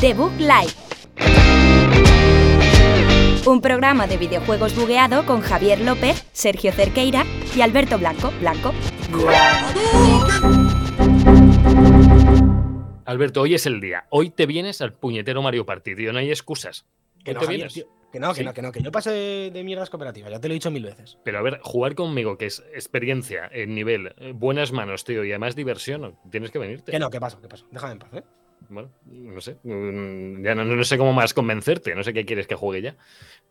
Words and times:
The 0.00 0.14
Book 0.14 0.32
Live. 0.38 0.72
Un 3.46 3.60
programa 3.60 4.06
de 4.06 4.16
videojuegos 4.16 4.74
bugueado 4.76 5.26
con 5.26 5.40
Javier 5.40 5.80
López, 5.80 6.26
Sergio 6.32 6.72
Cerqueira 6.72 7.24
y 7.54 7.60
Alberto 7.62 7.98
Blanco. 7.98 8.32
Blanco. 8.40 8.72
Alberto, 13.04 13.42
hoy 13.42 13.54
es 13.54 13.66
el 13.66 13.80
día. 13.80 14.06
Hoy 14.10 14.30
te 14.30 14.46
vienes 14.46 14.80
al 14.80 14.92
puñetero 14.92 15.42
Mario 15.42 15.66
Party, 15.66 15.96
tío. 15.96 16.12
No 16.12 16.18
hay 16.18 16.30
excusas. 16.30 16.86
Que 17.24 17.34
no, 17.34 17.40
te 17.40 17.46
Javier, 17.46 17.72
tío, 17.72 17.86
que 18.12 18.20
no, 18.20 18.28
que 18.32 18.40
Sí. 18.40 18.44
no, 18.44 18.52
que 18.54 18.62
no, 18.62 18.72
que 18.72 18.82
yo 18.82 18.92
paso 18.92 19.10
de, 19.10 19.50
de 19.52 19.64
mierdas 19.64 19.90
cooperativas, 19.90 20.30
ya 20.30 20.40
te 20.40 20.48
lo 20.48 20.52
he 20.52 20.56
dicho 20.56 20.70
mil 20.70 20.84
veces. 20.84 21.18
Pero 21.24 21.38
a 21.38 21.42
ver, 21.42 21.60
jugar 21.62 21.94
conmigo, 21.94 22.38
que 22.38 22.46
es 22.46 22.62
experiencia, 22.72 23.48
en 23.52 23.74
nivel, 23.74 24.14
eh, 24.18 24.32
buenas 24.34 24.72
manos, 24.72 25.04
tío, 25.04 25.24
y 25.24 25.30
además 25.30 25.56
diversión, 25.56 26.16
tienes 26.30 26.50
que 26.50 26.58
venirte. 26.58 26.92
Que 26.92 26.98
no, 26.98 27.10
¿qué 27.10 27.20
pasa? 27.20 27.38
¿Qué 27.42 27.48
pasa? 27.48 27.66
Déjame 27.70 27.92
en 27.94 27.98
paz, 27.98 28.10
¿eh? 28.14 28.22
Bueno, 28.68 28.90
no 29.06 29.40
sé. 29.40 29.56
mm, 29.62 30.44
Ya 30.44 30.54
no, 30.54 30.64
no 30.64 30.84
sé 30.84 30.98
cómo 30.98 31.12
más 31.12 31.34
convencerte. 31.34 31.94
No 31.94 32.02
sé 32.04 32.12
qué 32.12 32.24
quieres 32.24 32.46
que 32.46 32.54
juegue 32.54 32.82
ya. 32.82 32.96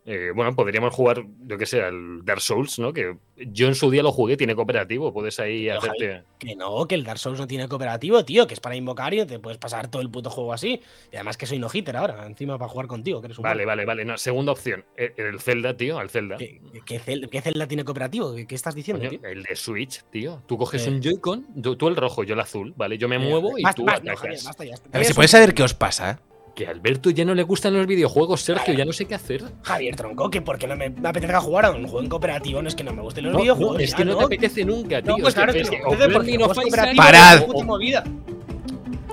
Eh, 0.06 0.32
bueno, 0.34 0.56
podríamos 0.56 0.94
jugar, 0.94 1.24
yo 1.46 1.58
que 1.58 1.66
sé, 1.66 1.84
al 1.84 2.24
Dark 2.24 2.40
Souls, 2.42 2.80
¿no? 2.80 2.94
Que 2.94 3.18
yo 3.36 3.68
en 3.68 3.76
su 3.76 3.92
día 3.92 4.02
lo 4.02 4.12
jugué, 4.14 4.38
tiene 4.38 4.56
cooperativo. 4.56 5.14
Puedes 5.14 5.40
ahí 5.42 5.66
Pero, 5.66 5.78
hacerte. 5.80 6.24
Que 6.40 6.56
no, 6.56 6.88
que 6.88 6.96
el 6.96 7.04
Dark 7.04 7.20
Souls 7.20 7.38
no 7.38 7.46
tiene 7.46 7.68
cooperativo, 7.68 8.24
tío, 8.24 8.48
que 8.48 8.54
es 8.54 8.60
para 8.62 8.76
invocar 8.78 9.14
y 9.14 9.26
te 9.26 9.40
puedes 9.40 9.58
pasar 9.60 9.90
todo 9.92 10.02
el 10.02 10.10
puto 10.10 10.30
juego 10.30 10.54
así. 10.54 10.82
Y 11.12 11.16
además 11.16 11.36
que 11.38 11.46
soy 11.46 11.60
no 11.60 11.68
hitter 11.72 11.98
ahora, 11.98 12.26
encima 12.26 12.58
para 12.58 12.70
jugar 12.70 12.88
contigo, 12.88 13.20
que 13.20 13.28
eres 13.28 13.38
un 13.38 13.44
Vale, 13.44 13.66
vale, 13.66 13.86
vale. 13.86 14.06
No, 14.06 14.18
segunda 14.18 14.54
opción. 14.54 14.86
eh, 14.96 15.14
El 15.18 15.40
Zelda, 15.42 15.76
tío, 15.76 16.00
al 16.00 16.10
Zelda. 16.10 16.38
¿Qué, 16.38 16.62
qué 16.86 17.00
Cel- 17.00 17.30
qué 17.30 17.42
Zelda 17.42 17.68
tiene 17.68 17.84
cooperativo? 17.84 18.34
¿Qué, 18.34 18.48
qué 18.48 18.56
estás 18.56 18.74
diciendo, 18.74 19.06
Coño, 19.06 19.20
tío? 19.20 19.30
el 19.30 19.44
de 19.44 19.56
Switch, 19.56 20.04
tío. 20.12 20.42
Tú 20.48 20.58
coges 20.58 20.88
Eh. 20.88 20.90
un 20.90 21.02
Joy-Con, 21.02 21.62
tú, 21.62 21.76
tú 21.76 21.88
el 21.90 21.98
rojo, 21.98 22.24
yo 22.24 22.34
el 22.36 22.40
azul, 22.40 22.74
¿vale? 22.78 22.98
Yo 22.98 23.08
me 23.10 23.18
Eh, 23.18 23.20
muevo 23.20 23.58
y 23.60 23.64
basta, 23.64 23.76
tú 23.76 23.86
basta, 23.86 24.04
no, 24.06 24.12
atacas. 24.14 24.22
Javier, 24.22 24.42
basta 24.46 24.64
ya. 24.66 24.76
A 24.98 24.99
ver, 25.00 25.08
si 25.08 25.14
puedes 25.14 25.32
saber 25.32 25.54
qué 25.54 25.64
os 25.64 25.74
pasa, 25.74 26.12
¿eh? 26.12 26.18
Que 26.56 26.68
a 26.68 26.72
Alberto 26.72 27.10
ya 27.10 27.24
no 27.24 27.34
le 27.36 27.44
gustan 27.44 27.74
los 27.74 27.88
videojuegos, 27.88 28.42
Sergio, 28.42 28.74
ya 28.74 28.84
no 28.84 28.92
sé 28.92 29.06
qué 29.06 29.16
hacer. 29.16 29.44
Javier 29.64 29.96
Tronco, 29.96 30.30
que 30.30 30.42
porque 30.42 30.68
no 30.68 30.76
me, 30.76 30.94
apetezca 31.04 31.40
jugar 31.40 31.66
a 31.66 31.72
un 31.72 31.84
juego 31.84 32.02
en 32.02 32.10
cooperativo, 32.10 32.62
no 32.62 32.68
es 32.68 32.76
que 32.76 32.84
no 32.84 32.92
me 32.92 33.02
gusten 33.02 33.24
los 33.26 33.34
No, 33.34 33.40
videojuegos. 33.40 33.76
no, 33.78 33.80
es 33.80 33.92
ya, 33.92 33.98
que 33.98 34.06
no, 34.06 34.18
te 34.18 34.24
apetece 34.26 34.66
nunca, 34.66 35.02
tío. 35.02 35.12
No, 35.12 35.18
pues 35.24 35.28
es 35.30 35.36
que- 35.36 35.42
claro, 35.44 35.52
es 35.54 35.70
que 35.70 35.76
que 35.78 35.82
no 35.84 35.88
apetece 35.88 36.70
porque 36.70 36.92
no 36.92 36.96
Parad. 36.98 37.48
movida. 37.66 38.04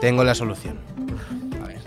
Tengo 0.00 0.24
la 0.24 0.34
solución. 0.34 0.78
A 1.62 1.66
ver. 1.68 1.80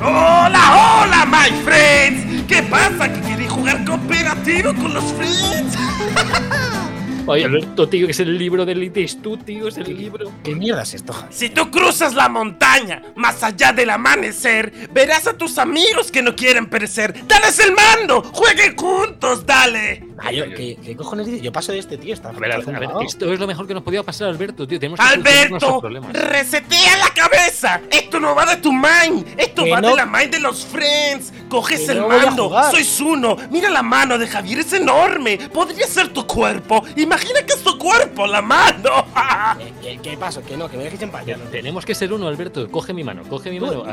¡Hola, 0.00 1.02
hola, 1.04 1.26
my 1.26 1.50
friends! 1.62 2.44
¿Qué 2.48 2.62
pasa? 2.64 3.12
¿Que 3.12 3.20
queréis 3.20 3.50
jugar 3.50 3.84
cooperativo 3.84 4.74
con 4.74 4.94
los 4.94 5.04
friends? 5.12 5.76
Oye, 7.24 7.44
Alberto, 7.44 7.88
tío, 7.88 8.06
que 8.06 8.12
es 8.12 8.20
el 8.20 8.36
libro 8.36 8.66
de 8.66 8.72
Elite 8.72 9.06
tú, 9.22 9.36
tío, 9.36 9.68
es 9.68 9.76
el 9.76 9.96
libro. 9.96 10.32
¿Qué 10.42 10.56
mierda 10.56 10.82
es 10.82 10.94
esto? 10.94 11.14
Si 11.30 11.50
tú 11.50 11.70
cruzas 11.70 12.14
la 12.14 12.28
montaña 12.28 13.02
más 13.14 13.42
allá 13.44 13.72
del 13.72 13.90
amanecer, 13.90 14.72
verás 14.92 15.28
a 15.28 15.34
tus 15.34 15.58
amigos 15.58 16.10
que 16.10 16.20
no 16.20 16.34
quieren 16.34 16.66
perecer. 16.66 17.14
¡Dales 17.28 17.58
el 17.60 17.72
mando! 17.72 18.22
¡Jueguen 18.22 18.76
juntos, 18.76 19.46
dale! 19.46 20.11
Ah, 20.24 20.30
yo- 20.30 20.44
¿qué, 20.54 20.78
qué 20.82 20.96
cojones 20.96 21.26
dices? 21.26 21.42
Yo 21.42 21.50
paso 21.52 21.72
de 21.72 21.78
este 21.78 21.98
tío, 21.98 22.14
está 22.14 22.28
A 22.28 22.32
ver, 22.32 22.52
a 22.52 22.58
ver, 22.58 22.88
esto 23.06 23.32
es 23.32 23.40
lo 23.40 23.46
mejor 23.46 23.66
que 23.66 23.74
nos 23.74 23.82
podía 23.82 24.02
pasar, 24.02 24.28
Alberto, 24.28 24.66
tío. 24.68 24.78
Tenemos 24.78 25.00
que 25.00 25.06
¡Alberto! 25.06 25.82
¡Resetea 26.12 26.96
la 26.98 27.10
cabeza! 27.14 27.80
esto 27.90 28.20
no 28.20 28.34
va 28.34 28.46
de 28.46 28.56
tu 28.56 28.72
mind, 28.72 29.26
esto 29.36 29.66
va 29.68 29.80
no- 29.80 29.90
de 29.90 29.96
la 29.96 30.06
mind 30.06 30.30
de 30.30 30.40
los 30.40 30.64
friends. 30.64 31.32
Coges 31.48 31.88
el 31.88 31.98
no 32.00 32.08
mando, 32.08 32.50
sois 32.70 33.00
uno. 33.00 33.36
Mira 33.50 33.68
la 33.70 33.82
mano 33.82 34.16
de 34.18 34.26
Javier, 34.26 34.60
es 34.60 34.72
enorme. 34.72 35.38
Podría 35.52 35.86
ser 35.86 36.08
tu 36.08 36.26
cuerpo. 36.26 36.82
Imagina 36.96 37.44
que 37.44 37.54
es 37.54 37.62
tu 37.62 37.76
cuerpo, 37.78 38.26
la 38.26 38.40
mano. 38.42 39.06
¿Qué, 39.58 39.72
qué, 39.96 40.10
qué 40.10 40.16
pasa? 40.16 40.40
Que 40.42 40.56
no, 40.56 40.70
que 40.70 40.76
me 40.76 40.84
dejes 40.84 41.02
en 41.02 41.10
paz. 41.10 41.26
ya 41.26 41.36
no. 41.36 41.44
Tenemos 41.46 41.84
que 41.84 41.94
ser 41.94 42.12
uno, 42.12 42.28
Alberto. 42.28 42.70
Coge 42.70 42.92
mi 42.92 43.02
mano, 43.04 43.22
coge 43.28 43.50
mi 43.50 43.60
mano. 43.60 43.84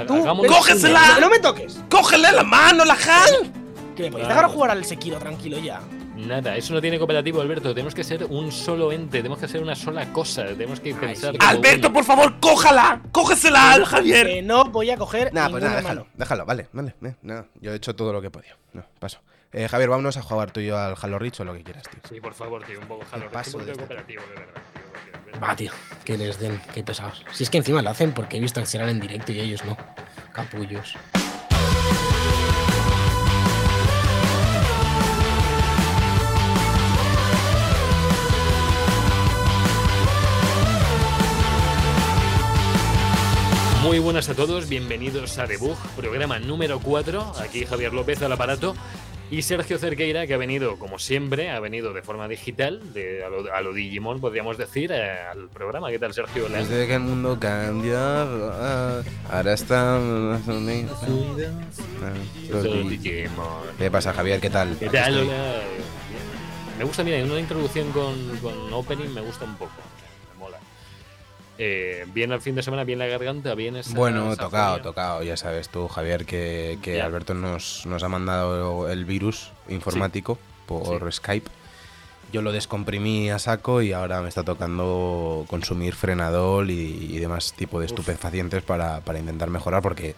¡Cógesela! 0.48 1.18
¡No 1.20 1.30
me 1.30 1.40
toques! 1.40 1.80
Cógele 1.90 2.32
la 2.32 2.44
mano, 2.44 2.86
la 2.86 2.94
Han. 2.94 3.52
Que 3.96 4.04
me 4.04 4.12
podéis 4.12 4.30
dejar 4.30 4.48
jugar 4.48 4.72
al 4.72 4.86
Sekiro 4.86 5.18
tranquilo 5.20 5.58
ya. 5.60 5.82
Nada, 6.28 6.58
eso 6.58 6.74
no 6.74 6.82
tiene 6.82 6.98
cooperativo, 6.98 7.42
Alberto. 7.42 7.74
Tenemos 7.74 7.96
que 7.96 8.04
ser 8.04 8.26
un 8.26 8.52
solo 8.52 8.92
ente, 8.92 9.20
tenemos 9.20 9.40
que 9.40 9.48
ser 9.48 9.62
una 9.64 9.76
sola 9.76 10.12
cosa. 10.12 10.46
Tenemos 10.46 10.80
que 10.80 10.94
pensar. 10.94 11.34
sí. 11.34 11.38
Alberto, 11.42 11.88
uno. 11.88 11.94
por 11.94 12.04
favor, 12.04 12.40
cójala. 12.40 13.02
Cógesela 13.12 13.72
al 13.74 13.86
Javier. 13.86 14.28
Que 14.28 14.42
no 14.42 14.66
voy 14.66 14.90
a 14.90 14.98
coger. 14.98 15.34
Nada, 15.34 15.50
pues 15.50 15.64
nada, 15.64 15.78
déjalo, 15.78 16.02
mano. 16.02 16.12
déjalo, 16.16 16.46
vale, 16.46 16.68
vale. 16.74 16.96
eh, 17.04 17.16
nada, 17.22 17.48
yo 17.62 17.72
he 17.72 17.76
hecho 17.76 17.96
todo 17.96 18.12
lo 18.14 18.22
que 18.22 18.28
he 18.28 18.32
podido. 18.32 18.56
No, 18.74 18.84
paso. 19.00 19.20
Eh, 19.52 19.68
Javier, 19.68 19.90
vámonos 19.90 20.16
a 20.18 20.22
jugar 20.22 20.52
tú 20.52 20.60
y 20.60 20.68
yo 20.68 20.78
al 20.78 20.96
Halo 21.02 21.18
Reach 21.18 21.40
o 21.40 21.44
lo 21.46 21.54
que 21.54 21.64
quieras, 21.64 21.84
tío. 21.84 22.00
Sí, 22.08 22.22
por 22.22 22.34
favor, 22.34 22.64
tío, 22.64 22.80
un 22.80 22.88
poco 22.88 23.04
jalo. 23.10 23.32
paso 23.32 23.58
un 23.58 23.64
poco 23.64 23.66
de 23.66 23.72
este. 23.72 23.84
cooperativo, 23.84 24.22
de 24.30 24.40
verdad. 24.40 25.42
Va, 25.42 25.56
tío, 25.56 25.72
que 26.04 26.18
les 26.18 26.40
den, 26.40 26.62
qué 26.74 26.84
pesados. 26.84 27.24
Si 27.32 27.44
es 27.44 27.50
que 27.50 27.58
encima 27.58 27.82
lo 27.82 27.90
hacen 27.90 28.12
porque 28.12 28.38
he 28.38 28.40
visto 28.40 28.60
que 28.60 28.68
serán 28.68 28.90
en 28.90 29.00
directo 29.00 29.32
y 29.32 29.40
ellos 29.40 29.64
no. 29.64 29.78
Capullos. 30.34 30.96
Muy 43.90 43.98
buenas 43.98 44.30
a 44.30 44.36
todos, 44.36 44.70
bienvenidos 44.70 45.40
a 45.40 45.48
Debug, 45.48 45.76
programa 45.98 46.38
número 46.38 46.80
4. 46.80 47.34
Aquí 47.40 47.66
Javier 47.66 47.92
López 47.92 48.22
al 48.22 48.32
aparato 48.32 48.76
y 49.32 49.42
Sergio 49.42 49.80
Cerqueira, 49.80 50.28
que 50.28 50.36
ha 50.36 50.38
venido, 50.38 50.78
como 50.78 51.00
siempre, 51.00 51.50
ha 51.50 51.60
venido 51.60 51.92
de 51.92 52.04
forma 52.04 52.28
digital, 52.28 52.94
de, 52.94 53.24
a, 53.24 53.30
lo, 53.30 53.52
a 53.52 53.62
lo 53.62 53.74
Digimon, 53.74 54.22
podríamos 54.22 54.60
decir, 54.60 54.92
eh, 54.94 55.22
al 55.32 55.50
programa. 55.50 55.90
¿Qué 55.90 55.98
tal, 55.98 56.14
Sergio? 56.14 56.48
Desde 56.50 56.86
que 56.86 56.94
el 56.94 57.00
mundo 57.00 57.40
cambia, 57.40 57.98
ah, 57.98 59.02
ahora 59.32 59.54
está. 59.54 59.96
ah, 59.98 60.40
Digimon. 62.88 63.48
¿Qué 63.80 63.90
pasa, 63.90 64.14
Javier? 64.14 64.40
¿Qué 64.40 64.52
tal? 64.52 64.78
¿Qué 64.78 64.86
Aquí 64.86 64.96
tal? 64.98 65.14
estoy. 65.16 65.30
Hola. 65.30 65.62
Me 66.78 66.84
gusta, 66.84 67.04
mira, 67.04 67.24
una 67.24 67.40
introducción 67.40 67.92
con, 67.92 68.38
con 68.38 68.72
opening 68.72 69.10
me 69.16 69.22
gusta 69.22 69.46
un 69.46 69.56
poco. 69.56 69.72
Eh, 71.62 72.06
bien 72.14 72.32
al 72.32 72.40
fin 72.42 72.56
de 72.56 72.64
semana, 72.64 72.86
bien 72.86 73.00
la 73.00 73.06
garganta, 73.08 73.54
bien 73.54 73.76
esa. 73.76 73.94
Bueno, 73.94 74.32
esa 74.32 74.44
tocado, 74.44 74.80
tocado. 74.82 75.24
Ya 75.24 75.36
sabes 75.36 75.68
tú, 75.68 75.90
Javier, 75.90 76.26
que, 76.26 76.80
que. 76.82 77.02
Alberto 77.02 77.34
nos, 77.34 77.86
nos 77.86 78.02
ha 78.02 78.08
mandado 78.10 78.90
el 78.90 79.04
virus 79.04 79.52
informático 79.68 80.40
por 80.66 81.12
Skype. 81.12 81.50
Yo 82.32 82.42
lo 82.44 82.52
descomprimí 82.54 83.30
a 83.30 83.40
saco 83.40 83.82
y 83.82 83.92
ahora 83.92 84.22
me 84.22 84.30
está 84.30 84.44
tocando 84.44 85.46
consumir 85.50 85.96
frenadol 85.96 86.70
y, 86.72 87.10
y 87.12 87.18
demás 87.20 87.54
tipo 87.54 87.80
de 87.80 87.88
estupefacientes 87.88 88.62
para, 88.64 89.02
para 89.02 89.18
intentar 89.20 89.50
mejorar 89.50 89.82
porque, 89.82 90.14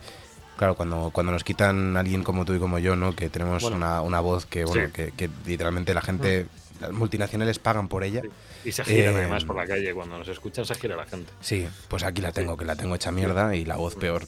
claro, 0.57 0.75
cuando, 0.75 1.09
cuando 1.13 1.31
nos 1.31 1.43
quitan 1.45 1.95
a 1.95 2.01
alguien 2.01 2.21
como 2.23 2.43
tú 2.45 2.53
y 2.53 2.59
como 2.59 2.79
yo, 2.79 2.95
¿no? 2.97 3.15
Que 3.15 3.29
tenemos 3.29 3.63
Bueno. 3.63 3.77
una, 3.77 4.01
una 4.01 4.19
voz 4.19 4.45
que, 4.45 4.65
bueno, 4.65 4.87
Sí. 4.87 4.91
que, 4.91 5.11
que 5.13 5.29
literalmente 5.45 5.93
la 5.93 6.01
gente, 6.01 6.47
las 6.81 6.91
multinacionales 6.91 7.59
pagan 7.59 7.87
por 7.87 8.03
ella. 8.03 8.21
Sí. 8.21 8.29
Y 8.69 8.71
se 8.71 8.83
giran 8.83 9.13
Eh, 9.13 9.17
además 9.19 9.45
por 9.45 9.55
la 9.55 9.65
calle. 9.65 9.93
Cuando 9.93 10.17
nos 10.17 10.27
escuchan, 10.27 10.65
se 10.65 10.75
gira 10.75 10.95
la 10.95 11.05
gente. 11.05 11.31
Sí, 11.39 11.67
pues 11.87 12.03
aquí 12.03 12.21
la 12.21 12.31
tengo, 12.31 12.57
que 12.57 12.65
la 12.65 12.75
tengo 12.75 12.95
hecha 12.95 13.11
mierda 13.11 13.55
y 13.55 13.63
la 13.65 13.77
voz 13.77 13.95
peor. 13.95 14.23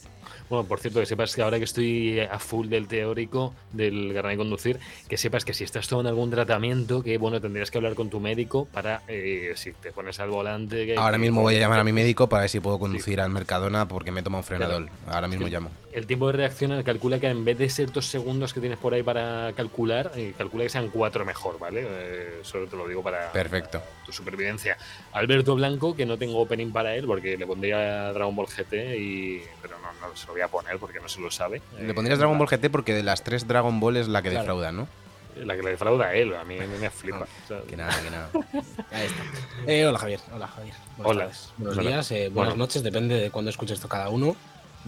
Bueno, 0.53 0.68
por 0.68 0.80
cierto, 0.80 1.00
que 1.00 1.08
sepas 1.08 1.34
que 1.36 1.41
ahora 1.41 1.58
que 1.58 1.64
estoy 1.64 2.19
a 2.19 2.38
full 2.38 2.68
del 2.68 2.88
teórico 2.88 3.56
del 3.72 4.12
carnet 4.14 4.34
de 4.34 4.38
conducir, 4.38 4.80
que 5.09 5.18
sepas 5.18 5.44
que 5.44 5.52
si 5.56 5.64
estás 5.64 5.88
tomando 5.88 6.09
algún 6.09 6.30
tratamiento, 6.30 7.02
que 7.02 7.18
bueno, 7.18 7.41
tendrías 7.41 7.72
que 7.72 7.80
hablar 7.80 7.96
con 7.96 8.12
tu 8.12 8.19
médico 8.19 8.66
para 8.72 9.02
eh, 9.08 9.53
si 9.56 9.72
te 9.72 9.91
pones 9.91 10.19
al 10.19 10.30
volante. 10.30 10.86
que- 10.86 10.96
Ahora 10.96 11.14
que- 11.14 11.22
mismo 11.24 11.41
voy 11.41 11.56
a 11.56 11.59
llamar 11.59 11.80
a 11.80 11.84
mi 11.84 11.91
médico 11.91 12.30
para 12.30 12.41
ver 12.41 12.52
si 12.52 12.59
puedo 12.59 12.78
conducir 12.78 13.19
al 13.19 13.31
Mercadona 13.31 13.88
porque 13.88 14.12
me 14.12 14.22
toma 14.22 14.38
un 14.38 14.44
frenador. 14.44 14.90
Ahora 15.08 15.28
mismo 15.28 15.47
Sí. 15.47 15.53
llamo. 15.53 15.72
El 15.91 16.06
tiempo 16.06 16.28
de 16.28 16.34
reacción 16.34 16.81
calcula 16.84 17.20
que 17.20 17.28
en 17.28 17.46
vez 17.46 17.58
de 17.58 17.70
ser 17.70 17.91
dos 17.91 18.06
segundos 18.06 18.53
que 18.53 18.59
tienes 18.59 18.78
por 18.78 18.94
ahí 18.94 19.02
para 19.03 19.53
calcular, 19.56 20.12
eh, 20.16 20.34
calcula 20.38 20.64
que 20.66 20.70
sean 20.70 20.90
cuatro 20.90 21.25
mejor, 21.25 21.58
¿vale? 21.58 21.84
Eh, 21.88 22.40
solo 22.44 22.67
te 22.67 22.76
lo 22.76 22.88
digo 22.88 23.02
para 23.02 23.32
Perfecto. 23.32 23.82
tu 24.05 24.11
supervivencia. 24.11 24.78
Alberto 25.14 25.55
Blanco, 25.55 25.96
que 25.96 26.05
no 26.05 26.17
tengo 26.17 26.40
opening 26.40 26.72
para 26.72 26.96
él 26.96 27.05
porque 27.08 27.38
le 27.38 27.46
pondría 27.47 28.11
Dragon 28.14 28.35
Ball 28.35 28.47
GT, 28.47 28.97
y... 28.97 29.41
pero 29.61 29.78
no, 30.08 30.16
se 30.16 30.28
lo 30.28 30.34
voy 30.34 30.41
a 30.41 30.47
poner 30.47 30.78
porque 30.78 31.00
no 31.00 31.08
se 31.09 31.20
lo 31.22 31.32
sabe. 31.32 31.61
Le 31.79 31.91
Eh, 31.91 31.94
pondrías 31.94 32.20
Dragon 32.20 32.38
Ball 32.38 32.47
GT 32.47 32.70
porque 32.70 32.94
de 32.94 33.03
las 33.03 33.23
tres 33.23 33.47
Dragon 33.47 33.79
Ball 33.79 33.97
es 33.97 34.08
la 34.08 34.22
que 34.22 34.29
Claro. 34.29 34.41
defrauda, 34.44 34.72
¿no? 34.72 34.88
La 35.35 35.55
que 35.55 35.64
le 35.64 35.72
defrauda 35.72 36.05
a 36.05 36.14
él, 36.14 36.35
a 36.35 36.44
mí, 36.44 36.59
a 36.59 36.67
mí 36.67 36.78
me 36.79 36.90
flipa. 36.91 37.26
Sea, 37.47 37.61
Que 37.67 37.76
nada, 37.76 37.91
que 38.03 38.09
nada. 38.11 38.29
Ahí 38.91 39.08
está. 39.08 39.23
Eh, 39.66 39.85
hola, 39.88 39.97
Javier. 39.97 40.20
Hola, 40.32 40.47
Javier. 40.47 40.76
Buenas 40.97 41.11
Hola. 41.11 41.22
tardes. 41.23 41.50
Buenos 41.58 41.78
Hola. 41.79 41.90
días, 41.90 42.11
eh, 42.11 42.29
buenas 42.29 42.53
Bueno. 42.53 42.55
noches, 42.66 42.84
depende 42.84 43.16
de 43.20 43.32
cuándo 43.32 43.50
escuches 43.50 43.76
esto 43.78 43.88
cada 43.90 44.09
uno. 44.09 44.35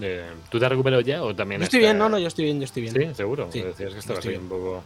eh, 0.02 0.30
¿Tú 0.50 0.60
te 0.60 0.66
has 0.66 0.70
recuperado 0.72 1.02
ya 1.02 1.24
o 1.24 1.34
también 1.34 1.62
Yo 1.62 1.66
estoy 1.66 1.80
está- 1.80 1.88
bien, 1.94 1.98
no, 1.98 2.10
no, 2.10 2.20
yo 2.20 2.28
estoy 2.28 2.46
bien, 2.46 2.60
yo 2.60 2.66
estoy 2.66 2.82
bien. 2.84 2.94
Sí, 2.94 3.16
seguro. 3.16 3.48
Sí, 3.52 3.62
Decías 3.62 3.94
que 3.94 4.00
estabas 4.00 4.20
estoy 4.20 4.34
ahí 4.36 4.40
un 4.42 4.50
poco. 4.50 4.84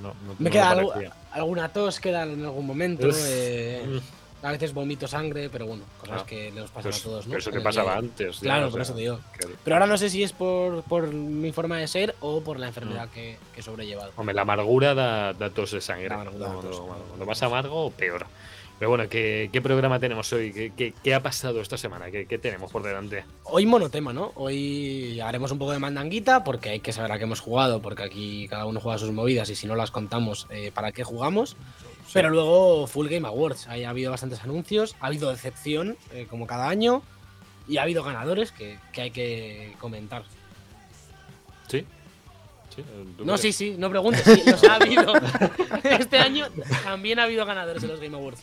No, 0.00 0.08
no- 0.08 0.34
Me 0.38 0.48
no 0.48 0.50
queda 0.50 0.70
algo- 0.70 0.94
alguna 1.32 1.68
tos, 1.70 1.98
queda 2.00 2.22
en 2.22 2.44
algún 2.44 2.64
momento. 2.66 3.08
Uf. 3.08 3.16
eh. 3.18 4.00
A 4.44 4.52
veces 4.52 4.72
vomito 4.74 5.08
sangre, 5.08 5.48
pero 5.50 5.66
bueno, 5.66 5.84
cosas 5.98 6.22
Ah. 6.22 6.26
que 6.26 6.52
nos 6.52 6.70
pasan 6.70 6.92
Pero, 6.92 6.96
a 6.96 7.00
todos, 7.04 7.26
¿no? 7.26 7.30
pero 7.30 7.38
eso 7.40 7.50
te 7.50 7.60
pasaba 7.60 7.96
antes. 7.96 8.36
ya, 8.36 8.40
Claro, 8.42 8.66
o 8.68 8.70
por 8.70 8.78
sea, 8.78 8.82
eso 8.82 8.94
te 8.94 9.00
digo. 9.00 9.20
Pero 9.64 9.76
ahora 9.76 9.86
no 9.86 9.96
sé 9.96 10.10
si 10.10 10.22
es 10.22 10.32
por, 10.32 10.82
por 10.84 11.12
mi 11.12 11.50
forma 11.52 11.78
de 11.78 11.88
ser 11.88 12.14
o 12.20 12.40
por 12.42 12.58
la 12.60 12.66
Mm. 12.66 12.68
enfermedad 12.68 13.08
que, 13.08 13.38
que 13.54 13.60
he 13.60 13.62
sobrellevado. 13.62 14.12
Hombre, 14.16 14.34
la 14.34 14.42
amargura 14.42 14.94
da, 14.94 15.32
da 15.32 15.50
tos 15.50 15.72
de 15.72 15.80
sangre. 15.80 16.08
La 16.10 16.16
amargura 16.16 16.48
da 16.48 16.60
tos. 16.60 16.80
cuando 16.80 17.26
más 17.26 17.42
amargo, 17.42 17.90
peor. 17.90 18.26
Pero 18.76 18.88
bueno, 18.90 19.08
¿qué, 19.08 19.50
qué 19.52 19.62
programa 19.62 20.00
tenemos 20.00 20.32
hoy? 20.32 20.52
¿Qué, 20.52 20.72
qué, 20.76 20.92
qué 21.02 21.14
ha 21.14 21.22
pasado 21.22 21.60
esta 21.60 21.78
semana? 21.78 22.10
¿Qué, 22.10 22.26
¿Qué 22.26 22.38
tenemos 22.38 22.72
por 22.72 22.82
delante? 22.82 23.24
Hoy 23.44 23.66
monotema, 23.66 24.12
¿no? 24.12 24.32
Hoy 24.34 25.20
haremos 25.20 25.52
un 25.52 25.58
poco 25.60 25.70
de 25.70 25.78
mandanguita 25.78 26.42
porque 26.42 26.70
hay 26.70 26.80
que 26.80 26.92
saber 26.92 27.12
a 27.12 27.18
qué 27.18 27.22
hemos 27.24 27.38
jugado, 27.40 27.80
porque 27.80 28.02
aquí 28.02 28.48
cada 28.48 28.66
uno 28.66 28.80
juega 28.80 28.98
sus 28.98 29.12
movidas 29.12 29.48
y 29.48 29.54
si 29.54 29.68
no 29.68 29.76
las 29.76 29.92
contamos, 29.92 30.48
eh, 30.50 30.72
¿para 30.74 30.90
qué 30.90 31.04
jugamos? 31.04 31.56
Pero 32.12 32.30
luego 32.30 32.86
Full 32.86 33.08
Game 33.08 33.26
Awards, 33.26 33.66
ahí 33.68 33.84
ha 33.84 33.90
habido 33.90 34.10
bastantes 34.10 34.42
anuncios, 34.42 34.94
ha 35.00 35.06
habido 35.06 35.30
decepción, 35.30 35.96
eh, 36.12 36.26
como 36.28 36.46
cada 36.46 36.68
año, 36.68 37.02
y 37.66 37.78
ha 37.78 37.82
habido 37.82 38.04
ganadores 38.04 38.52
que, 38.52 38.78
que 38.92 39.00
hay 39.02 39.10
que 39.10 39.74
comentar. 39.80 40.22
¿Sí? 41.66 41.84
¿Sí? 42.74 42.84
¿Tú 43.16 43.24
No, 43.24 43.36
sí, 43.38 43.52
sí, 43.52 43.74
no 43.78 43.90
preguntes, 43.90 44.22
sí, 44.22 44.42
los 44.48 44.62
ha 44.64 44.76
habido. 44.76 45.12
Este 45.84 46.18
año 46.18 46.46
también 46.84 47.18
ha 47.18 47.24
habido 47.24 47.44
ganadores 47.46 47.82
en 47.82 47.88
los 47.90 48.00
Game 48.00 48.16
Awards. 48.16 48.42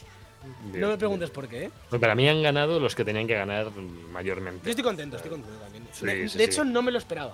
No 0.74 0.88
me 0.88 0.98
preguntes 0.98 1.30
por 1.30 1.48
qué, 1.48 1.66
¿eh? 1.66 1.72
Pues 1.90 2.00
Para 2.00 2.16
mí 2.16 2.28
han 2.28 2.42
ganado 2.42 2.80
los 2.80 2.96
que 2.96 3.06
tenían 3.06 3.28
que 3.28 3.36
ganar 3.36 3.68
mayormente. 4.12 4.66
Yo 4.66 4.72
estoy 4.72 4.84
contento, 4.84 5.18
estoy 5.18 5.31
contento 5.31 5.60
también. 5.60 5.88
Sí, 5.92 6.06
de 6.06 6.30
sí, 6.30 6.38
de 6.38 6.44
sí. 6.46 6.50
hecho, 6.50 6.64
no 6.64 6.81
me 6.81 6.92
lo 6.92 6.98
esperaba. 6.98 7.34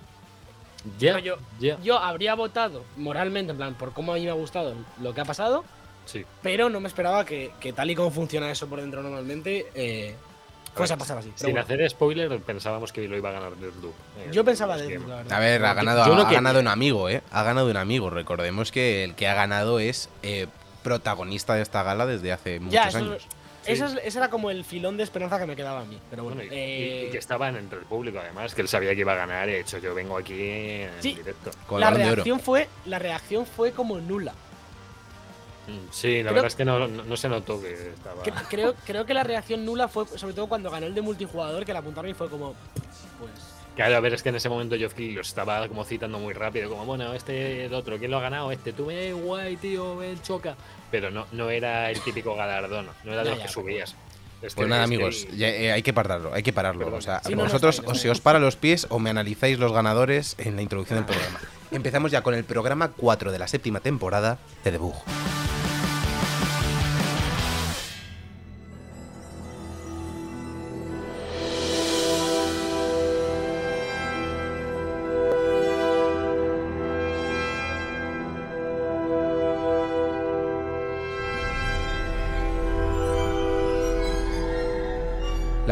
Ya, 1.00 1.20
yo, 1.20 1.38
ya. 1.60 1.80
yo 1.82 1.98
habría 2.00 2.36
votado 2.36 2.84
moralmente, 2.98 3.52
en 3.52 3.58
plan, 3.58 3.76
por 3.76 3.94
cómo 3.94 4.12
a 4.14 4.16
mí 4.16 4.24
me 4.24 4.30
ha 4.30 4.34
gustado 4.34 4.76
lo 5.02 5.14
que 5.14 5.22
ha 5.22 5.26
pasado, 5.26 5.64
Sí. 6.08 6.26
pero 6.42 6.70
no 6.70 6.80
me 6.80 6.88
esperaba 6.88 7.24
que, 7.26 7.52
que 7.60 7.72
tal 7.74 7.92
y 7.92 7.96
como 7.96 8.10
funciona 8.12 8.50
eso 8.50 8.68
por 8.68 8.82
dentro 8.82 9.04
normalmente, 9.04 9.68
eh, 9.76 10.16
fuese 10.74 10.94
a 10.94 10.98
pasar 10.98 11.18
así. 11.20 11.32
Sin 11.36 11.52
bueno, 11.52 11.62
hacer 11.62 11.90
spoiler, 11.90 12.40
pensábamos 12.40 12.92
que 12.94 13.08
lo 13.08 13.18
iba 13.18 13.30
a 13.30 13.34
ganar 13.34 13.56
Deathloop. 13.56 13.94
eh, 14.20 14.30
yo 14.32 14.44
pensaba 14.46 14.78
de 14.78 14.94
Game. 14.94 15.08
la 15.08 15.16
verdad. 15.18 15.34
A 15.34 15.40
ver, 15.40 15.66
ha 15.66 15.74
ganado, 15.74 16.06
yo 16.06 16.14
ha 16.26 16.32
ganado 16.32 16.60
un 16.60 16.68
amigo, 16.68 17.10
¿eh? 17.10 17.22
Ha 17.32 17.44
ganado 17.44 17.70
un 17.70 17.78
amigo. 17.78 18.10
Recordemos 18.10 18.72
que 18.72 19.04
el 19.04 19.16
que 19.16 19.28
ha 19.28 19.34
ganado 19.34 19.80
es 19.80 20.10
eh, 20.24 20.48
protagonista 20.84 21.56
de 21.56 21.62
esta 21.64 21.84
gala 21.84 22.06
desde 22.06 22.32
hace 22.32 22.60
muchos 22.60 22.74
Ya, 22.74 22.88
eso, 22.90 22.98
años. 23.00 23.28
eso 23.66 23.86
es- 23.88 24.00
ese 24.04 24.18
era 24.20 24.30
como 24.30 24.52
el 24.52 24.64
filón 24.64 24.96
de 24.98 25.04
esperanza 25.04 25.40
que 25.40 25.46
me 25.48 25.56
quedaba 25.56 25.82
a 25.82 25.86
mí. 25.86 26.00
Pero 26.12 26.24
bueno, 26.24 26.38
Bueno, 26.38 26.54
y, 26.54 26.56
eh, 26.58 27.06
y- 27.08 27.12
que 27.12 27.18
estaban 27.18 27.56
entre 27.58 27.80
el 27.80 27.86
público, 27.86 28.20
además, 28.20 28.54
que 28.56 28.62
él 28.62 28.68
sabía 28.68 28.94
que 28.94 29.02
iba 29.02 29.14
a 29.14 29.18
ganar. 29.18 29.50
He 29.50 29.60
hecho, 29.62 29.80
yo 29.80 29.94
vengo 29.96 30.16
aquí 30.18 30.34
en 30.40 30.92
Sí. 31.02 31.16
directo. 31.16 31.50
Con 31.68 31.82
la 31.82 31.90
de 31.92 32.04
oro. 32.06 32.16
reacción 32.16 32.40
fue 32.40 32.68
la 32.86 33.00
reacción 33.00 33.46
fue 33.48 33.72
como 33.72 34.00
nula. 34.00 34.34
Sí, 35.92 36.18
la 36.24 36.30
Creo- 36.30 36.34
verdad 36.36 36.48
es 36.48 36.56
que 36.56 36.66
no, 36.66 36.80
no, 36.88 37.04
no 37.04 37.18
se 37.18 37.28
notó 37.30 37.62
que 37.62 37.74
estaba. 37.74 38.24
Cre- 38.24 38.46
Creo, 38.50 38.74
creo 38.86 39.06
que 39.06 39.14
la 39.14 39.24
reacción 39.24 39.66
nula 39.66 39.88
fue 39.88 40.06
sobre 40.18 40.34
todo 40.34 40.48
cuando 40.48 40.72
ganó 40.72 40.86
el 40.86 40.96
de 40.96 41.02
multijugador, 41.02 41.66
que 41.66 41.74
la 41.74 41.80
apuntaron 41.80 42.10
y 42.10 42.14
fue 42.14 42.30
como. 42.30 42.54
Pues. 43.20 43.32
Claro, 43.76 43.96
a 43.96 44.00
ver, 44.00 44.14
es 44.14 44.24
que 44.24 44.30
en 44.30 44.36
ese 44.36 44.50
momento 44.50 44.76
Keighley 44.76 45.12
lo 45.12 45.22
estaba 45.22 45.68
como 45.68 45.84
citando 45.86 46.18
muy 46.18 46.34
rápido, 46.34 46.68
como, 46.70 46.86
bueno, 46.86 47.14
este, 47.14 47.66
el 47.66 47.74
otro, 47.76 47.98
¿quién 48.00 48.10
lo 48.10 48.18
ha 48.18 48.22
ganado? 48.22 48.52
Este, 48.52 48.74
tú, 48.74 48.90
eh, 48.90 49.14
guay, 49.14 49.56
tío, 49.58 49.98
ven, 49.98 50.20
choca. 50.24 50.56
Pero 50.90 51.12
no, 51.12 51.28
no 51.32 51.50
era 51.52 51.92
el 51.92 52.00
típico 52.02 52.36
galardón, 52.36 52.88
no 53.04 53.14
era 53.14 53.24
de 53.24 53.30
los 53.32 53.38
ya, 53.40 53.46
que 53.46 53.52
subías. 53.52 53.96
Es 54.42 54.54
Pues 54.54 54.66
que- 54.66 54.70
nada, 54.70 54.82
que 54.82 54.86
amigos, 54.86 55.28
el- 55.30 55.38
ya, 55.38 55.48
eh, 55.50 55.72
hay 55.72 55.84
que 55.84 55.94
pararlo, 55.94 56.34
hay 56.34 56.42
que 56.44 56.54
pararlo. 56.54 56.86
Perdón. 56.86 57.00
O 57.00 57.02
sea, 57.02 57.22
Sí, 57.24 57.32
no, 57.32 57.38
no, 57.38 57.44
vosotros 57.44 57.76
está 57.76 57.82
bien, 57.84 57.96
o 57.96 58.00
se 58.00 58.10
os 58.10 58.22
para 58.22 58.40
los 58.40 58.56
pies 58.56 58.88
o 58.90 58.98
me 59.00 59.10
analizáis 59.12 59.60
los 59.60 59.72
ganadores 59.74 60.36
en 60.40 60.56
la 60.56 60.62
introducción 60.64 60.98
del 61.00 61.06
programa. 61.06 61.40
Empezamos 61.70 62.12
ya 62.12 62.22
con 62.24 62.34
el 62.34 62.46
programa 62.46 62.92
4 62.98 63.32
de 63.32 63.38
la 63.40 63.48
séptima 63.48 63.80
temporada 63.80 64.40
de 64.64 64.72
Debug. 64.72 64.96
La 64.96 65.57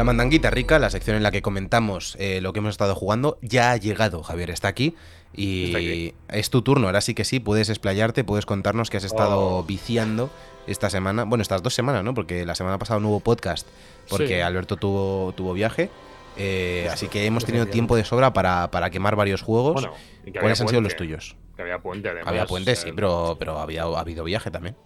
mandanguita 0.06 0.50
rica, 0.50 0.78
la 0.78 0.88
sección 0.90 1.16
en 1.16 1.22
la 1.22 1.30
que 1.30 1.42
comentamos 1.42 2.16
eh, 2.18 2.40
lo 2.40 2.52
que 2.52 2.60
hemos 2.60 2.70
estado 2.70 2.94
jugando, 2.94 3.38
ya 3.42 3.72
ha 3.72 3.76
llegado. 3.76 4.22
Javier 4.22 4.50
está 4.50 4.68
aquí 4.68 4.94
y 5.34 5.66
Está 5.66 5.78
aquí. 5.78 6.14
es 6.30 6.48
tu 6.50 6.62
turno. 6.62 6.86
Ahora 6.86 7.00
sí 7.02 7.14
que 7.14 7.24
sí, 7.24 7.40
puedes 7.40 7.68
explayarte, 7.68 8.24
puedes 8.24 8.46
contarnos 8.46 8.88
que 8.88 8.96
has 8.96 9.04
estado 9.04 9.58
Oh. 9.58 9.62
viciando 9.64 10.30
esta 10.66 10.88
semana. 10.88 11.24
Bueno, 11.24 11.42
estas 11.42 11.62
dos 11.62 11.74
semanas, 11.74 12.02
¿no? 12.04 12.14
Porque 12.14 12.46
la 12.46 12.54
semana 12.54 12.78
pasada 12.78 13.00
no 13.00 13.08
hubo 13.10 13.20
podcast 13.20 13.66
porque 14.08 14.28
Sí. 14.28 14.40
Alberto 14.40 14.76
tuvo, 14.76 15.32
tuvo 15.36 15.52
viaje. 15.52 15.90
Eh, 16.38 16.88
así 16.92 17.08
que 17.08 17.24
hemos 17.24 17.44
tenido 17.44 17.66
tiempo 17.66 17.96
de 17.96 18.04
sobra 18.04 18.32
para, 18.32 18.70
para 18.70 18.90
quemar 18.90 19.16
varios 19.16 19.42
juegos. 19.42 19.74
Bueno, 19.74 19.92
¿Cuáles 20.40 20.60
han 20.60 20.68
sido 20.68 20.80
los 20.82 20.94
puente, 20.94 21.14
tuyos? 21.14 21.36
Que 21.56 21.62
había 21.62 21.78
puente, 21.78 22.08
además. 22.10 22.28
Había 22.28 22.46
sea, 22.46 22.76
sí, 22.76 22.92
pero, 22.94 23.36
pero 23.38 23.58
había 23.58 23.84
ha 23.84 24.00
habido 24.00 24.22
viaje 24.24 24.50
también. 24.50 24.76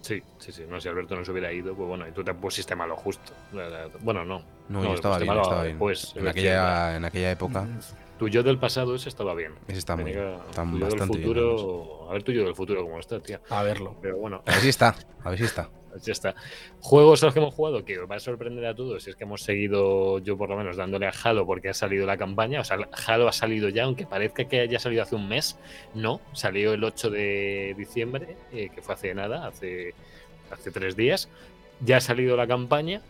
Sí, 0.00 0.22
sí, 0.38 0.52
sí. 0.52 0.64
No, 0.68 0.80
si 0.80 0.88
Alberto 0.88 1.14
no 1.14 1.24
se 1.24 1.30
hubiera 1.30 1.52
ido, 1.52 1.74
pues 1.74 1.88
bueno, 1.88 2.08
y 2.08 2.12
tú 2.12 2.24
te 2.24 2.32
pusiste 2.34 2.74
malo 2.74 2.96
justo. 2.96 3.32
Bueno, 4.00 4.24
no. 4.24 4.42
No, 4.68 4.82
yo 4.82 4.94
estaba 4.94 5.16
pusiste 5.16 5.24
bien, 5.24 5.28
malo 5.28 5.42
estaba 5.42 5.62
bien. 5.62 5.74
después, 5.76 6.12
en, 6.16 6.28
aquella, 6.28 6.96
en 6.96 7.04
aquella 7.04 7.30
época. 7.32 7.66
Tu 8.18 8.28
yo 8.28 8.42
del 8.42 8.58
pasado 8.58 8.94
ese 8.94 9.08
estaba 9.08 9.34
bien. 9.34 9.54
Ese 9.66 9.78
está 9.78 9.96
muy 9.96 10.12
bien, 10.12 10.18
del 10.18 10.80
bastante 10.80 11.18
bien, 11.18 11.28
futuro, 11.28 12.10
A 12.10 12.12
ver 12.12 12.22
tu 12.22 12.32
yo 12.32 12.44
del 12.44 12.54
futuro 12.54 12.82
cómo 12.82 12.98
está, 12.98 13.20
tía. 13.20 13.40
A 13.50 13.62
verlo. 13.62 13.96
Pero 14.00 14.18
bueno, 14.18 14.42
A 14.46 14.50
ver 14.52 14.60
si 14.60 14.68
está, 14.68 14.94
a 15.24 15.30
ver 15.30 15.38
si 15.38 15.44
está. 15.44 15.70
Ya 16.02 16.12
está. 16.12 16.34
Juegos 16.80 17.22
a 17.22 17.26
los 17.26 17.34
que 17.34 17.40
hemos 17.40 17.54
jugado 17.54 17.84
que 17.84 17.98
os 17.98 18.10
va 18.10 18.16
a 18.16 18.20
sorprender 18.20 18.64
a 18.66 18.74
todos. 18.74 19.06
Es 19.06 19.16
que 19.16 19.24
hemos 19.24 19.42
seguido, 19.42 20.18
yo 20.20 20.36
por 20.36 20.50
lo 20.50 20.56
menos, 20.56 20.76
dándole 20.76 21.06
a 21.06 21.12
Halo 21.22 21.46
porque 21.46 21.68
ha 21.68 21.74
salido 21.74 22.06
la 22.06 22.16
campaña. 22.16 22.60
O 22.60 22.64
sea, 22.64 22.78
Halo 23.06 23.28
ha 23.28 23.32
salido 23.32 23.68
ya, 23.68 23.84
aunque 23.84 24.06
parezca 24.06 24.44
que 24.44 24.60
haya 24.60 24.78
salido 24.78 25.02
hace 25.02 25.16
un 25.16 25.28
mes. 25.28 25.58
No, 25.94 26.20
salió 26.32 26.72
el 26.74 26.84
8 26.84 27.10
de 27.10 27.74
diciembre, 27.76 28.36
eh, 28.52 28.70
que 28.74 28.82
fue 28.82 28.94
hace 28.94 29.14
nada, 29.14 29.46
hace, 29.46 29.94
hace 30.50 30.70
tres 30.70 30.96
días. 30.96 31.28
Ya 31.80 31.98
ha 31.98 32.00
salido 32.00 32.36
la 32.36 32.46
campaña 32.46 33.00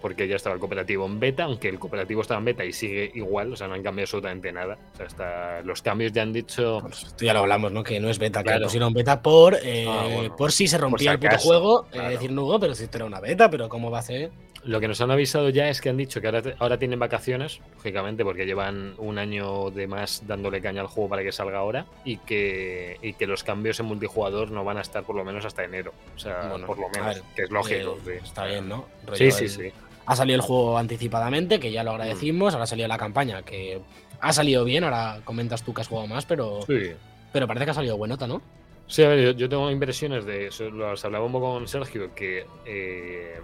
porque 0.00 0.26
ya 0.28 0.36
estaba 0.36 0.54
el 0.54 0.60
cooperativo 0.60 1.06
en 1.06 1.20
beta, 1.20 1.44
aunque 1.44 1.68
el 1.68 1.78
cooperativo 1.78 2.22
estaba 2.22 2.38
en 2.38 2.44
beta 2.46 2.64
y 2.64 2.72
sigue 2.72 3.10
igual, 3.14 3.52
o 3.52 3.56
sea, 3.56 3.68
no 3.68 3.74
han 3.74 3.82
cambiado 3.82 4.04
absolutamente 4.04 4.52
nada. 4.52 4.78
O 4.94 4.96
sea, 4.96 5.06
hasta 5.06 5.62
los 5.62 5.82
cambios 5.82 6.12
ya 6.12 6.22
han 6.22 6.32
dicho. 6.32 6.78
Pues 6.82 7.02
esto 7.04 7.24
ya 7.24 7.32
lo 7.34 7.40
hablamos, 7.40 7.72
¿no? 7.72 7.82
Que 7.82 8.00
no 8.00 8.08
es 8.08 8.18
beta, 8.18 8.40
que 8.40 8.44
Claro. 8.44 8.60
le 8.60 8.64
pusieron 8.66 8.92
beta 8.92 9.20
por, 9.22 9.56
eh, 9.62 9.86
Ah, 9.88 10.08
bueno. 10.12 10.36
por 10.36 10.52
si 10.52 10.66
se 10.68 10.78
rompía 10.78 11.12
si 11.12 11.14
el 11.14 11.18
puto 11.30 11.38
juego. 11.38 11.86
claro. 11.90 12.08
Eh, 12.08 12.12
decir, 12.12 12.32
no, 12.32 12.58
pero 12.60 12.74
si 12.74 12.84
esto 12.84 12.98
era 12.98 13.04
una 13.06 13.20
beta, 13.20 13.50
pero 13.50 13.68
¿cómo 13.68 13.90
va 13.90 13.98
a 13.98 14.02
ser? 14.02 14.30
Lo 14.62 14.78
que 14.78 14.88
nos 14.88 15.00
han 15.00 15.10
avisado 15.10 15.48
ya 15.48 15.70
es 15.70 15.80
que 15.80 15.88
han 15.88 15.96
dicho 15.96 16.20
que 16.20 16.26
ahora, 16.26 16.42
ahora 16.58 16.78
tienen 16.78 16.98
vacaciones, 16.98 17.60
lógicamente, 17.76 18.24
porque 18.24 18.44
llevan 18.44 18.92
un 18.98 19.16
año 19.16 19.70
de 19.70 19.86
más 19.86 20.24
dándole 20.26 20.60
caña 20.60 20.82
al 20.82 20.86
juego 20.86 21.08
para 21.08 21.22
que 21.22 21.32
salga 21.32 21.56
ahora 21.60 21.86
y 22.04 22.18
que, 22.18 22.98
y 23.00 23.14
que 23.14 23.26
los 23.26 23.42
cambios 23.42 23.80
en 23.80 23.86
multijugador 23.86 24.50
no 24.50 24.62
van 24.62 24.76
a 24.76 24.82
estar 24.82 25.02
por 25.04 25.16
lo 25.16 25.24
menos 25.24 25.46
hasta 25.46 25.64
enero. 25.64 25.94
O 26.14 26.18
sea, 26.18 26.48
Bueno, 26.50 26.66
por 26.66 26.78
lo 26.78 26.90
menos, 26.90 27.06
ver, 27.14 27.22
que 27.34 27.42
es 27.44 27.50
lógico. 27.50 27.96
Eh, 28.06 28.18
sí. 28.20 28.26
Está 28.26 28.44
bien, 28.44 28.68
¿no? 28.68 28.84
Rollo 29.06 29.16
Sí, 29.16 29.30
sí, 29.30 29.44
el- 29.44 29.50
sí. 29.50 29.72
Ha 30.10 30.16
salido 30.16 30.34
el 30.36 30.42
juego 30.42 30.76
anticipadamente, 30.76 31.60
que 31.60 31.70
ya 31.70 31.84
lo 31.84 31.92
agradecimos. 31.92 32.52
Ahora 32.54 32.64
ha 32.64 32.66
salido 32.66 32.88
la 32.88 32.98
campaña, 32.98 33.42
que 33.42 33.80
ha 34.20 34.32
salido 34.32 34.64
bien. 34.64 34.82
Ahora 34.82 35.20
comentas 35.24 35.62
tú 35.62 35.72
que 35.72 35.82
has 35.82 35.88
jugado 35.88 36.08
más, 36.08 36.26
pero, 36.26 36.62
Sí. 36.66 36.90
pero 37.32 37.46
parece 37.46 37.64
que 37.64 37.70
ha 37.70 37.74
salido 37.74 37.96
buenota, 37.96 38.26
¿no? 38.26 38.42
Sí, 38.88 39.04
a 39.04 39.08
ver, 39.08 39.20
yo, 39.24 39.30
yo 39.30 39.48
tengo 39.48 39.70
impresiones 39.70 40.24
de 40.24 40.48
eso, 40.48 40.68
los 40.68 41.04
hablaba 41.04 41.24
un 41.24 41.30
poco 41.30 41.52
con 41.52 41.68
Sergio, 41.68 42.12
que 42.12 42.44
eh, 42.66 43.40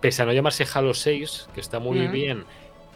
pese 0.00 0.22
a 0.22 0.24
no 0.24 0.32
llamarse 0.32 0.66
Halo 0.72 0.94
6, 0.94 1.48
que 1.54 1.60
está 1.60 1.78
muy 1.80 2.06
bien, 2.08 2.44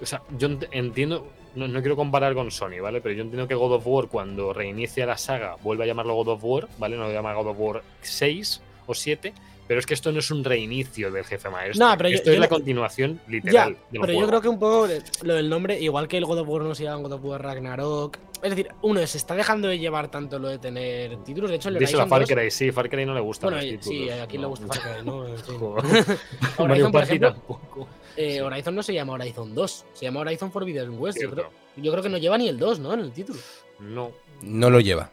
o 0.01 0.07
sea, 0.07 0.23
yo 0.39 0.49
ent- 0.49 0.69
entiendo, 0.71 1.27
no, 1.55 1.69
no 1.69 1.81
quiero 1.81 1.97
comparar 1.97 2.33
con 2.33 2.51
Sony, 2.51 2.81
¿vale? 2.81 3.03
Pero 3.03 3.15
yo 3.17 3.21
entiendo 3.23 3.47
que 3.47 3.55
God 3.55 3.75
of 3.75 3.87
War 3.87 4.09
cuando 4.09 4.55
reinicia 4.55 5.05
la 5.05 5.19
saga 5.19 5.57
vuelve 5.63 5.85
a 5.85 5.89
llamarlo 5.89 6.15
God 6.15 6.29
of 6.29 6.41
War, 6.43 6.69
¿vale? 6.79 6.97
No 6.97 7.03
lo 7.07 7.13
llama 7.13 7.35
God 7.35 7.49
of 7.49 7.57
War 7.61 7.83
6 8.01 8.63
o 8.87 8.95
7, 8.95 9.35
pero 9.71 9.79
es 9.79 9.87
que 9.87 9.95
esto 9.95 10.11
no 10.11 10.19
es 10.19 10.29
un 10.33 10.43
reinicio 10.43 11.13
del 11.13 11.25
jefe 11.25 11.49
maestro. 11.49 11.87
No, 11.87 11.97
pero 11.97 12.09
esto 12.09 12.27
yo 12.27 12.33
es 12.33 12.41
la 12.41 12.49
continuación 12.49 13.21
Ya, 13.29 13.31
literal 13.31 13.77
del 13.93 14.01
pero 14.01 14.13
yo 14.15 14.27
creo 14.27 14.41
que 14.41 14.49
un 14.49 14.59
poco 14.59 14.89
lo 15.23 15.35
del 15.35 15.49
nombre, 15.49 15.79
igual 15.79 16.09
que 16.09 16.17
el 16.17 16.25
God 16.25 16.41
of 16.41 16.49
War 16.49 16.63
no 16.63 16.75
se 16.75 16.83
llama 16.83 17.03
God 17.05 17.13
of 17.13 17.25
War 17.25 17.41
Ragnarok. 17.41 18.19
Es 18.43 18.51
decir, 18.51 18.67
uno 18.83 19.07
se 19.07 19.17
está 19.17 19.37
dejando 19.37 19.69
de 19.69 19.79
llevar 19.79 20.11
tanto 20.11 20.41
lo 20.41 20.49
de 20.49 20.59
tener 20.59 21.17
títulos. 21.19 21.51
De 21.51 21.57
hecho, 21.57 21.69
el 21.69 21.79
Díselo 21.79 22.03
a 22.03 22.07
Far 22.09 22.23
2 22.23 22.31
Cry, 22.31 22.51
sí, 22.51 22.73
Far 22.73 22.91
Cry 22.91 23.07
no 23.07 23.15
le 23.15 23.21
gustan 23.21 23.51
Bueno, 23.53 23.65
los 23.65 23.85
sí, 23.85 23.91
títulos. 23.91 24.21
a 24.21 24.27
quien 24.27 24.43
le 24.43 24.49
gusta 24.49 24.67
no. 24.67 24.73
Far 24.73 24.97
Cry, 24.97 25.07
¿no? 25.07 25.19
Horizon, 26.59 26.67
Mario 26.67 26.91
por 26.91 27.03
ejemplo, 27.05 27.33
tampoco. 27.33 27.89
Eh, 28.17 28.33
Sí. 28.35 28.41
Horizon 28.41 28.75
no 28.75 28.83
se 28.83 28.93
llama 28.93 29.13
Horizon 29.13 29.55
2, 29.55 29.85
se 29.93 30.05
llama 30.05 30.19
Horizon 30.23 30.51
Forbidden 30.51 30.99
West. 30.99 31.19
Yo 31.19 31.29
Cierto. 31.29 31.37
creo, 31.37 31.51
yo 31.77 31.93
creo 31.93 32.03
que 32.03 32.09
no 32.09 32.19
lleva 32.19 32.37
ni 32.39 32.49
el 32.49 32.59
2, 32.59 32.81
¿no? 32.81 32.93
En 32.93 32.99
el 33.01 33.13
título. 33.13 33.39
No. 33.79 34.11
No 34.43 34.69
lo 34.69 34.81
lleva. 34.81 35.13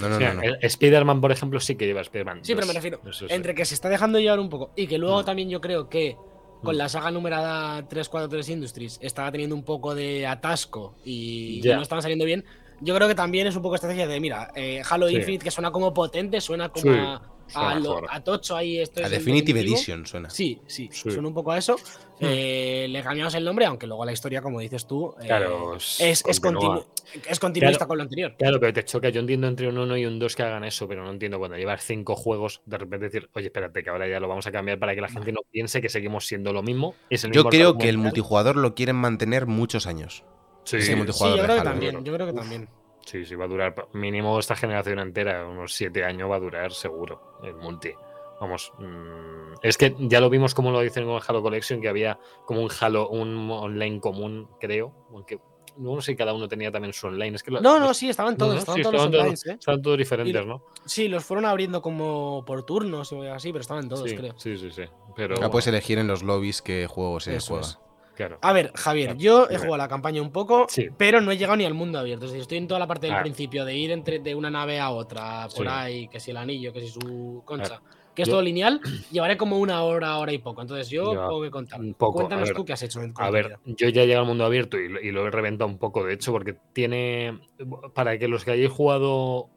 No, 0.00 0.08
no, 0.08 0.16
O 0.16 0.18
sea, 0.18 0.34
no, 0.34 0.42
no. 0.42 0.42
el 0.42 0.58
Spider-Man, 0.60 1.20
por 1.20 1.32
ejemplo, 1.32 1.60
sí 1.60 1.74
que 1.76 1.86
lleva 1.86 2.00
Spider-Man. 2.02 2.40
Sí, 2.42 2.54
pero 2.54 2.66
me 2.66 2.74
2. 2.74 2.76
refiero, 2.76 3.00
Eso 3.08 3.26
sí. 3.28 3.34
Entre 3.34 3.54
que 3.54 3.64
se 3.64 3.74
está 3.74 3.88
dejando 3.88 4.18
llevar 4.20 4.38
un 4.40 4.48
poco 4.50 4.70
y 4.76 4.86
que 4.86 4.98
luego 4.98 5.22
Mm. 5.22 5.24
también 5.24 5.48
yo 5.50 5.60
creo 5.60 5.88
que 5.88 6.16
con 6.62 6.74
Mm. 6.74 6.78
la 6.78 6.88
saga 6.88 7.10
numerada 7.10 7.88
343 7.88 8.48
Industries 8.50 8.98
estaba 9.02 9.30
teniendo 9.32 9.54
un 9.54 9.62
poco 9.64 9.94
de 9.94 10.26
atasco 10.26 10.94
y 11.04 11.60
Ya. 11.62 11.76
no 11.76 11.82
estaban 11.82 12.02
saliendo 12.02 12.24
bien. 12.24 12.44
Yo 12.80 12.94
creo 12.94 13.08
que 13.08 13.14
también 13.14 13.46
es 13.46 13.56
un 13.56 13.62
poco 13.62 13.74
estrategia 13.76 14.06
de, 14.06 14.20
mira, 14.20 14.50
eh, 14.54 14.82
Halo 14.88 15.08
Sí. 15.08 15.16
Infinite 15.16 15.44
que 15.44 15.50
suena 15.50 15.70
como 15.70 15.94
potente, 15.94 16.40
suena 16.40 16.68
como, 16.68 16.82
Sí. 16.92 16.98
a, 16.98 17.20
Suena 17.48 17.70
a, 17.70 17.74
lo- 17.76 17.80
mejor. 17.94 18.06
a 18.10 18.22
Tocho 18.22 18.56
ahí 18.56 18.78
esto 18.78 19.00
A 19.00 19.04
es 19.04 19.10
Definitive. 19.10 19.60
Edition 19.60 20.06
suena. 20.06 20.30
Sí, 20.30 20.60
sí, 20.66 20.88
Sí. 20.92 21.10
suena 21.10 21.28
un 21.28 21.34
poco 21.34 21.52
a 21.52 21.58
eso. 21.58 21.76
Eh, 22.20 22.86
le 22.90 23.02
cambiamos 23.02 23.34
el 23.34 23.44
nombre, 23.44 23.64
aunque 23.66 23.86
luego 23.86 24.04
la 24.04 24.12
historia, 24.12 24.42
como 24.42 24.60
dices 24.60 24.86
tú, 24.86 25.14
eh, 25.22 25.26
Claro, 25.26 25.76
es, 25.76 26.00
es, 26.00 26.24
continu- 26.42 26.84
es 27.28 27.38
continuista 27.38 27.78
Claro. 27.78 27.88
con 27.88 27.96
lo 27.98 28.02
anterior. 28.02 28.34
Claro, 28.38 28.58
pero 28.60 28.72
te 28.72 28.84
choca. 28.84 29.08
Yo 29.10 29.20
entiendo 29.20 29.46
entre 29.46 29.68
un 29.68 29.78
1 29.78 29.96
y 29.96 30.04
un 30.04 30.18
2 30.18 30.34
que 30.34 30.42
hagan 30.42 30.64
eso, 30.64 30.88
pero 30.88 31.04
no 31.04 31.10
entiendo 31.10 31.38
cuando 31.38 31.56
llevas 31.56 31.84
cinco 31.84 32.16
juegos, 32.16 32.60
de 32.66 32.76
repente 32.78 33.06
decir, 33.06 33.30
oye, 33.34 33.46
espérate, 33.46 33.82
que 33.84 33.90
ahora 33.90 34.08
ya 34.08 34.18
lo 34.20 34.28
vamos 34.28 34.46
a 34.46 34.52
cambiar 34.52 34.78
para 34.78 34.94
que 34.94 35.00
la 35.00 35.08
gente 35.08 35.32
no 35.32 35.40
piense 35.50 35.80
que 35.80 35.88
seguimos 35.88 36.26
siendo 36.26 36.52
lo 36.52 36.62
mismo. 36.62 36.94
Es 37.08 37.24
el 37.24 37.30
Yo 37.32 37.40
mismo 37.42 37.50
creo 37.50 37.78
que 37.78 37.88
el 37.88 37.98
multijugador 37.98 38.56
lo 38.56 38.74
quieren 38.74 38.96
mantener 38.96 39.46
muchos 39.46 39.86
años. 39.86 40.24
Sí, 40.64 40.82
sí, 40.82 40.94
yo 40.94 41.04
creo 41.42 41.56
que 41.56 41.62
también, 41.62 42.04
yo 42.04 42.12
creo 42.12 42.26
que 42.26 42.32
Uf. 42.32 42.38
también. 42.40 42.68
Sí, 43.08 43.24
sí, 43.24 43.34
va 43.36 43.46
a 43.46 43.48
durar 43.48 43.74
mínimo 43.94 44.38
esta 44.38 44.54
generación 44.54 44.98
entera, 44.98 45.46
unos 45.48 45.72
7 45.72 46.04
años 46.04 46.30
va 46.30 46.36
a 46.36 46.40
durar 46.40 46.72
seguro 46.72 47.38
el 47.42 47.54
multi. 47.54 47.90
Vamos, 48.38 48.70
mm, 48.78 49.54
es 49.62 49.78
que 49.78 49.96
ya 49.98 50.20
lo 50.20 50.28
vimos 50.28 50.54
como 50.54 50.70
lo 50.70 50.80
dicen 50.80 51.04
con 51.06 51.14
el 51.14 51.22
Halo 51.26 51.40
Collection, 51.42 51.80
que 51.80 51.88
había 51.88 52.18
como 52.44 52.60
un 52.62 52.70
Halo, 52.80 53.08
un 53.08 53.50
online 53.50 53.98
común, 53.98 54.48
creo, 54.60 54.92
aunque 55.10 55.40
no 55.78 56.00
sé 56.02 56.12
si 56.12 56.16
cada 56.16 56.34
uno 56.34 56.48
tenía 56.48 56.70
también 56.70 56.92
su 56.92 57.06
online. 57.06 57.36
Es 57.36 57.42
que 57.42 57.50
lo- 57.50 57.60
No, 57.62 57.78
no, 57.80 57.94
sí, 57.94 58.10
estaban 58.10 58.34
no, 58.34 58.38
todos, 58.38 58.54
no, 58.54 58.58
estaban 58.60 58.76
sí, 58.78 58.82
todos 58.82 58.94
los 58.94 59.02
online, 59.06 59.24
todos- 59.24 59.46
¿eh? 59.46 59.52
estaban 59.58 59.82
todos 59.82 59.98
diferentes, 59.98 60.44
¿no? 60.46 60.62
Sí, 60.84 61.08
los 61.08 61.24
fueron 61.24 61.46
abriendo 61.46 61.80
como 61.80 62.44
por 62.44 62.62
turnos 62.64 63.10
o 63.12 63.22
así, 63.32 63.52
pero 63.52 63.62
estaban 63.62 63.88
todos, 63.88 64.10
sí, 64.10 64.16
creo. 64.16 64.34
sí, 64.36 64.56
sí, 64.58 64.70
sí. 64.70 64.82
Pero 65.16 65.36
Ya 65.40 65.50
puedes 65.50 65.66
elegir 65.66 65.98
en 65.98 66.08
los 66.08 66.22
lobbies 66.22 66.60
qué 66.62 66.86
juego 66.86 67.20
se 67.20 67.36
Eso 67.36 67.54
juega. 67.54 67.66
es. 67.68 67.78
Claro. 68.18 68.38
A 68.42 68.52
ver, 68.52 68.72
Javier, 68.74 69.06
Claro, 69.16 69.20
yo 69.20 69.48
he 69.50 69.56
jugado 69.56 69.76
la 69.78 69.88
campaña 69.88 70.20
un 70.20 70.30
poco, 70.32 70.66
Sí. 70.68 70.88
pero 70.98 71.20
no 71.22 71.30
he 71.30 71.38
llegado 71.38 71.56
ni 71.56 71.64
al 71.64 71.72
mundo 71.74 71.98
abierto. 71.98 72.26
Es 72.26 72.32
decir, 72.32 72.42
estoy 72.42 72.58
en 72.58 72.66
toda 72.68 72.80
la 72.80 72.86
parte 72.86 73.06
del 73.06 73.16
Ah. 73.16 73.22
principio 73.22 73.64
de 73.64 73.74
ir 73.76 73.90
entre 73.92 74.18
de 74.18 74.34
una 74.34 74.50
nave 74.50 74.78
a 74.80 74.90
otra, 74.90 75.48
por 75.56 75.66
Sí. 75.66 75.72
ahí, 75.72 76.08
que 76.08 76.20
si 76.20 76.32
el 76.32 76.36
anillo, 76.36 76.72
que 76.72 76.80
si 76.80 76.88
su 76.88 77.42
concha, 77.46 77.80
que 78.14 78.22
es 78.22 78.28
Yo- 78.28 78.32
todo 78.34 78.42
lineal, 78.42 78.80
llevaré 79.12 79.36
como 79.36 79.58
una 79.58 79.82
hora, 79.84 80.18
hora 80.18 80.32
y 80.32 80.38
poco. 80.38 80.60
Entonces 80.62 80.88
yo 80.90 81.04
Ya, 81.14 81.20
tengo 81.20 81.40
que 81.40 81.50
contar. 81.52 81.80
un 81.80 81.94
poco, 81.94 82.18
a 82.18 82.22
Cuéntanos 82.22 82.48
ver. 82.48 82.56
tú 82.56 82.64
qué 82.64 82.72
has 82.72 82.82
hecho 82.82 83.00
en 83.00 83.14
A 83.16 83.30
ver, 83.30 83.56
yo 83.64 83.88
ya 83.88 84.02
he 84.02 84.06
llegado 84.06 84.22
al 84.22 84.28
mundo 84.28 84.44
abierto 84.44 84.76
y, 84.78 84.88
lo- 84.88 85.00
y 85.00 85.12
lo 85.12 85.26
he 85.26 85.30
reventado 85.30 85.70
un 85.70 85.78
poco, 85.78 86.04
de 86.04 86.14
hecho, 86.14 86.32
porque 86.32 86.56
tiene. 86.72 87.38
Para 87.94 88.18
que 88.18 88.26
los 88.28 88.44
que 88.44 88.50
hayáis 88.50 88.70
jugado. 88.70 89.48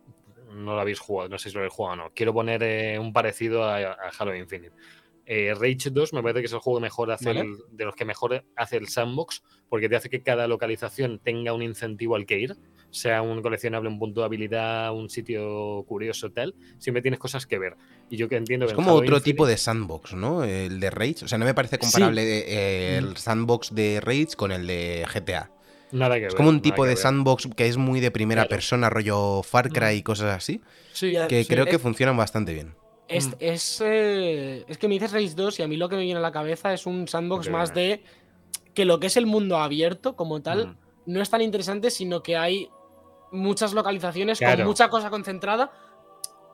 No 0.53 0.75
lo 0.75 0.82
habéis 0.82 1.00
jugado, 1.00 1.30
no 1.30 1.39
sé 1.39 1.48
si 1.50 1.53
lo 1.56 1.62
habéis 1.62 1.74
jugado 1.74 1.94
o 1.94 1.96
no. 1.96 2.12
Quiero 2.13 2.34
poner 2.34 2.62
eh, 2.62 3.00
un 3.00 3.13
parecido 3.13 3.63
a, 3.63 3.77
a 3.77 3.96
Halo 4.20 4.36
Infinite. 4.36 4.74
Eh, 5.25 5.54
Rage 5.54 5.90
2 5.92 6.13
me 6.13 6.22
parece 6.22 6.42
que 6.42 6.46
es 6.48 6.54
el 6.54 6.60
juego 6.60 6.80
que 6.80 6.84
mejor 6.84 7.12
hace 7.12 7.25
Vale. 7.25 7.42
el- 7.42 7.58
de 7.72 7.86
los 7.86 7.96
que 7.96 8.06
mejor 8.06 8.44
hace 8.56 8.78
el 8.78 8.88
sandbox, 8.88 9.44
porque 9.70 9.88
te 9.88 9.96
hace 9.96 10.10
que 10.10 10.22
cada 10.24 10.48
localización 10.48 11.20
tenga 11.24 11.54
un 11.54 11.62
incentivo 11.62 12.16
al 12.16 12.25
que 12.25 12.40
ir, 12.40 12.56
sea 12.90 13.22
un 13.22 13.42
coleccionable, 13.42 13.88
un 13.88 14.00
punto 14.00 14.20
de 14.22 14.25
habilidad, 14.25 14.94
un 14.94 15.10
sitio 15.10 15.84
curioso, 15.88 16.32
tal. 16.32 16.56
Siempre 16.80 17.01
tienes 17.01 17.20
cosas 17.20 17.46
que 17.46 17.58
ver. 17.58 17.75
Y 18.10 18.18
yo 18.18 18.28
que 18.28 18.36
entiendo 18.36 18.66
Es 18.66 18.72
que 18.72 18.75
como 18.75 18.90
Halo 18.90 18.98
otro 19.00 19.16
Infinite- 19.18 19.24
tipo 19.24 19.48
de 19.48 19.56
sandbox, 19.58 20.13
¿no? 20.13 20.44
El 20.44 20.80
de 20.82 20.90
Rage. 20.90 21.24
O 21.24 21.28
sea, 21.30 21.38
no 21.38 21.46
me 21.46 21.54
parece 21.54 21.78
comparable 21.80 22.22
eh, 22.48 22.98
el 22.98 23.16
sandbox 23.16 23.74
de 23.74 24.01
Rage 24.01 24.36
con 24.36 24.51
el 24.51 24.68
de 24.68 25.06
GTA. 25.13 25.51
Nada 25.94 26.16
que 26.20 26.25
Es 26.28 26.34
ver, 26.34 26.38
como 26.38 26.50
un 26.50 26.62
tipo 26.62 26.84
de 26.84 26.90
ver. 26.90 26.98
sandbox 26.98 27.48
que 27.56 27.68
es 27.68 27.78
muy 27.78 28.00
de 28.01 28.12
primera 28.12 28.42
Claro. 28.44 28.50
persona, 28.50 28.90
rollo 28.90 29.44
Far 29.44 29.70
Cry 29.70 29.96
y 29.98 30.04
cosas 30.04 30.36
así, 30.36 30.62
Sí, 30.94 31.13
que 31.30 31.44
sí, 31.44 31.50
creo 31.50 31.66
que 31.66 31.80
funcionan 31.80 32.18
bastante 32.18 32.54
bien. 32.54 32.74
Es, 33.12 33.27
Mm. 33.27 33.34
es, 33.39 33.82
eh, 33.86 34.65
es 34.68 34.77
que 34.77 34.88
me 34.88 34.94
dices 34.96 35.12
Race 35.12 35.34
2 35.36 35.60
y 35.60 35.63
a 35.63 35.68
mí 35.68 35.77
lo 35.77 35.89
que 35.89 35.96
me 35.98 36.03
viene 36.03 36.20
a 36.20 36.22
la 36.22 36.32
cabeza 36.32 36.74
es 36.74 36.86
un 36.86 37.08
sandbox 37.08 37.50
más 37.50 37.74
de 37.74 38.03
que 38.74 38.86
lo 38.86 39.00
que 39.00 39.08
es 39.08 39.18
el 39.18 39.25
mundo 39.25 39.58
abierto 39.58 40.15
como 40.15 40.41
tal 40.41 40.68
Mm. 40.68 40.77
no 41.08 41.22
es 41.22 41.30
tan 41.30 41.41
interesante, 41.41 41.91
sino 41.91 42.24
que 42.24 42.38
hay 42.38 42.70
muchas 43.32 43.74
localizaciones 43.74 44.39
Claro. 44.39 44.58
con 44.60 44.68
mucha 44.68 44.89
cosa 44.89 45.10
concentrada 45.10 45.72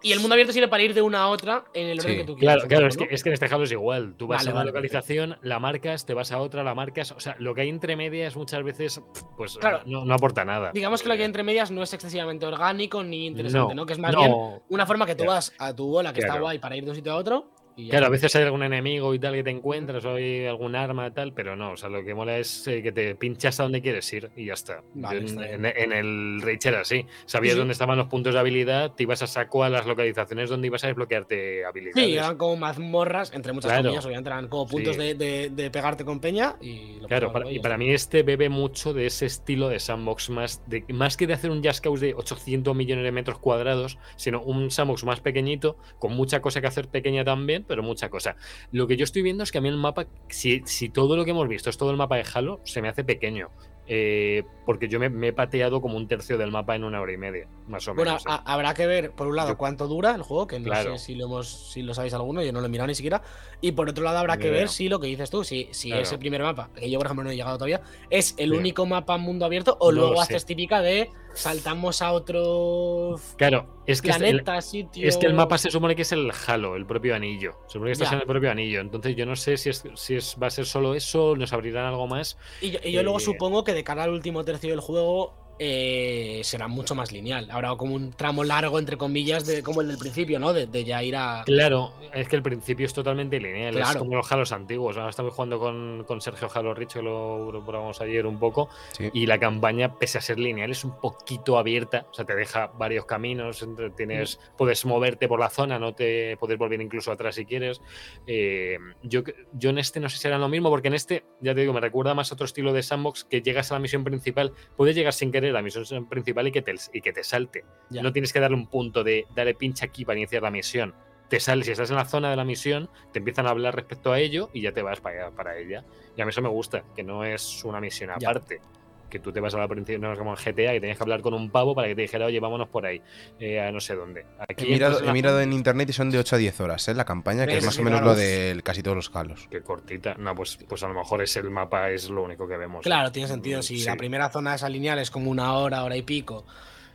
y 0.02 0.12
el 0.12 0.20
mundo 0.20 0.34
abierto 0.34 0.54
sirve 0.54 0.68
para 0.68 0.84
ir 0.84 0.94
de 0.94 1.02
una 1.02 1.24
a 1.24 1.28
otra 1.30 1.66
en 1.74 1.88
el 1.88 2.00
orden 2.00 2.12
Sí. 2.14 2.18
que 2.20 2.24
tú 2.26 2.36
quieras. 2.36 2.56
Claro, 2.58 2.68
claro, 2.68 2.88
es 2.88 2.98
que, 2.98 3.08
es 3.10 3.24
que 3.24 3.30
en 3.30 3.34
este 3.34 3.46
Halo 3.46 3.64
es 3.64 3.72
igual. 3.72 4.16
Tú 4.18 4.28
vas 4.28 4.40
Vale, 4.40 4.50
a 4.50 4.52
una 4.54 4.60
vale, 4.62 4.72
localización, 4.72 5.38
la 5.42 5.60
marcas, 5.60 6.06
te 6.06 6.14
vas 6.14 6.32
a 6.32 6.40
otra, 6.40 6.64
la 6.64 6.76
marcas. 6.76 7.12
O 7.12 7.20
sea, 7.20 7.36
lo 7.40 7.54
que 7.56 7.62
hay 7.62 7.70
entre 7.70 7.96
medias 7.96 8.36
muchas 8.36 8.64
veces, 8.64 9.02
pues 9.36 9.58
Claro. 9.58 9.82
no, 9.86 10.06
no 10.06 10.14
aporta 10.14 10.46
nada. 10.46 10.72
Digamos 10.74 11.02
que 11.02 11.10
lo 11.10 11.16
que 11.16 11.22
hay 11.22 11.24
Eh, 11.24 11.26
entre 11.28 11.44
medias 11.44 11.72
no 11.72 11.84
es 11.84 11.94
excesivamente 11.94 12.46
orgánico 12.46 13.04
ni 13.04 13.26
interesante, 13.28 13.76
¿no? 13.76 13.86
Que 13.86 13.94
es 13.94 14.00
más 14.00 14.14
no. 14.14 14.20
bien 14.20 14.34
una 14.70 14.86
forma 14.86 15.06
que 15.06 15.16
tú 15.16 15.24
Claro. 15.24 15.34
vas 15.34 15.54
a 15.58 15.76
tu 15.76 15.88
bola 15.88 16.14
que 16.14 16.20
está 16.22 16.40
guay 16.40 16.60
para 16.60 16.76
ir 16.78 16.84
de 16.84 16.90
un 16.92 16.96
sitio 16.96 17.12
a 17.14 17.16
otro. 17.16 17.50
Y 17.78 17.90
Claro, 17.90 18.08
a 18.08 18.10
veces 18.10 18.36
hay 18.36 18.44
algún 18.44 18.64
enemigo 18.64 19.14
y 19.14 19.20
tal 19.20 19.36
que 19.36 19.44
te 19.44 19.52
encuentras 19.52 20.04
o 20.04 20.16
hay 20.16 20.46
algún 20.48 20.76
arma 20.76 21.14
tal, 21.14 21.32
pero 21.32 21.56
no, 21.56 21.74
o 21.74 21.78
sea, 21.78 21.90
lo 21.90 22.04
que 22.04 22.16
mola 22.16 22.38
es 22.40 22.68
eh, 22.68 22.82
que 22.82 22.92
te 22.92 23.14
pinchas 23.16 23.60
a 23.60 23.64
donde 23.64 23.82
quieres 23.84 24.12
ir 24.12 24.32
y 24.36 24.46
ya 24.48 24.54
está. 24.54 24.82
Vale, 24.96 25.26
está 25.26 25.48
en, 25.48 25.64
en- 25.66 25.92
el 25.94 26.42
Rage 26.42 26.70
era 26.70 26.82
así. 26.82 27.06
Sabías 27.28 27.54
Sí, 27.54 27.60
dónde 27.60 27.74
estaban 27.74 27.98
los 27.98 28.08
puntos 28.08 28.34
de 28.34 28.40
habilidad, 28.40 28.94
te 28.96 29.04
ibas 29.04 29.22
a 29.22 29.28
saco 29.28 29.64
a 29.64 29.70
las 29.70 29.86
localizaciones 29.86 30.50
donde 30.50 30.68
ibas 30.68 30.84
a 30.84 30.88
desbloquearte 30.88 31.66
habilidades. 31.66 32.04
Sí, 32.04 32.14
eran 32.16 32.36
como 32.36 32.58
mazmorras, 32.58 33.32
entre 33.34 33.54
muchas 33.54 33.70
Claro. 33.72 33.84
comillas, 33.84 34.06
obviamente 34.08 34.30
eran 34.32 34.48
como 34.48 34.66
puntos 34.68 34.96
Sí. 34.96 35.02
de, 35.02 35.14
de- 35.14 35.50
de 35.52 35.70
pegarte 35.72 36.04
con 36.04 36.20
peña 36.20 36.56
y 36.60 37.00
lo 37.00 37.08
Claro, 37.08 37.32
para, 37.32 37.52
y 37.52 37.60
para 37.60 37.78
mí 37.78 37.92
este 37.92 38.24
bebe 38.24 38.50
mucho 38.50 38.94
de 38.94 39.06
ese 39.06 39.28
estilo 39.28 39.70
de 39.70 39.80
sandbox, 39.80 40.32
más, 40.32 40.64
de, 40.68 40.84
más 40.94 41.16
que 41.16 41.28
de 41.28 41.34
hacer 41.34 41.52
un 41.52 41.62
Cause 41.62 42.06
de 42.08 42.14
800 42.16 42.76
millones 42.76 43.04
de 43.04 43.12
metros 43.12 43.38
cuadrados, 43.38 44.00
sino 44.16 44.42
un 44.42 44.72
sandbox 44.72 45.04
más 45.04 45.20
pequeñito, 45.20 45.78
con 46.00 46.14
mucha 46.16 46.42
cosa 46.42 46.60
que 46.60 46.66
hacer 46.68 46.88
pequeña 46.88 47.24
también, 47.24 47.66
pero 47.68 47.84
mucha 47.84 48.10
cosa. 48.10 48.36
Lo 48.72 48.88
que 48.88 48.98
yo 48.98 49.04
estoy 49.04 49.22
viendo 49.22 49.44
es 49.44 49.52
que 49.52 49.58
a 49.58 49.62
mí 49.62 49.70
el 49.70 49.78
mapa, 49.78 50.08
si, 50.30 50.62
si 50.66 50.90
todo 50.90 51.16
lo 51.18 51.26
que 51.26 51.32
hemos 51.32 51.48
visto 51.48 51.70
es 51.70 51.78
todo 51.78 51.92
el 51.92 51.98
mapa 51.98 52.16
de 52.16 52.26
Halo, 52.34 52.62
se 52.64 52.82
me 52.82 52.88
hace 52.90 53.04
pequeño. 53.04 53.50
Eh, 53.90 54.44
porque 54.66 54.90
yo 54.90 55.00
me, 55.00 55.08
me 55.10 55.30
he 55.30 55.34
pateado 55.34 55.80
como 55.80 55.96
un 55.96 56.10
tercio 56.10 56.38
del 56.38 56.52
mapa 56.52 56.76
en 56.76 56.84
una 56.84 57.00
hora 57.00 57.14
y 57.14 57.18
media, 57.18 57.48
más 57.70 57.88
o 57.88 57.96
Bueno, 57.96 58.12
menos. 58.12 58.24
¿eh? 58.24 58.30
a- 58.30 58.54
habrá 58.54 58.74
que 58.74 58.86
ver, 58.86 59.12
por 59.12 59.28
un 59.28 59.38
lado, 59.38 59.58
cuánto 59.58 59.88
dura 59.88 60.14
el 60.14 60.24
juego, 60.24 60.46
que 60.46 60.60
no 60.60 60.66
Claro. 60.66 60.98
sé 60.98 61.06
si 61.06 61.16
lo 61.16 61.24
hemos, 61.28 61.72
si 61.72 61.84
lo 61.84 61.94
sabéis 61.94 62.14
alguno, 62.14 62.44
yo 62.44 62.52
no 62.52 62.60
lo 62.60 62.66
he 62.66 62.70
mirado 62.70 62.88
ni 62.88 62.96
siquiera. 62.96 63.22
Y 63.60 63.72
por 63.72 63.90
otro 63.90 64.04
lado, 64.04 64.20
habrá 64.20 64.38
que 64.38 64.52
ver 64.52 64.70
si 64.70 64.88
lo 64.88 65.00
que 65.00 65.08
dices 65.08 65.32
tú, 65.32 65.44
si, 65.44 65.68
si 65.72 65.88
Claro. 65.90 66.04
ese 66.04 66.18
primer 66.20 66.44
mapa, 66.44 66.70
que 66.76 66.90
yo 66.92 67.00
por 67.00 67.08
ejemplo 67.08 67.24
no 67.24 67.32
he 67.32 67.36
llegado 67.36 67.58
todavía, 67.58 67.82
es 68.12 68.36
el 68.38 68.54
único 68.54 68.86
mapa 68.86 69.18
mundo 69.18 69.46
abierto, 69.46 69.76
o 69.80 69.92
No 69.92 70.00
luego 70.02 70.22
haces 70.22 70.46
típica 70.46 70.80
de 70.82 71.10
saltamos 71.34 72.02
a 72.04 72.12
otro 72.14 73.20
claro, 73.36 73.82
es 73.88 74.02
que 74.02 74.10
este- 74.10 74.30
el- 74.30 74.42
planeta, 74.44 74.62
sitio. 74.62 75.08
Es 75.08 75.18
que 75.18 75.26
el 75.26 75.34
mapa 75.34 75.58
se 75.58 75.72
supone 75.72 75.96
que 75.96 76.04
es 76.04 76.12
el 76.12 76.32
Halo, 76.48 76.76
el 76.76 76.86
propio 76.86 77.16
anillo. 77.16 77.54
Se 77.68 77.74
supone 77.74 77.90
que 77.90 77.94
estás 77.94 78.10
Ya. 78.12 78.16
en 78.18 78.22
el 78.22 78.28
propio 78.28 78.52
anillo. 78.52 78.80
Entonces 78.82 79.16
yo 79.16 79.26
no 79.26 79.36
sé 79.36 79.58
si, 79.58 79.70
es, 79.70 79.84
si 79.96 80.16
es, 80.16 80.36
va 80.42 80.48
a 80.48 80.52
ser 80.52 80.66
solo 80.66 80.94
eso, 80.94 81.36
nos 81.36 81.52
abrirán 81.54 81.86
algo 81.86 82.08
más. 82.08 82.38
Y 82.62 82.72
yo, 82.72 82.80
y 82.84 82.92
yo 82.92 83.02
luego 83.04 83.18
eh, 83.18 83.22
supongo 83.22 83.64
que 83.64 83.74
de 83.74 83.84
cara 83.84 84.04
al 84.04 84.12
último 84.12 84.44
tercio 84.44 84.70
del 84.70 84.80
juego 84.82 85.34
eh, 85.60 86.42
será 86.44 86.68
mucho 86.68 86.96
más 86.96 87.12
lineal. 87.12 87.50
Habrá 87.52 87.76
como 87.76 87.96
un 87.96 88.12
tramo 88.12 88.44
largo, 88.44 88.80
entre 88.80 88.98
comillas, 88.98 89.46
de 89.46 89.64
como 89.64 89.82
el 89.82 89.88
del 89.88 89.98
principio, 89.98 90.40
¿no? 90.40 90.54
De, 90.54 90.68
de 90.68 90.84
ya 90.84 91.04
ir 91.04 91.16
a. 91.16 91.44
Claro, 91.46 91.94
es 92.14 92.28
que 92.28 92.36
el 92.36 92.44
principio 92.44 92.86
es 92.86 92.94
totalmente 92.94 93.40
lineal. 93.40 93.78
Es 93.78 93.96
como 93.96 94.16
los 94.16 94.32
Halos 94.32 94.52
antiguos. 94.52 94.98
Ahora 94.98 95.10
estamos 95.10 95.34
jugando 95.34 95.60
con, 95.60 96.04
con 96.06 96.22
Sergio 96.22 96.50
Halo 96.54 96.74
Rich, 96.74 96.94
que 96.94 97.02
lo, 97.02 97.52
lo 97.52 97.66
probamos 97.66 98.02
ayer 98.02 98.26
un 98.26 98.40
poco. 98.40 98.70
Sí. 98.92 99.10
Y 99.14 99.26
la 99.26 99.40
campaña, 99.40 99.98
pese 99.98 100.18
a 100.18 100.22
ser 100.22 100.40
lineal, 100.40 100.72
es 100.72 100.84
un 100.84 101.00
poquito 101.00 101.58
abierta. 101.58 102.06
O 102.12 102.14
sea, 102.14 102.26
te 102.26 102.36
deja 102.36 102.68
varios 102.68 103.06
caminos. 103.06 103.66
tienes, 103.96 104.40
puedes 104.58 104.86
moverte 104.86 105.28
por 105.28 105.40
la 105.40 105.50
zona, 105.50 105.80
no 105.80 105.94
te 105.94 106.38
puedes 106.38 106.58
volver 106.58 106.82
incluso 106.82 107.12
atrás 107.12 107.36
si 107.36 107.46
quieres. 107.46 107.82
Eh, 108.26 108.78
yo, 109.04 109.24
yo 109.54 109.70
en 109.70 109.78
este 109.78 110.00
no 110.00 110.10
sé 110.10 110.18
si 110.18 110.22
será 110.24 110.38
lo 110.38 110.50
mismo, 110.50 110.70
porque 110.70 110.88
en 110.88 110.94
este, 110.94 111.24
ya 111.42 111.54
te 111.54 111.62
digo, 111.62 111.74
me 111.74 111.82
recuerda 111.82 112.14
más 112.14 112.32
a 112.32 112.36
otro 112.36 112.46
estilo 112.46 112.74
de 112.74 112.84
sandbox 112.84 113.24
que 113.26 113.42
llegas 113.42 113.72
a 113.72 113.76
la 113.76 113.80
misión 113.80 114.04
principal, 114.04 114.54
puedes 114.76 114.96
llegar 114.96 115.14
sin 115.14 115.32
querer 115.32 115.47
a 115.50 115.54
la 115.54 115.62
misión 115.62 116.08
principal 116.08 116.48
y 116.48 116.52
que 116.52 116.62
te, 116.62 116.76
y 116.94 117.02
que 117.02 117.14
te 117.14 117.24
salte. 117.24 117.66
Ya. 117.90 118.02
No 118.04 118.12
tienes 118.14 118.34
que 118.34 118.40
darle 118.40 118.58
un 118.58 118.68
punto 118.68 119.04
de 119.04 119.26
dale 119.36 119.54
pincha 119.54 119.86
aquí 119.86 120.06
para 120.06 120.18
iniciar 120.20 120.44
la 120.44 120.52
misión. 120.52 120.94
Te 121.30 121.40
sales, 121.42 121.66
si 121.66 121.74
estás 121.74 121.90
en 121.90 121.98
la 121.98 122.06
zona 122.06 122.30
de 122.30 122.38
la 122.38 122.46
misión, 122.46 122.90
te 123.12 123.20
empiezan 123.20 123.48
a 123.48 123.50
hablar 123.50 123.76
respecto 123.76 124.14
a 124.14 124.20
ello 124.20 124.50
y 124.54 124.62
ya 124.62 124.72
te 124.72 124.82
vas 124.82 125.02
para, 125.02 125.30
para 125.32 125.58
ella. 125.58 125.84
Y 126.16 126.22
a 126.22 126.26
mí 126.26 126.30
eso 126.30 126.42
me 126.42 126.48
gusta, 126.50 126.84
que 126.96 127.04
no 127.04 127.26
es 127.26 127.64
una 127.66 127.82
misión 127.82 128.12
Ya. 128.20 128.30
aparte. 128.30 128.62
Que 129.10 129.20
tú 129.20 129.32
te 129.32 129.40
vas 129.40 129.54
a 129.54 129.58
la 129.60 129.68
principio, 129.68 130.00
no 130.00 130.16
como 130.18 130.32
en 130.32 130.36
GTA, 130.38 130.74
que 130.74 130.80
tenías 130.82 130.98
que 130.98 131.04
hablar 131.04 131.22
con 131.22 131.34
un 131.34 131.50
pavo 131.50 131.74
para 131.74 131.88
que 131.88 131.96
te 131.96 132.02
dijera, 132.02 132.26
oye, 132.26 132.40
vámonos 132.40 132.68
por 132.68 132.86
ahí, 132.86 133.02
eh, 133.40 133.60
a 133.62 133.72
no 133.72 133.80
sé 133.80 133.96
dónde. 133.96 134.26
Aquí 134.40 134.66
He 134.66 135.14
mirado, 135.14 135.40
he 135.40 135.44
en 135.44 135.54
internet 135.54 135.90
y 135.90 135.94
son 135.94 136.10
de 136.10 136.18
8 136.20 136.36
a 136.36 136.40
10 136.40 136.60
horas, 136.62 136.88
¿eh? 136.88 136.94
La 136.94 137.06
campaña, 137.06 137.46
que 137.48 137.58
es 137.58 137.66
más 137.66 137.78
o 137.80 137.84
menos 137.84 138.02
claro. 138.02 138.14
lo 138.16 138.20
de 138.20 138.60
casi 138.64 138.84
todos 138.84 138.98
los 138.98 139.16
Halos. 139.16 139.48
Qué 139.50 139.62
cortita. 139.62 140.16
No, 140.18 140.36
pues, 140.36 140.58
pues 140.68 140.84
a 140.84 140.88
lo 140.88 140.94
mejor 140.94 141.22
es 141.22 141.36
el 141.38 141.50
mapa, 141.50 141.90
es 141.92 142.10
lo 142.10 142.24
único 142.24 142.48
que 142.48 142.58
vemos. 142.58 142.84
Claro, 142.84 143.12
tiene 143.12 143.28
sentido. 143.28 143.62
Si 143.62 143.80
Sí. 143.80 143.86
la 143.86 143.96
primera 143.96 144.30
zona 144.30 144.56
esa 144.56 144.68
lineal 144.70 145.00
es 145.00 145.10
como 145.12 145.32
una 145.32 145.54
hora, 145.54 145.84
hora 145.84 145.96
y 145.96 146.02
pico, 146.02 146.46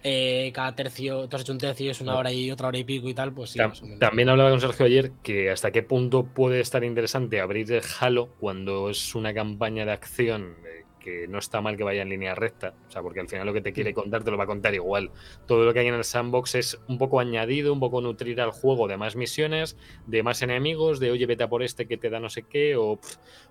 eh, 0.05 0.51
cada 0.53 0.75
tercio, 0.75 1.29
tú 1.29 1.37
has 1.37 1.43
hecho 1.43 1.53
un 1.53 1.59
tercio 1.59 1.87
y 1.87 1.91
es 1.91 2.01
una 2.01 2.17
hora 2.17 2.33
y 2.33 2.51
otra 2.51 2.69
hora 2.69 2.77
y 2.79 2.85
pico 2.85 3.09
y 3.09 3.15
tal, 3.15 3.33
pues 3.33 3.51
sí. 3.51 3.59
Tam- 3.59 3.69
más 3.69 3.83
o 3.83 3.85
menos. 3.85 4.01
También 4.01 4.29
hablaba 4.29 4.51
con 4.51 4.61
Sergio 4.61 4.87
ayer 4.87 5.13
que 5.23 5.51
hasta 5.51 5.71
qué 5.71 5.83
punto 5.83 6.25
puede 6.25 6.61
estar 6.61 6.83
interesante 6.85 7.41
abrir 7.41 7.73
el 7.73 7.83
Halo 8.01 8.29
cuando 8.41 8.91
es 8.91 9.15
una 9.15 9.33
campaña 9.33 9.85
de 9.85 9.93
acción 9.93 10.57
eh, 10.67 10.82
que 11.03 11.27
no 11.29 11.39
está 11.39 11.61
mal 11.61 11.77
que 11.77 11.85
vaya 11.85 12.03
en 12.03 12.09
línea 12.09 12.35
recta, 12.35 12.75
o 12.89 12.91
sea, 12.91 13.03
porque 13.03 13.21
al 13.21 13.29
final 13.29 13.47
lo 13.47 13.53
que 13.53 13.61
te 13.61 13.73
quiere 13.73 13.93
contar 13.93 14.25
te 14.25 14.31
lo 14.31 14.39
va 14.39 14.45
a 14.45 14.47
contar 14.47 14.75
igual. 14.75 15.11
Todo 15.47 15.65
lo 15.65 15.73
que 15.73 15.81
hay 15.81 15.89
en 15.89 15.95
el 15.95 16.05
sandbox 16.05 16.55
es 16.55 16.81
un 16.89 16.99
poco 16.99 17.21
añadido, 17.21 17.73
un 17.73 17.81
poco 17.81 18.01
nutrir 18.01 18.41
al 18.41 18.51
juego 18.51 18.89
de 18.89 18.97
más 18.97 19.17
misiones, 19.17 19.77
de 20.07 20.23
más 20.23 20.43
enemigos, 20.43 21.01
de 21.01 21.11
oye, 21.11 21.27
vete 21.27 21.45
a 21.45 21.49
por 21.49 21.63
este 21.63 21.87
que 21.87 21.99
te 21.99 22.11
da 22.11 22.21
no 22.21 22.31
sé 22.31 22.45
qué, 22.45 22.77
o, 22.77 22.99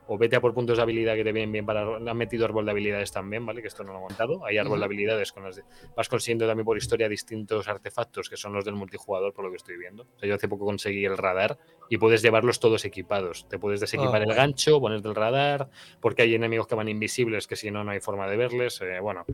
o 0.07 0.17
vete 0.17 0.35
a 0.35 0.41
por 0.41 0.53
puntos 0.53 0.77
de 0.77 0.83
habilidad 0.83 1.15
que 1.15 1.23
te 1.23 1.31
vienen 1.31 1.51
bien 1.51 1.65
para. 1.65 1.81
Han 1.81 2.17
metido 2.17 2.45
árbol 2.45 2.65
de 2.65 2.71
habilidades 2.71 3.11
también, 3.11 3.45
¿vale? 3.45 3.61
Que 3.61 3.67
esto 3.67 3.83
no 3.83 3.93
lo 3.93 3.99
he 3.99 4.01
montado. 4.01 4.45
Hay 4.45 4.57
árbol 4.57 4.79
de 4.79 4.85
habilidades 4.85 5.31
con 5.31 5.43
las 5.43 5.55
de, 5.55 5.63
vas 5.95 6.09
consiguiendo 6.09 6.47
también 6.47 6.65
por 6.65 6.77
historia 6.77 7.07
distintos 7.07 7.67
artefactos 7.67 8.29
que 8.29 8.37
son 8.37 8.53
los 8.53 8.65
del 8.65 8.75
multijugador, 8.75 9.33
por 9.33 9.45
lo 9.45 9.51
que 9.51 9.57
estoy 9.57 9.77
viendo. 9.77 10.03
O 10.15 10.19
sea, 10.19 10.27
yo 10.27 10.35
hace 10.35 10.47
poco 10.47 10.65
conseguí 10.65 11.05
el 11.05 11.17
radar 11.17 11.57
y 11.89 11.97
puedes 11.97 12.21
llevarlos 12.21 12.59
todos 12.59 12.85
equipados. 12.85 13.47
Te 13.47 13.59
puedes 13.59 13.79
desequipar 13.79 14.21
Oh, 14.21 14.29
el 14.29 14.35
gancho, 14.35 14.79
ponerte 14.79 15.07
el 15.07 15.15
radar, 15.15 15.69
porque 15.99 16.23
hay 16.23 16.35
enemigos 16.35 16.67
que 16.67 16.75
van 16.75 16.89
invisibles 16.89 17.47
que 17.47 17.55
si 17.55 17.71
no, 17.71 17.83
no 17.83 17.91
hay 17.91 17.99
forma 17.99 18.27
de 18.27 18.37
verles. 18.37 18.81
eh, 18.81 18.99
bueno, 18.99 19.25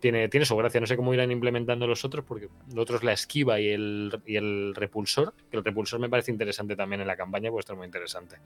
tiene, 0.00 0.28
tiene 0.28 0.44
su 0.46 0.56
gracia. 0.56 0.80
No 0.80 0.86
sé 0.86 0.96
cómo 0.96 1.14
irán 1.14 1.30
implementando 1.30 1.86
los 1.86 2.04
otros, 2.04 2.24
porque 2.24 2.48
los 2.74 2.78
otros 2.82 3.04
la 3.04 3.12
esquiva 3.12 3.60
y 3.60 3.68
el, 3.68 4.20
y 4.26 4.36
el 4.36 4.74
repulsor. 4.74 5.34
Que 5.50 5.56
el 5.58 5.64
repulsor 5.64 6.00
me 6.00 6.08
parece 6.08 6.30
interesante 6.32 6.74
también 6.76 7.00
en 7.02 7.06
la 7.06 7.16
campaña, 7.16 7.50
puede 7.50 7.60
estar 7.60 7.76
muy 7.76 7.86
interesante. 7.86 8.36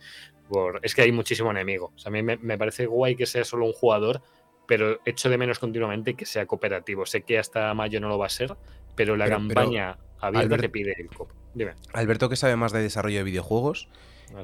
Por, 0.49 0.81
es 0.83 0.95
que 0.95 1.03
hay 1.03 1.13
muchísimo 1.13 1.51
enemigo. 1.51 1.93
O 1.95 1.99
sea, 1.99 2.11
a 2.11 2.13
mí 2.13 2.23
me, 2.23 2.37
me 2.37 2.59
parece 2.59 2.87
guay 2.87 3.17
que 3.17 3.27
sea 3.27 3.45
solo 3.45 3.67
un 3.67 3.73
jugador, 3.73 4.21
pero 4.67 4.99
echo 5.05 5.29
de 5.31 5.39
menos 5.39 5.59
continuamente 5.59 6.15
que 6.15 6.27
sea 6.27 6.47
cooperativo. 6.47 7.07
Sé 7.07 7.23
que 7.23 7.39
hasta 7.39 7.73
mayo 7.75 8.01
no 8.01 8.09
lo 8.09 8.19
va 8.19 8.27
a 8.27 8.31
ser, 8.31 8.55
pero 8.95 9.17
la 9.17 9.25
Pero- 9.27 9.37
pero, 9.39 9.49
campaña 9.55 9.99
abierta 10.21 10.55
Albert- 10.57 10.61
te 10.63 10.69
pide 10.69 10.95
el 10.99 11.09
cop. 11.09 11.31
Dime. 11.55 11.75
Alberto, 11.93 12.29
que 12.29 12.37
sabe 12.37 12.57
más 12.57 12.73
de 12.73 12.83
desarrollo 12.83 13.19
de 13.19 13.25
videojuegos, 13.25 13.89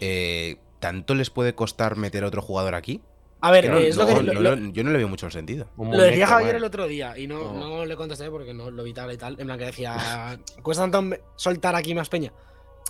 eh, 0.00 0.56
¿tanto 0.78 1.14
les 1.14 1.30
puede 1.30 1.54
costar 1.54 1.96
meter 1.96 2.22
a 2.22 2.28
otro 2.28 2.40
jugador 2.42 2.74
aquí? 2.74 3.00
A 3.42 3.50
ver, 3.50 3.64
Que 3.64 3.70
no- 3.70 3.78
eh, 3.78 3.88
es 3.88 3.96
lo 3.96 4.02
no- 4.04 4.08
que. 4.08 4.22
no- 4.22 4.40
lo- 4.40 4.56
no- 4.56 4.72
yo 4.72 4.84
no 4.84 4.90
le 4.90 4.98
veo 4.98 5.08
mucho 5.08 5.26
el 5.26 5.32
sentido. 5.32 5.66
Lo 5.78 5.96
decía 6.02 6.26
Javier 6.26 6.56
el 6.56 6.64
otro 6.64 6.86
día 6.86 7.16
y 7.18 7.26
no, 7.26 7.40
Oh. 7.40 7.52
no 7.54 7.86
le 7.86 7.96
contesté 7.96 8.30
porque 8.30 8.52
no 8.52 8.70
lo 8.70 8.82
vi 8.84 8.92
tal 8.92 9.10
y 9.12 9.16
tal. 9.16 9.38
En 9.40 9.46
plan 9.46 9.58
que 9.58 9.66
decía, 9.66 9.94
¿cuesta 10.62 10.88
tanto 10.90 11.16
soltar 11.36 11.74
aquí 11.74 11.94
más 11.94 12.08
peña? 12.08 12.32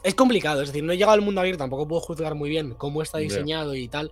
Es 0.02 0.14
complicado, 0.14 0.62
es 0.62 0.68
decir, 0.68 0.82
no 0.82 0.92
he 0.92 0.96
llegado 0.96 1.12
al 1.12 1.20
mundo 1.20 1.40
abierto, 1.40 1.58
tampoco 1.62 1.86
puedo 1.86 2.00
juzgar 2.00 2.34
muy 2.34 2.48
bien 2.48 2.74
cómo 2.74 3.02
está 3.02 3.18
diseñado 3.18 3.74
y 3.74 3.86
tal. 3.88 4.10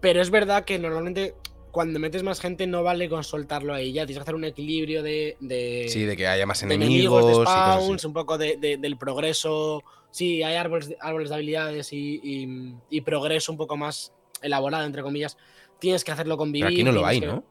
Pero 0.00 0.20
es 0.20 0.30
verdad 0.30 0.64
que 0.64 0.78
normalmente 0.78 1.34
cuando 1.70 1.98
metes 1.98 2.22
más 2.22 2.40
gente 2.40 2.66
no 2.66 2.82
vale 2.82 3.08
con 3.08 3.22
soltarlo 3.24 3.74
ahí 3.74 3.92
ya. 3.92 4.06
Tienes 4.06 4.18
que 4.18 4.22
hacer 4.22 4.34
un 4.34 4.44
equilibrio 4.44 5.02
de, 5.02 5.36
de, 5.40 5.86
Sí, 5.88 6.04
de 6.04 6.16
que 6.16 6.26
haya 6.26 6.46
más 6.46 6.62
Eh, 6.62 6.66
de 6.66 6.74
enemigos, 6.74 7.26
de 7.26 7.34
spawns, 7.44 8.04
un 8.04 8.12
poco 8.12 8.38
de- 8.38 8.56
de- 8.56 8.76
del 8.76 8.96
progreso. 8.96 9.82
Sí, 10.10 10.42
hay 10.44 10.54
árboles, 10.56 10.88
de- 10.90 10.96
árboles 11.00 11.28
de 11.30 11.34
habilidades 11.34 11.92
y, 11.92 12.20
y- 12.22 12.74
y 12.90 13.00
progreso 13.00 13.50
un 13.50 13.58
poco 13.58 13.76
más 13.76 14.12
elaborado, 14.44 14.84
entre 14.84 15.02
comillas. 15.02 15.36
Tienes 15.80 16.04
que 16.04 16.12
hacerlo 16.12 16.36
convivir. 16.36 16.66
Pero 16.66 16.74
aquí 16.74 16.84
no 16.84 16.92
lo 16.92 17.04
hay, 17.06 17.20
que- 17.20 17.26
¿no? 17.26 17.44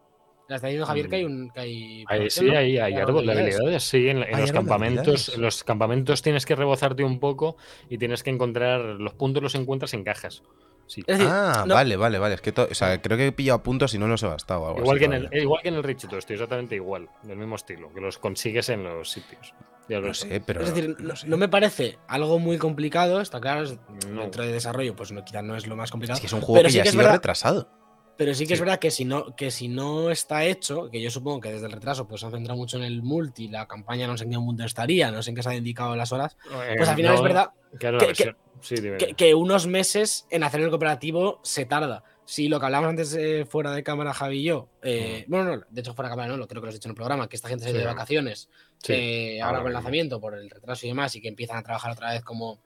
la 0.50 0.58
está 0.58 0.68
diciendo 0.68 0.86
Javier 0.86 1.08
que 1.10 1.16
hay 1.16 1.24
un. 1.24 1.50
Que 1.52 1.60
hay 1.62 2.04
Ahí 2.08 2.30
sí, 2.30 2.46
¿no? 2.46 2.58
ahí 2.58 2.78
hay 2.78 2.94
árbol 2.96 3.26
de 3.26 3.32
habilidades. 3.32 3.84
Sí, 3.84 4.10
en, 4.10 4.18
en 4.24 4.36
Hay 4.36 4.42
los 4.42 4.52
campamentos, 4.52 5.30
en 5.36 5.42
los 5.42 5.64
campamentos 5.64 6.22
tienes 6.22 6.46
que 6.46 6.56
rebozarte 6.56 7.04
un 7.04 7.20
poco 7.20 7.56
y 7.90 7.98
tienes 7.98 8.24
que 8.24 8.30
encontrar 8.30 8.82
los 8.82 9.14
puntos 9.14 9.42
los 9.42 9.56
encuentras 9.56 9.94
en 9.94 10.04
cajas. 10.04 10.44
Sí. 10.86 11.02
Decir, 11.08 11.26
Ah, 11.30 11.64
no- 11.66 11.74
vale, 11.76 11.96
vale, 11.96 12.20
vale. 12.20 12.36
Es 12.36 12.42
que 12.42 12.52
to- 12.52 12.68
o 12.70 12.74
sea, 12.74 13.02
creo 13.02 13.18
que 13.18 13.28
he 13.28 13.32
pillado 13.32 13.64
puntos 13.64 13.94
y 13.94 13.98
no 13.98 14.08
los 14.08 14.22
he 14.22 14.28
gastado. 14.28 14.64
o 14.64 14.68
algo 14.68 14.80
Igual 14.82 14.98
así 14.98 15.00
que, 15.00 15.06
en 15.06 15.14
el, 15.32 15.42
igual 15.42 15.62
que 15.64 15.70
en 15.70 15.76
el 15.76 15.84
Rich 15.84 16.04
estoy 16.12 16.34
exactamente 16.36 16.76
igual, 16.76 17.10
del 17.24 17.38
mismo 17.38 17.56
estilo, 17.56 17.92
que 17.94 18.02
los 18.02 18.18
consigues 18.18 18.68
en 18.68 18.84
los 18.84 19.10
sitios. 19.10 19.54
Ya 19.90 20.00
lo 20.00 20.08
No 20.08 20.14
sé, 20.14 20.42
pero. 20.46 20.62
es 20.62 20.74
decir, 20.74 20.96
no 21.00 21.08
no, 21.10 21.16
sé. 21.16 21.28
no 21.28 21.38
me 21.38 21.50
parece 21.50 21.98
algo 22.08 22.40
muy 22.40 22.58
complicado, 22.58 23.20
está 23.22 23.42
claro. 23.42 23.68
Dentro 24.08 24.44
de 24.44 24.52
desarrollo, 24.52 24.96
pues 24.96 25.12
no, 25.12 25.24
quizás 25.26 25.44
no 25.44 25.56
es 25.58 25.68
lo 25.68 25.76
más 25.76 25.92
complicado. 25.92 26.16
Es 26.16 26.22
que 26.22 26.28
es 26.28 26.34
un 26.34 26.40
juego 26.42 26.56
Pero 26.56 26.68
que 26.68 26.72
sí 26.72 26.78
ya 26.78 26.84
que 26.84 26.88
ha 26.88 26.90
es 26.90 26.94
sido 26.94 27.04
verdad- 27.04 27.16
retrasado. 27.18 27.70
Pero 28.16 28.36
sí 28.36 28.46
que 28.46 28.54
es 28.54 28.60
verdad 28.60 28.78
que 28.78 28.92
si 28.92 29.06
no, 29.06 29.36
que 29.36 29.50
si 29.50 29.68
no 29.68 30.12
está 30.12 30.46
hecho, 30.46 30.88
que 30.92 31.02
yo 31.02 31.10
supongo 31.10 31.42
que 31.42 31.52
desde 31.52 31.66
el 31.66 31.72
retraso 31.72 32.08
pues 32.08 32.22
se 32.22 32.28
han 32.28 32.32
centrado 32.32 32.56
mucho 32.58 32.78
en 32.78 32.84
el 32.84 33.02
multi, 33.02 33.48
la 33.48 33.68
campaña 33.68 34.06
no 34.06 34.16
sé 34.18 34.26
en 34.26 34.30
qué 34.30 34.38
mundo 34.38 34.64
estaría, 34.64 35.10
no 35.12 35.24
sé 35.24 35.32
en 35.32 35.36
qué 35.36 35.42
se 35.42 35.50
han 35.50 35.56
dedicado 35.56 35.96
las 35.96 36.12
horas, 36.12 36.38
Eh, 36.46 36.76
pues 36.78 36.88
al 36.90 36.96
final 36.96 37.12
no, 37.14 37.18
es 37.18 37.24
verdad 37.24 37.50
Claro, 37.80 37.98
que- 37.98 38.36
sí, 38.62 39.34
unos 39.34 39.66
meses 39.66 40.28
en 40.30 40.44
hacer 40.44 40.62
el 40.62 40.70
cooperativo 40.70 41.40
se 41.44 41.66
tarda. 41.66 42.04
Si 42.26 42.48
lo 42.48 42.60
que 42.60 42.66
hablábamos 42.68 42.92
antes 42.92 43.16
eh, 43.16 43.46
fuera 43.50 43.72
de 43.72 43.82
cámara, 43.84 44.14
Javi 44.14 44.40
y 44.40 44.44
yo, 44.44 44.70
eh, 44.84 45.26
bueno, 45.28 45.58
no, 45.58 45.64
de 45.70 45.82
hecho 45.82 45.94
fuera 45.96 46.08
de 46.10 46.12
cámara 46.14 46.28
no, 46.30 46.38
lo 46.38 46.48
creo 46.48 46.62
que 46.62 46.68
lo 46.68 46.70
has 46.70 46.76
dicho 46.76 46.88
en 46.88 46.92
el 46.92 46.96
programa, 46.96 47.28
que 47.28 47.36
esta 47.36 47.50
gente 47.50 47.64
se 47.64 47.70
ha 47.70 47.72
ido 47.72 47.80
de 47.80 47.86
vacaciones 47.88 48.48
Sí. 48.84 48.94
eh, 48.94 49.42
ahora 49.42 49.60
con 49.60 49.68
el 49.68 49.74
lanzamiento 49.74 50.20
por 50.20 50.36
el 50.36 50.50
retraso 50.50 50.86
y 50.86 50.90
demás, 50.90 51.16
y 51.16 51.22
que 51.22 51.30
empiezan 51.30 51.58
a 51.58 51.64
trabajar 51.64 51.92
otra 51.94 52.12
vez 52.12 52.22
como 52.22 52.60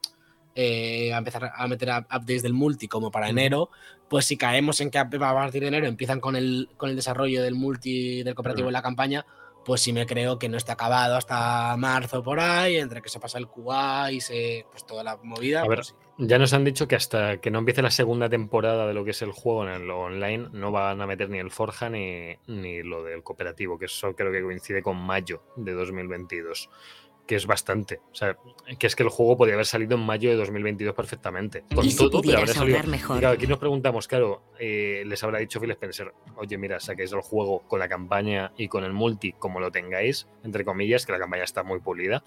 eh, 0.56 1.14
a 1.14 1.20
empezar 1.20 1.52
a 1.56 1.68
meter 1.68 1.90
up- 1.90 2.08
updates 2.08 2.42
del 2.42 2.54
multi 2.54 2.88
como 2.88 3.12
para 3.12 3.30
enero, 3.30 3.70
pues 4.10 4.26
si 4.26 4.36
caemos 4.38 4.82
en 4.82 4.90
que 4.90 4.98
a 4.98 5.08
partir 5.08 5.62
de 5.62 5.68
enero 5.68 5.86
empiezan 5.86 6.20
con 6.20 6.36
el, 6.36 6.70
con 6.78 6.90
el 6.90 6.96
desarrollo 6.96 7.44
del 7.44 7.54
multi 7.54 8.24
del 8.24 8.34
cooperativo 8.34 8.68
en 8.70 8.74
la 8.74 8.82
campaña, 8.82 9.24
pues 9.68 9.82
sí 9.82 9.92
me 9.92 10.06
creo 10.06 10.40
que 10.40 10.48
no 10.48 10.56
esté 10.56 10.72
acabado 10.72 11.18
hasta 11.18 11.76
marzo 11.76 12.24
por 12.24 12.40
ahí, 12.40 12.78
entre 12.78 13.02
que 13.02 13.10
se 13.10 13.20
pasa 13.20 13.38
el 13.38 13.50
QA 13.50 14.14
y 14.14 14.22
se 14.22 14.66
pues 14.72 14.86
toda 14.86 15.04
la 15.04 15.18
movida. 15.18 15.60
A 15.60 15.68
ver, 15.68 15.80
pues 15.80 15.88
sí. 15.88 15.94
Ya 16.20 16.40
nos 16.40 16.54
han 16.54 16.64
dicho 16.64 16.88
que 16.88 16.96
hasta 16.96 17.42
que 17.42 17.52
no 17.52 17.60
empiece 17.60 17.82
la 17.82 17.92
segunda 17.92 18.30
temporada 18.30 18.88
de 18.88 18.94
lo 18.94 19.04
que 19.04 19.12
es 19.12 19.22
el 19.22 19.34
juego 19.34 19.68
en 19.68 19.74
el 19.74 19.92
online, 19.92 20.48
no 20.54 20.72
van 20.72 21.02
a 21.02 21.06
meter 21.06 21.30
ni 21.30 21.40
el 21.40 21.52
Forja 21.52 21.90
ni, 21.90 22.38
ni 22.48 22.82
lo 22.82 23.04
del 23.04 23.24
cooperativo, 23.24 23.78
que 23.78 23.88
eso 23.88 24.16
creo 24.16 24.32
que 24.32 24.42
coincide 24.42 24.82
con 24.82 24.96
mayo 24.96 25.44
de 25.58 25.74
2022, 25.74 26.70
que 27.28 27.36
es 27.36 27.46
bastante. 27.46 28.00
O 28.12 28.16
sea, 28.16 28.38
que 28.80 28.88
es 28.88 28.96
que 28.96 29.04
el 29.04 29.10
juego 29.10 29.38
podría 29.38 29.56
haber 29.56 29.66
salido 29.66 29.96
en 29.96 30.02
mayo 30.02 30.30
de 30.30 30.38
2022 30.38 30.96
perfectamente. 30.96 31.64
Con 31.76 31.86
¿Y 31.86 31.92
si 31.92 31.98
todo, 31.98 32.22
pero 32.22 32.40
habría 32.40 32.54
salido. 32.54 32.84
mejor? 32.86 33.20
Claro, 33.20 33.36
aquí 33.36 33.46
nos 33.46 33.60
preguntamos, 33.60 34.08
claro, 34.08 34.44
eh, 34.60 35.04
les 35.06 35.24
habrá 35.24 35.40
dicho 35.40 35.60
Phil 35.60 35.72
Spencer, 35.72 36.14
oye, 36.38 36.58
mira, 36.58 36.80
saquéis 36.80 37.12
el 37.12 37.22
juego 37.22 37.60
con 37.68 37.80
la 37.80 37.88
campaña 37.90 38.54
y 38.58 38.68
con 38.68 38.84
el 38.84 38.94
multi, 38.94 39.34
como 39.34 39.60
lo 39.60 39.70
tengáis, 39.72 40.28
entre 40.44 40.64
comillas, 40.66 41.06
que 41.06 41.12
la 41.12 41.20
campaña 41.20 41.44
está 41.44 41.64
muy 41.64 41.80
pulida, 41.82 42.24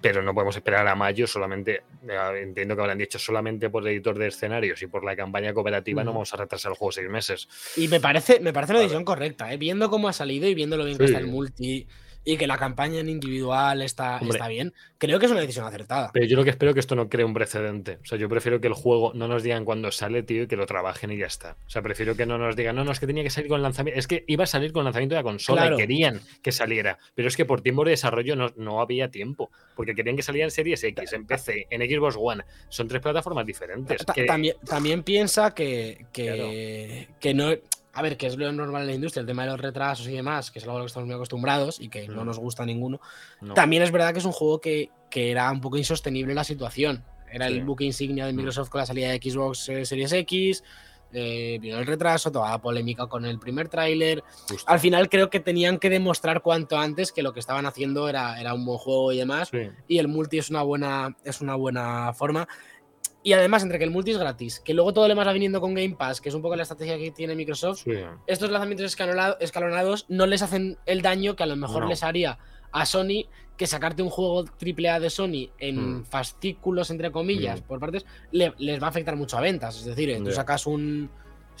pero 0.00 0.22
no 0.22 0.32
podemos 0.32 0.56
esperar 0.56 0.88
a 0.88 0.94
mayo 0.94 1.26
solamente, 1.26 1.82
eh, 2.08 2.40
entiendo 2.42 2.74
que 2.74 2.80
habrán 2.80 2.96
dicho 2.96 3.18
solamente 3.18 3.68
por 3.68 3.82
el 3.82 3.88
editor 3.94 4.18
de 4.18 4.28
escenarios 4.28 4.80
y 4.80 4.86
por 4.86 5.04
la 5.04 5.14
campaña 5.14 5.52
cooperativa 5.52 6.02
no 6.02 6.12
Ujú. 6.12 6.18
vamos 6.20 6.32
a 6.32 6.38
retrasar 6.38 6.72
el 6.72 6.78
juego 6.78 6.92
seis 6.92 7.10
meses. 7.10 7.48
Y 7.76 7.88
me 7.88 8.00
parece, 8.00 8.40
me 8.40 8.54
parece 8.54 8.72
Vale. 8.72 8.84
decisión 8.84 9.04
correcta, 9.04 9.52
¿eh? 9.52 9.58
viendo 9.58 9.90
cómo 9.90 10.08
ha 10.08 10.14
salido 10.14 10.48
y 10.48 10.54
viendo 10.54 10.78
lo 10.78 10.86
bien 10.86 10.96
que 10.96 11.04
está 11.04 11.18
el 11.18 11.26
multi 11.26 11.86
y 12.24 12.36
que 12.36 12.46
la 12.46 12.58
campaña 12.58 13.00
en 13.00 13.08
individual 13.08 13.80
está, 13.82 14.16
Hombre. 14.18 14.36
está 14.36 14.48
bien, 14.48 14.74
creo 14.98 15.18
que 15.18 15.26
es 15.26 15.32
una 15.32 15.40
decisión 15.40 15.66
acertada. 15.66 16.10
Pero 16.12 16.26
yo 16.26 16.36
lo 16.36 16.44
que 16.44 16.50
espero 16.50 16.74
que 16.74 16.80
esto 16.80 16.94
no 16.94 17.08
cree 17.08 17.24
un 17.24 17.32
precedente. 17.32 17.98
O 18.02 18.04
sea, 18.04 18.18
yo 18.18 18.28
prefiero 18.28 18.60
que 18.60 18.66
el 18.66 18.74
juego 18.74 19.12
no 19.14 19.26
nos 19.26 19.42
digan 19.42 19.64
cuándo 19.64 19.90
sale, 19.90 20.22
tío, 20.22 20.42
y 20.42 20.46
que 20.46 20.56
lo 20.56 20.66
trabajen 20.66 21.10
y 21.12 21.16
ya 21.18 21.26
está. 21.26 21.56
O 21.66 21.70
sea, 21.70 21.80
prefiero 21.82 22.14
que 22.16 22.26
no 22.26 22.36
nos 22.36 22.56
digan, 22.56 22.76
no, 22.76 22.84
no, 22.84 22.92
es 22.92 23.00
que 23.00 23.06
tenía 23.06 23.22
que 23.22 23.30
salir 23.30 23.48
con 23.48 23.62
lanzamiento. 23.62 23.98
Es 23.98 24.06
que 24.06 24.24
iba 24.26 24.44
a 24.44 24.46
salir 24.46 24.72
con 24.72 24.84
lanzamiento 24.84 25.14
de 25.14 25.20
la 25.20 25.24
consola 25.24 25.62
Claro. 25.62 25.76
y 25.76 25.78
querían 25.78 26.20
que 26.42 26.52
saliera. 26.52 26.98
Pero 27.14 27.28
es 27.28 27.36
que 27.36 27.44
por 27.46 27.62
tiempo 27.62 27.84
de 27.84 27.92
desarrollo 27.92 28.36
no, 28.36 28.52
no 28.56 28.80
había 28.82 29.10
tiempo. 29.10 29.50
Porque 29.74 29.94
querían 29.94 30.16
que 30.16 30.22
saliera 30.22 30.44
en 30.46 30.50
Series 30.50 30.84
X, 30.84 31.12
en 31.14 31.26
PC, 31.26 31.66
en 31.70 31.80
Xbox 31.80 32.16
One. 32.18 32.44
Son 32.68 32.86
tres 32.86 33.00
plataformas 33.00 33.46
diferentes. 33.46 34.04
Ta- 34.04 34.12
que- 34.12 34.24
También, 34.24 34.56
también 34.66 35.02
piensa 35.02 35.54
que, 35.54 36.04
que, 36.12 37.08
que 37.18 37.34
no. 37.34 37.50
A 37.92 38.02
ver, 38.02 38.16
que 38.16 38.26
es 38.28 38.36
lo 38.36 38.50
normal 38.52 38.82
en 38.82 38.88
la 38.88 38.94
industria, 38.94 39.20
el 39.22 39.26
tema 39.26 39.42
de 39.44 39.50
los 39.50 39.60
retrasos 39.60 40.06
y 40.06 40.12
demás, 40.12 40.50
que 40.50 40.58
es 40.60 40.64
algo 40.64 40.76
a 40.76 40.78
lo 40.80 40.84
que 40.84 40.88
estamos 40.88 41.06
muy 41.06 41.14
acostumbrados 41.16 41.80
y 41.80 41.88
que 41.88 42.06
no 42.06 42.22
Mm. 42.22 42.26
nos 42.26 42.38
gusta 42.38 42.62
a 42.62 42.66
ninguno. 42.66 43.00
no. 43.40 43.54
También 43.54 43.82
es 43.82 43.90
verdad 43.90 44.12
que 44.12 44.20
es 44.20 44.24
un 44.24 44.32
juego 44.32 44.60
que, 44.60 44.90
que 45.10 45.30
era 45.30 45.50
un 45.50 45.60
poco 45.60 45.76
insostenible 45.76 46.34
la 46.34 46.44
situación. 46.44 47.04
Era 47.32 47.48
Sí. 47.48 47.54
el 47.54 47.64
buque 47.64 47.84
insignia 47.84 48.26
de 48.26 48.32
Mm. 48.32 48.36
Microsoft 48.36 48.68
con 48.70 48.78
la 48.80 48.86
salida 48.86 49.08
de 49.10 49.18
Xbox 49.22 49.68
eh, 49.68 49.84
Series 49.84 50.12
X, 50.12 50.62
eh, 51.12 51.58
vino 51.60 51.78
el 51.80 51.86
retraso, 51.86 52.30
toda 52.30 52.50
la 52.50 52.58
polémica 52.60 53.08
con 53.08 53.24
el 53.24 53.40
primer 53.40 53.68
tráiler. 53.68 54.22
Al 54.66 54.78
final 54.78 55.08
creo 55.08 55.28
que 55.28 55.40
tenían 55.40 55.78
que 55.78 55.90
demostrar 55.90 56.40
cuanto 56.42 56.78
antes 56.78 57.10
que 57.10 57.22
lo 57.24 57.32
que 57.32 57.40
estaban 57.40 57.66
haciendo 57.66 58.08
era, 58.08 58.40
era 58.40 58.54
un 58.54 58.64
buen 58.64 58.78
juego 58.78 59.10
y 59.12 59.18
demás. 59.18 59.48
Sí. 59.48 59.58
Y 59.88 59.98
el 59.98 60.06
multi 60.06 60.38
es 60.38 60.50
una 60.50 60.62
buena, 60.62 61.16
es 61.24 61.40
una 61.40 61.56
buena 61.56 62.12
forma. 62.12 62.46
Y 63.22 63.34
además, 63.34 63.62
entre 63.62 63.78
que 63.78 63.84
el 63.84 63.90
multi 63.90 64.12
es 64.12 64.18
gratis, 64.18 64.60
que 64.60 64.72
luego 64.72 64.94
todo 64.94 65.04
lo 65.04 65.10
demás 65.10 65.26
va 65.26 65.32
viniendo 65.34 65.60
con 65.60 65.74
Game 65.74 65.94
Pass, 65.94 66.20
que 66.22 66.30
es 66.30 66.34
un 66.34 66.40
poco 66.40 66.56
la 66.56 66.62
estrategia 66.62 66.96
que 66.96 67.10
tiene 67.10 67.34
Microsoft, 67.34 67.82
Sí. 67.84 67.92
estos 68.26 68.50
lanzamientos 68.50 68.86
escalonado- 68.86 69.36
escalonados 69.40 70.06
no 70.08 70.24
les 70.26 70.40
hacen 70.40 70.78
el 70.86 71.02
daño 71.02 71.36
que 71.36 71.42
a 71.42 71.46
lo 71.46 71.56
mejor 71.56 71.82
No. 71.82 71.88
les 71.90 72.02
haría 72.02 72.38
a 72.72 72.86
Sony 72.86 73.26
que 73.58 73.66
sacarte 73.66 74.02
un 74.02 74.08
juego 74.08 74.44
AAA 74.58 75.00
de 75.00 75.10
Sony 75.10 75.50
en 75.58 75.98
Mm. 75.98 76.04
fascículos, 76.06 76.90
entre 76.90 77.10
comillas, 77.12 77.60
Mm. 77.60 77.64
por 77.64 77.78
partes, 77.78 78.06
le- 78.32 78.54
les 78.56 78.80
va 78.82 78.86
a 78.86 78.90
afectar 78.90 79.16
mucho 79.16 79.36
a 79.36 79.42
ventas. 79.42 79.76
Es 79.76 79.84
decir, 79.84 80.08
eh, 80.08 80.20
tú 80.24 80.32
sacas 80.32 80.66
un. 80.66 81.10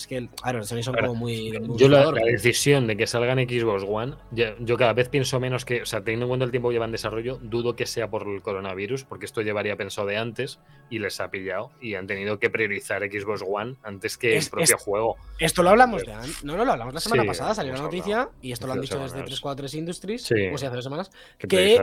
Es 0.00 0.06
que, 0.06 0.28
claro, 0.42 0.62
Sony 0.64 0.82
son 0.82 0.94
Claro, 0.94 1.08
como 1.08 1.20
muy. 1.20 1.52
Yo 1.76 1.88
la, 1.90 2.10
decisión 2.10 2.86
de 2.86 2.96
que 2.96 3.06
salga 3.06 3.34
en 3.34 3.46
Xbox 3.46 3.84
One, 3.86 4.14
yo 4.32 4.76
cada 4.78 4.94
vez 4.94 5.10
pienso 5.10 5.38
menos 5.40 5.66
que, 5.66 5.82
o 5.82 5.84
sea, 5.86 6.00
teniendo 6.02 6.24
en 6.24 6.30
cuenta 6.30 6.44
el 6.46 6.50
tiempo 6.50 6.70
que 6.70 6.72
lleva 6.74 6.86
en 6.86 6.92
desarrollo, 6.92 7.38
dudo 7.42 7.76
que 7.76 7.84
sea 7.84 8.08
por 8.08 8.26
el 8.26 8.40
coronavirus, 8.40 9.04
porque 9.04 9.26
esto 9.26 9.42
llevaría 9.42 9.76
pensado 9.76 10.06
de 10.06 10.16
antes, 10.16 10.58
y 10.88 11.00
les 11.00 11.20
ha 11.20 11.30
pillado 11.30 11.70
y 11.82 11.96
han 11.96 12.06
tenido 12.06 12.38
que 12.38 12.48
priorizar 12.48 13.02
Xbox 13.02 13.44
One 13.46 13.76
antes 13.82 14.16
que 14.16 14.36
Es- 14.38 14.46
el 14.46 14.50
propio 14.50 14.76
es- 14.76 14.82
juego. 14.82 15.16
Esto 15.38 15.62
lo 15.62 15.68
hablamos 15.70 16.02
de 16.06 16.12
an- 16.14 16.30
No, 16.44 16.56
no, 16.56 16.64
lo 16.64 16.72
hablamos 16.72 16.94
la 16.94 17.00
semana 17.00 17.22
Sí, 17.22 17.28
pasada, 17.28 17.54
salió 17.54 17.74
la 17.74 17.82
noticia 17.82 18.22
hablado. 18.22 18.32
y 18.40 18.52
esto 18.52 18.66
lo 18.66 18.72
han 18.72 18.80
dicho 18.80 18.94
desde 18.94 19.08
semanas. 19.10 19.26
343 19.26 19.74
Industries, 19.74 20.22
Sí. 20.22 20.34
o 20.52 20.56
sea, 20.56 20.68
hace 20.68 20.76
dos 20.76 20.84
semanas, 20.84 21.10
Que 21.38 21.46
que 21.46 21.76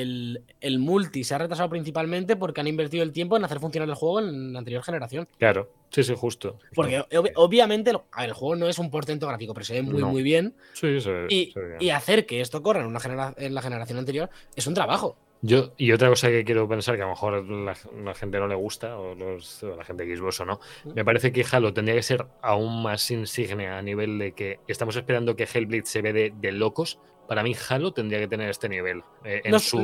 el, 0.00 0.42
el 0.60 0.78
multi 0.78 1.22
se 1.22 1.34
ha 1.34 1.38
retrasado 1.38 1.68
principalmente 1.68 2.36
porque 2.36 2.60
han 2.62 2.66
invertido 2.66 3.02
el 3.02 3.12
tiempo 3.12 3.36
en 3.36 3.44
hacer 3.44 3.60
funcionar 3.60 3.88
el 3.88 3.94
juego 3.94 4.20
en 4.20 4.52
la 4.54 4.58
anterior 4.58 4.82
generación. 4.82 5.28
Claro, 5.38 5.68
sí, 5.92 6.02
sí, 6.02 6.14
justo. 6.16 6.58
Porque 6.74 7.00
obvi- 7.10 7.32
obviamente 7.36 7.90
el, 7.90 7.98
a 8.10 8.20
ver, 8.22 8.30
el 8.30 8.34
juego 8.34 8.56
no 8.56 8.68
es 8.68 8.78
un 8.78 8.90
portento 8.90 9.26
gráfico, 9.28 9.54
pero 9.54 9.64
se 9.64 9.74
ve 9.74 9.82
muy, 9.82 10.00
No. 10.00 10.08
muy 10.08 10.22
bien. 10.22 10.54
Sí, 10.72 11.00
se- 11.00 11.26
Y, 11.28 11.52
se 11.52 11.60
ve 11.60 11.68
bien. 11.68 11.82
y 11.82 11.90
hacer 11.90 12.26
que 12.26 12.40
esto 12.40 12.62
corra 12.62 12.80
en, 12.80 12.86
una 12.86 12.98
genera- 13.00 13.34
en 13.36 13.54
la 13.54 13.62
generación 13.62 13.98
anterior 13.98 14.30
es 14.56 14.66
un 14.66 14.74
trabajo. 14.74 15.16
Yo, 15.44 15.72
y 15.76 15.90
otra 15.90 16.08
cosa 16.08 16.28
que 16.28 16.44
quiero 16.44 16.68
pensar, 16.68 16.94
que 16.94 17.02
a 17.02 17.06
lo 17.06 17.10
mejor 17.10 17.44
la, 17.44 17.76
la 18.04 18.14
gente 18.14 18.38
no 18.38 18.46
le 18.46 18.54
gusta, 18.54 18.96
o, 18.96 19.16
los, 19.16 19.60
o 19.64 19.74
la 19.74 19.84
gente 19.84 20.06
de 20.06 20.16
Xbox 20.16 20.38
o 20.38 20.44
no, 20.44 20.60
me 20.94 21.04
parece 21.04 21.32
que 21.32 21.44
Halo 21.50 21.74
tendría 21.74 21.96
que 21.96 22.02
ser 22.04 22.26
aún 22.42 22.80
más 22.84 23.10
insigne 23.10 23.66
a 23.66 23.82
nivel 23.82 24.20
de 24.20 24.32
que 24.32 24.60
estamos 24.68 24.94
esperando 24.94 25.34
que 25.34 25.48
Hellblade 25.52 25.82
se 25.86 26.00
ve 26.00 26.12
de, 26.12 26.32
de 26.36 26.52
locos. 26.52 27.00
Para 27.28 27.42
mí, 27.42 27.54
Halo 27.68 27.92
tendría 27.92 28.18
que 28.18 28.28
tener 28.28 28.50
este 28.50 28.68
nivel. 28.68 29.02
eh, 29.24 29.40
en 29.44 29.50
No, 29.52 29.58
su. 29.58 29.80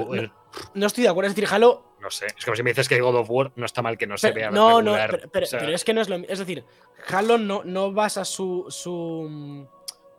no, 0.74 0.87
estoy 0.87 1.05
de 1.05 1.11
acuerdo, 1.11 1.29
es 1.31 1.37
decir, 1.37 1.48
Halo. 1.53 1.85
no 2.01 2.11
sé, 2.11 2.27
es 2.37 2.44
como 2.44 2.57
si 2.57 2.62
me 2.62 2.70
dices 2.70 2.88
que 2.88 3.01
God 3.01 3.16
of 3.16 3.31
War 3.31 3.53
no 3.57 3.64
está 3.64 3.81
mal 3.83 3.96
que 3.96 4.07
no 4.07 4.18
se 4.18 4.33
vea. 4.33 4.51
no, 4.51 4.83
no, 4.83 4.92
pero, 4.94 5.29
pero- 5.33 5.44
o 5.44 5.48
sea, 5.48 5.61
pero 5.61 5.72
es 5.74 5.85
que 5.85 5.94
no 5.94 6.01
es 6.01 6.09
lo 6.09 6.18
mismo. 6.18 6.33
Es 6.33 6.38
decir, 6.40 6.64
Halo 7.09 7.38
no, 7.38 7.62
no 7.64 7.92
basa 7.92 8.24
su, 8.24 8.66
su 8.68 9.27
mm, 9.31 9.62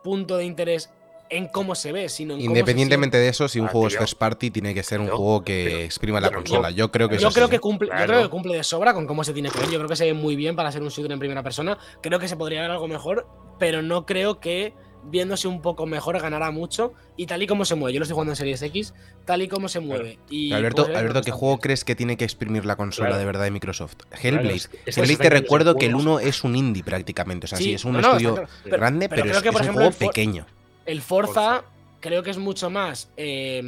punto 0.04 0.38
de 0.38 0.46
interés 0.46 0.90
en 1.32 1.48
cómo 1.48 1.76
se 1.76 1.92
ve, 1.92 2.10
sino 2.10 2.34
en 2.34 2.40
cómo 2.40 2.46
se 2.46 2.60
Independientemente 2.60 3.18
de 3.18 3.28
eso, 3.28 3.48
si 3.48 3.60
un 3.60 3.68
Ah, 3.68 3.70
juego 3.72 3.88
es 3.88 3.98
first 3.98 4.18
party, 4.18 4.50
tiene 4.50 4.74
que 4.74 4.82
ser 4.82 5.00
un 5.00 5.10
juego 5.10 5.44
que 5.44 5.66
pero- 5.70 5.80
exprima 5.84 6.20
la 6.20 6.32
consola. 6.32 6.72
yo- 6.72 6.78
Yo 6.86 6.92
creo 6.92 7.08
que 7.10 7.18
Yo 7.20 7.28
eso 7.28 7.36
creo 7.36 7.46
sí. 7.48 7.52
que 7.52 7.60
cumple, 7.60 7.90
yo 7.90 8.06
creo 8.06 8.24
que 8.24 8.30
cumple 8.30 8.56
de 8.56 8.64
sobra 8.64 8.94
con 8.96 9.06
cómo 9.06 9.24
se 9.24 9.34
tiene 9.34 9.52
que 9.52 9.60
ver. 9.60 9.70
Yo 9.70 9.78
creo 9.78 9.90
que 9.90 9.96
se 9.96 10.06
ve 10.06 10.14
muy 10.14 10.36
bien 10.36 10.56
para 10.56 10.72
ser 10.72 10.82
un 10.82 10.90
shooter 10.90 11.12
en 11.12 11.20
primera 11.20 11.44
persona. 11.44 11.78
Creo 12.02 12.18
que 12.18 12.28
se 12.28 12.36
podría 12.36 12.62
ver 12.62 12.72
algo 12.72 12.88
mejor, 12.88 13.28
pero 13.60 13.84
no 13.84 14.08
creo 14.08 14.40
que 14.40 14.74
viéndose 15.10 15.48
un 15.48 15.62
poco 15.62 15.86
mejor 15.86 16.20
ganará 16.22 16.52
mucho. 16.52 16.94
Y 17.18 17.26
tal 17.26 17.42
y 17.44 17.48
como 17.48 17.66
se 17.66 17.76
mueve, 17.76 17.94
yo 17.94 18.00
lo 18.00 18.04
estoy 18.04 18.14
jugando 18.14 18.32
en 18.34 18.36
Series 18.38 18.62
X, 18.62 18.94
tal 19.26 19.42
y 19.42 19.48
como 19.48 19.68
se 19.68 19.80
mueve. 19.80 20.20
Y 20.30 20.54
Alberto, 20.54 20.86
Alberto, 20.86 21.22
¿qué 21.22 21.32
juego 21.32 21.60
crees 21.60 21.84
que 21.84 21.96
tiene 21.96 22.16
que 22.18 22.24
exprimir 22.24 22.66
la 22.66 22.76
consola 22.76 23.10
Claro. 23.10 23.20
de 23.20 23.26
verdad 23.26 23.44
de 23.44 23.52
Microsoft? 23.52 23.96
Hellblade. 24.22 24.56
es 24.56 24.68
que 24.68 24.80
Hellblade 24.86 25.18
te 25.18 25.30
recuerdo 25.30 25.76
que 25.76 25.86
el 25.88 25.94
juegos. 25.94 26.22
1 26.24 26.30
es 26.30 26.44
un 26.44 26.56
indie 26.56 26.84
prácticamente. 26.84 27.46
O 27.46 27.48
sea, 27.48 27.58
sí, 27.58 27.66
Sí, 27.66 27.74
es 27.74 27.86
un 27.86 27.94
no, 27.94 28.00
estudio. 28.00 28.46
Pero- 28.64 28.78
grande, 28.78 29.10
pero 29.10 29.26
es, 29.26 29.42
que, 29.42 29.52
por 29.52 29.62
es 29.62 29.68
un 29.68 29.74
ejemplo, 29.74 29.74
juego 29.86 29.90
el 30.00 30.08
pequeño. 30.08 30.46
El 30.86 31.02
Forza, 31.02 31.34
Forza. 31.34 31.64
creo 32.00 32.24
que 32.24 32.30
es 32.32 32.38
mucho 32.38 32.70
más. 32.70 33.10
eh, 33.18 33.62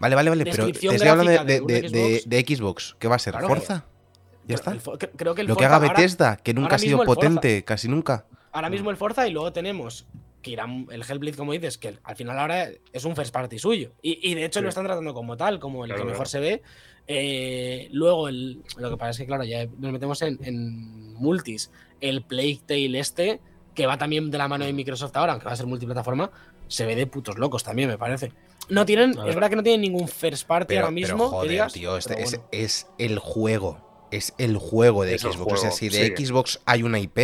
Vale, 0.00 0.16
vale, 0.16 0.28
vale, 0.30 0.44
pero 0.44 0.66
te 0.66 0.72
estoy 0.88 1.08
hablando 1.08 1.30
de, 1.32 1.38
de 1.38 1.44
de- 1.54 1.60
un 1.60 1.66
de- 1.66 1.88
Xbox. 2.18 2.28
de 2.28 2.56
Xbox. 2.56 2.96
¿Qué 2.98 3.08
va 3.08 3.16
a 3.16 3.18
ser? 3.18 3.32
Claro. 3.32 3.48
¿Forza? 3.48 3.84
¿Ya 4.46 4.56
está? 4.56 4.72
el 4.72 4.80
creo 5.16 5.34
que 5.34 5.40
el 5.42 5.46
Lo 5.46 5.56
que 5.56 5.64
haga 5.64 5.76
ahora- 5.76 5.88
Bethesda, 5.88 6.36
que 6.36 6.52
nunca 6.52 6.76
ha 6.76 6.78
sido 6.78 6.98
Forza. 6.98 7.14
potente, 7.14 7.64
casi 7.64 7.88
nunca. 7.88 8.26
Ahora 8.52 8.68
mismo 8.68 8.90
el 8.90 8.96
Forza 8.96 9.26
y 9.26 9.30
luego 9.32 9.52
tenemos 9.52 10.06
que 10.44 10.52
irá 10.52 10.66
el 10.90 11.02
Hellblade, 11.02 11.36
como 11.36 11.52
dices, 11.52 11.78
que 11.78 11.98
al 12.04 12.14
final 12.16 12.38
ahora 12.38 12.68
es 12.92 13.04
un 13.04 13.16
first 13.16 13.32
party 13.32 13.58
suyo. 13.58 13.92
Y, 14.02 14.30
y 14.30 14.34
de 14.34 14.44
hecho 14.44 14.60
Sí. 14.60 14.62
lo 14.62 14.68
están 14.68 14.84
tratando 14.84 15.12
como 15.14 15.36
tal, 15.36 15.58
como 15.58 15.84
el 15.84 15.88
Claro, 15.90 16.02
que 16.04 16.10
mejor 16.10 16.28
claro. 16.28 16.30
se 16.30 16.38
ve. 16.38 16.62
Eh, 17.06 17.88
luego, 17.92 18.28
el, 18.28 18.62
lo 18.76 18.90
que 18.90 18.96
pasa 18.96 19.10
es 19.10 19.18
que, 19.18 19.26
claro, 19.26 19.44
ya 19.44 19.66
nos 19.66 19.92
metemos 19.92 20.22
en, 20.22 20.38
en 20.42 21.14
multis. 21.14 21.70
El 22.00 22.22
Plague 22.22 22.60
Tale 22.66 22.98
este, 22.98 23.40
que 23.74 23.86
va 23.86 23.98
también 23.98 24.30
de 24.30 24.38
la 24.38 24.48
mano 24.48 24.64
de 24.64 24.72
Microsoft 24.72 25.16
ahora, 25.16 25.32
aunque 25.32 25.46
va 25.46 25.52
a 25.52 25.56
ser 25.56 25.66
multiplataforma, 25.66 26.30
se 26.68 26.86
ve 26.86 26.94
de 26.96 27.06
putos 27.06 27.38
locos 27.38 27.64
también, 27.64 27.88
me 27.88 27.98
parece. 27.98 28.32
No 28.68 28.86
tienen, 28.86 29.12
ver. 29.12 29.28
es 29.28 29.34
verdad 29.34 29.50
que 29.50 29.56
no 29.56 29.62
tienen 29.62 29.80
ningún 29.82 30.08
first 30.08 30.46
party 30.46 30.68
Pero, 30.68 30.80
ahora 30.82 30.90
mismo. 30.92 31.24
que 31.24 31.30
joder, 31.36 31.50
digas, 31.50 31.72
tío, 31.72 31.96
este 31.96 32.14
pero 32.14 32.24
es, 32.26 32.30
bueno. 32.32 32.48
es 32.52 32.86
el 32.98 33.18
juego. 33.18 34.06
Es 34.10 34.32
el 34.38 34.56
juego 34.56 35.04
de 35.04 35.14
Es 35.14 35.22
Xbox. 35.22 35.36
o 35.36 35.56
sea, 35.56 35.70
juego, 35.70 35.76
si 35.76 35.88
de 35.88 36.14
sí. 36.16 36.26
Xbox 36.26 36.60
hay 36.64 36.82
una 36.82 36.98
IP 37.00 37.14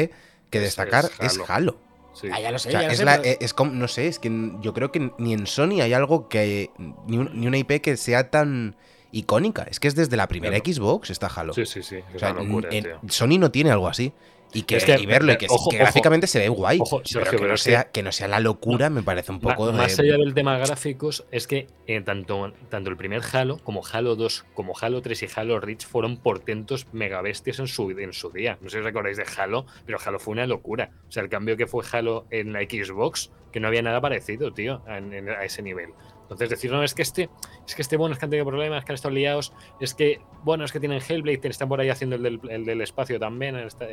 que 0.50 0.59
Es- 0.59 0.62
destacar, 0.64 1.06
es 1.20 1.33
es 1.33 1.35
Halo. 1.38 1.44
Halo. 1.48 1.80
Sí. 2.12 2.29
Ah, 2.33 2.40
ya 2.40 2.51
lo 2.51 2.59
sé, 2.59 2.68
O 2.68 2.73
sea, 2.73 2.81
ya 2.83 2.87
lo 2.88 2.92
es, 2.92 2.99
sé, 2.99 3.05
la- 3.05 3.16
pero- 3.23 3.29
eh, 3.31 3.38
es 3.40 3.55
como, 3.55 3.73
no 3.73 3.88
sé, 3.88 4.07
es 4.09 4.18
que 4.18 4.53
yo 4.61 4.73
creo 4.75 4.90
que 4.92 5.12
ni 5.18 5.33
en 5.33 5.46
Sony 5.46 5.81
hay 5.83 5.92
algo 5.92 6.29
que. 6.29 6.70
Ni, 7.07 7.18
un- 7.18 7.31
ni 7.40 7.46
una 7.46 7.59
IP 7.59 7.81
que 7.81 7.96
sea 7.96 8.31
tan 8.31 8.77
icónica. 9.12 9.62
Es 9.68 9.81
que 9.81 9.88
es 9.88 9.94
desde 9.94 10.16
la 10.16 10.29
primera 10.29 10.59
Claro. 10.61 10.73
Xbox 10.73 11.11
está 11.11 11.27
Halo. 11.29 11.53
Sí, 11.53 11.66
sí, 11.66 11.83
sí. 11.83 11.96
Es 11.96 12.16
O 12.16 12.18
sea, 12.18 12.33
una 12.33 12.42
locura, 12.42 12.68
en- 12.73 12.85
tío. 12.85 13.01
Sony 13.09 13.38
no 13.38 13.51
tiene 13.51 13.70
algo 13.70 13.88
así. 13.88 14.12
Y, 14.52 14.62
que, 14.62 14.76
Es 14.76 14.84
que, 14.84 14.98
y 14.98 15.06
verlo, 15.06 15.32
y 15.32 15.36
que, 15.38 15.46
ojo, 15.48 15.70
que 15.70 15.76
ojo. 15.76 15.84
gráficamente 15.84 16.26
se 16.26 16.38
ve 16.40 16.48
guay. 16.48 16.78
Ojo, 16.80 16.98
pero 16.98 17.08
Sergio, 17.08 17.30
que 17.30 17.36
pero 17.38 17.50
no, 17.52 17.56
sea, 17.56 17.84
que 17.84 18.02
no 18.02 18.10
sea 18.10 18.26
la 18.26 18.40
locura, 18.40 18.90
me 18.90 19.02
parece 19.02 19.30
un 19.30 19.38
poco. 19.38 19.72
más 19.72 19.96
de- 19.96 20.02
allá 20.02 20.18
del 20.18 20.34
tema 20.34 20.58
gráficos, 20.58 21.24
es 21.30 21.46
que 21.46 21.68
eh, 21.86 22.00
tanto, 22.00 22.52
tanto 22.68 22.90
el 22.90 22.96
primer 22.96 23.22
Halo 23.32 23.58
como 23.58 23.82
Halo 23.92 24.16
2, 24.16 24.46
como 24.54 24.74
Halo 24.80 25.02
3 25.02 25.22
y 25.22 25.26
Halo 25.36 25.60
Reach 25.60 25.86
fueron 25.86 26.16
portentos 26.16 26.86
megabestias 26.92 27.60
en 27.60 27.68
su, 27.68 27.90
en 27.90 28.12
su 28.12 28.30
día. 28.30 28.58
No 28.60 28.68
sé 28.68 28.74
si 28.74 28.78
os 28.78 28.84
recordáis 28.84 29.16
de 29.18 29.24
Halo, 29.36 29.66
pero 29.86 29.98
Halo 30.04 30.18
fue 30.18 30.32
una 30.32 30.46
locura. 30.46 30.90
O 31.08 31.12
sea, 31.12 31.22
el 31.22 31.28
cambio 31.28 31.56
que 31.56 31.66
fue 31.68 31.84
Halo 31.92 32.26
en 32.30 32.52
la 32.52 32.60
Xbox, 32.62 33.30
que 33.52 33.60
no 33.60 33.68
había 33.68 33.82
nada 33.82 34.00
parecido, 34.00 34.52
tío, 34.52 34.82
en- 34.88 35.28
a 35.28 35.44
ese 35.44 35.62
nivel. 35.62 35.90
Entonces 36.30 36.50
decir, 36.50 36.70
no, 36.70 36.82
es 36.84 36.94
que 36.94 37.02
este, 37.02 37.28
es 37.66 37.74
que 37.74 37.82
este, 37.82 37.96
bueno, 37.96 38.12
es 38.12 38.18
que 38.20 38.24
han 38.26 38.30
tenido 38.30 38.46
problemas, 38.46 38.84
que 38.84 38.92
han 38.92 38.94
estado 38.94 39.12
liados, 39.12 39.52
es 39.80 39.94
que, 39.94 40.20
bueno, 40.44 40.64
es 40.64 40.70
que 40.72 40.78
tienen 40.78 41.02
Hellblade, 41.06 41.40
están 41.48 41.68
por 41.68 41.80
ahí 41.80 41.88
haciendo 41.88 42.14
el 42.16 42.22
del, 42.22 42.40
el 42.48 42.64
del 42.64 42.80
espacio 42.82 43.18
también, 43.18 43.56
el, 43.56 43.68
el 43.80 43.88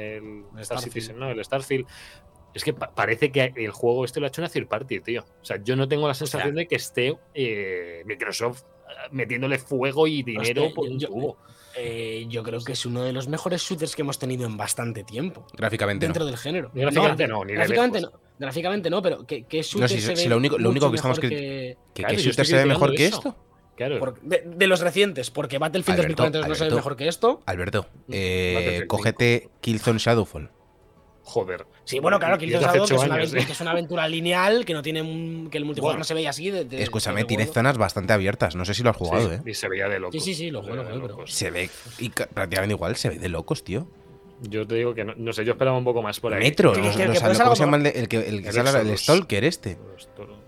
El 0.55 0.61
Star. 0.61 0.79
Citizen, 0.79 1.17
¿no? 1.17 1.29
El 1.31 1.43
Starfield. 1.43 1.87
Es 2.53 2.63
que 2.63 2.73
pa- 2.73 2.93
parece 2.93 3.31
que 3.31 3.53
el 3.55 3.71
juego 3.71 4.05
este 4.05 4.19
lo 4.19 4.27
ha 4.27 4.29
hecho 4.29 4.41
una 4.41 4.49
third 4.49 4.67
party, 4.67 4.99
tío. 4.99 5.25
O 5.41 5.45
sea, 5.45 5.57
yo 5.63 5.75
no 5.75 5.87
tengo 5.87 6.07
la 6.07 6.13
sensación 6.13 6.55
de 6.55 6.67
que 6.67 6.75
esté 6.75 7.17
eh, 7.33 8.03
Microsoft 8.05 8.61
eh, 8.63 9.07
metiéndole 9.11 9.57
fuego 9.59 10.07
y 10.07 10.21
dinero 10.23 10.71
por 10.75 10.87
un 10.89 10.99
yo- 10.99 11.07
tubo. 11.09 11.37
Eh, 11.75 12.25
yo 12.29 12.41
creo 12.41 12.59
que 12.61 12.71
es 12.71 12.85
uno 12.87 13.03
de 13.03 13.13
los 13.13 13.27
mejores 13.27 13.61
shooters 13.61 13.95
que 13.95 14.01
hemos 14.01 14.17
tenido 14.17 14.45
en 14.47 14.57
bastante 14.57 15.03
tiempo. 15.03 15.45
Gráficamente 15.53 16.05
dentro 16.07 16.23
no. 16.23 16.27
del 16.31 16.37
género. 16.37 16.71
Gráficamente 16.73 17.27
no, 17.27 17.43
ni 17.45 17.51
de 17.51 17.57
gráficamente 17.59 18.01
lejos. 18.01 18.13
no. 18.13 18.26
Gráficamente 18.39 18.89
no, 18.89 19.01
pero 19.01 19.25
¿qué, 19.25 19.43
qué 19.43 19.61
shooter 19.63 19.89
si- 19.89 20.01
se 20.01 20.15
si 20.15 20.23
ve 20.23 20.29
lo 20.29 20.37
único- 20.37 20.57
lo 20.57 20.69
único 20.69 20.85
mucho 20.85 20.91
que 20.91 20.95
estamos 20.97 21.19
que- 21.19 21.29
¿Que, 21.29 21.77
Claro, 22.03 22.15
que 22.15 22.21
shooter 22.21 22.45
se 22.45 22.55
ve 22.55 22.65
mejor 22.65 22.93
que 22.95 23.05
esto? 23.07 23.35
Claro. 23.75 23.99
por- 23.99 24.19
de, 24.21 24.43
de 24.45 24.67
los 24.67 24.79
recientes? 24.79 25.29
Porque 25.29 25.59
Battlefield 25.59 25.99
Alberto, 25.99 26.23
2042 26.23 26.47
no 26.49 26.55
se 26.55 26.59
ve 26.61 26.65
Alberto. 26.65 26.75
mejor 26.77 26.95
que 26.97 27.07
esto. 27.07 27.41
Alberto, 27.45 27.85
Mm, 28.07 28.11
eh, 28.13 28.83
cógete 28.87 29.49
Killzone 29.61 29.99
Shadowfall. 29.99 30.49
Joder. 31.23 31.65
Sí, 31.83 31.99
bueno, 31.99 32.19
claro, 32.19 32.37
que 32.37 32.47
que, 32.47 32.55
es 32.55 32.61
una 32.61 32.71
años, 32.71 32.91
aventura, 32.93 33.41
¿eh? 33.41 33.45
que 33.45 33.51
es 33.51 33.61
una 33.61 33.71
aventura 33.71 34.07
lineal, 34.07 34.63
que 34.65 34.73
no 34.73 34.81
tiene 34.81 35.01
un- 35.01 35.49
que 35.51 35.57
el 35.57 35.65
multijugador 35.65 35.95
Bueno. 35.95 35.99
no 35.99 36.03
se 36.05 36.13
veía 36.13 36.29
así. 36.29 36.49
de- 36.49 36.63
de- 36.63 36.81
Escúchame, 36.81 37.19
de 37.21 37.25
tiene 37.25 37.45
zonas 37.45 37.77
bastante 37.77 38.13
abiertas. 38.13 38.55
No 38.55 38.63
sé 38.65 38.73
si 38.73 38.81
lo 38.81 38.91
has 38.91 38.97
jugado, 38.97 39.29
Sí, 39.29 39.35
¿eh? 39.35 39.41
Y 39.45 39.53
se 39.53 39.67
veía 39.67 39.89
de 39.89 39.99
locos. 39.99 40.13
Sí, 40.23 40.33
sí, 40.33 40.35
sí, 40.45 40.51
lo 40.51 40.63
Se 40.63 40.69
juego, 40.71 40.83
pero-. 41.01 41.27
Se 41.27 41.51
ve 41.51 41.69
y 41.99 42.09
prácticamente 42.09 42.73
igual, 42.75 42.95
se 42.95 43.09
ve 43.09 43.19
de 43.19 43.27
locos, 43.29 43.63
tío. 43.63 43.87
Yo 44.41 44.67
te 44.67 44.75
digo 44.75 44.93
que 44.93 45.03
no, 45.03 45.13
no 45.17 45.33
sé, 45.33 45.43
yo 45.45 45.53
esperaba 45.53 45.77
un 45.77 45.83
poco 45.83 46.01
más 46.03 46.19
por 46.19 46.33
ahí. 46.33 46.39
Metro, 46.43 46.71
Que- 46.73 46.81
los, 46.81 46.95
que- 46.95 47.05
los- 47.07 47.19
¿cómo 47.19 47.55
se 47.55 47.63
llama 47.63 47.77
el, 47.77 48.07
que, 48.07 48.17
el 48.19 48.43
que 48.43 48.51
sale 48.51 48.91
el. 48.91 48.97
Stalker 48.97 49.43
este? 49.43 49.77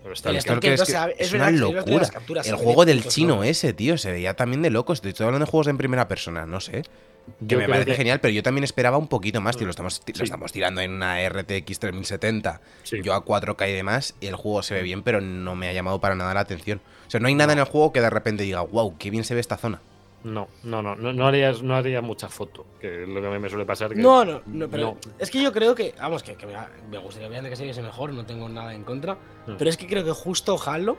El 0.04 0.16
Stalker 0.40 0.72
es, 0.72 0.80
es 1.18 1.32
una 1.32 1.50
locura. 1.50 2.08
El 2.44 2.56
juego 2.56 2.84
del 2.84 3.04
chino 3.06 3.42
ese, 3.44 3.72
tío, 3.72 3.98
se 3.98 4.12
veía 4.12 4.34
también 4.34 4.62
de 4.62 4.70
locos. 4.70 5.04
Estoy 5.04 5.24
hablando 5.26 5.44
de 5.46 5.50
juegos 5.50 5.66
en 5.68 5.76
primera 5.78 6.06
persona, 6.08 6.46
no 6.46 6.60
sé. 6.60 6.82
Que 6.82 7.46
Yo 7.46 7.58
me 7.58 7.68
parece 7.68 7.90
que- 7.92 7.96
genial, 7.96 8.20
pero 8.20 8.32
yo 8.32 8.42
también 8.42 8.64
esperaba 8.64 8.96
un 8.96 9.06
poquito 9.06 9.40
más, 9.40 9.56
tío. 9.56 9.66
Lo 9.66 9.70
estamos, 9.70 10.02
lo 10.16 10.24
estamos 10.24 10.52
tirando 10.52 10.80
en 10.80 10.92
una 10.92 11.18
RTX 11.28 11.78
3070. 11.78 12.60
Sí. 12.82 12.98
Yo 13.02 13.14
a 13.14 13.24
4K 13.24 13.68
y 13.68 13.72
demás, 13.72 14.14
y 14.20 14.26
el 14.26 14.34
juego 14.36 14.62
se 14.62 14.74
ve 14.74 14.82
bien, 14.82 15.02
pero 15.02 15.20
no 15.20 15.54
me 15.54 15.68
ha 15.68 15.72
llamado 15.72 16.00
para 16.00 16.14
nada 16.14 16.32
la 16.34 16.40
atención. 16.40 16.80
O 17.06 17.10
sea, 17.10 17.20
no 17.20 17.28
hay 17.28 17.34
nada 17.34 17.52
en 17.52 17.58
el 17.58 17.66
juego 17.66 17.92
que 17.92 18.00
de 18.00 18.10
repente 18.10 18.42
diga, 18.44 18.62
wow, 18.62 18.96
qué 18.98 19.10
bien 19.10 19.22
se 19.24 19.34
ve 19.34 19.40
esta 19.40 19.56
zona. 19.58 19.80
No, 20.22 20.48
no, 20.64 20.82
no, 20.82 20.94
no, 20.96 21.12
no 21.12 21.26
harías, 21.26 21.62
no 21.62 21.74
haría 21.74 22.02
mucha 22.02 22.28
foto, 22.28 22.66
que 22.78 23.04
es 23.04 23.08
lo 23.08 23.20
que 23.20 23.26
a 23.26 23.30
mí 23.30 23.38
me 23.38 23.48
suele 23.48 23.64
pasar. 23.64 23.94
que- 23.94 24.00
No, 24.02 24.24
no, 24.24 24.42
no, 24.46 24.68
pero 24.68 24.82
no. 24.82 25.12
es 25.18 25.30
que 25.30 25.42
yo 25.42 25.52
creo 25.52 25.74
que, 25.74 25.94
vamos, 25.98 26.22
que, 26.22 26.34
que 26.34 26.46
me, 26.46 26.52
me 26.90 26.98
gustaría 26.98 27.26
obviamente 27.28 27.50
que 27.50 27.56
se 27.56 27.64
viese 27.64 27.80
mejor, 27.82 28.12
no 28.12 28.26
tengo 28.26 28.48
nada 28.48 28.74
en 28.74 28.84
contra, 28.84 29.14
Mm. 29.46 29.54
pero 29.58 29.70
es 29.70 29.76
que 29.78 29.86
creo 29.86 30.04
que 30.04 30.10
justo 30.12 30.58
Halo, 30.64 30.98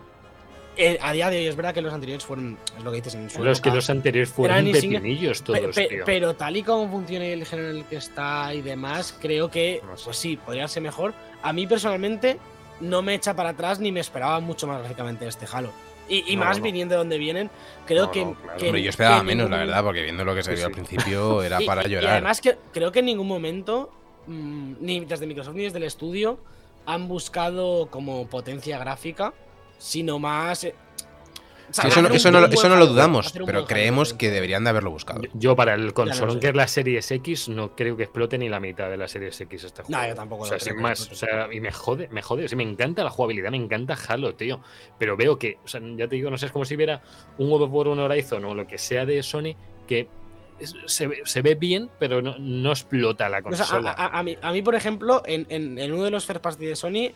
eh, 0.78 0.98
a 1.02 1.12
día 1.12 1.30
de 1.30 1.38
hoy 1.38 1.48
es 1.48 1.56
verdad 1.56 1.74
que 1.74 1.82
los 1.82 1.94
anteriores 1.94 2.24
fueron, 2.26 2.58
es 2.78 2.84
lo 2.84 2.90
que 2.92 2.98
dices 2.98 3.14
en 3.16 3.30
su 3.30 3.38
Pero 3.40 3.52
es 3.52 3.60
que 3.62 3.70
los 3.70 3.90
anteriores 3.90 4.30
fueron 4.32 4.72
pepinillos 4.72 5.42
pe- 5.44 5.60
todos, 5.60 5.76
pe- 5.76 5.88
tío. 5.88 6.04
pero 6.06 6.34
tal 6.36 6.56
y 6.58 6.64
como 6.64 6.90
funciona 6.90 7.26
el 7.26 7.46
género 7.46 7.70
en 7.72 7.78
el 7.78 7.86
que 7.86 7.98
está 7.98 8.54
y 8.54 8.62
demás, 8.62 9.16
creo 9.22 9.52
que, 9.52 9.82
No 9.86 9.98
sé. 9.98 10.06
pues 10.06 10.18
sí, 10.18 10.38
podría 10.38 10.68
ser 10.68 10.82
mejor. 10.82 11.14
A 11.44 11.52
mí 11.54 11.68
personalmente 11.68 12.40
no 12.80 13.02
me 13.02 13.14
echa 13.16 13.36
para 13.36 13.50
atrás 13.50 13.80
ni 13.80 13.92
me 13.92 14.00
esperaba 14.00 14.40
mucho 14.40 14.66
más 14.66 14.80
gráficamente 14.80 15.28
este 15.28 15.46
Halo. 15.52 15.72
Y, 16.14 16.34
y 16.34 16.36
No, 16.36 16.44
más 16.44 16.58
no. 16.58 16.64
viniendo 16.64 16.94
de 16.94 16.98
donde 17.00 17.18
vienen, 17.18 17.50
creo 17.86 18.08
No, 18.08 18.12
que, 18.12 18.26
no, 18.26 18.34
claro. 18.36 18.58
que- 18.60 18.66
Hombre, 18.66 18.84
yo 18.84 18.90
esperaba 18.90 19.20
que 19.20 19.24
menos, 19.24 19.50
la 19.50 19.58
verdad, 19.58 19.82
porque 19.84 20.02
viendo 20.04 20.26
lo 20.26 20.36
que 20.36 20.44
se 20.44 20.52
Sí, 20.52 20.58
vio 20.58 20.66
al 20.66 20.72
principio 20.74 21.42
era 21.44 21.62
Y- 21.62 21.66
para 21.66 21.84
y- 21.84 21.86
Y 21.88 21.90
llorar. 21.92 22.12
además 22.12 22.42
que 22.42 22.58
creo 22.74 22.92
que 22.92 23.00
en 23.00 23.06
ningún 23.06 23.28
momento, 23.28 23.90
mm, 24.28 24.74
ni 24.82 25.00
desde 25.06 25.26
Microsoft 25.26 25.56
ni 25.56 25.64
desde 25.64 25.78
el 25.78 25.86
estudio, 25.86 26.38
han 26.86 27.08
buscado 27.08 27.88
como 27.90 28.28
potencia 28.28 28.78
gráfica, 28.78 29.34
sino 29.78 30.20
más. 30.20 30.68
Sí, 31.72 31.88
eso 31.88 32.02
no, 32.02 32.10
eso 32.10 32.32
no, 32.32 32.40
lo- 32.42 32.48
eso 32.48 32.70
no 32.70 32.76
lo 32.76 32.88
dudamos, 32.88 33.34
pero 33.46 33.66
creemos 33.66 34.14
que 34.14 34.30
deberían 34.30 34.64
de 34.64 34.70
haberlo 34.72 34.92
buscado. 34.92 35.22
Yo- 35.22 35.30
Yo 35.34 35.56
para 35.56 35.74
el 35.76 35.94
consolón 35.94 36.40
que 36.40 36.50
es 36.50 36.56
la 36.56 36.68
Series 36.68 37.10
X 37.12 37.50
no 37.50 37.76
creo 37.76 37.96
que 37.98 38.04
explote 38.04 38.38
ni 38.38 38.50
la 38.50 38.60
mitad 38.60 38.90
de 38.90 38.98
la 38.98 39.08
Series 39.08 39.40
X 39.42 39.64
este 39.64 39.84
juego. 39.84 40.02
No, 40.02 40.08
yo 40.08 40.16
tampoco 40.16 40.44
O 40.44 40.46
lo 40.46 40.50
sea, 40.50 40.58
creo 40.60 40.68
sin 40.68 40.76
que 40.78 40.82
más. 40.84 41.12
O 41.12 41.16
sea, 41.16 41.48
y 41.52 41.60
me 41.60 41.72
jode, 41.72 42.08
me 42.12 42.22
jode. 42.22 42.46
O 42.46 42.48
sea, 42.48 42.56
me 42.58 42.64
encanta 42.64 43.04
la 43.04 43.10
jugabilidad, 43.10 43.52
me 43.52 43.58
encanta 43.58 43.98
Halo, 44.08 44.36
tío. 44.36 44.60
Pero 45.00 45.16
veo 45.18 45.38
que, 45.40 45.58
o 45.64 45.68
sea, 45.68 45.82
ya 45.96 46.08
te 46.08 46.16
digo, 46.16 46.30
no 46.30 46.38
sé, 46.38 46.48
es 46.48 46.52
como 46.52 46.66
si 46.66 46.76
viera 46.76 47.02
un 47.38 47.50
God 47.50 47.64
of 47.64 47.70
War, 47.72 47.88
un 47.88 48.00
Horizon 48.00 48.44
o 48.46 48.54
lo 48.56 48.68
que 48.68 48.78
sea 48.78 49.06
de 49.06 49.24
Sony 49.24 49.56
que 49.88 50.08
se, 50.86 51.08
ve- 51.08 51.22
se 51.26 51.42
ve 51.42 51.56
bien, 51.56 51.90
pero 52.00 52.22
no, 52.22 52.36
no 52.38 52.70
explota 52.72 53.28
la 53.30 53.40
O 53.40 53.42
sea, 53.56 53.66
a, 53.66 53.68
consola. 53.70 53.92
a- 53.98 54.20
a 54.20 54.24
mí, 54.24 54.38
a 54.42 54.52
mí, 54.52 54.62
por 54.62 54.76
ejemplo, 54.76 55.24
en, 55.26 55.48
en- 55.50 55.80
en 55.80 55.92
uno 55.92 56.04
de 56.04 56.12
los 56.12 56.26
first 56.26 56.42
party 56.42 56.66
de 56.68 56.76
Sony, 56.76 57.12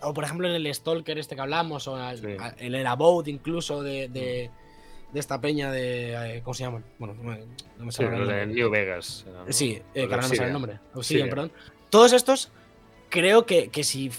o 0.00 0.14
por 0.14 0.24
ejemplo 0.24 0.48
en 0.48 0.54
el 0.54 0.74
Stalker 0.74 1.18
este 1.18 1.34
que 1.34 1.40
hablamos, 1.40 1.86
o 1.88 1.96
al- 1.96 2.18
Sí. 2.18 2.26
a- 2.38 2.54
en 2.58 2.74
el 2.74 2.86
About 2.86 3.28
incluso 3.28 3.82
de, 3.82 4.08
de, 4.08 4.50
de 5.12 5.20
esta 5.20 5.40
peña 5.40 5.70
de. 5.72 6.36
eh, 6.36 6.40
¿Cómo 6.44 6.54
se 6.54 6.64
llaman? 6.64 6.84
Bueno, 6.98 7.14
no 7.14 7.22
me, 7.30 7.38
no 7.78 7.84
me 7.86 7.92
Sí, 7.92 7.96
sale 8.02 8.08
el 8.08 8.14
de 8.14 8.18
nombre. 8.18 8.46
New 8.46 8.70
Vegas. 8.70 9.24
¿no? 9.46 9.52
Sí, 9.52 9.72
eh, 9.72 9.82
que 9.94 10.00
ahora 10.02 10.22
no 10.22 10.28
me 10.28 10.36
sale 10.36 10.46
el 10.48 10.52
nombre. 10.52 10.78
Obsidian, 10.94 11.28
perdón. 11.28 11.52
Todos 11.90 12.12
estos 12.12 12.50
creo 13.08 13.46
que, 13.46 13.68
que 13.68 13.84
si 13.84 14.10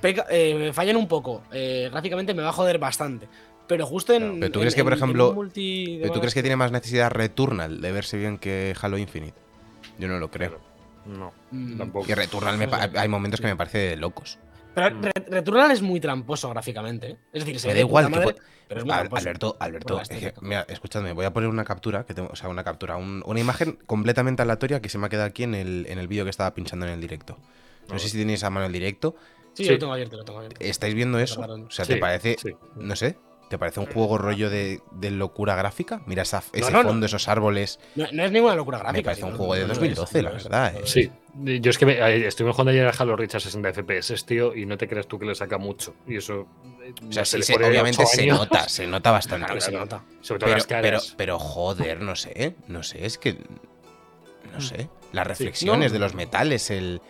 peca- 0.00 0.26
eh, 0.30 0.54
me 0.54 0.72
fallan 0.72 0.96
un 0.96 1.06
poco 1.08 1.42
eh, 1.52 1.88
gráficamente 1.92 2.32
me 2.34 2.42
va 2.42 2.48
a 2.50 2.52
joder 2.52 2.78
bastante. 2.78 3.28
Pero 3.68 3.84
justo 3.84 4.12
en. 4.12 4.20
Claro, 4.22 4.36
pero 4.40 4.52
tú 4.52 4.58
en- 4.58 4.62
crees 4.62 4.74
que, 4.76 4.84
por 4.84 4.92
en- 4.92 4.98
ejemplo, 4.98 5.34
multi 5.34 5.98
¿Pero 6.00 6.12
tú 6.14 6.20
crees 6.20 6.34
que 6.34 6.42
tiene 6.42 6.56
más 6.56 6.70
necesidad 6.72 7.10
Returnal 7.10 7.80
de 7.80 7.92
verse 7.92 8.16
bien 8.16 8.38
que 8.38 8.74
Halo 8.80 8.96
Infinite? 8.96 9.36
Yo 9.98 10.08
no 10.08 10.18
lo 10.18 10.30
creo. 10.30 10.60
No, 11.04 11.32
Mm, 11.52 11.78
tampoco. 11.78 12.06
Que 12.06 12.14
Returnal 12.14 12.58
me 12.58 12.68
hay 12.96 13.08
momentos 13.08 13.40
que 13.40 13.46
me 13.46 13.56
parece 13.56 13.78
de 13.78 13.96
locos. 13.96 14.38
Pero 14.76 14.94
Mm. 14.94 15.02
Re- 15.04 15.12
Returnal 15.30 15.70
es 15.70 15.80
muy 15.80 16.00
tramposo 16.00 16.50
gráficamente. 16.50 17.12
¿eh? 17.12 17.16
Es 17.32 17.44
decir, 17.46 17.58
se 17.58 17.68
Me 17.68 17.72
ve 17.72 17.80
da 17.80 17.86
igual 17.86 18.04
que 18.04 18.10
madre, 18.10 18.26
pu- 18.34 18.40
pero 18.68 18.80
es 18.80 18.84
muy 18.84 18.92
Al- 18.92 18.98
tramposo. 19.00 19.20
Alberto, 19.22 19.56
Alberto, 19.58 20.00
es 20.02 20.08
que, 20.10 20.34
mira, 20.42 20.66
escuchadme, 20.68 21.12
voy 21.14 21.24
a 21.24 21.32
poner 21.32 21.48
una 21.48 21.64
captura, 21.64 22.04
que 22.04 22.12
tengo, 22.12 22.28
o 22.30 22.36
sea, 22.36 22.50
una 22.50 22.62
captura, 22.62 22.96
un- 22.98 23.22
una 23.24 23.40
imagen 23.40 23.78
completamente 23.86 24.42
aleatoria 24.42 24.80
que 24.82 24.90
se 24.90 24.98
me 24.98 25.06
ha 25.06 25.08
quedado 25.08 25.26
aquí 25.28 25.44
en 25.44 25.54
el, 25.54 25.86
en 25.88 25.98
el 25.98 26.08
vídeo 26.08 26.24
que 26.24 26.30
estaba 26.30 26.52
pinchando 26.54 26.84
en 26.86 26.92
el 26.92 27.00
directo. 27.00 27.38
No 27.88 27.98
sé 27.98 28.08
si 28.10 28.18
tenéis 28.18 28.44
a 28.44 28.50
mano 28.50 28.66
el 28.66 28.72
directo. 28.72 29.16
Sí, 29.54 29.64
Sí. 29.64 29.70
lo 29.70 29.78
tengo 29.78 29.92
abierto, 29.94 30.18
lo 30.18 30.24
tengo 30.24 30.38
abierto. 30.40 30.58
¿Estáis 30.62 30.92
viendo 30.94 31.18
eso? 31.18 31.40
O 31.40 31.70
sea, 31.70 31.86
¿te 31.86 31.96
parece, 31.96 32.36
sí. 32.38 32.50
no 32.76 32.94
sé, 32.96 33.16
te 33.48 33.58
parece 33.58 33.80
un 33.80 33.86
juego 33.86 34.18
rollo 34.18 34.50
de, 34.50 34.80
de 34.92 35.10
locura 35.10 35.54
gráfica? 35.56 36.00
Mira 36.06 36.22
esa- 36.22 36.42
ese 36.52 36.70
no, 36.72 36.82
no. 36.82 36.88
fondo, 36.88 37.06
esos 37.06 37.28
árboles. 37.28 37.78
No, 37.94 38.06
no 38.12 38.24
es 38.24 38.32
ninguna 38.32 38.54
locura 38.54 38.78
gráfica. 38.78 38.98
Me 38.98 39.02
parece 39.04 39.24
un 39.24 39.30
no, 39.32 39.36
juego 39.36 39.54
de 39.54 39.60
no 39.62 39.66
lo 39.68 39.72
es, 39.74 39.78
2012, 39.78 40.22
no 40.22 40.28
la 40.28 40.34
verdad, 40.34 40.74
eh. 40.76 40.80
es. 40.84 40.90
Sí, 40.90 41.10
yo 41.60 41.70
es 41.70 41.78
que 41.78 41.86
me, 41.86 41.92
eh, 41.94 42.26
estuvimos 42.26 42.56
jugando 42.56 42.70
ayer 42.72 42.86
al 42.86 42.94
Halo 42.98 43.14
Reach 43.16 43.34
a 43.36 43.40
60 43.40 43.72
FPS, 43.72 44.24
tío, 44.26 44.54
y 44.54 44.66
no 44.66 44.76
te 44.76 44.88
creas 44.88 45.06
tú 45.06 45.18
que 45.18 45.26
le 45.26 45.34
saca 45.34 45.58
mucho. 45.58 45.94
Y 46.06 46.16
eso. 46.16 46.46
eh, 46.82 46.92
O 47.08 47.12
sea, 47.12 47.22
no 47.22 47.26
sí, 47.26 47.36
le 47.38 47.42
se- 47.44 47.52
pone 47.54 47.66
obviamente 47.66 48.04
se 48.06 48.22
años. 48.22 48.38
nota, 48.38 48.68
se 48.68 48.86
nota 48.86 49.10
bastante. 49.12 49.46
Claro 49.46 49.60
se 49.60 49.72
nota. 49.72 50.02
Sobre 50.22 50.38
todo 50.40 50.46
Pero, 50.48 50.56
las 50.56 50.66
pero, 50.66 50.82
caras. 50.82 51.14
pero 51.16 51.38
joder, 51.38 52.00
no 52.00 52.16
sé, 52.16 52.56
no 52.68 52.82
sé, 52.82 53.06
es 53.06 53.18
que. 53.18 53.36
No 54.52 54.60
sé. 54.60 54.88
Las 55.12 55.26
reflexiones 55.26 55.90
no. 55.90 55.94
de 55.94 55.98
los 55.98 56.14
metales, 56.14 56.70
el. 56.70 57.00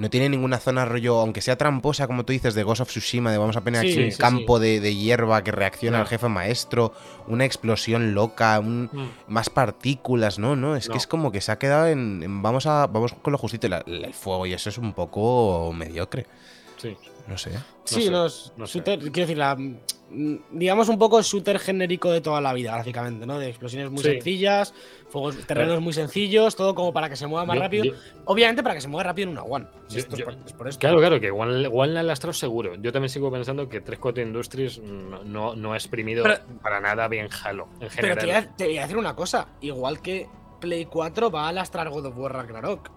No 0.00 0.08
tiene 0.08 0.30
ninguna 0.30 0.58
zona 0.58 0.86
rollo, 0.86 1.20
aunque 1.20 1.42
sea 1.42 1.56
tramposa, 1.58 2.06
como 2.06 2.24
tú 2.24 2.32
dices, 2.32 2.54
de 2.54 2.62
Ghost 2.62 2.80
of 2.80 2.88
Tsushima, 2.88 3.30
de 3.30 3.36
vamos 3.38 3.56
a 3.56 3.60
poner 3.60 3.82
Sí, 3.82 3.92
aquí 3.92 4.02
un 4.04 4.10
sí, 4.12 4.18
campo 4.18 4.58
De, 4.58 4.80
de 4.80 4.94
hierba 4.94 5.44
que 5.44 5.52
reacciona 5.52 5.98
No. 5.98 6.02
al 6.04 6.08
jefe 6.08 6.26
maestro, 6.28 6.94
una 7.28 7.44
explosión 7.44 8.14
loca, 8.14 8.58
un, 8.60 8.88
Mm. 8.90 9.08
más 9.32 9.50
partículas, 9.50 10.38
no, 10.38 10.56
no, 10.56 10.74
es 10.74 10.88
No. 10.88 10.92
que 10.92 10.98
es 10.98 11.06
como 11.06 11.30
que 11.30 11.42
se 11.42 11.52
ha 11.52 11.58
quedado 11.58 11.86
en, 11.88 12.22
en 12.22 12.40
vamos 12.42 12.64
a 12.66 12.86
vamos 12.86 13.12
con 13.12 13.32
lo 13.32 13.38
justito, 13.38 13.68
la- 13.68 13.84
el 13.86 14.14
fuego 14.14 14.46
y 14.46 14.54
eso 14.54 14.70
es 14.70 14.78
un 14.78 14.94
poco 14.94 15.70
mediocre, 15.74 16.24
Sí. 16.78 16.96
no 17.28 17.36
sé. 17.36 17.50
Sí, 17.84 18.04
sé, 18.04 18.10
no, 18.10 18.24
es 18.26 18.52
no 18.56 18.66
sé. 18.66 18.78
shooter, 18.78 18.98
quiero 19.00 19.26
decir, 19.26 19.36
la, 19.38 19.54
mm, 19.54 19.76
digamos 20.52 20.88
un 20.88 20.98
poco 20.98 21.20
shooter 21.22 21.58
genérico 21.58 22.10
de 22.10 22.20
toda 22.20 22.40
la 22.40 22.52
vida, 22.52 22.72
gráficamente, 22.72 23.26
¿no? 23.26 23.38
De 23.38 23.48
explosiones 23.48 23.90
muy 23.90 24.02
Sí. 24.02 24.12
sencillas, 24.12 24.72
fuegos, 25.10 25.36
terrenos 25.46 25.80
muy 25.80 25.92
sencillos, 25.92 26.56
todo 26.56 26.74
como 26.74 26.92
para 26.92 27.08
que 27.08 27.16
se 27.16 27.26
mueva 27.26 27.44
más 27.44 27.56
Yo- 27.56 27.62
rápido. 27.62 27.84
yo- 27.84 27.92
Obviamente 28.24 28.62
para 28.62 28.74
que 28.74 28.80
se 28.80 28.88
mueva 28.88 29.04
rápido 29.04 29.28
en 29.30 29.32
una 29.38 29.42
One. 29.42 29.66
Si 29.88 29.94
Yo- 29.96 30.00
esto 30.00 30.16
es 30.16 30.22
por, 30.22 30.32
es 30.46 30.52
por 30.52 30.68
esto. 30.68 30.80
Claro, 30.80 30.98
claro, 30.98 31.20
que 31.20 31.26
igual, 31.26 31.62
igual 31.64 31.94
la 31.94 32.02
lastrado 32.02 32.32
seguro. 32.32 32.74
Yo 32.76 32.92
también 32.92 33.10
sigo 33.10 33.30
pensando 33.30 33.68
que 33.68 33.80
343 33.80 34.26
Industries 34.26 34.78
no, 34.80 35.22
no, 35.24 35.54
no 35.56 35.72
ha 35.72 35.76
exprimido 35.76 36.22
Pero- 36.22 36.38
para 36.62 36.80
nada 36.80 37.08
bien 37.08 37.28
Halo, 37.44 37.68
en 37.80 37.88
Pero 38.00 38.16
te 38.16 38.26
voy, 38.26 38.34
a, 38.34 38.56
te 38.56 38.64
voy 38.64 38.78
a 38.78 38.82
decir 38.82 38.96
una 38.96 39.14
cosa, 39.16 39.48
igual 39.60 40.00
que 40.00 40.28
Play 40.60 40.84
4 40.86 41.30
va 41.30 41.48
a 41.48 41.52
lastrar 41.52 41.88
God 41.90 42.06
of 42.06 42.16
War 42.18 42.32
Ragnarok. 42.34 42.90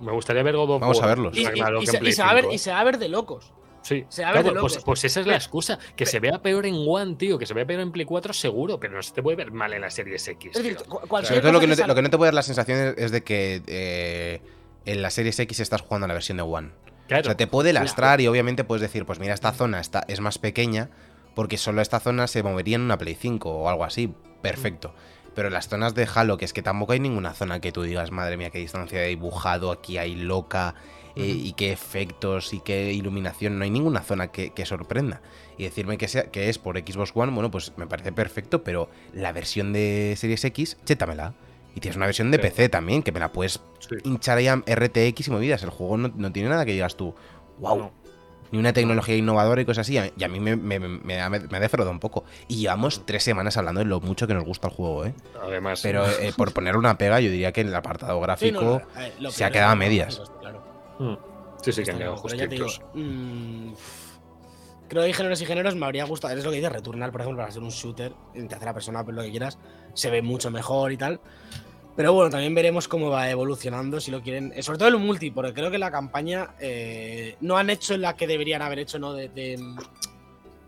Me 0.00 0.12
gustaría 0.12 0.42
ver 0.44 0.54
God 0.56 0.70
of 0.70 0.80
Vamos 0.80 0.98
a 0.98 1.00
War, 1.00 1.08
verlos. 1.10 1.36
Y, 1.36 1.40
y- 1.40 1.44
Ragnarok 1.46 1.82
y 1.82 1.84
en 1.86 1.90
se, 1.90 1.98
Play 1.98 2.10
y 2.10 2.14
se 2.14 2.22
va 2.22 2.30
a 2.30 2.34
ver, 2.34 2.42
5, 2.44 2.54
y 2.54 2.58
se 2.58 2.70
va 2.70 2.80
a 2.80 2.84
ver 2.84 2.98
de 2.98 3.08
locos. 3.08 3.52
Sí, 3.88 4.04
Se 4.10 4.22
Claro, 4.22 4.42
de 4.42 4.60
pues, 4.60 4.78
pues 4.84 5.04
esa 5.04 5.20
es 5.20 5.26
la 5.26 5.36
excusa. 5.36 5.78
Que 5.96 6.04
se 6.04 6.20
vea 6.20 6.42
peor 6.42 6.66
en 6.66 6.76
One, 6.86 7.14
tío. 7.14 7.38
Que 7.38 7.46
se 7.46 7.54
vea 7.54 7.66
peor 7.66 7.80
en 7.80 7.90
Play 7.90 8.04
4, 8.04 8.34
seguro. 8.34 8.78
Pero 8.78 8.96
no 8.96 9.02
se 9.02 9.14
te 9.14 9.22
puede 9.22 9.36
ver 9.36 9.50
mal 9.50 9.72
en 9.72 9.80
la 9.80 9.90
Series 9.90 10.28
X. 10.28 10.52
Es 10.54 10.62
decir, 10.62 10.76
cualquier 10.86 11.42
lo 11.44 11.58
que, 11.58 11.66
no 11.66 11.74
te, 11.74 11.86
lo 11.86 11.94
que 11.94 12.02
no 12.02 12.10
te 12.10 12.18
puede 12.18 12.28
dar 12.28 12.34
la 12.34 12.42
sensación 12.42 12.94
es, 12.98 13.10
de 13.10 13.24
que 13.24 13.62
eh, 13.66 14.42
en 14.84 15.00
la 15.00 15.08
Series 15.08 15.38
X 15.38 15.60
estás 15.60 15.80
jugando 15.80 16.04
a 16.04 16.08
la 16.08 16.14
versión 16.14 16.36
de 16.36 16.42
One. 16.42 16.70
Claro. 17.06 17.22
O 17.22 17.24
sea, 17.24 17.36
te 17.36 17.46
puede 17.46 17.72
lastrar 17.72 18.20
y 18.20 18.26
obviamente 18.26 18.64
puedes 18.64 18.82
decir, 18.82 19.06
pues 19.06 19.18
mira, 19.18 19.32
esta 19.32 19.52
zona 19.52 19.80
está, 19.80 20.04
es 20.08 20.20
más 20.20 20.36
pequeña 20.36 20.90
porque 21.34 21.56
solo 21.56 21.80
esta 21.80 22.00
zona 22.00 22.26
se 22.26 22.42
movería 22.42 22.76
en 22.76 22.82
una 22.82 22.98
Play 22.98 23.14
5 23.14 23.48
o 23.48 23.68
algo 23.68 23.84
así. 23.84 24.12
Perfecto. 24.42 24.92
Pero 25.34 25.50
las 25.50 25.68
zonas 25.68 25.94
de 25.94 26.08
Halo, 26.12 26.36
que 26.36 26.44
es 26.44 26.52
que 26.52 26.62
tampoco 26.62 26.94
hay 26.94 27.00
ninguna 27.00 27.32
zona 27.32 27.60
que 27.60 27.70
tú 27.70 27.82
digas, 27.82 28.10
madre 28.10 28.36
mía, 28.36 28.50
qué 28.50 28.58
distancia 28.58 28.98
de 29.00 29.06
dibujado, 29.06 29.70
aquí 29.70 29.96
hay 29.96 30.16
loca, 30.16 30.74
eh, 31.18 31.26
y 31.26 31.52
qué 31.52 31.72
efectos 31.72 32.52
y 32.54 32.60
qué 32.60 32.92
iluminación. 32.92 33.58
No 33.58 33.64
hay 33.64 33.70
ninguna 33.70 34.00
zona 34.02 34.28
que, 34.28 34.50
que 34.50 34.64
sorprenda. 34.66 35.20
Y 35.56 35.64
decirme 35.64 35.98
que, 35.98 36.08
sea, 36.08 36.30
que 36.30 36.48
es 36.48 36.58
por 36.58 36.78
Xbox 36.78 37.10
One, 37.14 37.32
bueno, 37.32 37.50
pues 37.50 37.72
me 37.76 37.86
parece 37.86 38.12
perfecto, 38.12 38.62
pero 38.62 38.88
la 39.12 39.32
versión 39.32 39.72
de 39.72 40.14
Series 40.16 40.44
X, 40.44 40.76
chétamela. 40.84 41.34
Y 41.74 41.80
tienes 41.80 41.96
una 41.96 42.06
versión 42.06 42.30
de 42.30 42.38
Sí. 42.38 42.42
PC 42.42 42.68
también, 42.68 43.02
que 43.02 43.12
me 43.12 43.20
la 43.20 43.30
puedes 43.32 43.60
Sí. 43.80 43.96
hinchar 44.04 44.38
ahí 44.38 44.48
a 44.48 44.56
RTX 44.66 45.28
y 45.28 45.30
movidas. 45.30 45.62
El 45.62 45.70
juego 45.70 45.96
no, 45.96 46.12
no 46.16 46.32
tiene 46.32 46.48
nada 46.48 46.64
que 46.64 46.72
digas 46.72 46.96
tú, 46.96 47.14
wow, 47.58 47.76
No. 47.78 47.90
ni 48.50 48.58
una 48.58 48.72
tecnología 48.72 49.14
innovadora 49.16 49.60
y 49.60 49.64
cosas 49.64 49.86
así. 49.86 49.98
Y 50.16 50.24
a 50.24 50.28
mí 50.28 50.40
me, 50.40 50.56
me, 50.56 50.78
me, 50.80 51.20
ha- 51.20 51.28
me 51.28 51.36
ha 51.56 51.60
defraudado 51.60 51.90
un 51.92 52.00
poco. 52.00 52.24
Y 52.48 52.56
llevamos 52.56 53.04
tres 53.04 53.22
semanas 53.22 53.56
hablando 53.58 53.80
de 53.80 53.84
lo 53.84 54.00
mucho 54.00 54.26
que 54.26 54.34
nos 54.34 54.44
gusta 54.44 54.68
el 54.68 54.74
juego, 54.74 55.04
¿eh? 55.06 55.14
Además. 55.42 55.80
Pero 55.82 56.08
eh, 56.08 56.32
por 56.36 56.52
poner 56.52 56.76
una 56.76 56.96
pega, 56.98 57.20
yo 57.20 57.30
diría 57.30 57.52
que 57.52 57.60
en 57.60 57.68
el 57.68 57.74
apartado 57.76 58.16
Sí, 58.18 58.22
gráfico. 58.22 58.62
no, 58.62 58.70
no, 58.94 59.00
eh, 59.06 59.12
lo 59.20 59.30
se 59.30 59.44
ha 59.44 59.50
quedado 59.50 59.72
a 59.72 59.76
medias. 59.76 60.22
claro. 60.40 60.62
Mm, 60.98 61.14
sí, 61.62 61.72
sí, 61.72 61.82
que 61.84 61.90
han 61.90 61.98
quedado 61.98 62.16
justitos. 62.16 62.80
mm, 62.94 63.72
creo 64.88 65.02
que 65.02 65.06
hay 65.06 65.12
géneros 65.12 65.40
y 65.40 65.46
géneros 65.46 65.74
me 65.74 65.86
habría 65.86 66.04
gustado. 66.04 66.36
Es 66.36 66.44
lo 66.44 66.50
que 66.50 66.56
dices, 66.56 66.72
Returnal, 66.72 67.10
por 67.12 67.20
ejemplo, 67.20 67.42
para 67.42 67.52
ser 67.52 67.62
un 67.62 67.70
shooter 67.70 68.12
en 68.34 68.48
tercera 68.48 68.72
persona, 68.74 69.02
lo 69.02 69.22
que 69.22 69.30
quieras, 69.30 69.58
se 69.94 70.10
ve 70.10 70.22
mucho 70.22 70.50
mejor 70.50 70.92
y 70.92 70.96
tal. 70.96 71.20
Pero 71.96 72.12
bueno, 72.12 72.30
también 72.30 72.54
veremos 72.54 72.86
cómo 72.86 73.10
va 73.10 73.28
evolucionando, 73.28 74.00
si 74.00 74.12
lo 74.12 74.22
quieren. 74.22 74.52
eh, 74.54 74.62
Sobre 74.62 74.78
todo 74.78 74.88
el 74.88 74.98
multi, 74.98 75.32
porque 75.32 75.52
creo 75.52 75.70
que 75.70 75.78
la 75.78 75.90
campaña 75.90 76.50
eh, 76.60 77.36
no 77.40 77.56
han 77.58 77.70
hecho 77.70 77.96
la 77.96 78.14
que 78.14 78.26
deberían 78.28 78.62
haber 78.62 78.78
hecho, 78.78 79.00
¿no? 79.00 79.14
De, 79.14 79.28
de, 79.28 79.58
mm, 79.58 79.78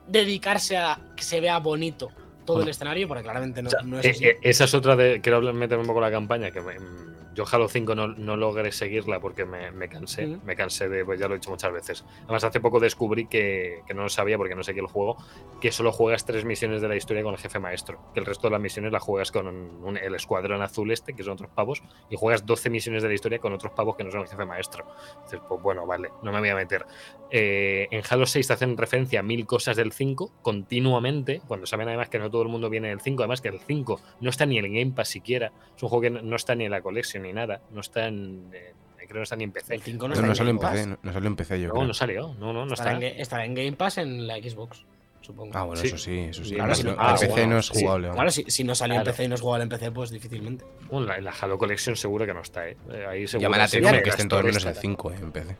dedicarse 0.08 0.76
a 0.76 0.98
que 1.16 1.22
se 1.22 1.40
vea 1.40 1.58
bonito 1.60 2.08
todo 2.44 2.56
el 2.56 2.62
Bueno. 2.62 2.70
escenario, 2.72 3.06
porque 3.06 3.22
claramente 3.22 3.62
no, 3.62 3.68
O 3.68 3.70
sea, 3.70 3.82
no 3.82 4.00
es 4.00 4.06
eh, 4.06 4.10
así. 4.10 4.24
eh, 4.24 4.38
esa 4.42 4.64
es 4.64 4.74
otra 4.74 4.96
de. 4.96 5.20
Quiero 5.20 5.40
meterme 5.52 5.82
un 5.82 5.86
poco 5.88 6.00
la 6.00 6.10
campaña. 6.10 6.50
Que 6.50 6.60
me- 6.60 6.78
mm, 6.80 7.19
yo 7.40 7.44
Halo 7.50 7.68
5 7.68 7.94
no, 7.94 8.08
no 8.08 8.36
logré 8.36 8.70
seguirla 8.72 9.18
porque 9.20 9.44
me, 9.46 9.70
me 9.70 9.88
cansé. 9.88 10.26
Me 10.44 10.54
cansé 10.56 10.88
de. 10.88 11.04
Pues 11.04 11.18
ya 11.18 11.26
lo 11.28 11.34
he 11.34 11.38
dicho 11.38 11.50
muchas 11.50 11.72
veces. 11.72 12.04
Además, 12.24 12.44
hace 12.44 12.60
poco 12.60 12.80
descubrí 12.80 13.26
que, 13.26 13.80
que 13.86 13.94
no 13.94 14.02
lo 14.02 14.08
sabía 14.08 14.36
porque 14.36 14.54
no 14.54 14.62
seguía 14.62 14.82
el 14.82 14.88
juego. 14.88 15.16
Que 15.60 15.72
solo 15.72 15.92
juegas 15.92 16.24
tres 16.26 16.44
misiones 16.44 16.82
de 16.82 16.88
la 16.88 16.96
historia 16.96 17.22
con 17.22 17.32
el 17.34 17.40
jefe 17.40 17.58
maestro. 17.58 17.98
Que 18.12 18.20
el 18.20 18.26
resto 18.26 18.48
de 18.48 18.52
las 18.52 18.60
misiones 18.60 18.92
las 18.92 19.02
juegas 19.02 19.32
con 19.32 19.46
un- 19.46 19.96
el 19.96 20.14
escuadrón 20.14 20.62
azul 20.62 20.90
este, 20.90 21.14
que 21.14 21.22
son 21.22 21.32
otros 21.34 21.50
pavos. 21.50 21.82
Y 22.10 22.16
juegas 22.16 22.44
12 22.44 22.68
misiones 22.70 23.02
de 23.02 23.08
la 23.08 23.14
historia 23.14 23.38
con 23.38 23.52
otros 23.52 23.72
pavos 23.72 23.96
que 23.96 24.04
no 24.04 24.10
son 24.10 24.20
el 24.20 24.28
jefe 24.28 24.44
maestro. 24.44 24.84
Entonces, 25.14 25.40
pues 25.48 25.62
bueno, 25.62 25.86
vale, 25.86 26.10
no 26.22 26.32
me 26.32 26.40
voy 26.40 26.48
a 26.50 26.54
meter. 26.56 26.84
Eh, 27.30 27.88
en 27.90 28.02
Halo 28.10 28.26
6 28.26 28.46
te 28.46 28.52
hacen 28.52 28.76
referencia 28.76 29.20
a 29.20 29.22
mil 29.22 29.46
cosas 29.46 29.76
del 29.76 29.92
5 29.92 30.32
continuamente, 30.42 31.40
cuando 31.46 31.66
saben 31.66 31.88
además 31.88 32.08
que 32.08 32.18
no 32.18 32.30
todo 32.30 32.42
el 32.42 32.48
mundo 32.48 32.68
viene 32.70 32.88
del 32.88 33.00
5, 33.00 33.22
además 33.22 33.40
que 33.40 33.48
el 33.48 33.60
5 33.60 34.00
no 34.20 34.30
está 34.30 34.46
ni 34.46 34.58
en 34.58 34.64
el 34.64 34.72
Game 34.72 34.92
Pass 34.92 35.08
siquiera, 35.08 35.52
es 35.76 35.82
un 35.82 35.88
juego 35.88 36.02
que 36.02 36.10
no, 36.10 36.36
está 36.36 36.54
ni 36.54 36.64
en 36.64 36.70
la 36.70 36.80
collection 36.82 37.24
ni 37.32 37.36
nada, 37.36 37.60
no 37.70 37.80
está 37.80 38.06
en, 38.06 38.50
eh, 38.52 38.74
creo 38.96 39.08
que 39.08 39.14
no 39.14 39.22
está 39.22 39.36
ni 39.36 39.44
en 39.44 39.52
PC. 39.52 39.74
El 39.74 39.82
5 39.82 40.08
no, 40.08 40.08
No, 40.08 40.14
está 40.32 40.44
no 40.44 40.50
en 40.50 40.56
Game 40.56 40.60
Pass. 40.60 40.70
empecé, 40.78 40.86
no, 40.90 40.98
no 41.02 41.12
solo 41.12 41.26
empecé 41.26 41.60
yo. 41.60 41.68
No, 41.68 41.74
creo. 41.74 41.86
no 41.86 41.94
salió, 41.94 42.34
no, 42.38 42.52
no, 42.52 42.66
no 42.66 42.74
Estará, 42.74 42.92
está. 42.94 43.06
en, 43.06 43.20
estará 43.20 43.44
en 43.44 43.54
Game 43.54 43.72
Pass 43.72 43.98
en 43.98 44.26
la 44.26 44.36
Xbox, 44.36 44.84
supongo. 45.20 45.50
Ah, 45.56 45.64
bueno, 45.64 45.80
Sí. 45.80 45.86
eso 45.88 45.98
sí, 45.98 46.18
eso 46.18 46.44
sí. 46.44 46.54
Claro, 46.54 46.68
no, 46.68 46.74
si 46.74 46.84
no, 46.84 46.96
ah, 46.98 47.12
el 47.14 47.18
PC 47.20 47.30
bueno, 47.32 47.46
no 47.54 47.58
es 47.58 47.66
sí. 47.66 47.80
jugable. 47.82 48.06
vamos. 48.08 48.16
Claro, 48.16 48.30
si, 48.30 48.44
si 48.48 48.64
no 48.64 48.74
salió 48.74 48.94
Claro. 48.96 49.10
en 49.10 49.12
PC 49.14 49.24
y 49.24 49.28
no 49.28 49.34
es 49.34 49.40
jugable 49.40 49.62
en 49.64 49.68
PC, 49.68 49.90
pues 49.92 50.10
difícilmente. 50.10 50.64
Bueno, 50.90 51.06
la, 51.06 51.16
en 51.18 51.24
la 51.24 51.32
Halo 51.40 51.58
Collection 51.58 51.96
seguro 51.96 52.26
que 52.26 52.34
no 52.34 52.40
está, 52.40 52.68
¿eh? 52.68 52.76
Ahí 53.08 53.26
seguro 53.26 53.42
Llama 53.48 53.58
la 53.58 53.68
sí 53.68 53.78
atención 53.78 54.02
que 54.02 54.10
estén 54.10 54.28
todos 54.28 54.44
menos 54.44 54.62
el 54.64 54.68
esta. 54.70 54.80
5 54.80 55.10
eh, 55.12 55.16
en 55.22 55.32
PC. 55.32 55.56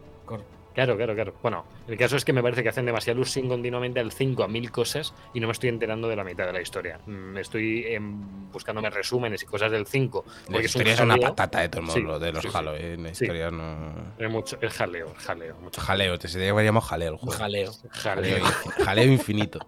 Claro, 0.81 0.97
claro, 0.97 1.14
claro. 1.14 1.35
Bueno, 1.43 1.66
el 1.88 1.99
caso 1.99 2.16
es 2.16 2.25
que 2.25 2.33
me 2.33 2.43
parece 2.43 2.62
que 2.62 2.71
hacen 2.71 2.87
demasiado 2.87 3.23
sin 3.27 3.49
continuamente 3.49 4.01
al 4.01 4.12
5 4.12 4.45
a 4.45 4.49
mil 4.49 4.71
cosas 4.71 5.12
y 5.35 5.40
no 5.40 5.47
me 5.47 5.53
estoy 5.53 5.69
enterando 5.69 6.09
de 6.09 6.16
la 6.16 6.25
mitad 6.25 6.47
de 6.47 6.55
la 6.55 6.62
historia. 6.62 6.99
Mm, 7.07 7.37
Estoy 7.37 7.85
em, 7.87 8.51
buscándome 8.51 8.88
resúmenes 8.88 9.43
y 9.43 9.47
cosas 9.47 9.71
del 9.71 9.87
5. 9.87 10.25
La 10.27 10.33
Porque 10.53 10.66
es 10.66 10.75
un 10.75 10.81
historia 10.81 10.95
es 10.95 11.01
una 11.01 11.16
patata 11.19 11.61
de 11.61 11.69
todo 11.69 11.83
el 11.83 11.90
Sí, 11.90 11.99
mundo, 12.01 12.19
de 12.19 12.33
los 12.33 12.43
sí, 12.43 12.49
sí. 12.49 12.57
Halo, 12.57 12.75
eh. 12.77 12.97
La 12.97 13.14
Sí. 13.14 13.25
historia 13.25 13.51
no. 13.51 14.14
Es 14.19 14.31
mucho, 14.31 14.57
el 14.62 14.71
jaleo, 14.71 15.09
el 15.09 15.16
jaleo, 15.16 15.57
mucho 15.61 15.81
Jaleo, 15.83 16.19
te 16.19 16.29
se 16.29 16.38
llama 16.40 16.81
jaleo 16.81 17.11
el 17.12 17.16
juego. 17.19 17.38
jaleo. 17.38 17.73
jaleo. 17.90 18.45
Jaleo 18.83 19.05
infinito. 19.12 19.59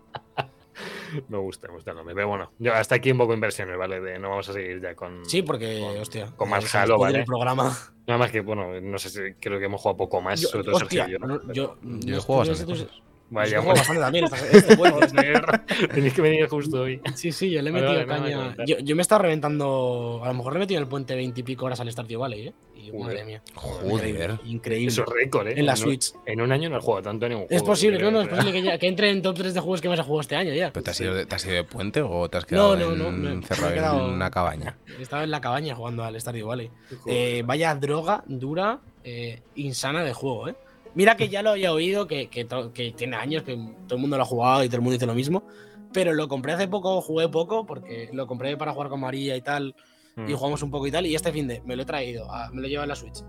Me 1.28 1.38
gusta, 1.38 1.68
me 1.68 1.74
gusta 1.74 1.90
el 1.90 1.96
nombre. 1.96 2.14
Pero 2.14 2.28
bueno, 2.28 2.50
yo 2.58 2.72
hasta 2.74 2.94
aquí 2.96 3.10
un 3.10 3.18
poco 3.18 3.34
inversiones, 3.34 3.76
¿vale? 3.76 4.00
De, 4.00 4.18
no 4.18 4.30
vamos 4.30 4.48
a 4.48 4.52
seguir 4.52 4.80
ya 4.80 4.94
con. 4.94 5.24
Sí, 5.26 5.42
porque, 5.42 5.80
con- 5.80 5.98
hostia. 6.00 6.26
Con 6.36 6.48
más 6.50 6.60
eh, 6.60 6.66
nos 6.66 6.74
Halo, 6.74 6.98
¿vale? 6.98 7.18
el 7.20 7.24
programa. 7.24 7.76
Nada 8.06 8.18
más 8.18 8.30
que, 8.32 8.40
bueno, 8.40 8.80
no 8.80 8.98
sé 8.98 9.10
si 9.10 9.34
creo 9.40 9.58
que 9.58 9.66
hemos 9.66 9.80
jugado 9.80 9.96
poco 9.96 10.20
más, 10.20 10.40
Yo- 10.40 10.48
sobre 10.48 10.64
todo 10.64 10.76
hostia, 10.76 11.06
Sergio 11.06 11.18
y 11.18 11.30
yo. 11.30 11.52
yo, 11.52 11.78
Yo 11.82 12.16
he 12.16 12.20
jugado 12.20 12.48
bastante. 12.50 12.88
Vaya, 13.32 13.62
juego 13.62 13.74
bueno. 13.74 13.78
bastante 13.80 14.00
también. 14.02 14.24
este. 14.52 14.76
Joder, 14.76 15.60
Tenéis 15.94 16.12
que 16.14 16.22
venir 16.22 16.46
justo 16.48 16.82
hoy. 16.82 17.00
Sí, 17.14 17.32
sí, 17.32 17.50
yo 17.50 17.62
le 17.62 17.70
he 17.70 17.72
metido 17.72 17.92
vale, 18.06 18.06
caña. 18.06 18.54
yo, 18.66 18.78
yo 18.78 18.94
me 18.94 19.00
he 19.00 19.02
estado 19.02 19.22
reventando. 19.22 20.20
A 20.22 20.28
lo 20.28 20.34
mejor 20.34 20.52
le 20.52 20.58
he 20.58 20.60
metido 20.60 20.78
en 20.78 20.82
el 20.84 20.88
puente 20.88 21.14
20 21.14 21.40
y 21.40 21.42
pico 21.42 21.64
horas 21.66 21.80
al 21.80 21.90
Stardew 21.90 22.20
Valley, 22.20 22.48
¿eh? 22.48 22.52
Y 22.76 22.90
Joder. 22.90 23.00
madre 23.04 23.24
mía. 23.24 23.42
Joder. 23.54 24.38
Increíble. 24.44 24.88
Eso 24.88 25.02
es 25.02 25.08
récord, 25.08 25.46
¿eh? 25.48 25.54
En 25.56 25.66
la 25.66 25.76
Switch. 25.76 26.12
En 26.26 26.40
un 26.40 26.50
año 26.52 26.68
no 26.68 26.78
he 26.78 26.80
jugado 26.80 27.02
tanto 27.04 27.26
en 27.26 27.32
un 27.32 27.38
juego. 27.46 27.54
Es 27.54 27.62
posible, 27.62 27.98
no, 28.00 28.10
no, 28.10 28.22
es 28.22 28.28
posible 28.28 28.52
que, 28.52 28.62
ya- 28.62 28.78
que 28.78 28.88
entre 28.88 29.10
en 29.10 29.22
top 29.22 29.36
3 29.36 29.54
de 29.54 29.60
juegos 29.60 29.80
que 29.80 29.88
más 29.88 29.98
he 29.98 30.02
jugado 30.02 30.20
este 30.20 30.36
año 30.36 30.52
ya. 30.52 30.72
¿Pero 30.72 30.82
te 30.84 30.90
has, 30.90 31.00
ido 31.00 31.14
de, 31.14 31.24
te 31.26 31.34
has 31.34 31.44
ido 31.46 31.54
de 31.54 31.64
puente 31.64 32.02
o 32.02 32.28
te 32.28 32.38
has 32.38 32.44
quedado 32.44 32.76
no, 32.76 32.92
en- 32.92 32.98
no, 32.98 33.10
me- 33.12 33.18
me 33.18 33.30
he 33.30 33.32
encerrado 33.34 33.72
quedado- 33.74 34.08
en 34.08 34.14
una 34.14 34.30
cabaña? 34.30 34.76
Estaba 35.00 35.24
en 35.24 35.30
la 35.30 35.40
cabaña 35.40 35.74
jugando 35.74 36.02
al 36.04 36.20
Stardew 36.20 36.46
Valley. 36.48 36.70
Eh, 37.06 37.42
vaya 37.46 37.74
droga 37.76 38.24
dura, 38.26 38.80
eh, 39.04 39.40
insana 39.54 40.02
de 40.04 40.12
juego, 40.12 40.48
¿eh? 40.48 40.54
Mira 40.94 41.16
que 41.16 41.28
ya 41.28 41.42
lo 41.42 41.50
había 41.50 41.72
oído, 41.72 42.06
que, 42.06 42.28
que 42.28 42.46
que 42.74 42.92
tiene 42.92 43.16
años, 43.16 43.42
que 43.44 43.54
todo 43.86 43.96
el 43.96 44.00
mundo 44.00 44.16
lo 44.16 44.22
ha 44.24 44.26
jugado 44.26 44.62
y 44.64 44.68
todo 44.68 44.76
el 44.76 44.82
mundo 44.82 44.94
dice 44.94 45.06
lo 45.06 45.14
mismo. 45.14 45.46
Pero 45.92 46.12
lo 46.14 46.28
compré 46.28 46.52
hace 46.52 46.68
poco, 46.68 47.00
jugué 47.00 47.28
poco, 47.28 47.64
porque 47.66 48.08
lo 48.12 48.26
compré 48.26 48.56
para 48.56 48.72
jugar 48.72 48.88
con 48.88 49.00
María 49.00 49.36
y 49.36 49.40
tal, 49.42 49.74
Mm. 50.16 50.28
y 50.28 50.32
jugamos 50.34 50.62
un 50.62 50.70
poco 50.70 50.86
y 50.86 50.90
tal. 50.90 51.06
Y 51.06 51.14
este 51.14 51.32
fin 51.32 51.48
de 51.48 51.62
me 51.64 51.74
lo 51.76 51.82
he 51.82 51.86
traído, 51.86 52.30
a- 52.30 52.50
me 52.50 52.60
lo 52.60 52.68
llevo 52.68 52.82
en 52.82 52.88
la 52.90 52.96
Switch. 52.96 53.22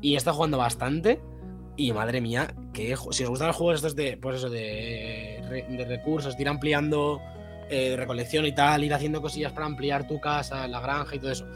Y 0.00 0.14
he 0.14 0.16
estado 0.16 0.36
jugando 0.36 0.56
bastante. 0.58 1.20
Y 1.76 1.92
madre 1.92 2.20
mía, 2.20 2.54
que 2.74 2.94
si 3.10 3.24
os 3.24 3.30
gustan 3.30 3.48
los 3.48 3.56
juegos 3.56 3.76
estos 3.76 3.94
de, 3.96 4.16
pues 4.18 4.36
eso, 4.36 4.50
de, 4.50 5.42
de 5.70 5.84
recursos, 5.86 6.36
de 6.36 6.42
ir 6.42 6.48
ampliando 6.48 7.20
eh, 7.70 7.90
de 7.90 7.96
recolección 7.96 8.44
y 8.46 8.52
tal, 8.52 8.82
ir 8.84 8.92
haciendo 8.92 9.22
cosillas 9.22 9.52
para 9.52 9.64
ampliar 9.66 10.06
tu 10.06 10.18
casa, 10.20 10.66
la 10.66 10.80
granja 10.80 11.14
y 11.14 11.18
todo 11.20 11.30
eso, 11.30 11.46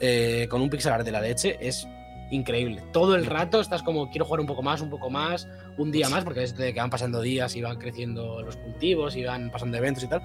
eh, 0.00 0.46
con 0.48 0.60
un 0.62 0.70
pixel 0.70 0.92
art 0.92 1.04
de 1.04 1.10
la 1.10 1.20
leche, 1.20 1.56
es 1.60 1.86
increíble. 2.30 2.82
Todo 2.92 3.14
el 3.14 3.26
rato 3.26 3.60
estás 3.60 3.82
como, 3.82 4.10
quiero 4.10 4.24
jugar 4.24 4.40
un 4.40 4.46
poco 4.46 4.62
más, 4.62 4.80
un 4.80 4.90
poco 4.90 5.10
más, 5.10 5.48
un 5.76 5.90
día 5.90 6.08
más, 6.08 6.24
porque 6.24 6.42
es 6.42 6.56
de 6.56 6.72
que 6.74 6.80
van 6.80 6.90
pasando 6.90 7.20
días 7.20 7.54
y 7.56 7.62
van 7.62 7.78
creciendo 7.78 8.42
los 8.42 8.56
cultivos 8.56 9.16
y 9.16 9.24
van 9.24 9.50
pasando 9.50 9.76
eventos 9.76 10.04
y 10.04 10.08
tal. 10.08 10.22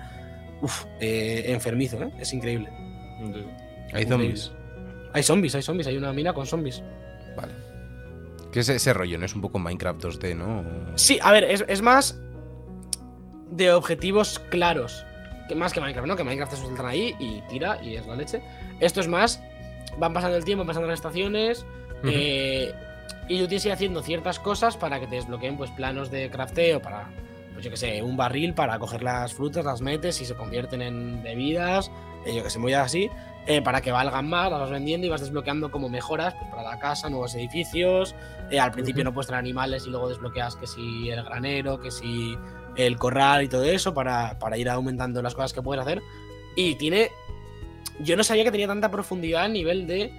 Uf, 0.62 0.86
eh, 1.00 1.46
enfermizo, 1.48 2.02
¿eh? 2.02 2.12
Es 2.20 2.34
increíble. 2.34 2.70
¿Hay 3.94 4.06
zombies? 4.06 4.52
Hay 5.13 5.24
zombies, 5.24 5.56
hay 5.56 5.62
zombies, 5.62 5.88
hay 5.88 5.98
una 5.98 6.12
mina 6.13 6.34
con 6.34 6.46
zombies. 6.46 6.84
Vale. 7.36 7.54
¿Qué 8.52 8.60
es 8.60 8.70
ese 8.70 8.94
rollo? 8.94 9.18
¿No 9.18 9.26
es 9.26 9.36
un 9.36 9.42
poco 9.42 9.60
Minecraft 9.60 10.04
2D, 10.04 10.36
no? 10.36 10.63
Sí, 10.96 11.20
a 11.22 11.32
ver, 11.32 11.44
es, 11.44 11.66
es 11.68 11.82
más 11.82 12.20
de 13.52 13.72
objetivos 13.72 14.39
claros. 14.50 15.06
Que 15.48 15.56
más 15.56 15.74
que 15.74 15.82
Minecraft, 15.82 16.08
¿no? 16.08 16.16
Que 16.16 16.24
Minecraft 16.24 16.54
te 16.54 16.58
sueltan 16.58 16.86
ahí 16.86 17.16
y 17.20 17.42
tira 17.50 17.84
y 17.84 17.96
es 17.96 18.08
la 18.08 18.16
leche. 18.16 18.42
Esto 18.80 19.02
es 19.02 19.08
más, 19.08 19.42
van 20.00 20.13
pasando 20.13 20.38
el 20.38 20.46
tiempo, 20.46 20.62
van 20.62 20.68
pasando 20.68 20.88
las 20.88 21.00
estaciones. 21.00 21.66
Eh, 22.04 22.74
y 23.28 23.39
tú 23.39 23.48
tienes 23.48 23.63
que 23.63 23.70
ir 23.70 23.74
haciendo 23.74 24.02
ciertas 24.02 24.39
cosas 24.39 24.78
para 24.78 25.00
que 25.00 25.08
te 25.08 25.16
desbloqueen 25.16 25.58
pues 25.58 25.72
planos 25.72 26.12
de 26.12 26.30
crafteo 26.30 26.82
para, 26.82 27.10
pues 27.54 27.63
yo 27.63 27.72
que 27.72 27.78
sé, 27.78 28.02
un 28.02 28.18
barril 28.18 28.54
para 28.54 28.78
coger 28.80 29.04
las 29.04 29.34
frutas, 29.34 29.63
las 29.63 29.82
metes 29.82 30.20
y 30.22 30.26
se 30.26 30.36
convierten 30.36 30.82
en 30.82 31.24
bebidas, 31.24 31.89
eh, 32.26 32.36
yo 32.36 32.44
que 32.44 32.50
sé, 32.50 32.60
muy 32.60 32.74
así, 32.74 33.10
eh, 33.46 33.62
para 33.62 33.82
que 33.82 33.92
valgan 33.92 34.30
más, 34.30 34.50
las 34.50 34.62
vas 34.62 34.72
vendiendo 34.72 35.06
y 35.06 35.10
vas 35.10 35.20
desbloqueando 35.20 35.70
como 35.70 35.89
mejoras 35.89 36.34
pues, 36.34 36.50
para 36.50 36.63
la 36.63 36.80
casa, 36.80 37.10
nuevos 37.10 37.36
edificios. 37.36 38.16
Eh, 38.50 38.60
al 38.60 38.72
principio 38.72 39.04
no 39.04 39.13
puedes 39.13 39.28
tener 39.28 39.39
animales 39.39 39.86
y 39.86 39.89
luego 39.89 40.08
desbloqueas 40.08 40.56
que 40.56 40.66
si 40.66 41.10
el 41.10 41.24
granero, 41.24 41.80
que 41.80 41.92
si 41.92 42.38
el 42.78 42.98
corral 42.98 43.44
y 43.44 43.50
todo 43.50 43.63
eso 43.63 43.94
para, 43.94 44.39
para 44.39 44.58
ir 44.58 44.70
aumentando 44.70 45.22
las 45.22 45.36
cosas 45.36 45.52
que 45.52 45.62
puedes 45.62 45.82
hacer. 45.82 46.02
Y 46.56 46.76
tiene. 46.76 47.10
Yo 48.00 48.16
no 48.16 48.24
sabía 48.24 48.44
que 48.44 48.52
tenía 48.52 48.68
tanta 48.68 48.89
profundidad 48.89 49.44
a 49.44 49.48
nivel 49.48 49.88
de 49.88 50.12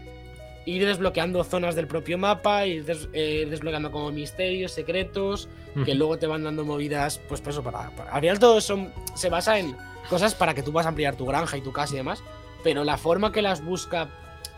ir 0.67 0.87
desbloqueando 0.87 1.43
zonas 1.45 1.75
del 1.75 1.87
propio 1.87 2.17
mapa, 2.19 2.67
ir 2.67 2.85
des- 2.85 3.09
eh, 3.13 3.47
desbloqueando 3.51 3.91
como 3.91 4.11
misterios, 4.11 4.73
secretos, 4.73 5.49
que 5.85 5.95
luego 5.95 6.17
te 6.19 6.27
van 6.29 6.45
dando 6.45 6.65
movidas, 6.65 7.21
pues 7.29 7.41
por 7.41 7.53
eso, 7.53 7.63
para, 7.63 7.91
para- 7.91 8.11
Al 8.13 8.21
final 8.21 8.39
todo 8.39 8.59
eso 8.59 8.79
se 9.15 9.29
basa 9.29 9.59
en 9.59 9.77
cosas 10.09 10.35
para 10.35 10.55
que 10.55 10.63
tú 10.63 10.71
vas 10.73 10.87
a 10.87 10.91
ampliar 10.91 11.17
tu 11.17 11.27
granja 11.27 11.57
y 11.57 11.61
tu 11.63 11.73
casa 11.73 11.95
y 11.95 11.97
demás, 11.97 12.23
pero 12.63 12.85
la 12.85 12.97
forma 12.97 13.33
que 13.33 13.43
las 13.43 13.65
busca 13.65 14.09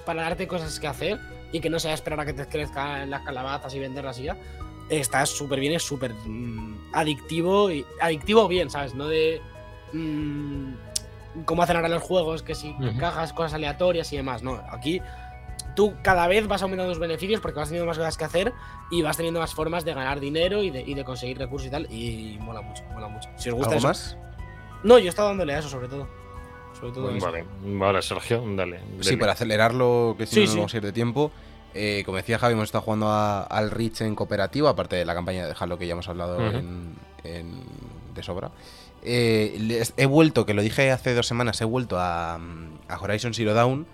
para 0.04 0.22
darte 0.22 0.46
cosas 0.46 0.78
que 0.78 0.86
hacer 0.86 1.18
y 1.52 1.60
que 1.60 1.70
no 1.70 1.78
sea 1.80 1.94
esperar 1.94 2.20
a 2.20 2.26
que 2.26 2.32
te 2.34 2.46
crezcan 2.46 3.08
las 3.10 3.22
calabazas 3.22 3.74
y 3.74 3.78
venderlas 3.78 4.18
y 4.18 4.24
ya, 4.24 4.36
está 4.90 5.24
súper 5.26 5.58
bien, 5.58 5.72
es 5.72 5.82
súper 5.82 6.12
mm, 6.12 6.90
adictivo 6.92 7.70
y 7.70 7.84
adictivo 8.00 8.46
bien, 8.46 8.68
¿sabes? 8.70 8.94
No 8.94 9.08
de 9.08 9.40
mm, 9.92 10.72
cómo 11.44 11.62
hacen 11.62 11.76
ahora 11.76 11.88
los 11.88 12.02
juegos, 12.02 12.42
que 12.42 12.54
si 12.54 12.70
Ujú. 12.70 12.96
cajas 12.98 13.32
cosas 13.32 13.54
aleatorias 13.54 14.12
y 14.12 14.16
demás, 14.16 14.42
no, 14.42 14.60
aquí 14.70 15.00
tú 15.76 15.94
cada 16.02 16.26
vez 16.26 16.48
vas 16.48 16.62
aumentando 16.62 16.90
tus 16.92 16.98
beneficios 16.98 17.40
porque 17.40 17.60
vas 17.60 17.68
teniendo 17.68 17.86
más 17.86 17.96
cosas 17.98 18.16
que 18.16 18.24
hacer 18.24 18.52
y 18.90 19.02
vas 19.02 19.16
teniendo 19.16 19.38
más 19.38 19.54
formas 19.54 19.84
de 19.84 19.94
ganar 19.94 20.18
dinero 20.18 20.62
y 20.64 20.70
de, 20.70 20.80
y 20.80 20.94
de 20.94 21.04
conseguir 21.04 21.38
recursos 21.38 21.68
y 21.68 21.70
tal. 21.70 21.86
Y 21.92 22.38
mola 22.40 22.62
mucho, 22.62 22.82
mola 22.92 23.06
mucho. 23.06 23.28
Si 23.36 23.48
os 23.50 23.54
gusta 23.54 23.76
¿Algo 23.76 23.78
eso. 23.78 23.86
más? 23.88 24.16
No, 24.82 24.98
yo 24.98 25.06
he 25.06 25.08
estado 25.08 25.28
dándole 25.28 25.54
a 25.54 25.60
eso 25.60 25.68
sobre 25.68 25.86
todo. 25.88 26.08
Sobre 26.80 26.92
todo. 26.92 27.10
Vale, 27.20 27.44
vale, 27.64 28.02
Sergio, 28.02 28.42
dale. 28.56 28.80
Sí, 29.00 29.16
para 29.16 29.32
acelerarlo, 29.32 30.14
que 30.18 30.26
si 30.26 30.34
Sí, 30.34 30.40
no 30.40 30.44
nos 30.44 30.50
sí. 30.52 30.56
vamos 30.58 30.74
a 30.74 30.76
ir 30.78 30.82
de 30.82 30.92
tiempo. 30.92 31.30
eh, 31.78 32.02
como 32.06 32.16
decía 32.16 32.38
Javi, 32.38 32.54
hemos 32.54 32.64
estado 32.64 32.82
jugando 32.82 33.08
a- 33.08 33.42
al 33.42 33.70
Reach 33.70 34.00
en 34.00 34.14
cooperativo, 34.14 34.66
aparte 34.68 34.96
de 34.96 35.04
la 35.04 35.14
campaña 35.14 35.46
de 35.46 35.54
Halo 35.58 35.76
que 35.78 35.86
ya 35.86 35.92
hemos 35.92 36.08
hablado 36.08 36.40
en- 36.50 36.94
en- 37.22 37.64
de 38.14 38.22
sobra. 38.22 38.50
Eh, 39.02 39.56
les- 39.60 39.92
he 39.98 40.06
vuelto, 40.06 40.46
que 40.46 40.54
lo 40.54 40.62
dije 40.62 40.90
hace 40.90 41.14
dos 41.14 41.26
semanas, 41.26 41.60
he 41.60 41.64
vuelto 41.66 41.98
a, 41.98 42.36
a 42.36 42.98
Horizon 43.00 43.34
Zero 43.34 43.52
Dawn. 43.52 43.86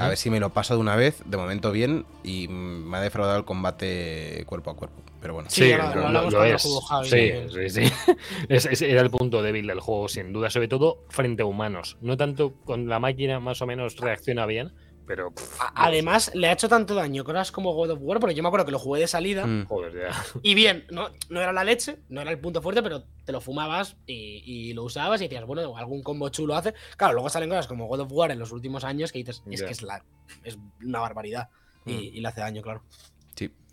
A 0.00 0.08
ver 0.08 0.16
si 0.16 0.30
me 0.30 0.40
lo 0.40 0.50
paso 0.50 0.74
de 0.74 0.80
una 0.80 0.96
vez, 0.96 1.22
de 1.26 1.36
momento 1.36 1.72
bien, 1.72 2.04
y 2.24 2.48
me 2.48 2.96
ha 2.96 3.00
defraudado 3.00 3.38
el 3.38 3.44
combate 3.44 4.44
cuerpo 4.46 4.70
a 4.70 4.76
cuerpo. 4.76 4.96
Pero 5.20 5.34
bueno, 5.34 5.50
Sí, 5.50 5.64
Sí, 5.64 5.70
lo, 5.72 5.76
lo 5.76 5.82
lo- 5.94 6.06
hablamos 6.06 6.32
lo 6.32 6.38
cuando 6.38 6.56
es. 6.56 6.62
jugó 6.62 6.80
Javi 6.80 7.04
sí, 7.08 7.10
también. 7.30 7.70
sí, 7.70 7.86
sí. 7.86 7.92
Es- 8.48 8.66
ese 8.66 8.90
era 8.90 9.02
el 9.02 9.10
punto 9.10 9.42
débil 9.42 9.66
del 9.66 9.80
juego, 9.80 10.08
sin 10.08 10.32
duda. 10.32 10.48
Sobre 10.50 10.68
todo 10.68 11.04
frente 11.10 11.42
a 11.42 11.46
humanos. 11.46 11.98
No 12.00 12.16
tanto 12.16 12.54
con 12.64 12.88
la 12.88 12.98
máquina, 13.00 13.38
más 13.40 13.60
o 13.60 13.66
menos 13.66 13.96
reacciona 13.96 14.46
bien, 14.46 14.72
pero. 15.10 15.32
pff, 15.32 15.60
Además, 15.74 16.30
le 16.34 16.46
ha 16.46 16.52
hecho 16.52 16.68
tanto 16.68 16.94
daño 16.94 17.24
cosas 17.24 17.50
como 17.50 17.74
God 17.74 17.90
of 17.90 17.98
War, 18.00 18.20
porque 18.20 18.36
yo 18.36 18.44
me 18.44 18.48
acuerdo 18.48 18.64
que 18.64 18.70
lo 18.70 18.78
jugué 18.78 19.00
de 19.00 19.08
salida. 19.08 19.44
Mm. 19.44 19.66
Joder, 19.66 19.92
ya. 19.92 20.24
Y 20.42 20.54
bien, 20.54 20.86
no, 20.90 21.08
no 21.28 21.40
era 21.40 21.52
la 21.52 21.64
leche, 21.64 21.98
no 22.08 22.20
era 22.20 22.30
el 22.30 22.38
punto 22.38 22.62
fuerte, 22.62 22.80
pero 22.80 23.02
te 23.24 23.32
lo 23.32 23.40
fumabas 23.40 23.96
y, 24.06 24.42
y 24.44 24.72
lo 24.72 24.84
usabas 24.84 25.20
y 25.20 25.24
decías, 25.24 25.44
bueno, 25.46 25.76
algún 25.76 26.04
combo 26.04 26.28
chulo 26.28 26.54
hace. 26.54 26.74
Claro, 26.96 27.14
luego 27.14 27.28
salen 27.28 27.48
cosas 27.48 27.66
como 27.66 27.88
God 27.88 28.02
of 28.02 28.12
War 28.12 28.30
en 28.30 28.38
los 28.38 28.52
últimos 28.52 28.84
años 28.84 29.10
que 29.10 29.18
dices, 29.18 29.42
es 29.50 29.62
que 29.64 29.72
es, 29.72 29.82
la, 29.82 30.04
es 30.44 30.56
una 30.80 31.00
barbaridad. 31.00 31.48
Y, 31.84 31.92
y 31.92 32.20
le 32.20 32.28
hace 32.28 32.40
daño, 32.40 32.62
claro. 32.62 32.84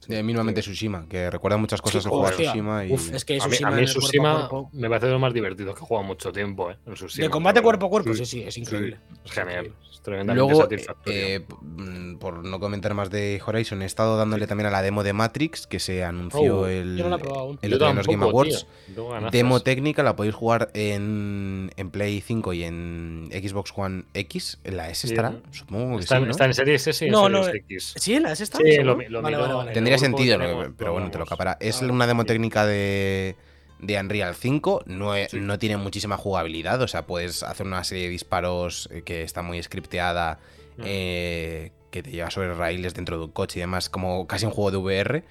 Sí, 0.08 0.16
eh, 0.16 0.24
mínimamente 0.24 0.62
Tsushima, 0.62 1.06
que 1.10 1.30
recuerda 1.30 1.58
muchas 1.58 1.82
cosas 1.82 2.04
Sí, 2.04 2.10
de 2.10 2.16
hostia. 2.16 2.46
Tsushima 2.52 2.86
y... 2.86 2.92
Uf, 2.94 3.14
es 3.14 3.26
que 3.26 3.34
A 3.42 3.48
mí, 3.48 3.52
Tsushima 3.52 3.68
a 3.68 3.72
mí 3.72 3.80
en 3.82 3.86
Tsushima 3.86 4.48
cuerpo- 4.50 4.70
me 4.74 4.88
parece 4.90 5.06
de 5.08 5.12
lo 5.14 5.20
más 5.20 5.34
divertido 5.34 5.74
que 5.74 5.82
he 5.82 5.86
jugado 5.86 6.08
mucho 6.08 6.32
tiempo, 6.32 6.72
¿eh? 6.72 6.78
Tsushima, 6.94 7.26
De 7.26 7.30
combate 7.30 7.62
cuerpo 7.62 7.86
a 7.88 7.90
cuerpo, 7.90 8.14
sí, 8.14 8.26
sí, 8.26 8.44
es 8.44 8.58
increíble. 8.58 8.98
Es 9.26 9.32
genial. 9.32 9.72
Es 9.92 10.02
tremendamente 10.02 10.46
Luego, 10.54 10.62
satisfactorio. 10.62 11.20
eh, 11.22 11.46
mm, 11.62 12.16
por 12.18 12.44
no 12.46 12.60
comentar 12.60 12.94
más 12.94 13.10
de 13.10 13.42
Horizon, 13.46 13.82
he 13.82 13.86
estado 13.86 14.16
dándole 14.18 14.48
también 14.48 14.68
a 14.68 14.72
la 14.72 14.82
demo 14.82 15.04
de 15.04 15.12
Matrix, 15.14 15.68
que 15.68 15.80
se 15.80 16.04
anunció 16.04 16.60
Oh, 16.62 16.68
el, 16.68 16.96
yo 16.98 17.04
no 17.04 17.10
la 17.10 17.16
he 17.18 17.20
probado 17.20 17.42
aún. 17.42 17.60
el 17.62 17.70
Yo 17.72 17.76
otro 17.76 17.90
en 17.90 17.96
los 17.98 18.08
Game 18.08 18.24
Awards. 18.26 18.66
tío. 18.96 19.30
Demo 19.32 19.60
técnica 19.62 20.04
la 20.04 20.16
podéis 20.16 20.36
jugar 20.36 20.70
en, 20.74 21.72
en 21.76 21.90
Play 21.92 22.22
5 22.22 22.54
y 22.54 22.64
en 22.64 23.30
Xbox 23.32 23.74
One 23.76 24.04
X. 24.14 24.60
¿En 24.64 24.78
la 24.78 24.90
S 24.90 25.08
Sí. 25.08 25.14
estará? 25.14 25.34
Supongo 25.52 25.98
que 25.98 26.04
Está, 26.04 26.18
sí, 26.20 26.26
¿no? 26.26 26.32
está 26.32 26.46
en 26.46 26.54
Series 26.54 26.88
S 26.88 27.06
y 27.06 27.08
en 27.08 27.12
No, 27.14 27.28
no, 27.30 27.44
Series 27.44 27.64
X. 27.66 27.94
¿Sí? 27.98 28.20
¿La 28.20 28.32
es 28.32 28.42
esta? 28.42 28.60
Sí, 28.60 28.78
lo 28.78 28.96
lo 28.96 29.22
Vale, 29.22 29.38
vale, 29.38 29.54
vale. 29.54 29.70
en 29.72 29.74
Tendría 29.74 29.97
sentido, 30.00 30.38
tenemos, 30.38 30.68
pero 30.78 30.94
bueno, 30.94 31.10
te 31.12 31.18
lo 31.18 31.26
capará. 31.26 31.58
Es 31.60 31.82
Ah, 31.82 31.86
una 31.86 32.08
demo 32.08 32.22
sí. 32.24 32.28
técnica 32.28 32.66
de, 32.66 33.36
de 33.80 34.00
Unreal 34.00 34.36
5, 34.36 34.84
no, 34.86 35.14
Sí. 35.30 35.40
no 35.40 35.60
tiene 35.60 35.78
muchísima 35.78 36.18
jugabilidad, 36.18 36.82
o 36.82 36.88
sea, 36.88 37.06
puedes 37.06 37.44
hacer 37.44 37.66
una 37.66 37.84
serie 37.84 38.06
de 38.06 38.10
disparos 38.10 38.90
eh, 38.92 39.02
que 39.04 39.24
está 39.24 39.42
muy 39.42 39.62
scripteada, 39.62 40.40
Mm. 40.78 40.82
eh, 40.86 41.72
que 41.90 42.04
te 42.04 42.12
lleva 42.12 42.30
sobre 42.30 42.54
raíles 42.54 42.94
dentro 42.94 43.18
de 43.18 43.24
un 43.26 43.32
coche 43.32 43.60
y 43.60 43.62
demás, 43.62 43.90
como 43.90 44.28
casi 44.28 44.46
un 44.46 44.52
juego 44.52 44.72
de 44.72 44.78
VR. 44.78 45.24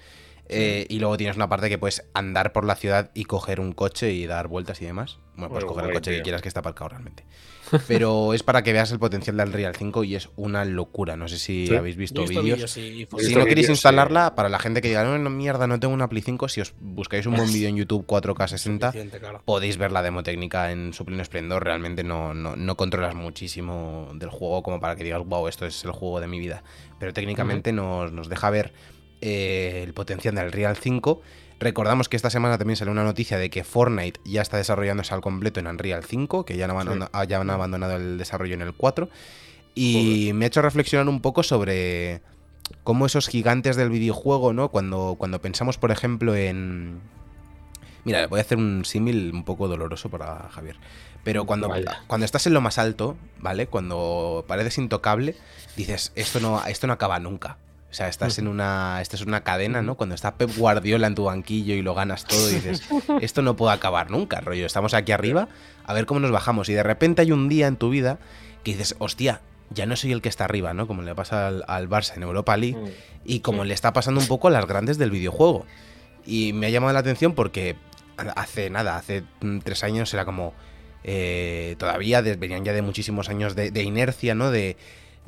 eh, 0.49 0.85
y 0.89 0.99
luego 0.99 1.17
tienes 1.17 1.35
una 1.35 1.49
parte 1.49 1.67
que 1.67 1.77
puedes 1.77 2.05
andar 2.13 2.53
por 2.53 2.63
la 2.63 2.75
ciudad 2.77 3.11
y 3.13 3.25
coger 3.25 3.59
un 3.59 3.73
coche 3.73 4.13
y 4.13 4.25
dar 4.27 4.47
vueltas 4.47 4.81
y 4.81 4.85
demás. 4.85 5.17
Bueno, 5.35 5.49
puedes 5.49 5.65
coger 5.65 5.85
el 5.87 5.93
coche 5.93 6.15
que 6.15 6.21
quieras 6.21 6.41
que 6.41 6.47
está 6.47 6.61
aparcado 6.61 6.87
realmente. 6.87 7.25
Pero 7.87 8.33
es 8.33 8.43
para 8.43 8.63
que 8.63 8.73
veas 8.73 8.91
el 8.91 8.99
potencial 8.99 9.37
del 9.37 9.47
Unreal 9.49 9.75
5 9.75 10.03
y 10.03 10.15
es 10.15 10.29
una 10.35 10.65
locura. 10.65 11.17
No 11.17 11.27
sé 11.27 11.37
si 11.37 11.67
Sí. 11.67 11.75
habéis 11.75 11.95
visto 11.97 12.25
vídeos. 12.25 12.71
Si 12.71 13.07
no 13.35 13.45
queréis 13.45 13.69
instalarla, 13.69 14.35
para 14.35 14.49
la 14.49 14.59
gente 14.59 14.81
que 14.81 14.87
diga, 14.89 15.03
no, 15.03 15.17
no, 15.17 15.29
mierda, 15.29 15.67
no 15.67 15.79
tengo 15.79 15.93
una 15.93 16.07
Play 16.09 16.21
5, 16.21 16.47
si 16.49 16.61
os 16.61 16.73
buscáis 16.79 17.25
un 17.25 17.35
buen 17.35 17.47
vídeo 17.53 17.69
en 17.69 17.77
YouTube 17.77 18.05
4K 18.05 18.47
60, 18.47 18.87
Suficiente, 18.87 19.19
claro. 19.19 19.41
podéis 19.45 19.77
ver 19.77 19.91
la 19.91 20.01
demo 20.01 20.23
técnica 20.23 20.71
en 20.71 20.93
su 20.93 21.05
pleno 21.05 21.21
esplendor. 21.21 21.63
Realmente 21.63 22.03
no, 22.03 22.33
no, 22.33 22.55
no 22.55 22.77
controlas 22.77 23.15
muchísimo 23.15 24.11
del 24.15 24.29
juego 24.29 24.63
como 24.63 24.79
para 24.79 24.95
que 24.95 25.03
digas, 25.03 25.23
wow, 25.25 25.47
esto 25.47 25.65
es 25.65 25.83
el 25.83 25.91
juego 25.91 26.19
de 26.19 26.27
mi 26.27 26.39
vida. 26.39 26.63
Pero 26.99 27.13
técnicamente 27.13 27.71
nos, 27.73 28.11
nos 28.11 28.29
deja 28.29 28.49
ver 28.49 28.73
eh, 29.21 29.81
el 29.83 29.93
potencial 29.93 30.35
del 30.35 30.51
Real 30.51 30.77
5. 30.77 31.21
Recordamos 31.59 32.07
que 32.07 32.15
esta 32.15 32.29
semana 32.29 32.57
también 32.57 32.75
salió 32.77 32.91
una 32.91 33.03
noticia 33.03 33.37
de 33.37 33.49
que 33.49 33.63
Fortnite 33.63 34.19
ya 34.23 34.41
está 34.41 34.57
desarrollándose 34.57 35.13
al 35.13 35.21
completo 35.21 35.59
en 35.59 35.67
Unreal 35.67 36.03
5, 36.03 36.45
que 36.45 36.55
ya 36.55 36.65
han, 36.65 36.71
abandonado, 36.71 37.23
ya 37.23 37.39
han 37.39 37.49
abandonado 37.49 37.95
el 37.95 38.17
desarrollo 38.17 38.53
en 38.53 38.61
el 38.61 38.73
4. 38.73 39.09
Y 39.73 40.31
me 40.33 40.45
ha 40.45 40.47
hecho 40.47 40.61
reflexionar 40.61 41.07
un 41.09 41.21
poco 41.21 41.43
sobre 41.43 42.21
cómo 42.83 43.05
esos 43.05 43.27
gigantes 43.27 43.75
del 43.75 43.89
videojuego, 43.89 44.53
¿no? 44.53 44.69
Cuando, 44.69 45.15
cuando 45.17 45.41
pensamos, 45.41 45.77
por 45.77 45.91
ejemplo, 45.91 46.35
en, 46.35 47.01
Mira, 48.07 48.25
voy 48.27 48.39
a 48.39 48.41
hacer 48.41 48.57
un 48.57 48.85
símil 48.85 49.31
un 49.33 49.43
poco 49.43 49.67
doloroso 49.67 50.09
para 50.09 50.47
Javier. 50.49 50.77
Pero 51.25 51.45
cuando, 51.45 51.69
cuando 52.07 52.23
estás 52.23 52.47
en 52.47 52.53
lo 52.53 52.61
más 52.61 52.77
alto, 52.77 53.17
¿vale? 53.37 53.67
Cuando 53.67 54.45
pareces 54.47 54.77
intocable, 54.77 55.35
dices, 55.75 56.13
esto 56.15 56.39
no, 56.39 56.65
esto 56.67 56.87
no 56.87 56.93
acaba 56.93 57.19
nunca. 57.19 57.57
O 57.89 57.93
sea, 57.93 58.09
estás 58.09 58.37
en 58.37 58.47
una. 58.47 58.99
Esta 59.01 59.15
es 59.15 59.21
una 59.21 59.43
cadena, 59.43 59.81
¿no? 59.81 59.95
Cuando 59.95 60.13
está 60.13 60.35
Pep 60.35 60.51
Guardiola 60.57 61.07
en 61.07 61.15
tu 61.15 61.23
banquillo 61.23 61.73
y 61.73 61.81
lo 61.81 61.95
ganas 61.95 62.25
todo, 62.25 62.49
y 62.51 62.55
dices, 62.55 62.83
esto 63.21 63.41
no 63.41 63.55
puede 63.55 63.73
acabar 63.73 64.11
nunca, 64.11 64.41
rollo. 64.41 64.65
Estamos 64.65 64.93
aquí 64.93 65.13
arriba, 65.13 65.47
a 65.85 65.93
ver 65.93 66.05
cómo 66.05 66.19
nos 66.19 66.31
bajamos. 66.31 66.67
Y 66.69 66.73
de 66.73 66.83
repente 66.83 67.21
hay 67.21 67.31
un 67.31 67.47
día 67.47 67.67
en 67.67 67.77
tu 67.77 67.89
vida 67.89 68.19
que 68.63 68.71
dices, 68.71 68.95
hostia, 68.99 69.41
ya 69.69 69.85
no 69.85 69.95
soy 69.95 70.11
el 70.11 70.21
que 70.21 70.27
está 70.29 70.43
arriba, 70.43 70.73
¿no? 70.73 70.85
Como 70.85 71.01
le 71.01 71.15
pasa 71.15 71.47
al, 71.47 71.63
al 71.67 71.87
Barça 71.89 72.15
en 72.17 72.23
Europa 72.23 72.57
League. 72.57 72.77
Mm. 72.77 72.87
Y 73.25 73.39
como 73.39 73.63
le 73.63 73.73
está 73.73 73.93
pasando 73.93 74.19
un 74.19 74.27
poco 74.27 74.49
a 74.49 74.51
las 74.51 74.65
grandes 74.67 74.97
del 74.97 75.11
videojuego. 75.11 75.65
Y 76.25 76.51
me 76.53 76.67
ha 76.67 76.69
llamado 76.69 76.91
la 76.93 76.99
atención 76.99 77.33
porque 77.33 77.77
hace 78.35 78.69
nada, 78.69 78.97
hace 78.97 79.23
mm, 79.41 79.59
tres 79.59 79.83
años 79.85 80.13
era 80.13 80.25
como. 80.25 80.53
eh, 81.05 81.75
todavía 81.79 82.21
de- 82.21 82.35
venían 82.35 82.65
ya 82.65 82.73
de 82.73 82.81
muchísimos 82.81 83.29
años 83.29 83.55
de, 83.55 83.71
de 83.71 83.83
inercia, 83.83 84.35
¿no? 84.35 84.51
De 84.51 84.75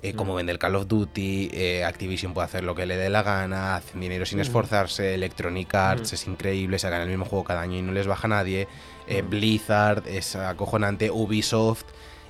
eh, 0.01 0.13
cómo 0.13 0.35
vende 0.35 0.51
el 0.51 0.59
Call 0.59 0.75
of 0.75 0.87
Duty, 0.87 1.49
eh, 1.53 1.83
Activision 1.83 2.33
puede 2.33 2.45
hacer 2.45 2.63
lo 2.63 2.75
que 2.75 2.85
le 2.85 2.97
dé 2.97 3.09
la 3.09 3.23
gana, 3.23 3.75
hacen 3.75 3.99
dinero 3.99 4.25
sin 4.25 4.39
esforzarse, 4.39 5.13
Electronic 5.13 5.73
Arts 5.75 6.13
es 6.13 6.27
increíble, 6.27 6.79
sacan 6.79 7.01
el 7.01 7.09
mismo 7.09 7.25
juego 7.25 7.43
cada 7.43 7.61
año 7.61 7.77
y 7.77 7.81
no 7.81 7.91
les 7.91 8.07
baja 8.07 8.27
nadie, 8.27 8.67
eh, 9.07 9.21
Blizzard 9.21 10.07
es 10.07 10.35
acojonante, 10.35 11.11
Ubisoft. 11.11 11.85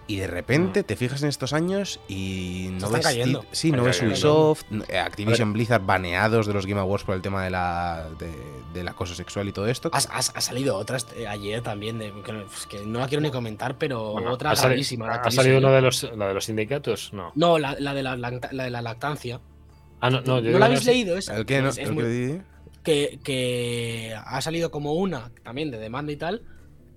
Y 0.09 0.15
de 0.17 0.25
repente 0.25 0.83
te 0.83 0.95
fijas 0.95 1.21
en 1.21 1.29
estos 1.29 1.53
años 1.53 1.99
y 2.07 2.69
no 2.71 2.77
están 2.77 2.93
ves. 2.93 3.01
cayendo. 3.05 3.45
Sí, 3.51 3.71
no 3.71 3.83
ves. 3.83 4.01
Ubisoft, 4.01 4.63
eh, 4.89 4.97
Activision 4.97 5.53
Blizzard 5.53 5.85
baneados 5.85 6.47
de 6.47 6.53
los 6.53 6.65
Game 6.65 6.81
Awards 6.81 7.03
por 7.05 7.13
el 7.13 7.21
tema 7.21 7.43
de 7.43 7.51
la, 7.51 8.07
de- 8.17 8.33
del 8.73 8.87
acoso 8.87 9.13
sexual 9.13 9.47
y 9.47 9.51
todo 9.51 9.67
esto. 9.67 9.91
Ha, 9.93 9.97
ha- 9.99 10.17
ha 10.17 10.41
salido 10.41 10.77
otra 10.77 10.97
este- 10.97 11.27
ayer 11.27 11.61
también, 11.61 11.99
de, 11.99 12.11
que, 12.25 12.33
no- 12.33 12.41
es 12.41 12.65
que 12.65 12.83
no 12.87 12.97
la 12.99 13.07
quiero 13.07 13.21
ni 13.21 13.29
comentar, 13.29 13.77
pero 13.77 14.13
Bueno, 14.13 14.31
otra 14.33 14.49
ha, 14.49 14.55
sali- 14.55 14.69
gravísima. 14.69 15.05
de 15.05 15.19
¿Ha 15.27 15.29
salido 15.31 15.59
uno 15.59 15.71
de 15.71 15.81
los, 15.81 16.01
la 16.17 16.27
de 16.29 16.33
los 16.33 16.45
sindicatos? 16.45 17.13
No. 17.13 17.31
No, 17.35 17.59
la, 17.59 17.75
la 17.79 17.93
de 17.93 18.01
la, 18.01 18.15
la 18.17 18.31
de 18.31 18.69
la 18.71 18.81
lactancia. 18.81 19.39
Ah, 20.01 20.09
no, 20.09 20.21
no, 20.21 20.39
yo 20.39 20.49
¿No 20.51 20.57
la 20.57 20.65
habéis 20.65 20.85
leído 20.85 21.17
esa? 21.17 21.37
¿El 21.37 21.45
qué? 21.45 21.61
No? 21.61 21.69
Es- 21.69 21.77
es 21.77 21.87
¿El 21.87 21.93
muy- 21.93 22.03
que 22.03 22.09
di- 22.09 22.41
que, 22.81 23.19
que 23.23 24.15
ha 24.25 24.41
salido 24.41 24.71
como 24.71 24.93
una 24.93 25.29
también 25.43 25.69
de 25.69 25.77
demanda 25.77 26.11
y 26.11 26.15
tal, 26.17 26.41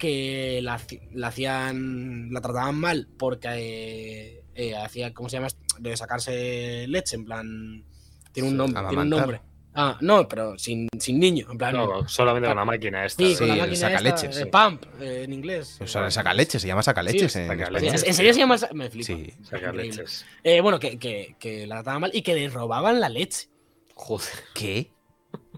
que 0.03 0.59
la, 0.63 0.81
la 1.13 1.29
hacían, 1.29 2.29
la 2.33 2.41
trataban 2.41 2.75
mal 2.75 3.09
porque 3.17 3.49
eh, 3.53 4.45
eh, 4.57 4.75
hacía, 4.77 5.15
¿cómo 5.15 5.29
se 5.29 5.37
llama? 5.37 5.47
De 5.79 5.97
sacarse 5.97 6.87
leche, 6.89 7.15
en 7.15 7.25
plan, 7.25 7.85
tiene 8.33 8.49
un, 8.49 8.57
nombre 8.57 8.83
tiene 8.89 9.03
un 9.05 9.09
nombre. 9.11 9.41
Ah, 9.75 9.97
no, 10.01 10.27
pero 10.29 10.59
sin, 10.59 10.89
sin 10.99 11.21
niño, 11.21 11.47
en 11.51 11.57
plan, 11.57 11.75
No, 11.77 12.07
solamente 12.09 12.49
con 12.49 12.57
la 12.57 12.65
máquina 12.65 13.07
esta. 13.07 13.25
sí, 13.25 13.37
con 13.37 13.47
la 13.49 13.57
máquina 13.57 13.77
sacaleches, 13.77 14.23
esta, 14.25 14.33
sí. 14.33 14.43
eh, 14.43 14.47
pump, 14.51 14.85
eh, 15.01 15.23
en 15.23 15.33
inglés. 15.33 15.79
O 15.81 15.87
sea, 15.87 16.11
saca 16.11 16.35
leche, 16.35 16.59
se 16.59 16.67
llama 16.67 16.83
saca 16.83 17.03
leches 17.03 17.33
Sí, 17.33 17.39
en 17.39 17.47
saca 17.47 17.71
leches. 17.71 18.03
¿En 18.05 18.15
serio 18.15 18.35
se 18.35 18.41
llama? 18.41 18.57
Me 18.75 18.91
flipa. 18.91 19.07
Sí. 19.07 19.33
Sacar 19.45 19.71
Increíble. 19.75 19.85
leches. 19.85 20.27
Eh, 20.43 20.61
bueno, 20.61 20.81
que, 20.81 20.99
que, 20.99 21.37
que 21.39 21.67
la 21.69 21.77
trataban 21.77 22.01
mal 22.03 22.11
y 22.13 22.23
que 22.23 22.35
le 22.35 22.49
robaban 22.49 23.01
la 23.01 23.09
leche. 23.09 23.49
Joder. 23.95 24.29
¿Qué? 24.53 24.92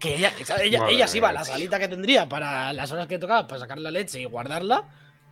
Que 0.05 0.15
ella, 0.17 0.33
ella, 0.63 0.87
ella 0.89 1.07
se 1.09 1.17
iba 1.19 1.29
a 1.31 1.33
la 1.33 1.45
salita 1.45 1.79
que 1.79 1.89
tendría 1.89 2.29
para 2.29 2.73
las 2.73 2.93
horas 2.93 3.07
que 3.07 3.19
tocaba 3.19 3.47
para 3.47 3.61
sacar 3.61 3.79
la 3.79 3.91
leche 3.91 4.21
y 4.21 4.25
guardarla 4.27 4.85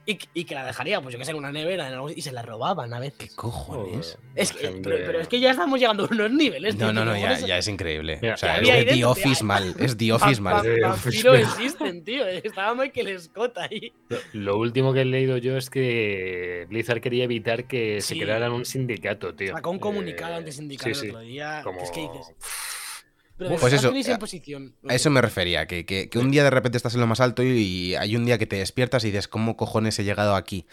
y, 0.04 0.18
y 0.34 0.44
que 0.46 0.56
la 0.56 0.66
dejaría, 0.66 1.00
pues 1.00 1.12
yo 1.12 1.18
que 1.20 1.24
sé, 1.24 1.30
en 1.30 1.36
una 1.36 1.52
nevera 1.52 1.86
en 1.86 1.94
algún- 1.94 2.12
y 2.16 2.22
se 2.22 2.32
la 2.32 2.42
robaban 2.42 2.92
a 2.92 2.96
¿Qué 3.00 3.02
veces. 3.10 3.36
cojones? 3.36 4.18
Es 4.34 4.52
La 4.54 4.60
que, 4.60 4.68
pero, 4.82 4.96
pero 5.06 5.20
es 5.20 5.28
que 5.28 5.38
ya 5.38 5.52
estamos 5.52 5.78
llegando 5.78 6.06
a 6.06 6.08
unos 6.10 6.32
niveles. 6.32 6.74
No, 6.74 6.86
tío, 6.86 6.92
no, 6.92 7.04
no, 7.04 7.12
que 7.14 7.20
ya, 7.20 7.38
ya 7.38 7.58
es 7.58 7.68
increíble. 7.68 8.18
Mira, 8.20 8.34
o 8.34 8.36
sea, 8.36 8.58
es 8.58 8.66
de 8.68 8.84
The 8.94 9.04
Office 9.04 9.44
mal. 9.44 9.76
Es 9.78 9.96
The 9.96 10.12
Office 10.12 10.40
mal. 10.40 10.84
Office. 10.86 11.28
existen, 11.40 12.02
tío. 12.02 12.26
Estaba 12.26 12.74
Michael 12.74 13.20
Scott 13.20 13.58
ahí. 13.58 13.92
Lo 14.32 14.56
último 14.58 14.92
que 14.92 15.02
he 15.02 15.04
leído 15.04 15.36
yo 15.36 15.56
es 15.56 15.70
que 15.70 16.66
Blizzard 16.68 17.00
quería 17.00 17.22
evitar 17.22 17.68
que 17.68 18.00
se 18.00 18.14
Sí. 18.14 18.20
crearan 18.20 18.50
un 18.50 18.64
sindicato, 18.64 19.34
tío. 19.34 19.54
Sacó 19.54 19.70
un 19.70 19.78
comunicado 19.78 20.32
Eh, 20.34 20.38
antisindical 20.38 20.92
sí, 20.96 21.00
sí. 21.00 21.06
el 21.06 21.10
otro 21.12 21.20
día. 21.22 21.58
que 21.58 21.64
Como... 21.64 21.80
es 21.80 21.90
que 21.92 22.00
dices. 22.00 22.34
Pero 23.49 23.61
Pues 23.61 23.72
eso, 23.72 23.88
a- 23.93 23.97
en 24.14 24.18
posición. 24.18 24.74
A 24.88 24.95
eso 24.95 25.11
me 25.11 25.20
refería, 25.20 25.66
que, 25.66 25.84
que- 25.86 26.09
que 26.09 26.18
un 26.18 26.30
día 26.30 26.45
de 26.45 26.51
repente 26.51 26.76
estás 26.76 26.95
en 26.95 27.01
lo 27.01 27.07
más 27.07 27.20
alto 27.20 27.43
y, 27.43 27.49
y 27.51 27.95
hay 27.97 28.16
un 28.16 28.24
día 28.24 28.38
que 28.38 28.47
te 28.47 28.57
despiertas 28.57 29.05
y 29.05 29.09
dices, 29.09 29.28
¿cómo 29.28 29.57
cojones 29.57 29.99
he 29.99 30.05
llegado 30.05 30.34
aquí? 30.36 30.66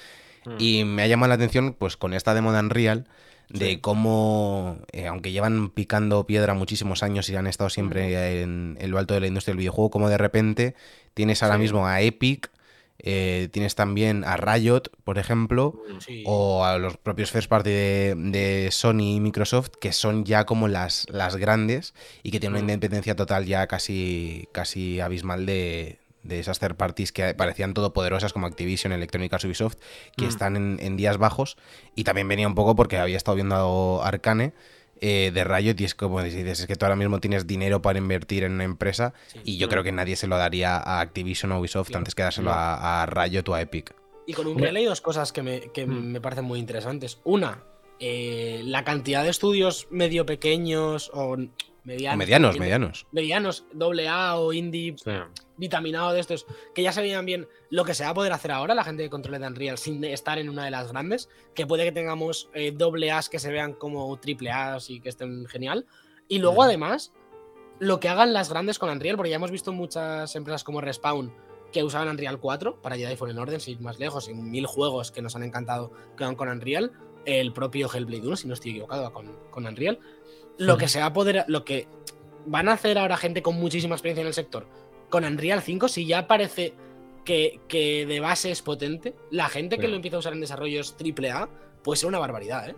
Mm. 0.45 0.55
Y 0.59 0.83
me 0.85 1.03
ha 1.03 1.07
llamado 1.07 1.29
la 1.29 1.35
atención, 1.35 1.73
pues 1.77 1.97
con 1.97 2.13
esta 2.13 2.33
demo 2.33 2.53
de 2.53 2.59
Unreal, 2.59 3.07
de 3.49 3.81
cómo, 3.81 4.77
eh, 4.91 5.07
aunque 5.07 5.31
llevan 5.31 5.69
picando 5.71 6.25
piedra 6.27 6.53
muchísimos 6.53 7.01
años 7.03 7.27
y 7.29 7.35
han 7.35 7.47
estado 7.47 7.69
siempre 7.71 8.41
en, 8.43 8.77
en 8.79 8.91
lo 8.91 8.99
alto 8.99 9.15
de 9.15 9.21
la 9.21 9.27
industria 9.27 9.53
del 9.53 9.59
videojuego, 9.59 9.89
como 9.89 10.07
de 10.09 10.17
repente 10.19 10.75
tienes 11.15 11.41
ahora 11.41 11.55
Sí. 11.55 11.61
mismo 11.61 11.87
a 11.87 11.99
Epic, 12.01 12.51
eh, 12.99 13.49
tienes 13.51 13.75
también 13.75 14.23
a 14.25 14.35
Riot, 14.37 14.83
por 15.03 15.17
ejemplo, 15.17 15.81
Sí. 15.99 16.23
o 16.25 16.65
a 16.65 16.77
los 16.77 16.97
propios 16.97 17.31
first 17.31 17.49
party 17.49 17.69
de, 17.69 18.13
de 18.17 18.69
Sony 18.71 19.15
y 19.15 19.19
Microsoft, 19.19 19.69
que 19.79 19.91
son 19.93 20.25
ya 20.25 20.45
como 20.45 20.67
las, 20.67 21.05
las 21.09 21.35
grandes 21.37 21.93
y 22.23 22.31
que 22.31 22.39
tienen 22.39 22.55
una 22.55 22.63
Mm. 22.63 22.69
independencia 22.75 23.15
total 23.15 23.45
ya 23.45 23.67
casi, 23.67 24.47
casi 24.51 24.99
abismal 24.99 25.45
de, 25.45 25.99
de 26.23 26.39
esas 26.39 26.59
third 26.59 26.75
parties 26.75 27.11
que 27.13 27.33
parecían 27.33 27.73
todopoderosas 27.73 28.33
como 28.33 28.45
Activision, 28.47 28.91
Electronic 28.91 29.31
Arts, 29.33 29.45
Ubisoft, 29.45 29.77
que 30.17 30.25
Mm. 30.25 30.29
están 30.29 30.55
en, 30.57 30.77
en 30.81 30.97
días 30.97 31.17
bajos. 31.17 31.57
Y 31.95 32.03
también 32.03 32.27
venía 32.27 32.47
un 32.47 32.55
poco 32.55 32.75
porque 32.75 32.97
había 32.97 33.17
estado 33.17 33.35
viendo 33.35 34.01
Arcane. 34.03 34.53
Eh, 35.01 35.31
de 35.33 35.43
Riot 35.43 35.75
y 35.79 35.85
es 35.85 35.95
como 35.95 36.21
dices, 36.21 36.59
es 36.61 36.67
que 36.67 36.75
tú 36.75 36.85
ahora 36.85 36.95
mismo 36.95 37.19
tienes 37.19 37.47
dinero 37.47 37.81
para 37.81 37.99
invertir 37.99 38.43
en 38.43 38.53
una 38.53 38.63
empresa 38.65 39.13
Sí. 39.27 39.39
y 39.43 39.57
yo 39.57 39.69
creo 39.69 39.83
que 39.83 39.91
nadie 39.91 40.15
se 40.15 40.27
lo 40.27 40.37
daría 40.37 40.77
a 40.77 40.99
Activision 40.99 41.51
o 41.51 41.59
Ubisoft 41.59 41.95
antes 41.95 42.15
que 42.15 42.23
dárselo 42.23 42.51
a, 42.51 43.03
a 43.03 43.05
Riot 43.05 43.43
o 43.47 43.53
a 43.53 43.61
Epic. 43.61 43.93
Y 44.27 44.33
con 44.33 44.45
un 44.47 44.63
hay 44.63 44.85
dos 44.85 45.01
cosas 45.01 45.31
que, 45.31 45.41
me, 45.41 45.59
que 45.71 45.85
Mm. 45.87 46.11
me 46.11 46.21
parecen 46.21 46.45
muy 46.45 46.59
interesantes. 46.59 47.19
Una, 47.23 47.63
eh, 47.99 48.61
la 48.63 48.83
cantidad 48.83 49.23
de 49.23 49.29
estudios 49.29 49.87
medio 49.89 50.25
pequeños 50.25 51.09
o 51.13 51.35
medianos. 51.89 52.15
O 52.15 52.17
medianos, 52.17 52.59
medianos. 52.59 53.07
Medianos, 53.11 53.65
doble 53.73 54.07
A 54.07 54.35
o 54.37 54.53
indie, 54.53 54.95
Sí. 54.97 55.11
vitaminado 55.57 56.13
de 56.13 56.19
estos, 56.21 56.45
que 56.73 56.83
ya 56.83 56.91
se 56.93 57.01
veían 57.01 57.25
bien 57.25 57.47
lo 57.69 57.83
que 57.83 57.93
se 57.93 58.03
va 58.03 58.11
a 58.11 58.13
poder 58.13 58.31
hacer 58.31 58.51
ahora, 58.51 58.73
la 58.73 58.83
gente 58.83 59.03
que 59.03 59.09
controle 59.09 59.39
de 59.39 59.47
Unreal, 59.47 59.77
sin 59.77 60.03
estar 60.03 60.39
en 60.39 60.49
una 60.49 60.63
de 60.65 60.71
las 60.71 60.91
grandes, 60.91 61.29
que 61.53 61.67
puede 61.67 61.83
que 61.83 61.91
tengamos 61.91 62.49
eh, 62.53 62.71
doble 62.71 63.11
A's 63.11 63.29
que 63.29 63.39
se 63.39 63.51
vean 63.51 63.73
como 63.73 64.17
triple 64.19 64.51
A's 64.51 64.89
y 64.89 65.01
que 65.01 65.09
estén 65.09 65.45
genial. 65.47 65.85
Y 66.27 66.39
luego, 66.39 66.63
además, 66.63 67.11
lo 67.79 67.99
que 67.99 68.07
hagan 68.09 68.33
las 68.33 68.49
grandes 68.49 68.79
con 68.79 68.89
Unreal, 68.89 69.17
porque 69.17 69.29
ya 69.31 69.35
hemos 69.37 69.51
visto 69.51 69.71
muchas 69.73 70.35
empresas 70.35 70.63
como 70.63 70.79
Respawn 70.81 71.33
que 71.71 71.83
usaban 71.83 72.07
Unreal 72.09 72.39
4 72.39 72.81
para 72.81 72.95
Jedi 72.95 73.15
Fallen 73.15 73.37
Order, 73.37 73.61
sin 73.61 73.75
ir 73.75 73.81
más 73.81 73.99
lejos, 73.99 74.27
y 74.27 74.33
mil 74.33 74.65
juegos 74.65 75.11
que 75.11 75.21
nos 75.21 75.35
han 75.35 75.43
encantado 75.43 75.91
que 76.17 76.23
van 76.23 76.35
con 76.35 76.49
Unreal. 76.49 76.91
El 77.25 77.51
propio 77.53 77.87
Hellblade 77.93 78.25
1, 78.25 78.35
si 78.37 78.47
no 78.47 78.53
estoy 78.53 78.71
equivocado, 78.71 79.03
va 79.03 79.13
con, 79.13 79.35
con 79.51 79.67
Unreal. 79.67 79.99
Lo 80.59 80.77
que 80.77 80.87
se 80.87 80.99
va 80.99 81.05
a 81.07 81.13
poder, 81.13 81.45
lo 81.47 81.65
que 81.65 81.87
van 82.45 82.69
a 82.69 82.73
hacer 82.73 82.97
ahora 82.97 83.17
gente 83.17 83.41
con 83.41 83.55
muchísima 83.55 83.95
experiencia 83.95 84.21
en 84.21 84.27
el 84.27 84.33
sector 84.33 84.67
con 85.09 85.23
Unreal 85.25 85.61
5, 85.63 85.87
si 85.87 86.05
ya 86.05 86.27
parece 86.27 86.73
que, 87.25 87.59
que 87.67 88.05
de 88.05 88.19
base 88.19 88.51
es 88.51 88.61
potente, 88.61 89.15
la 89.31 89.49
gente 89.49 89.77
que 89.77 89.83
Sí. 89.85 89.89
lo 89.89 89.95
empieza 89.95 90.17
a 90.17 90.19
usar 90.19 90.33
en 90.33 90.41
desarrollos 90.41 90.95
AAA 90.99 91.49
puede 91.83 91.97
ser 91.97 92.07
una 92.09 92.19
barbaridad, 92.19 92.69
¿eh? 92.69 92.75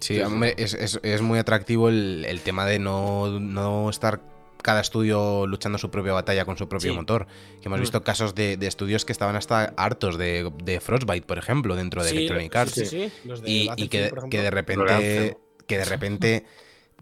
Sí, 0.00 0.14
Sí, 0.16 0.20
hombre, 0.22 0.54
Es, 0.56 0.72
es- 0.74 1.00
es 1.02 1.20
muy 1.22 1.38
atractivo 1.38 1.88
el, 1.90 2.24
el 2.26 2.40
tema 2.40 2.64
de 2.64 2.78
no, 2.78 3.38
no 3.40 3.90
estar 3.90 4.22
cada 4.62 4.80
estudio 4.80 5.46
luchando 5.46 5.76
su 5.78 5.90
propia 5.90 6.12
batalla 6.12 6.44
con 6.44 6.56
su 6.56 6.68
propio 6.68 6.92
Sí. 6.92 6.96
motor. 6.96 7.26
Que 7.60 7.68
hemos 7.68 7.78
Mm. 7.78 7.82
visto 7.82 8.02
casos 8.02 8.34
de, 8.34 8.56
de 8.56 8.66
estudios 8.66 9.04
que 9.04 9.12
estaban 9.12 9.36
hasta 9.36 9.74
hartos 9.76 10.16
de, 10.18 10.50
de 10.64 10.80
Frostbite, 10.80 11.26
por 11.26 11.36
ejemplo, 11.38 11.76
dentro 11.76 12.02
de 12.04 12.10
Sí, 12.10 12.16
Electronic 12.18 12.52
sí, 12.52 12.58
Arts. 12.58 12.72
sí, 12.72 12.86
sí, 12.86 13.12
los 13.24 13.42
de 13.42 13.50
y, 13.50 13.88
que, 13.88 14.00
de 14.02 14.50
repente 14.50 15.36
que 15.66 15.78
de 15.78 15.84
repente 15.84 16.44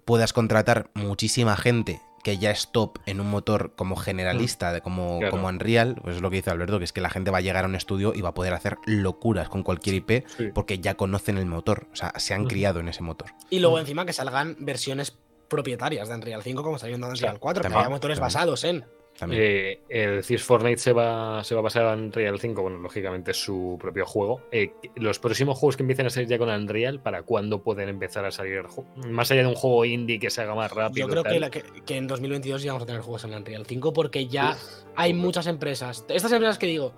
puedas 0.09 0.33
contratar 0.33 0.89
muchísima 0.95 1.55
gente 1.55 2.01
que 2.25 2.39
ya 2.39 2.51
es 2.51 2.69
top 2.73 2.99
en 3.05 3.21
un 3.21 3.29
motor 3.29 3.75
como 3.77 3.95
generalista, 3.95 4.73
de 4.73 4.81
como, 4.81 5.19
Claro. 5.19 5.31
como 5.33 5.49
Unreal, 5.49 5.97
pues 6.03 6.17
es 6.17 6.23
lo 6.23 6.31
que 6.31 6.37
dice 6.37 6.51
Alberto, 6.51 6.79
que 6.79 6.85
es 6.87 6.95
que 6.95 7.03
la 7.03 7.11
gente 7.11 7.31
va 7.31 7.39
a 7.39 7.41
llegar 7.43 7.65
a 7.65 7.69
un 7.69 7.75
estudio 7.75 8.13
y 8.15 8.23
va 8.23 8.31
a 8.31 8.35
poder 8.35 8.55
hacer 8.55 8.79
locuras 8.87 9.51
con 9.51 9.63
cualquier 9.63 9.97
IP 9.97 10.25
Sí. 10.39 10.49
porque 10.55 10.79
ya 10.79 10.95
conocen 10.95 11.37
el 11.37 11.45
motor, 11.45 11.89
o 11.93 11.97
sea, 11.97 12.15
se 12.17 12.33
han 12.33 12.47
criado 12.47 12.81
en 12.81 12.89
ese 12.89 13.03
motor. 13.03 13.29
Y 13.51 13.59
luego 13.61 13.79
encima 13.79 14.07
que 14.07 14.15
salgan 14.15 14.57
versiones 14.61 15.15
propietarias 15.49 16.09
de 16.09 16.15
Unreal 16.15 16.43
5 16.43 16.63
como 16.63 16.77
está 16.77 16.89
viendo 16.89 17.07
en 17.07 17.13
Unreal 17.13 17.39
4, 17.39 17.63
que 17.63 17.69
haya 17.69 17.89
motores 17.91 18.19
también. 18.19 18.35
basados 18.35 18.65
en... 18.65 18.85
Eh, 19.31 19.81
eh, 19.89 20.07
decís 20.09 20.43
Fortnite 20.43 20.79
se 20.79 20.93
va, 20.93 21.43
se 21.45 21.55
va 21.55 21.61
a 21.61 21.65
pasar 21.65 21.93
en 21.99 22.05
Unreal 22.05 22.39
5, 22.39 22.63
bueno, 22.63 22.79
lógicamente 22.79 23.33
es 23.33 23.37
su 23.43 23.77
propio 23.81 24.07
juego. 24.07 24.43
Eh, 24.53 24.73
los 24.97 25.19
próximos 25.19 25.59
juegos 25.59 25.77
que 25.77 25.83
empiecen 25.83 26.07
a 26.07 26.11
salir 26.11 26.29
ya 26.29 26.39
con 26.39 26.49
Unreal, 26.49 27.01
¿para 27.01 27.23
cuándo 27.23 27.63
pueden 27.63 27.89
empezar 27.89 28.25
a 28.25 28.31
salir? 28.31 28.63
Más 29.09 29.31
allá 29.31 29.43
de 29.43 29.49
un 29.49 29.55
juego 29.55 29.85
indie 29.85 30.19
que 30.19 30.31
se 30.31 30.43
haga 30.43 30.55
más 30.55 30.71
rápido. 30.73 31.07
Yo 31.07 31.11
creo 31.11 31.23
tal. 31.23 31.33
que, 31.33 31.41
la- 31.41 31.51
que, 31.51 31.63
que 31.85 31.97
en 31.97 32.07
2022 32.07 32.63
ya 32.63 32.73
vamos 32.73 32.85
a 32.85 32.87
tener 32.87 33.01
juegos 33.03 33.25
en 33.25 33.35
Unreal 33.35 33.67
5 33.67 33.93
porque 33.93 34.27
ya 34.29 34.53
Uf, 34.53 34.85
hay 34.97 35.15
muchas 35.15 35.47
empresas. 35.47 36.05
Estas 36.09 36.31
empresas 36.33 36.59
que 36.59 36.67
digo, 36.67 36.93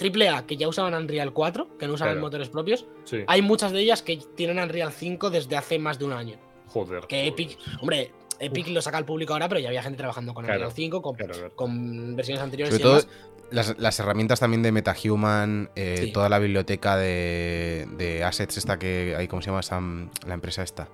AAA, 0.00 0.46
que 0.46 0.56
ya 0.56 0.66
usaban 0.66 0.94
Unreal 0.94 1.32
4, 1.32 1.76
que 1.78 1.86
no 1.86 1.92
usaban 1.94 2.14
Claro. 2.14 2.26
motores 2.26 2.48
propios, 2.48 2.86
Sí. 3.04 3.18
hay 3.26 3.42
muchas 3.42 3.72
de 3.72 3.80
ellas 3.80 4.02
que 4.02 4.16
tienen 4.34 4.58
Unreal 4.58 4.92
5 4.92 5.28
desde 5.30 5.56
hace 5.56 5.78
más 5.78 5.98
de 5.98 6.06
un 6.06 6.12
año. 6.12 6.36
Joder. 6.68 7.04
Que 7.06 7.26
Epic, 7.26 7.58
hombre, 7.80 8.12
Epic 8.40 8.68
lo 8.68 8.80
saca 8.82 8.96
al 8.98 9.04
público 9.04 9.32
ahora, 9.34 9.48
pero 9.48 9.60
ya 9.60 9.68
había 9.68 9.82
gente 9.82 9.98
trabajando 9.98 10.34
con 10.34 10.44
Claro, 10.44 10.58
Unreal 10.60 10.72
5, 10.74 11.02
con, 11.02 11.14
claro, 11.14 11.34
claro. 11.34 11.52
con 11.54 12.16
versiones 12.16 12.42
anteriores 12.42 12.74
Sobre 12.74 12.98
y 12.98 13.02
todo 13.02 13.10
las, 13.50 13.78
las 13.78 13.98
herramientas 14.00 14.40
también 14.40 14.62
de 14.62 14.72
MetaHuman, 14.72 15.70
eh, 15.76 15.96
Sí. 16.04 16.12
toda 16.12 16.28
la 16.28 16.38
biblioteca 16.38 16.96
de, 16.96 17.86
de 17.98 18.22
assets 18.24 18.56
esta 18.58 18.78
que 18.78 19.14
hay, 19.16 19.28
¿cómo 19.28 19.42
se 19.42 19.46
llama 19.46 19.60
esa, 19.60 19.80
la 20.26 20.34
empresa 20.34 20.62
esta? 20.62 20.88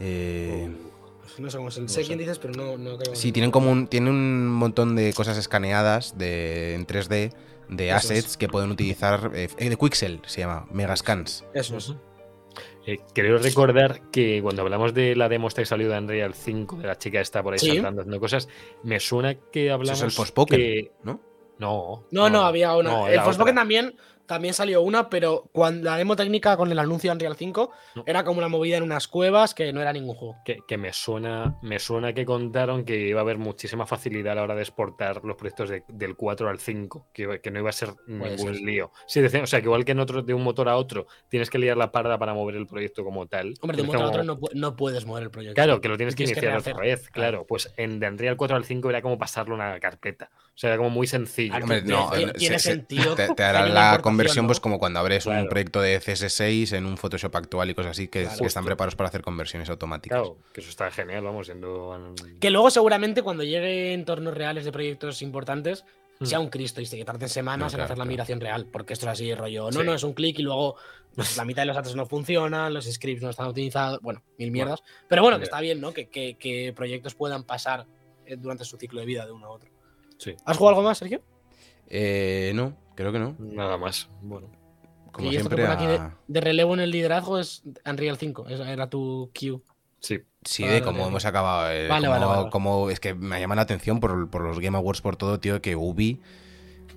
Eh, 0.00 0.68
No 1.38 1.50
sé 1.50 1.56
cómo 1.56 1.68
es 1.68 1.76
el. 1.76 1.82
No 1.84 1.88
sé 1.88 2.00
sé. 2.02 2.06
quién 2.06 2.18
dices, 2.18 2.38
pero 2.38 2.54
no, 2.54 2.76
no 2.78 2.96
creo. 2.98 3.14
sí, 3.14 3.32
tienen 3.32 3.50
como 3.50 3.70
un, 3.70 3.86
tienen 3.86 4.12
un 4.14 4.46
montón 4.48 4.96
de 4.96 5.12
cosas 5.12 5.36
escaneadas 5.38 6.16
de, 6.18 6.74
en 6.74 6.86
3D 6.86 7.32
de 7.68 7.88
Eso 7.88 7.96
assets 7.96 8.26
es. 8.28 8.36
que 8.36 8.48
pueden 8.48 8.70
utilizar. 8.70 9.30
eh, 9.34 9.48
de 9.58 9.76
Quixel 9.76 10.20
se 10.26 10.40
llama, 10.40 10.66
Megascans. 10.70 11.44
Eso 11.54 11.76
es. 11.76 11.92
Eh, 12.90 13.00
creo 13.14 13.36
recordar 13.36 14.00
que 14.10 14.40
cuando 14.42 14.62
hablamos 14.62 14.94
de 14.94 15.14
la 15.14 15.28
demo 15.28 15.48
esta 15.48 15.60
que 15.60 15.66
salió 15.66 15.90
de 15.90 15.98
Unreal 15.98 16.32
5, 16.32 16.76
de 16.76 16.86
la 16.86 16.96
chica 16.96 17.20
esta 17.20 17.42
por 17.42 17.52
ahí 17.52 17.58
Sí. 17.58 17.68
saltando 17.74 18.00
haciendo 18.00 18.18
cosas, 18.18 18.48
me 18.82 18.98
suena 18.98 19.34
que 19.34 19.70
hablamos. 19.70 20.00
el 20.02 20.10
Forspoken, 20.10 20.58
que- 20.58 20.92
¿no? 21.02 21.20
No, 21.58 22.06
No, 22.10 22.30
no, 22.30 22.42
había 22.46 22.74
una. 22.76 22.90
no, 22.90 23.08
el 23.08 23.20
Forspoken 23.20 23.54
también, 23.56 23.94
también 24.28 24.54
salió 24.54 24.82
una, 24.82 25.10
pero 25.10 25.50
cuando 25.52 25.84
la 25.90 25.96
demo 25.96 26.14
técnica 26.14 26.56
con 26.56 26.70
el 26.70 26.78
anuncio 26.78 27.10
de 27.10 27.14
Unreal 27.14 27.34
5 27.36 27.72
No. 27.96 28.04
era 28.06 28.22
como 28.22 28.38
una 28.38 28.46
movida 28.48 28.76
en 28.76 28.84
unas 28.84 29.08
cuevas 29.08 29.54
que 29.54 29.72
no 29.72 29.80
era 29.80 29.92
ningún 29.92 30.14
juego. 30.14 30.36
Que, 30.44 30.58
que 30.68 30.78
me 30.78 30.92
suena 30.92 31.56
me 31.62 31.78
suena 31.80 32.12
que 32.12 32.24
contaron 32.24 32.84
que 32.84 33.08
iba 33.08 33.20
a 33.20 33.22
haber 33.22 33.38
muchísima 33.38 33.86
facilidad 33.86 34.32
a 34.32 34.36
la 34.36 34.42
hora 34.44 34.54
de 34.54 34.62
exportar 34.62 35.24
los 35.24 35.36
proyectos 35.36 35.70
de- 35.70 35.82
del 35.88 36.14
4 36.14 36.48
al 36.48 36.60
5, 36.60 37.08
que, 37.12 37.22
iba- 37.22 37.38
que 37.38 37.50
no 37.50 37.58
iba 37.58 37.70
a 37.70 37.72
ser 37.72 37.90
ningún 38.06 38.54
ser. 38.54 38.60
lío. 38.62 38.92
Sí, 39.06 39.20
decían- 39.20 39.42
o 39.44 39.46
sea, 39.46 39.60
que 39.60 39.66
igual 39.66 39.84
que 39.84 39.92
en 39.92 40.00
otro, 40.00 40.22
de 40.22 40.34
un 40.34 40.44
motor 40.44 40.68
a 40.68 40.76
otro, 40.76 41.06
tienes 41.28 41.50
que 41.50 41.58
liar 41.58 41.76
la 41.76 41.90
parda 41.90 42.18
para 42.18 42.34
mover 42.34 42.56
el 42.56 42.66
proyecto 42.66 43.02
como 43.02 43.26
tal. 43.26 43.54
Hombre, 43.62 43.76
de 43.76 43.82
un 43.82 43.86
motor 43.88 44.00
a 44.02 44.04
que 44.04 44.10
otro 44.10 44.22
no, 44.24 44.38
no 44.52 44.76
puedes 44.76 45.06
mover 45.06 45.22
el 45.24 45.30
proyecto. 45.30 45.54
Claro, 45.54 45.80
que 45.80 45.88
lo 45.88 45.96
tienes 45.96 46.14
que 46.14 46.24
Tienes 46.24 46.38
que 46.38 46.46
iniciar 46.46 46.58
otra 46.74 46.82
vez, 46.82 47.08
claro. 47.08 47.46
Pues 47.48 47.72
en 47.78 47.98
de 47.98 48.08
Unreal 48.08 48.36
4 48.36 48.56
al 48.56 48.64
5 48.64 48.90
era 48.90 49.00
como 49.00 49.16
pasarlo 49.18 49.54
una 49.54 49.78
carpeta. 49.80 50.30
O 50.34 50.60
sea, 50.60 50.70
era 50.70 50.76
como 50.76 50.90
muy 50.90 51.06
sencillo. 51.06 51.54
Hombre, 51.54 51.82
no, 51.82 52.10
tiene- 52.10 52.32
tiene 52.32 52.58
se- 52.58 52.64
se- 52.64 52.74
sentido 52.74 53.14
Te, 53.14 53.32
te 53.32 53.44
hará 53.44 53.66
la 53.66 53.98
conversión, 54.18 54.44
¿no? 54.44 54.48
pues 54.48 54.60
como 54.60 54.78
cuando 54.78 54.98
abres 55.00 55.24
Claro. 55.24 55.42
un 55.42 55.48
proyecto 55.48 55.80
de 55.80 56.00
CS6 56.00 56.72
en 56.76 56.86
un 56.86 56.96
Photoshop 56.96 57.34
actual 57.36 57.70
y 57.70 57.74
cosas 57.74 57.92
así, 57.92 58.08
que, 58.08 58.22
Claro. 58.24 58.38
que 58.38 58.46
están 58.46 58.64
preparados 58.64 58.94
para 58.96 59.08
hacer 59.08 59.22
conversiones 59.22 59.68
automáticas. 59.70 60.18
Claro, 60.18 60.36
que 60.52 60.60
eso 60.60 60.70
está 60.70 60.90
genial, 60.90 61.22
vamos, 61.24 61.46
siendo. 61.46 61.90
un- 61.90 62.14
Que 62.40 62.50
luego 62.50 62.70
seguramente 62.70 63.22
cuando 63.22 63.42
llegue 63.44 63.94
entornos 63.94 64.34
reales 64.34 64.64
de 64.64 64.72
proyectos 64.72 65.22
importantes 65.22 65.84
Hmm. 66.20 66.26
sea 66.26 66.40
un 66.40 66.48
Cristo 66.48 66.80
y 66.80 66.86
se 66.86 66.96
que 66.96 67.04
tarden 67.04 67.28
semanas 67.28 67.72
No, 67.72 67.78
en 67.78 67.84
hacer 67.84 67.96
la 67.96 68.02
claro. 68.02 68.08
migración 68.08 68.40
real, 68.40 68.66
porque 68.66 68.92
esto 68.92 69.06
es 69.06 69.12
así 69.12 69.32
rollo. 69.34 69.70
No, 69.70 69.80
Sí. 69.80 69.86
no, 69.86 69.94
es 69.94 70.02
un 70.02 70.14
clic 70.14 70.38
y 70.40 70.42
luego 70.42 70.74
pues, 71.14 71.36
la 71.36 71.44
mitad 71.44 71.62
de 71.62 71.66
los 71.66 71.76
datos 71.76 71.96
no 71.96 72.06
funcionan, 72.06 72.72
los 72.74 72.84
scripts 72.86 73.22
no 73.22 73.30
están 73.30 73.46
optimizados, 73.48 74.00
bueno, 74.02 74.22
mil 74.38 74.50
mierdas. 74.52 74.82
Pero 75.08 75.22
bueno, 75.22 75.38
que 75.38 75.44
está 75.44 75.60
bien, 75.60 75.80
¿no? 75.80 75.92
Que, 75.92 76.08
que- 76.08 76.34
que 76.38 76.72
proyectos 76.76 77.14
puedan 77.14 77.42
pasar 77.44 77.86
eh, 78.26 78.36
durante 78.36 78.64
su 78.64 78.76
ciclo 78.76 79.00
de 79.00 79.06
vida 79.06 79.24
de 79.26 79.32
uno 79.32 79.46
a 79.46 79.50
otro. 79.50 79.68
Sí, 80.18 80.34
¿Has 80.44 80.56
jugado 80.56 80.76
algo 80.76 80.88
más, 80.88 80.98
Sergio? 80.98 81.22
Eh, 81.88 82.52
no, 82.54 82.76
creo 82.98 83.12
que 83.12 83.18
no. 83.18 83.36
nada 83.38 83.76
más. 83.78 84.08
Bueno. 84.22 84.48
Como 85.12 85.30
y 85.32 85.36
esto 85.36 85.48
que 85.48 85.56
siempre, 85.56 85.66
aquí 85.66 85.86
de, 86.26 86.40
relevo 86.40 86.74
en 86.74 86.80
el 86.80 86.90
liderazgo 86.90 87.38
es 87.38 87.62
Unreal 87.86 88.18
5, 88.18 88.46
esa 88.48 88.70
era 88.70 88.88
tu 88.90 89.30
Q. 89.38 89.62
Sí. 90.00 90.20
Sí, 90.44 90.62
Vale, 90.62 90.74
de 90.74 90.82
cómo 90.82 90.98
vale. 90.98 91.08
hemos 91.10 91.24
acabado. 91.24 91.70
eh, 91.72 91.88
Vale, 91.88 92.06
cómo- 92.06 92.18
vale, 92.20 92.26
vale. 92.36 92.50
cómo- 92.50 92.90
es 92.90 93.00
que 93.00 93.14
me 93.14 93.40
llama 93.40 93.54
la 93.56 93.62
atención 93.62 93.98
por, 94.00 94.30
por 94.30 94.42
los 94.42 94.60
Game 94.60 94.76
Awards, 94.76 95.00
por 95.00 95.16
todo, 95.16 95.40
tío, 95.40 95.60
que 95.60 95.74
Ubi. 95.76 96.20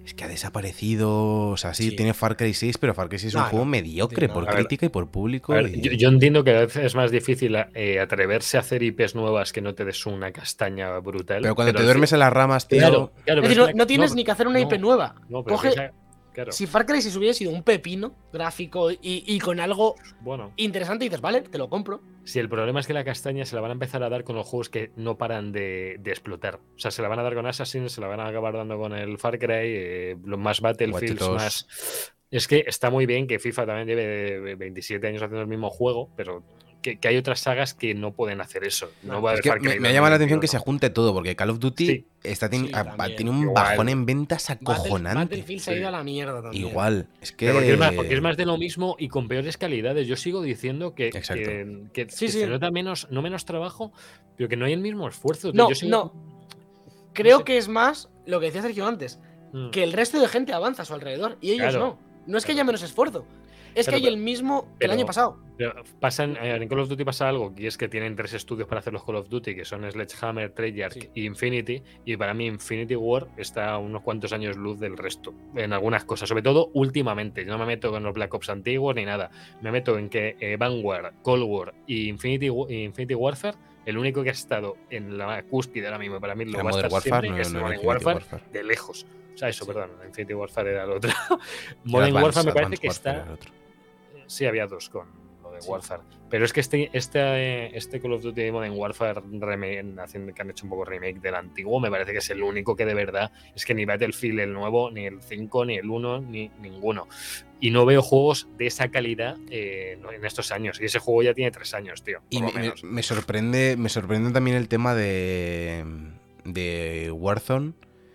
Es 0.05 0.13
que 0.15 0.23
ha 0.23 0.27
desaparecido. 0.27 1.49
O 1.49 1.57
sea, 1.57 1.73
sí, 1.73 1.89
Sí. 1.91 1.95
tiene 1.95 2.13
Far 2.13 2.35
Cry 2.37 2.53
6, 2.53 2.77
pero 2.77 2.93
Far 2.93 3.07
Cry 3.09 3.19
6 3.19 3.29
es 3.29 3.35
No, 3.35 3.43
un 3.43 3.49
juego 3.49 3.65
no, 3.65 3.71
mediocre 3.71 4.27
no, 4.27 4.33
por 4.33 4.45
ver. 4.45 4.55
crítica 4.55 4.85
y 4.85 4.89
por 4.89 5.09
público. 5.09 5.53
A 5.53 5.57
ver, 5.57 5.75
y- 5.75 5.81
yo, 5.81 5.91
yo 5.91 6.09
entiendo 6.09 6.43
que 6.43 6.55
a 6.55 6.59
veces 6.61 6.85
es 6.85 6.95
más 6.95 7.11
difícil 7.11 7.55
eh, 7.75 7.99
atreverse 7.99 8.57
a 8.57 8.61
hacer 8.61 8.81
IPs 8.83 9.15
nuevas 9.15 9.53
que 9.53 9.61
no 9.61 9.73
te 9.75 9.85
des 9.85 10.05
una 10.05 10.31
castaña 10.31 10.97
brutal. 10.99 11.41
Pero 11.41 11.55
cuando 11.55 11.73
te 11.73 11.83
duermes 11.83 12.11
en 12.13 12.19
las 12.19 12.33
ramas, 12.33 12.67
tío. 12.67 12.79
Claro, 12.79 13.11
claro. 13.25 13.41
Es 13.43 13.49
decir, 13.49 13.75
no, 13.75 13.85
tienes 13.87 14.11
no, 14.11 14.15
ni 14.15 14.23
que 14.23 14.31
hacer 14.31 14.47
una 14.47 14.59
no, 14.59 14.65
IP 14.65 14.79
nueva. 14.79 15.15
No, 15.29 15.43
pero 15.43 15.55
Coge, 15.57 15.69
esa- 15.69 15.91
claro. 16.34 16.51
Si 16.51 16.67
Far 16.67 16.86
Cry 16.86 17.01
6 17.01 17.15
hubiera 17.17 17.34
sido 17.34 17.51
un 17.51 17.63
pepino 17.63 18.15
gráfico 18.32 18.91
y, 18.91 18.97
y 19.01 19.39
con 19.39 19.59
algo 19.59 19.95
Bueno, 20.21 20.53
interesante, 20.57 21.05
dices, 21.05 21.21
vale, 21.21 21.41
te 21.41 21.57
lo 21.57 21.69
compro. 21.69 22.01
si 22.23 22.39
el 22.39 22.49
problema 22.49 22.79
es 22.79 22.88
que 22.88 22.93
la 22.93 23.03
castaña 23.03 23.45
se 23.45 23.55
la 23.55 23.61
van 23.61 23.71
a 23.71 23.73
empezar 23.73 24.03
a 24.03 24.09
dar 24.09 24.23
con 24.23 24.36
los 24.36 24.45
juegos 24.47 24.69
que 24.69 24.91
no 24.95 25.17
paran 25.17 25.51
de, 25.51 25.97
de 25.99 26.11
explotar. 26.11 26.59
O 26.75 26.79
sea, 26.79 26.91
se 26.91 27.01
la 27.01 27.07
van 27.07 27.19
a 27.19 27.23
dar 27.23 27.36
con 27.36 27.45
Assassin, 27.45 27.89
se 27.89 28.01
la 28.01 28.07
van 28.07 28.19
a 28.19 28.27
acabar 28.27 28.53
dando 28.55 28.77
con 28.77 28.93
el 28.93 29.17
Far 29.17 29.38
Cry, 29.39 29.47
eh, 29.53 30.17
los 30.23 30.39
más 30.39 30.61
Battlefields, 30.61 31.29
más. 31.29 31.67
Es 32.32 32.47
que 32.47 32.63
está 32.65 32.89
muy 32.89 33.05
bien 33.05 33.27
que 33.27 33.39
FIFA 33.39 33.65
también 33.65 33.88
lleve 33.88 34.55
27 34.55 35.05
años 35.05 35.21
haciendo 35.21 35.41
el 35.41 35.47
mismo 35.47 35.69
juego, 35.69 36.09
pero 36.15 36.43
que, 36.82 36.97
que 36.99 37.07
hay 37.07 37.17
otras 37.17 37.39
sagas 37.39 37.73
que 37.73 37.93
no 37.93 38.11
pueden 38.11 38.41
hacer 38.41 38.63
eso. 38.63 38.89
No, 39.03 39.21
va 39.21 39.34
Es 39.36 39.45
me, 39.45 39.79
me 39.79 39.89
2, 39.89 39.93
llama 39.93 40.09
la 40.09 40.15
atención 40.15 40.38
no, 40.38 40.41
que 40.41 40.47
se 40.47 40.57
junte 40.57 40.89
todo, 40.89 41.13
porque 41.13 41.36
Call 41.36 41.51
of 41.51 41.59
Duty 41.59 41.86
Sí. 41.86 42.05
está 42.23 42.49
Sí, 42.49 42.59
tiene 43.15 43.29
un 43.32 43.41
Igual. 43.43 43.53
bajón 43.53 43.89
en 43.89 44.05
ventas 44.05 44.47
Battle- 44.49 44.73
acojonante. 44.73 45.19
Battlefield 45.19 45.61
se 45.61 45.71
ha 45.71 45.77
ido 45.77 45.88
a 45.88 45.91
la 45.91 46.03
mierda 46.03 46.41
también. 46.41 46.67
Igual, 46.67 47.07
es 47.21 47.32
que. 47.32 47.51
Porque, 47.51 47.73
es 47.73 47.79
más, 47.79 47.93
porque 47.93 48.13
es 48.13 48.21
más 48.21 48.38
de 48.38 48.45
lo 48.45 48.57
mismo 48.57 48.95
y 48.99 49.07
con 49.07 49.27
peores 49.27 49.57
calidades. 49.57 50.07
Yo 50.07 50.15
sigo 50.15 50.41
diciendo 50.41 50.93
que, 50.95 51.09
que, 51.11 51.21
que- 51.21 51.23
Sí, 51.23 51.91
que 51.93 52.09
sí. 52.09 52.27
se 52.29 52.47
nota 52.47 52.71
menos, 52.71 53.07
no 53.11 53.21
menos 53.21 53.45
trabajo, 53.45 53.91
pero 54.38 54.49
que 54.49 54.57
no 54.57 54.65
hay 54.65 54.73
el 54.73 54.82
mismo 54.82 55.07
esfuerzo. 55.07 55.51
No, 55.53 55.69
Yo 55.69 55.75
sigo- 55.75 55.89
no. 55.91 56.13
Creo 57.13 57.39
sé. 57.39 57.43
que 57.43 57.57
es 57.57 57.67
más 57.67 58.09
lo 58.25 58.39
que 58.39 58.47
decía 58.47 58.61
Sergio 58.61 58.88
antes, 58.88 59.19
Mm. 59.53 59.69
que 59.71 59.84
el 59.84 59.93
resto 59.93 60.19
de 60.19 60.27
gente 60.27 60.53
avanza 60.53 60.84
a 60.84 60.86
su 60.86 60.93
alrededor 60.93 61.38
y 61.41 61.51
ellos 61.51 61.69
Claro. 61.71 61.79
no. 61.79 62.11
No 62.27 62.38
es 62.38 62.45
que 62.45 62.51
haya 62.53 62.63
menos 62.63 62.84
esfuerzo, 62.84 63.25
es 63.76 63.88
que 63.88 63.95
hay 63.95 64.07
el 64.07 64.17
mismo 64.17 64.63
que 64.63 64.69
pero- 64.80 64.93
el 64.93 64.99
año 64.99 65.05
pasado. 65.05 65.38
Pero 65.57 65.76
pasan, 65.99 66.38
eh, 66.38 66.55
en 66.55 66.67
Call 66.67 66.80
of 66.80 66.89
Duty 66.89 67.03
pasa 67.05 67.30
algo, 67.30 67.53
y 67.55 67.67
es 67.67 67.78
que 67.78 67.88
tienen 67.88 68.15
tres 68.15 68.34
estudios 68.34 68.67
para 68.67 68.80
hacer 68.80 68.93
los 68.93 69.03
Call 69.03 69.17
of 69.17 69.30
Duty, 69.30 69.53
que 69.55 69.63
son 69.63 69.89
Sledgehammer, 69.89 70.49
Treyarch 70.53 70.93
Sí. 70.93 71.09
y 71.13 71.26
Infinity, 71.26 71.84
y 72.03 72.17
para 72.17 72.34
mí 72.34 72.47
Infinity 72.47 72.95
War 72.95 73.28
está 73.38 73.72
a 73.74 73.78
unos 73.78 74.01
cuantos 74.01 74.34
años 74.34 74.57
luz 74.57 74.80
del 74.80 74.97
resto, 74.97 75.34
en 75.55 75.72
algunas 75.74 76.03
cosas, 76.03 76.28
sobre 76.30 76.41
todo 76.41 76.72
últimamente. 76.74 77.45
Yo 77.45 77.51
no 77.51 77.59
me 77.59 77.65
meto 77.67 77.91
con 77.91 78.01
los 78.01 78.13
Black 78.13 78.34
Ops 78.34 78.49
antiguos 78.49 78.95
ni 78.95 79.05
nada, 79.05 79.30
me 79.61 79.72
meto 79.72 79.97
en 79.99 80.09
que 80.09 80.36
eh, 80.39 80.57
Vanguard, 80.57 81.13
Cold 81.22 81.43
War 81.43 81.74
y 81.86 82.07
Infinity, 82.07 82.47
Infinity 82.47 83.13
Warfare, 83.13 83.57
el 83.86 83.97
único 83.99 84.24
que 84.24 84.30
ha 84.30 84.34
estado 84.34 84.78
en 84.89 85.15
la 85.17 85.43
cúspide 85.43 85.86
ahora 85.86 85.99
mismo, 85.99 86.19
para 86.19 86.34
mí 86.34 86.45
lo 86.45 86.53
va 86.53 86.59
a 86.61 86.63
Modern 86.63 86.78
estar 86.88 86.91
Warfare, 86.91 87.11
siempre, 87.11 87.30
no, 87.30 87.36
que 87.36 87.41
es 87.43 87.53
no 87.53 87.61
Modern 87.61 87.86
Warfare, 87.86 88.15
Warfare. 88.15 88.43
de 88.51 88.63
lejos. 88.63 89.05
O 89.34 89.38
sea, 89.38 89.49
eso, 89.49 89.65
perdón, 89.65 89.91
Infinity 90.07 90.34
Warfare 90.34 90.72
era 90.72 90.84
el 90.86 90.91
otro. 90.91 91.11
Modern 91.86 92.13
Warfare 92.15 92.45
me 92.47 92.51
parece 92.53 92.78
que 92.78 92.88
Warfare 92.88 93.19
está. 93.19 93.61
Sí, 94.32 94.45
había 94.45 94.65
dos 94.67 94.89
con 94.89 95.07
lo 95.43 95.51
de 95.51 95.61
Sí. 95.61 95.69
Warfare. 95.69 96.01
Pero 96.29 96.45
es 96.45 96.53
que 96.53 96.61
este, 96.61 96.89
este, 96.93 97.77
este 97.77 97.99
Call 97.99 98.13
of 98.13 98.21
Duty 98.23 98.51
Modern 98.51 98.73
Warfare 98.77 99.21
remake, 99.39 99.84
que 100.34 100.41
han 100.41 100.49
hecho 100.49 100.63
un 100.65 100.69
poco 100.69 100.86
remake 100.86 101.19
del 101.19 101.36
antiguo, 101.36 101.79
me 101.82 101.89
parece 101.91 102.13
que 102.13 102.19
es 102.19 102.29
el 102.29 102.41
único 102.41 102.75
que 102.75 102.86
de 102.86 102.93
verdad 102.93 103.32
es 103.53 103.65
que 103.65 103.73
ni 103.73 103.84
Battlefield 103.84 104.39
el 104.39 104.53
nuevo, 104.53 104.89
ni 104.91 105.05
el 105.05 105.21
5, 105.21 105.65
ni 105.65 105.75
el 105.75 105.89
1, 105.89 106.21
ni 106.21 106.49
ninguno. 106.61 107.07
Y 107.59 107.71
no 107.71 107.86
veo 107.86 108.01
juegos 108.01 108.47
de 108.57 108.67
esa 108.67 108.88
calidad 108.89 109.36
eh, 109.49 109.99
en 110.15 110.25
estos 110.25 110.51
años. 110.53 110.79
Y 110.79 110.86
ese 110.86 110.99
juego 110.99 111.21
ya 111.23 111.34
tiene 111.34 111.51
tres 111.51 111.73
años, 111.73 112.01
tío. 112.01 112.21
Y 112.29 112.41
me, 112.41 112.53
me- 112.53 112.59
menos. 112.61 112.84
me 112.86 113.03
sorprende, 113.03 113.75
me 113.77 113.89
sorprende 113.89 114.32
también 114.32 114.55
el 114.55 114.67
tema 114.69 114.95
de, 114.95 115.84
de 116.45 117.11
Warzone, 117.11 117.73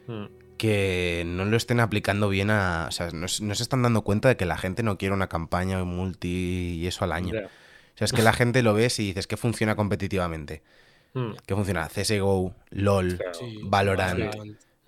Mm. 0.08 0.26
Que 0.56 1.22
no 1.26 1.44
lo 1.44 1.56
estén 1.56 1.80
aplicando 1.80 2.28
bien 2.28 2.50
a. 2.50 2.86
O 2.88 2.92
sea, 2.92 3.10
no, 3.12 3.28
se 3.28 3.44
no 3.44 3.54
se 3.54 3.62
están 3.62 3.82
dando 3.82 4.02
cuenta 4.02 4.28
de 4.28 4.36
que 4.36 4.46
la 4.46 4.56
gente 4.58 4.82
no 4.82 4.98
quiere 4.98 5.14
una 5.14 5.28
campaña 5.28 5.82
multi 5.84 6.78
y 6.80 6.86
eso 6.86 7.04
al 7.04 7.12
año. 7.12 7.32
O 7.36 7.98
sea, 7.98 8.04
es 8.06 8.12
que 8.12 8.22
la 8.22 8.32
gente 8.34 8.62
lo 8.62 8.74
ves 8.74 8.98
y 9.00 9.06
dices 9.06 9.26
que 9.26 9.36
funciona 9.36 9.76
competitivamente. 9.76 10.62
Mm. 11.14 11.32
Que 11.46 11.54
funciona 11.54 11.88
CSGO, 11.88 12.54
LOL, 12.70 13.16
Claro. 13.16 13.38
Valorant. 13.64 14.34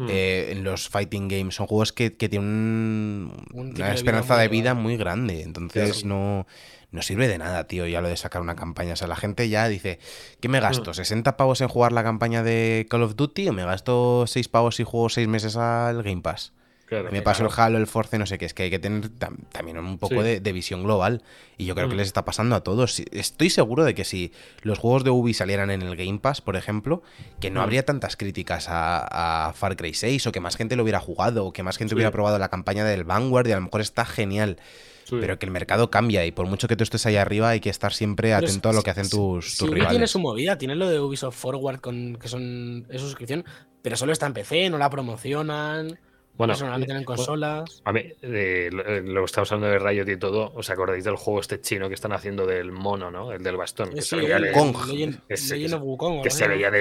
Mm. 0.00 0.06
eh, 0.10 0.48
en 0.52 0.62
los 0.62 0.88
fighting 0.88 1.26
games. 1.26 1.54
Son 1.56 1.66
juegos 1.66 1.92
que, 1.92 2.16
que 2.16 2.28
tienen 2.28 2.48
un- 2.48 3.32
Un 3.32 3.44
ciclo 3.46 3.60
una 3.62 3.70
de 3.70 3.72
vida 3.82 3.94
esperanza 3.94 4.34
muy 4.34 4.42
de 4.42 4.48
vida 4.48 4.74
muy 4.74 4.96
grande. 4.96 5.42
Entonces 5.42 6.04
no, 6.04 6.46
no 6.90 7.02
sirve 7.02 7.28
de 7.28 7.38
nada, 7.38 7.64
tío, 7.64 7.86
ya 7.86 8.00
lo 8.00 8.08
de 8.08 8.16
sacar 8.16 8.40
una 8.42 8.56
campaña. 8.56 8.94
O 8.94 8.96
sea, 8.96 9.08
la 9.08 9.16
gente 9.16 9.48
ya 9.48 9.68
dice, 9.68 9.98
¿qué 10.40 10.48
me 10.48 10.58
Mm. 10.58 10.62
gasto? 10.62 10.92
¿60 10.94 11.36
pavos 11.36 11.60
en 11.60 11.68
jugar 11.68 11.92
la 11.92 12.02
campaña 12.02 12.42
de 12.42 12.86
Call 12.88 13.02
of 13.02 13.14
Duty 13.16 13.48
o 13.48 13.52
me 13.52 13.64
gasto 13.64 14.26
6 14.26 14.48
pavos 14.48 14.80
y 14.80 14.84
juego 14.84 15.08
6 15.08 15.28
meses 15.28 15.56
al 15.56 16.02
Game 16.02 16.22
Pass? 16.22 16.52
Claro, 16.88 17.10
me 17.12 17.20
paso 17.20 17.44
el. 17.44 17.50
Halo, 17.54 17.76
el 17.78 17.86
Force, 17.86 18.18
no 18.18 18.24
sé 18.24 18.38
qué. 18.38 18.46
Es 18.46 18.54
que 18.54 18.62
hay 18.64 18.70
que 18.70 18.78
tener 18.78 19.10
tam- 19.10 19.36
también 19.52 19.76
un 19.78 19.98
poco 19.98 20.16
Sí. 20.16 20.22
de, 20.22 20.40
de 20.40 20.52
visión 20.52 20.82
global. 20.82 21.22
Y 21.58 21.66
yo 21.66 21.74
creo 21.74 21.88
que 21.88 21.94
les 21.96 22.06
está 22.06 22.24
pasando 22.24 22.56
a 22.56 22.62
todos. 22.62 23.00
Estoy 23.12 23.50
seguro 23.50 23.84
de 23.84 23.94
que 23.94 24.04
si 24.04 24.32
los 24.62 24.78
juegos 24.78 25.04
de 25.04 25.10
Ubi 25.10 25.34
salieran 25.34 25.70
en 25.70 25.82
el 25.82 25.96
Game 25.96 26.18
Pass, 26.18 26.40
por 26.40 26.56
ejemplo, 26.56 27.02
que 27.40 27.50
no 27.50 27.60
Mm. 27.60 27.62
habría 27.64 27.84
tantas 27.84 28.16
críticas 28.16 28.68
a, 28.70 29.48
a 29.48 29.52
Far 29.52 29.76
Cry 29.76 29.92
6 29.92 30.26
o 30.28 30.32
que 30.32 30.40
más 30.40 30.56
gente 30.56 30.76
lo 30.76 30.82
hubiera 30.82 30.98
jugado 31.00 31.44
o 31.44 31.52
que 31.52 31.62
más 31.62 31.76
gente 31.76 31.90
Sí. 31.90 31.94
hubiera 31.96 32.10
probado 32.10 32.38
la 32.38 32.48
campaña 32.48 32.84
del 32.84 33.04
Vanguard 33.04 33.46
y 33.48 33.52
a 33.52 33.56
lo 33.56 33.62
mejor 33.62 33.80
está 33.82 34.06
genial. 34.06 34.56
Sí. 35.04 35.16
Pero 35.20 35.38
que 35.38 35.46
el 35.46 35.52
mercado 35.52 35.90
cambia 35.90 36.24
y 36.26 36.32
por 36.32 36.46
mucho 36.46 36.68
que 36.68 36.76
tú 36.76 36.84
estés 36.84 37.04
ahí 37.06 37.16
arriba 37.16 37.48
hay 37.50 37.60
que 37.60 37.70
estar 37.70 37.92
siempre 37.94 38.28
Pero 38.34 38.46
atento 38.46 38.68
a 38.68 38.72
lo 38.74 38.82
que 38.82 38.90
hacen 38.90 39.08
tus, 39.08 39.52
Si 39.52 39.58
tus 39.58 39.68
Ubi 39.68 39.74
tiene 39.76 39.88
rivales. 39.90 40.10
su 40.10 40.18
movida, 40.20 40.58
tiene 40.58 40.74
lo 40.74 40.88
de 40.88 41.00
Ubisoft 41.00 41.36
Forward, 41.36 41.80
con, 41.80 42.16
que 42.16 42.28
son 42.28 42.86
es 42.90 43.00
suscripción, 43.00 43.44
pero 43.82 43.96
solo 43.96 44.12
está 44.12 44.26
en 44.26 44.34
PC, 44.34 44.68
no 44.70 44.76
la 44.78 44.90
promocionan. 44.90 45.98
Bueno, 46.38 46.52
Eso 46.54 46.64
no 46.64 46.70
la 46.70 46.78
meten 46.78 46.96
en 46.96 47.04
consolas. 47.04 47.82
A 47.84 47.92
mí, 47.92 48.00
eh, 48.22 48.70
lo, 48.72 48.86
eh, 48.86 49.02
lo 49.02 49.20
que 49.22 49.24
estamos 49.26 49.50
hablando 49.52 49.72
de 49.72 49.78
Riot 49.80 50.08
y 50.08 50.16
todo, 50.16 50.52
¿os 50.54 50.70
acordáis 50.70 51.02
del 51.04 51.16
juego 51.16 51.40
este 51.40 51.60
chino 51.60 51.88
que 51.88 51.94
están 51.94 52.12
haciendo 52.12 52.46
del 52.46 52.70
mono, 52.72 53.10
¿no? 53.10 53.32
El 53.32 53.42
del 53.42 53.56
bastón. 53.56 53.90
Que 53.90 53.98
Eh, 53.98 54.02
se 54.02 54.16
veía 54.16 54.36
el 54.36 54.44
de, 54.44 54.52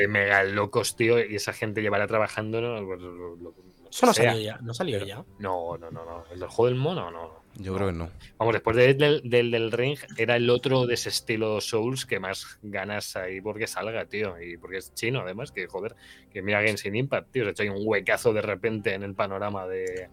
mega 0.08 0.43
locos, 0.43 0.95
tío, 0.95 1.20
y 1.20 1.36
esa 1.36 1.53
gente 1.53 1.82
llevará 1.82 2.08
trabajando, 2.08 2.62
¿no? 2.62 2.86
Pues, 2.86 3.01
lo- 3.01 3.12
lo- 3.12 3.36
lo 3.36 3.51
que 3.53 3.62
Eso 3.89 4.05
no 4.05 4.14
salió 4.14 4.39
ya. 4.39 4.58
No 4.62 4.74
salió 4.74 5.03
ya. 5.03 5.24
No, 5.39 5.78
no, 5.78 5.89
no, 5.89 6.05
no. 6.05 6.24
El 6.32 6.39
del 6.39 6.49
juego 6.49 6.68
del 6.70 6.76
mono, 6.76 7.10
no. 7.10 7.47
Yo 7.60 7.74
creo 7.76 7.88
que 7.88 7.93
no. 7.93 8.10
Vamos, 8.38 8.53
después 8.53 8.76
de- 8.78 8.93
del, 8.93 9.22
del, 9.24 9.49
del 9.51 9.72
Ring, 9.72 9.97
era 10.18 10.36
el 10.36 10.49
otro 10.49 10.86
de 10.86 10.93
ese 10.93 11.10
estilo 11.10 11.60
Souls 11.60 12.05
que 12.05 12.20
más 12.20 12.60
ganas 12.62 13.16
ahí 13.16 13.41
porque 13.41 13.68
salga, 13.68 14.05
tío. 14.05 14.39
Y 14.41 14.58
porque 14.58 14.78
es 14.78 14.93
chino, 14.93 15.22
además, 15.22 15.51
que 15.51 15.66
joder, 15.68 15.95
que 16.32 16.41
mira 16.41 16.62
Genshin 16.62 16.95
Impact, 16.95 17.32
tío. 17.32 17.47
Ha 17.47 17.51
hecho 17.51 17.64
ahí 17.64 17.70
un 17.70 17.82
huecazo 17.84 18.34
de 18.34 18.41
repente 18.41 18.93
en 18.93 19.03
el 19.03 19.16
panorama 19.16 19.68
de, 19.68 20.10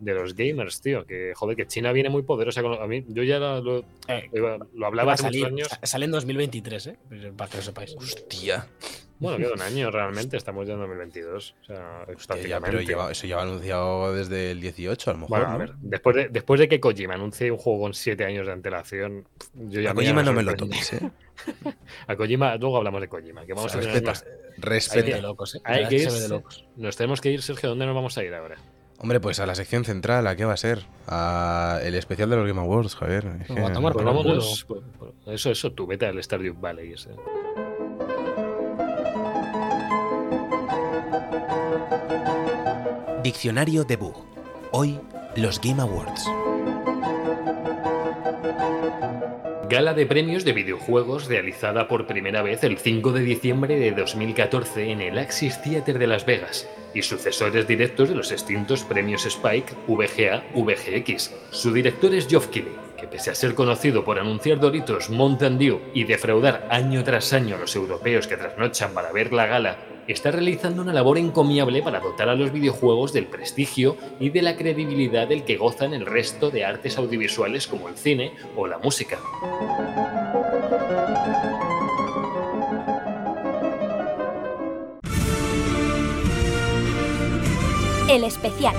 de 0.00 0.14
los 0.14 0.34
gamers, 0.34 0.80
tío. 0.80 1.06
Que 1.06 1.32
joder, 1.36 1.56
que 1.56 1.66
China 1.66 1.92
viene 1.92 2.08
muy 2.10 2.22
poderosa. 2.22 2.62
Con, 2.62 2.74
a 2.82 2.86
mí, 2.86 3.04
yo 3.08 3.22
ya 3.22 3.38
lo, 3.38 3.60
lo- 3.62 3.84
Eh, 4.08 4.28
lo 4.74 4.86
hablaba 4.86 5.12
hace 5.12 5.24
muchos 5.24 5.44
años. 5.44 5.68
sa- 5.68 5.80
sale 5.86 6.04
en 6.06 6.10
2023, 6.10 6.86
¿eh? 6.88 6.96
Para 7.36 7.50
que 7.50 7.56
lo 7.58 7.62
sepáis. 7.62 7.94
Hostia. 7.96 8.66
Bueno, 9.20 9.38
queda 9.38 9.52
un 9.54 9.62
año 9.62 9.90
realmente, 9.92 10.36
estamos 10.36 10.66
ya 10.66 10.74
en 10.74 10.80
2022. 10.80 11.54
O 11.60 11.64
sea, 11.64 12.04
Hostia, 12.14 12.36
ya, 12.46 12.60
pero 12.60 12.80
lleva, 12.80 13.10
eso 13.10 13.26
lleva 13.26 13.42
anunciado 13.42 14.14
desde 14.14 14.52
el 14.52 14.60
18, 14.60 15.10
a 15.10 15.12
lo 15.14 15.20
mejor. 15.20 15.38
Bueno, 15.38 15.52
a 15.52 15.56
ver, 15.58 15.72
después 15.80 16.16
de, 16.16 16.28
después 16.28 16.60
de 16.60 16.68
que 16.68 16.80
Kojima 16.80 17.14
anuncie 17.14 17.50
un 17.50 17.58
juego 17.58 17.80
con 17.80 17.94
7 17.94 18.24
años 18.24 18.46
de 18.46 18.52
antelación, 18.52 19.26
yo 19.54 19.80
ya 19.80 19.90
A 19.90 19.94
Kojima 19.94 20.22
no 20.22 20.32
me 20.32 20.42
lo 20.42 20.54
toques, 20.54 20.92
¿eh? 20.92 21.10
A 22.06 22.16
Kojima, 22.16 22.56
luego 22.56 22.76
hablamos 22.78 23.00
de 23.00 23.08
Kojima, 23.08 23.44
que 23.44 23.54
vamos 23.54 23.66
O 23.66 23.68
sea, 23.68 23.80
a 23.80 23.92
respeta, 23.92 24.10
más- 24.10 24.24
ve 24.24 24.30
de 24.30 24.60
respeta. 24.60 25.18
locos, 25.18 25.54
¿eh? 25.54 25.60
Hay 25.64 25.86
que 25.88 26.06
de 26.06 26.28
locos. 26.28 26.64
Nos 26.76 26.96
tenemos 26.96 27.20
que 27.20 27.30
ir, 27.30 27.42
Sergio. 27.42 27.68
¿Dónde 27.70 27.86
nos 27.86 27.94
vamos 27.94 28.16
a 28.18 28.24
ir 28.24 28.34
ahora? 28.34 28.56
Hombre, 29.00 29.20
pues 29.20 29.38
a 29.38 29.46
la 29.46 29.54
sección 29.54 29.84
central, 29.84 30.26
¿a 30.26 30.34
qué 30.34 30.44
va 30.44 30.54
a 30.54 30.56
ser? 30.56 30.80
A 31.06 31.78
el 31.84 31.94
especial 31.94 32.28
de 32.30 32.36
los 32.36 32.48
Game 32.48 32.60
Awards, 32.60 32.96
Javier. 32.96 33.26
Es 33.42 33.50
No, 33.50 33.54
que- 33.54 33.62
a 33.62 33.72
tomar 33.72 33.92
Pues 33.92 34.04
por 34.04 34.24
pues, 34.24 34.64
pues, 34.98 35.12
Eso, 35.26 35.50
eso, 35.52 35.70
tú 35.72 35.86
vete 35.86 36.06
al 36.06 36.20
Stardew 36.20 36.54
Valley. 36.54 36.92
Ese. 36.94 37.10
Diccionario 43.28 43.84
de 43.84 43.96
Bug. 43.96 44.24
Hoy, 44.72 44.98
los 45.36 45.60
Game 45.60 45.82
Awards. 45.82 46.24
Gala 49.68 49.92
de 49.92 50.06
premios 50.06 50.46
de 50.46 50.54
videojuegos 50.54 51.26
realizada 51.26 51.88
por 51.88 52.06
primera 52.06 52.40
vez 52.40 52.64
el 52.64 52.78
5 52.78 53.12
de 53.12 53.20
diciembre 53.20 53.78
de 53.78 53.92
2014 53.92 54.92
en 54.92 55.02
el 55.02 55.18
Axis 55.18 55.60
Theater 55.60 55.98
de 55.98 56.06
Las 56.06 56.24
Vegas 56.24 56.66
y 56.94 57.02
sucesores 57.02 57.68
directos 57.68 58.08
de 58.08 58.14
los 58.14 58.32
extintos 58.32 58.82
premios 58.84 59.26
Spike, 59.26 59.74
VGA, 59.86 60.44
VGX. 60.54 61.30
Su 61.50 61.70
director 61.74 62.14
es 62.14 62.28
Geoff 62.28 62.46
Keighley, 62.46 62.72
que 62.98 63.08
pese 63.08 63.30
a 63.30 63.34
ser 63.34 63.54
conocido 63.54 64.06
por 64.06 64.18
anunciar 64.18 64.58
Doritos 64.58 65.10
Mountain 65.10 65.58
Dew 65.58 65.82
y 65.92 66.04
defraudar 66.04 66.66
año 66.70 67.04
tras 67.04 67.34
año 67.34 67.56
a 67.56 67.58
los 67.58 67.76
europeos 67.76 68.26
que 68.26 68.38
trasnochan 68.38 68.94
para 68.94 69.12
ver 69.12 69.34
la 69.34 69.44
gala, 69.44 69.76
está 70.08 70.30
realizando 70.30 70.82
una 70.82 70.92
labor 70.92 71.18
encomiable 71.18 71.82
para 71.82 72.00
dotar 72.00 72.28
a 72.28 72.34
los 72.34 72.52
videojuegos 72.52 73.12
del 73.12 73.26
prestigio 73.26 73.96
y 74.18 74.30
de 74.30 74.42
la 74.42 74.56
credibilidad 74.56 75.28
del 75.28 75.44
que 75.44 75.56
gozan 75.56 75.94
el 75.94 76.06
resto 76.06 76.50
de 76.50 76.64
artes 76.64 76.98
audiovisuales 76.98 77.66
como 77.66 77.88
el 77.88 77.96
cine 77.96 78.32
o 78.56 78.66
la 78.66 78.78
música. 78.78 79.18
El 88.08 88.24
especial. 88.24 88.74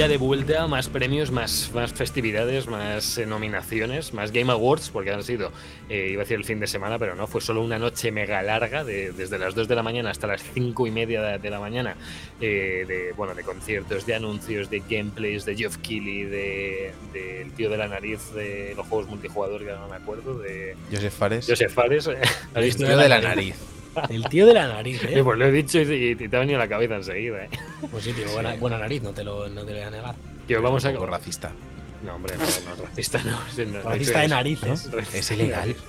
Ya 0.00 0.08
de 0.08 0.16
vuelta, 0.16 0.66
más 0.66 0.88
premios, 0.88 1.30
más, 1.30 1.72
más 1.74 1.92
festividades, 1.92 2.66
más 2.68 3.18
eh, 3.18 3.26
nominaciones, 3.26 4.14
más 4.14 4.32
Game 4.32 4.50
Awards, 4.50 4.88
porque 4.88 5.10
han 5.10 5.22
sido, 5.22 5.52
eh, 5.90 6.08
iba 6.12 6.22
a 6.22 6.24
decir 6.24 6.38
el 6.38 6.44
fin 6.46 6.58
de 6.58 6.66
semana, 6.66 6.98
pero 6.98 7.14
no, 7.14 7.26
fue 7.26 7.42
solo 7.42 7.60
una 7.60 7.78
noche 7.78 8.10
mega 8.10 8.42
larga, 8.42 8.82
de- 8.82 9.12
desde 9.12 9.38
las 9.38 9.54
2 9.54 9.68
de 9.68 9.74
la 9.74 9.82
mañana 9.82 10.08
hasta 10.10 10.26
las 10.26 10.42
5 10.54 10.86
y 10.86 10.90
media 10.90 11.20
de, 11.20 11.38
de 11.38 11.50
la 11.50 11.60
mañana, 11.60 11.96
eh, 12.40 12.86
de, 12.88 13.12
bueno, 13.14 13.34
de 13.34 13.42
conciertos, 13.42 14.06
de 14.06 14.14
anuncios, 14.14 14.70
de 14.70 14.82
gameplays, 14.88 15.44
de 15.44 15.54
Geoff 15.54 15.76
Keighley, 15.76 16.22
de, 16.24 16.92
del 17.12 17.52
tío 17.52 17.68
de 17.68 17.76
la 17.76 17.86
nariz 17.86 18.32
de 18.32 18.72
los 18.74 18.86
juegos 18.86 19.06
multijugador, 19.06 19.62
que 19.62 19.70
ahora 19.70 19.82
no 19.82 19.88
me 19.90 19.96
acuerdo, 19.96 20.38
de 20.38 20.76
Joseph 20.90 21.12
Fares. 21.12 21.46
Joseph 21.46 21.74
Fares. 21.74 22.08
¿Has 22.54 22.64
visto? 22.64 22.86
Tío 22.86 22.96
de 22.96 23.08
la 23.08 23.20
nariz. 23.20 23.54
El 24.08 24.24
tío 24.28 24.46
de 24.46 24.54
la 24.54 24.68
nariz, 24.68 25.02
Eh, 25.04 25.18
¿eh? 25.18 25.24
Pues 25.24 25.38
lo 25.38 25.46
he 25.46 25.52
dicho 25.52 25.80
y, 25.80 26.14
te 26.16 26.36
ha 26.36 26.40
venido 26.40 26.58
a 26.58 26.62
la 26.64 26.68
cabeza 26.68 26.96
enseguida. 26.96 27.44
¿eh? 27.44 27.48
Pues 27.90 28.04
sí, 28.04 28.12
tío, 28.12 28.30
buena, 28.32 28.54
buena 28.54 28.78
nariz, 28.78 29.02
no 29.02 29.10
te, 29.12 29.24
lo, 29.24 29.48
no 29.48 29.62
te 29.64 29.72
lo 29.72 29.76
voy 29.78 29.86
a 29.86 29.90
negar. 29.90 30.14
Que 30.46 30.56
vamos 30.58 30.84
a... 30.84 30.92
Racista. 30.92 31.52
No, 32.04 32.14
hombre, 32.14 32.34
no, 32.36 32.44
no, 32.76 32.84
racista 32.86 33.18
no. 33.24 33.30
no- 33.66 33.72
no 33.72 33.82
Racista 33.82 33.92
de 33.92 33.98
dicho 33.98 34.18
eso. 34.20 34.28
narices. 34.28 34.90
Es 35.14 35.30
ilegal. 35.30 35.74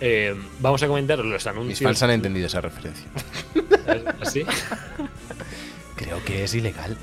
Eh, 0.00 0.34
vamos 0.58 0.82
a 0.82 0.86
comentar 0.88 1.18
los 1.18 1.26
Mis 1.26 1.46
anuncios. 1.46 1.80
fans 1.80 2.02
han 2.02 2.10
entendido 2.10 2.46
esa 2.46 2.60
referencia. 2.60 3.06
¿Así? 4.20 4.44
Creo 5.96 6.22
que 6.24 6.44
es 6.44 6.54
ilegal. 6.54 6.96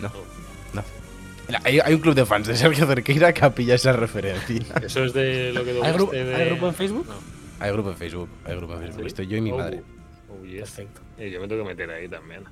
No. 0.00 0.10
No. 0.72 0.82
Mira, 1.46 1.60
Hay, 1.62 1.78
hay 1.78 1.94
un 1.94 2.00
club 2.00 2.14
de 2.14 2.24
fans 2.26 2.48
de 2.48 2.56
Sergio 2.56 2.86
Cerqueira 2.86 3.32
que 3.34 3.44
ha 3.44 3.54
pillado 3.54 3.76
esa 3.76 3.92
referencia. 3.92 4.64
Eso 4.82 5.04
es 5.04 5.12
de 5.12 5.52
lo 5.52 5.62
que 5.62 5.70
¿Hay, 5.72 5.92
gru- 5.92 6.10
de... 6.10 6.34
¿Hay 6.34 6.46
grupo 6.46 6.68
en 6.68 6.74
Facebook? 6.74 7.06
Hay 7.60 7.70
grupo 7.72 7.90
en 7.90 7.96
Facebook. 7.96 8.28
Hay 8.44 8.56
grupo 8.56 8.74
en 8.74 8.80
Facebook. 8.80 9.00
¿Sí? 9.02 9.06
Estoy 9.06 9.26
yo 9.26 9.36
y 9.36 9.40
mi 9.40 9.52
Oh, 9.52 9.58
madre. 9.58 9.82
oh, 10.30 10.44
yes. 10.44 10.60
Perfecto. 10.60 11.00
Eh, 11.18 11.30
yo 11.30 11.40
me 11.40 11.46
tengo 11.48 11.62
que 11.62 11.68
meter 11.68 11.90
ahí 11.90 12.08
también. 12.08 12.42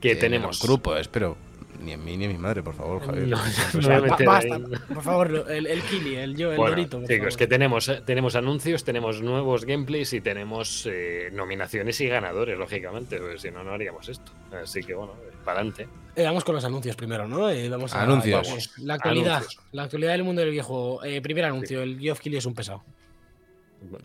Que 0.00 0.12
Eh, 0.12 0.16
tenemos. 0.16 0.62
Grupo, 0.62 0.96
espero. 0.96 1.36
Ni 1.80 1.92
en 1.92 2.02
mí 2.02 2.16
ni 2.16 2.24
en 2.24 2.32
mi 2.32 2.38
madre, 2.38 2.62
por 2.62 2.72
favor, 2.74 3.04
Javier. 3.04 3.28
No, 3.28 3.36
no 3.36 4.00
meter 4.02 4.26
basta, 4.26 4.58
por 4.94 5.02
favor, 5.02 5.44
el, 5.50 5.66
el 5.66 5.82
Kili, 5.82 6.16
el 6.16 6.34
yo, 6.34 6.50
el 6.50 6.56
Bueno, 6.56 6.70
Dorito. 6.70 6.98
por 7.00 7.06
chicos, 7.06 7.24
favor. 7.26 7.36
que 7.38 7.46
tenemos, 7.46 7.88
eh, 7.90 8.02
tenemos 8.06 8.34
anuncios, 8.34 8.82
tenemos 8.82 9.20
nuevos 9.20 9.66
gameplays 9.66 10.14
y 10.14 10.22
tenemos 10.22 10.88
eh, 10.90 11.28
nominaciones 11.34 12.00
y 12.00 12.06
ganadores, 12.08 12.56
lógicamente, 12.58 13.18
porque 13.18 13.38
si 13.38 13.50
no, 13.50 13.62
no 13.62 13.72
haríamos 13.72 14.08
esto. 14.08 14.32
Así 14.62 14.82
que 14.82 14.94
bueno, 14.94 15.12
para 15.44 15.58
adelante. 15.60 15.86
Eh, 16.14 16.24
vamos 16.24 16.44
con 16.44 16.54
los 16.54 16.64
anuncios 16.64 16.96
primero, 16.96 17.28
¿no? 17.28 17.50
Eh, 17.50 17.68
vamos 17.68 17.94
a, 17.94 18.02
Anuncios. 18.04 18.48
vamos. 18.48 18.72
La 18.78 18.94
actualidad. 18.94 19.36
Anuncios. 19.36 19.62
La 19.72 19.82
actualidad 19.82 20.12
del 20.12 20.24
mundo 20.24 20.40
del 20.40 20.52
videojuego. 20.52 21.04
Eh, 21.04 21.20
primer 21.20 21.44
anuncio, 21.44 21.82
el 21.82 21.98
Geoff 22.00 22.20
Keighley 22.20 22.38
es 22.38 22.46
un 22.46 22.54
pesado. 22.54 22.84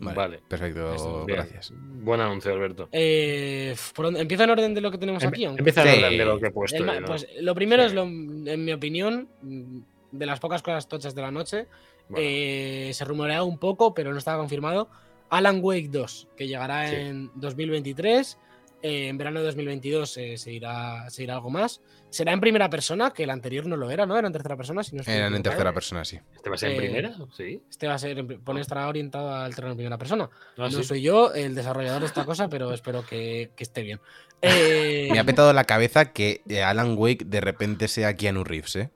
Vale, 0.00 0.16
Vale. 0.16 0.40
Perfecto, 0.46 1.24
gracias. 1.26 1.72
Buen 1.76 2.20
anuncio, 2.20 2.52
Alberto. 2.52 2.88
Eh, 2.92 3.74
¿por 3.94 4.06
dónde- 4.06 4.20
¿Empieza 4.20 4.44
en 4.44 4.50
orden 4.50 4.74
de 4.74 4.80
lo 4.80 4.90
que 4.90 4.98
tenemos 4.98 5.24
aquí? 5.24 5.42
Empe- 5.42 5.46
aunque- 5.48 5.60
Empieza 5.60 5.82
Sí. 5.82 5.88
hablar 5.88 6.10
de 6.12 6.24
lo 6.24 6.38
que 6.38 6.46
he 6.46 6.50
puesto. 6.50 6.76
El 6.76 6.84
ma- 6.84 6.94
yo, 6.94 7.00
¿no? 7.00 7.06
Pues 7.06 7.26
lo 7.40 7.54
primero 7.54 7.82
Sí. 7.82 7.86
es, 7.88 7.94
lo, 7.94 8.02
en 8.02 8.64
mi 8.64 8.72
opinión, 8.72 9.28
mm, 9.42 9.78
de 10.12 10.26
las 10.26 10.38
pocas 10.40 10.62
cosas 10.62 10.86
tochas 10.88 11.14
de 11.14 11.22
la 11.22 11.30
noche. 11.30 11.66
Bueno, 12.08 12.24
eh, 12.28 12.90
se 12.92 13.04
rumorea 13.04 13.42
un 13.42 13.58
poco, 13.58 13.94
pero 13.94 14.12
no 14.12 14.18
estaba 14.18 14.38
confirmado. 14.38 14.88
Alan 15.30 15.60
Wake 15.62 15.88
2, 15.88 16.28
que 16.36 16.46
llegará 16.46 16.88
Sí. 16.88 16.94
en 16.96 17.30
2023. 17.34 18.38
Eh, 18.82 19.08
en 19.08 19.16
verano 19.18 19.40
de 19.40 19.46
2022 19.46 20.16
eh, 20.16 20.36
se, 20.36 20.52
irá, 20.52 21.08
se 21.10 21.22
irá 21.22 21.34
algo 21.34 21.50
más. 21.50 21.80
Será 22.10 22.32
en 22.32 22.40
primera 22.40 22.68
persona, 22.68 23.12
que 23.12 23.22
el 23.22 23.30
anterior 23.30 23.66
no 23.66 23.76
lo 23.76 23.90
era, 23.90 24.04
¿no? 24.04 24.18
Era 24.18 24.26
en 24.26 24.32
tercera 24.32 24.56
persona. 24.56 24.82
Si 24.82 24.94
no 24.94 25.02
Eran 25.06 25.34
en 25.34 25.42
tercera 25.42 25.72
persona, 25.72 26.04
sí. 26.04 26.18
¿Este 26.34 26.50
va 26.50 26.56
a 26.56 26.58
ser 26.58 26.70
en 26.72 26.76
eh, 26.76 26.78
primera? 26.78 27.14
Sí. 27.36 27.62
Este 27.70 27.86
va 27.86 27.94
a 27.94 27.98
ser, 27.98 28.24
pone 28.40 28.60
estará 28.60 28.88
orientado 28.88 29.34
al 29.34 29.54
terreno 29.54 29.72
en 29.72 29.76
primera 29.78 29.98
persona. 29.98 30.28
Ah, 30.58 30.68
no 30.68 30.70
sí. 30.70 30.84
soy 30.84 31.02
yo 31.02 31.32
el 31.32 31.54
desarrollador 31.54 32.00
de 32.00 32.06
esta 32.06 32.24
cosa, 32.24 32.48
pero 32.48 32.72
espero 32.74 33.06
que, 33.06 33.50
que 33.56 33.64
esté 33.64 33.82
bien. 33.82 34.00
Eh, 34.44 35.08
Me 35.12 35.20
ha 35.20 35.24
petado 35.24 35.52
la 35.52 35.62
cabeza 35.62 36.12
que 36.12 36.42
Alan 36.64 36.96
Wake 36.98 37.24
de 37.24 37.40
repente 37.40 37.86
sea 37.86 38.16
Keanu 38.16 38.42
Reeves, 38.42 38.74
¿eh? 38.74 38.90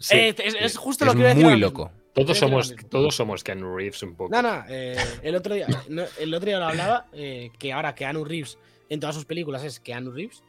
Sí. 0.00 0.16
eh, 0.16 0.34
es, 0.38 0.56
es 0.58 0.76
justo 0.76 1.04
Es 1.04 1.06
lo 1.06 1.12
que 1.14 1.20
iba 1.20 1.28
a 1.30 1.34
decir 1.34 1.46
muy 1.46 1.58
loco. 1.58 1.92
Todos 2.14 2.38
somos, 2.38 2.74
todos 2.90 3.14
somos 3.14 3.44
Keanu 3.44 3.76
Reeves 3.76 4.02
un 4.02 4.16
poco. 4.16 4.30
No, 4.34 4.42
no, 4.42 4.64
eh, 4.68 4.96
el, 5.22 5.36
otro 5.36 5.54
día, 5.54 5.66
no, 5.88 6.02
el 6.18 6.34
otro 6.34 6.46
día 6.46 6.58
lo 6.58 6.66
hablaba, 6.66 7.06
eh, 7.12 7.50
que 7.58 7.72
ahora 7.72 7.94
Keanu 7.94 8.24
Reeves 8.24 8.58
en 8.88 9.00
todas 9.00 9.14
sus 9.14 9.24
películas 9.24 9.64
es 9.64 9.80
Keanu 9.80 10.10
Reeves. 10.12 10.42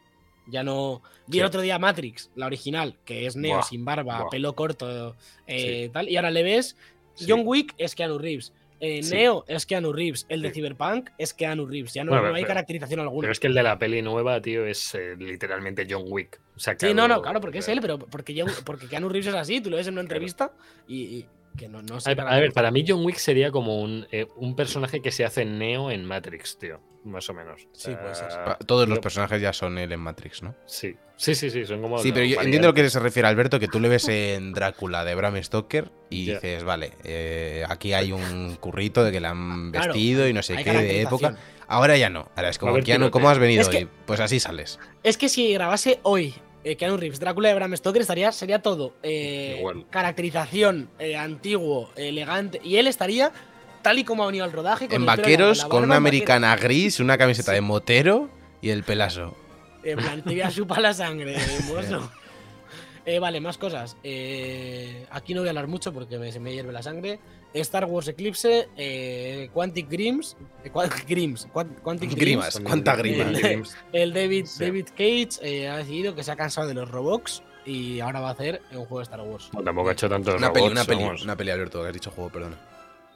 Ya 0.46 0.62
no. 0.64 1.02
Vi 1.26 1.38
el 1.38 1.44
otro 1.44 1.60
día 1.60 1.78
Matrix, 1.78 2.30
la 2.34 2.46
original, 2.46 2.96
que 3.04 3.26
es 3.26 3.36
Neo 3.36 3.56
Buah, 3.56 3.62
sin 3.62 3.84
barba, 3.84 4.20
buah. 4.22 4.30
pelo 4.30 4.54
corto, 4.54 5.14
eh, 5.46 5.90
tal. 5.92 6.08
Y 6.08 6.16
ahora 6.16 6.30
le 6.30 6.42
ves. 6.42 6.76
Sí. 7.14 7.26
John 7.28 7.42
Wick 7.44 7.74
es 7.78 7.94
Keanu 7.94 8.18
Reeves. 8.18 8.52
eh. 8.80 9.00
Neo 9.10 9.44
es 9.46 9.66
Keanu 9.66 9.92
Reeves. 9.92 10.24
El 10.28 10.40
de. 10.42 10.50
Cyberpunk 10.50 11.10
es 11.18 11.34
Keanu 11.34 11.66
Reeves. 11.66 11.92
Ya 11.94 12.02
no, 12.02 12.12
Bueno, 12.12 12.30
no 12.30 12.34
hay 12.34 12.42
pero- 12.42 12.48
caracterización 12.54 13.00
alguna. 13.00 13.20
Pero 13.26 13.32
es 13.32 13.38
que 13.38 13.46
el 13.46 13.54
de 13.54 13.62
la 13.62 13.78
peli 13.78 14.00
nueva, 14.02 14.40
tío, 14.40 14.64
es 14.64 14.94
eh, 14.94 15.14
literalmente 15.18 15.86
John 15.88 16.04
Wick. 16.06 16.40
Sí, 16.56 16.94
no, 16.94 17.06
no, 17.06 17.22
claro, 17.22 17.40
porque 17.40 17.58
es 17.58 17.68
él, 17.68 17.78
pero 17.80 17.98
porque, 17.98 18.34
John- 18.38 18.52
porque 18.64 18.86
Keanu 18.88 19.08
Reeves 19.08 19.28
es 19.28 19.34
así, 19.34 19.60
tú 19.60 19.70
lo 19.70 19.76
ves 19.76 19.86
en 19.86 19.94
una 19.94 20.02
entrevista 20.02 20.52
y, 20.88 21.02
y- 21.02 21.26
que 21.56 21.68
no, 21.68 21.82
no 21.82 21.96
A 21.96 22.00
sé. 22.00 22.14
ver, 22.14 22.26
a 22.26 22.36
ver, 22.38 22.52
para 22.52 22.70
mí 22.70 22.84
John 22.86 23.04
Wick 23.04 23.16
sería 23.16 23.50
como 23.50 23.80
un, 23.80 24.06
eh, 24.12 24.26
un 24.36 24.54
personaje 24.56 25.00
que 25.02 25.10
se 25.12 25.24
hace 25.24 25.44
Neo 25.44 25.90
en 25.90 26.04
Matrix, 26.04 26.58
tío. 26.58 26.80
Más 27.04 27.28
o 27.30 27.34
menos. 27.34 27.66
Sí. 27.72 27.92
Ah, 27.96 28.44
Pa- 28.44 28.58
Todos 28.66 28.86
los 28.86 28.98
personajes 28.98 29.40
ya 29.40 29.54
son 29.54 29.78
él 29.78 29.90
en 29.90 30.00
Matrix, 30.00 30.42
¿no? 30.42 30.54
Sí, 30.66 30.96
sí, 31.16 31.34
sí, 31.34 31.48
sí, 31.50 31.64
son 31.64 31.80
como. 31.80 31.98
Sí, 31.98 32.12
pero 32.12 32.24
yo 32.26 32.36
variantes. 32.36 32.44
entiendo 32.46 32.68
lo 32.68 32.74
que 32.74 32.90
se 32.90 33.00
refiere 33.00 33.26
Alberto, 33.26 33.58
que 33.58 33.68
tú 33.68 33.80
le 33.80 33.88
ves 33.88 34.06
en 34.08 34.52
Drácula 34.52 35.02
de 35.04 35.14
Bram 35.14 35.42
Stoker 35.42 35.90
y 36.10 36.26
Ya. 36.26 36.34
dices, 36.34 36.62
vale, 36.62 36.92
eh, 37.04 37.64
aquí 37.68 37.94
hay 37.94 38.12
un 38.12 38.56
currito 38.56 39.02
de 39.02 39.12
que 39.12 39.20
la 39.20 39.30
han 39.30 39.70
Claro, 39.72 39.94
vestido 39.94 40.28
y 40.28 40.34
no 40.34 40.42
sé 40.42 40.56
qué 40.62 40.72
de 40.72 41.00
época. 41.00 41.36
Ahora 41.68 41.96
ya 41.96 42.10
no. 42.10 42.28
Ahora 42.36 42.50
es 42.50 42.58
como, 42.58 42.74
ver, 42.74 42.84
Keanu, 42.84 43.04
tírate. 43.06 43.12
¿cómo 43.12 43.30
has 43.30 43.38
venido 43.38 43.62
Es 43.62 43.68
que- 43.70 43.76
hoy? 43.78 43.88
Pues 44.04 44.20
así 44.20 44.38
sales. 44.38 44.78
Es 45.02 45.16
que 45.16 45.30
si 45.30 45.52
grabase 45.54 46.00
hoy 46.02 46.34
eh, 46.64 46.76
Keanu 46.76 46.96
Reeves, 46.96 47.20
Drácula 47.20 47.48
de 47.48 47.54
Bram 47.54 47.76
Stoker, 47.76 48.02
estaría, 48.02 48.32
sería 48.32 48.60
todo 48.60 48.94
eh, 49.02 49.62
caracterización, 49.90 50.90
eh, 50.98 51.16
antiguo, 51.16 51.90
elegante. 51.96 52.60
Y 52.62 52.76
él 52.76 52.86
estaría 52.86 53.32
tal 53.82 53.98
y 53.98 54.04
como 54.04 54.24
ha 54.24 54.26
venido 54.26 54.44
al 54.44 54.52
rodaje. 54.52 54.88
Con 54.88 54.96
En 54.96 55.06
vaqueros, 55.06 55.58
la 55.62 55.68
con 55.68 55.84
una 55.84 55.96
americana 55.96 56.54
gris, 56.56 57.00
una 57.00 57.16
camiseta 57.16 57.52
de 57.52 57.60
motero 57.60 58.30
y 58.60 58.70
el 58.70 58.84
pelazo. 58.84 59.36
En 59.82 59.98
plan, 59.98 60.22
te 60.22 60.30
voy 60.30 60.42
a 60.42 60.50
chupar 60.50 60.82
la 60.82 60.92
sangre, 60.92 61.36
mozo. 61.66 62.10
Eh, 63.06 63.18
vale, 63.18 63.40
más 63.40 63.56
cosas. 63.56 63.96
Aquí 65.10 65.34
no 65.34 65.40
voy 65.40 65.48
a 65.48 65.50
hablar 65.50 65.66
mucho 65.66 65.92
porque 65.92 66.18
me, 66.18 66.30
se 66.30 66.40
me 66.40 66.52
hierve 66.52 66.72
la 66.72 66.82
sangre. 66.82 67.18
Star 67.54 67.84
Wars 67.86 68.06
Eclipse, 68.08 68.68
eh, 68.76 69.50
Quantic 69.52 69.88
Grims, 69.88 70.36
eh, 70.64 70.70
Qua- 70.70 70.88
Grims, 71.08 71.48
Quan- 71.52 71.74
Quantic 71.82 72.14
Grimas, 72.14 72.54
Grims, 72.54 72.68
cuánta 72.68 72.92
El- 72.94 72.98
grima. 72.98 73.64
El- 73.92 74.12
David, 74.12 74.46
Sí. 74.46 74.64
David 74.64 74.86
Cage 74.90 75.28
eh, 75.42 75.68
ha 75.68 75.76
decidido 75.78 76.14
que 76.14 76.22
se 76.22 76.30
ha 76.32 76.36
cansado 76.36 76.68
de 76.68 76.74
los 76.74 76.90
Roblox 76.90 77.42
y 77.66 78.00
ahora 78.00 78.20
va 78.20 78.28
a 78.28 78.32
hacer 78.32 78.62
un 78.72 78.78
juego 78.86 78.98
de 78.98 79.02
Star 79.04 79.20
Wars. 79.20 79.48
Bueno, 79.52 79.64
tampoco 79.66 79.88
ha 79.90 79.92
hecho 79.92 80.08
tantos 80.08 80.34
Una 80.36 80.52
peli, 80.52 80.68
robots, 80.68 80.72
una 80.88 80.96
peli, 80.96 81.22
una 81.24 81.36
peli, 81.36 81.50
Alberto, 81.50 81.82
que 81.82 81.88
has 81.88 81.94
dicho 81.94 82.10
juego, 82.10 82.30
perdona. 82.30 82.56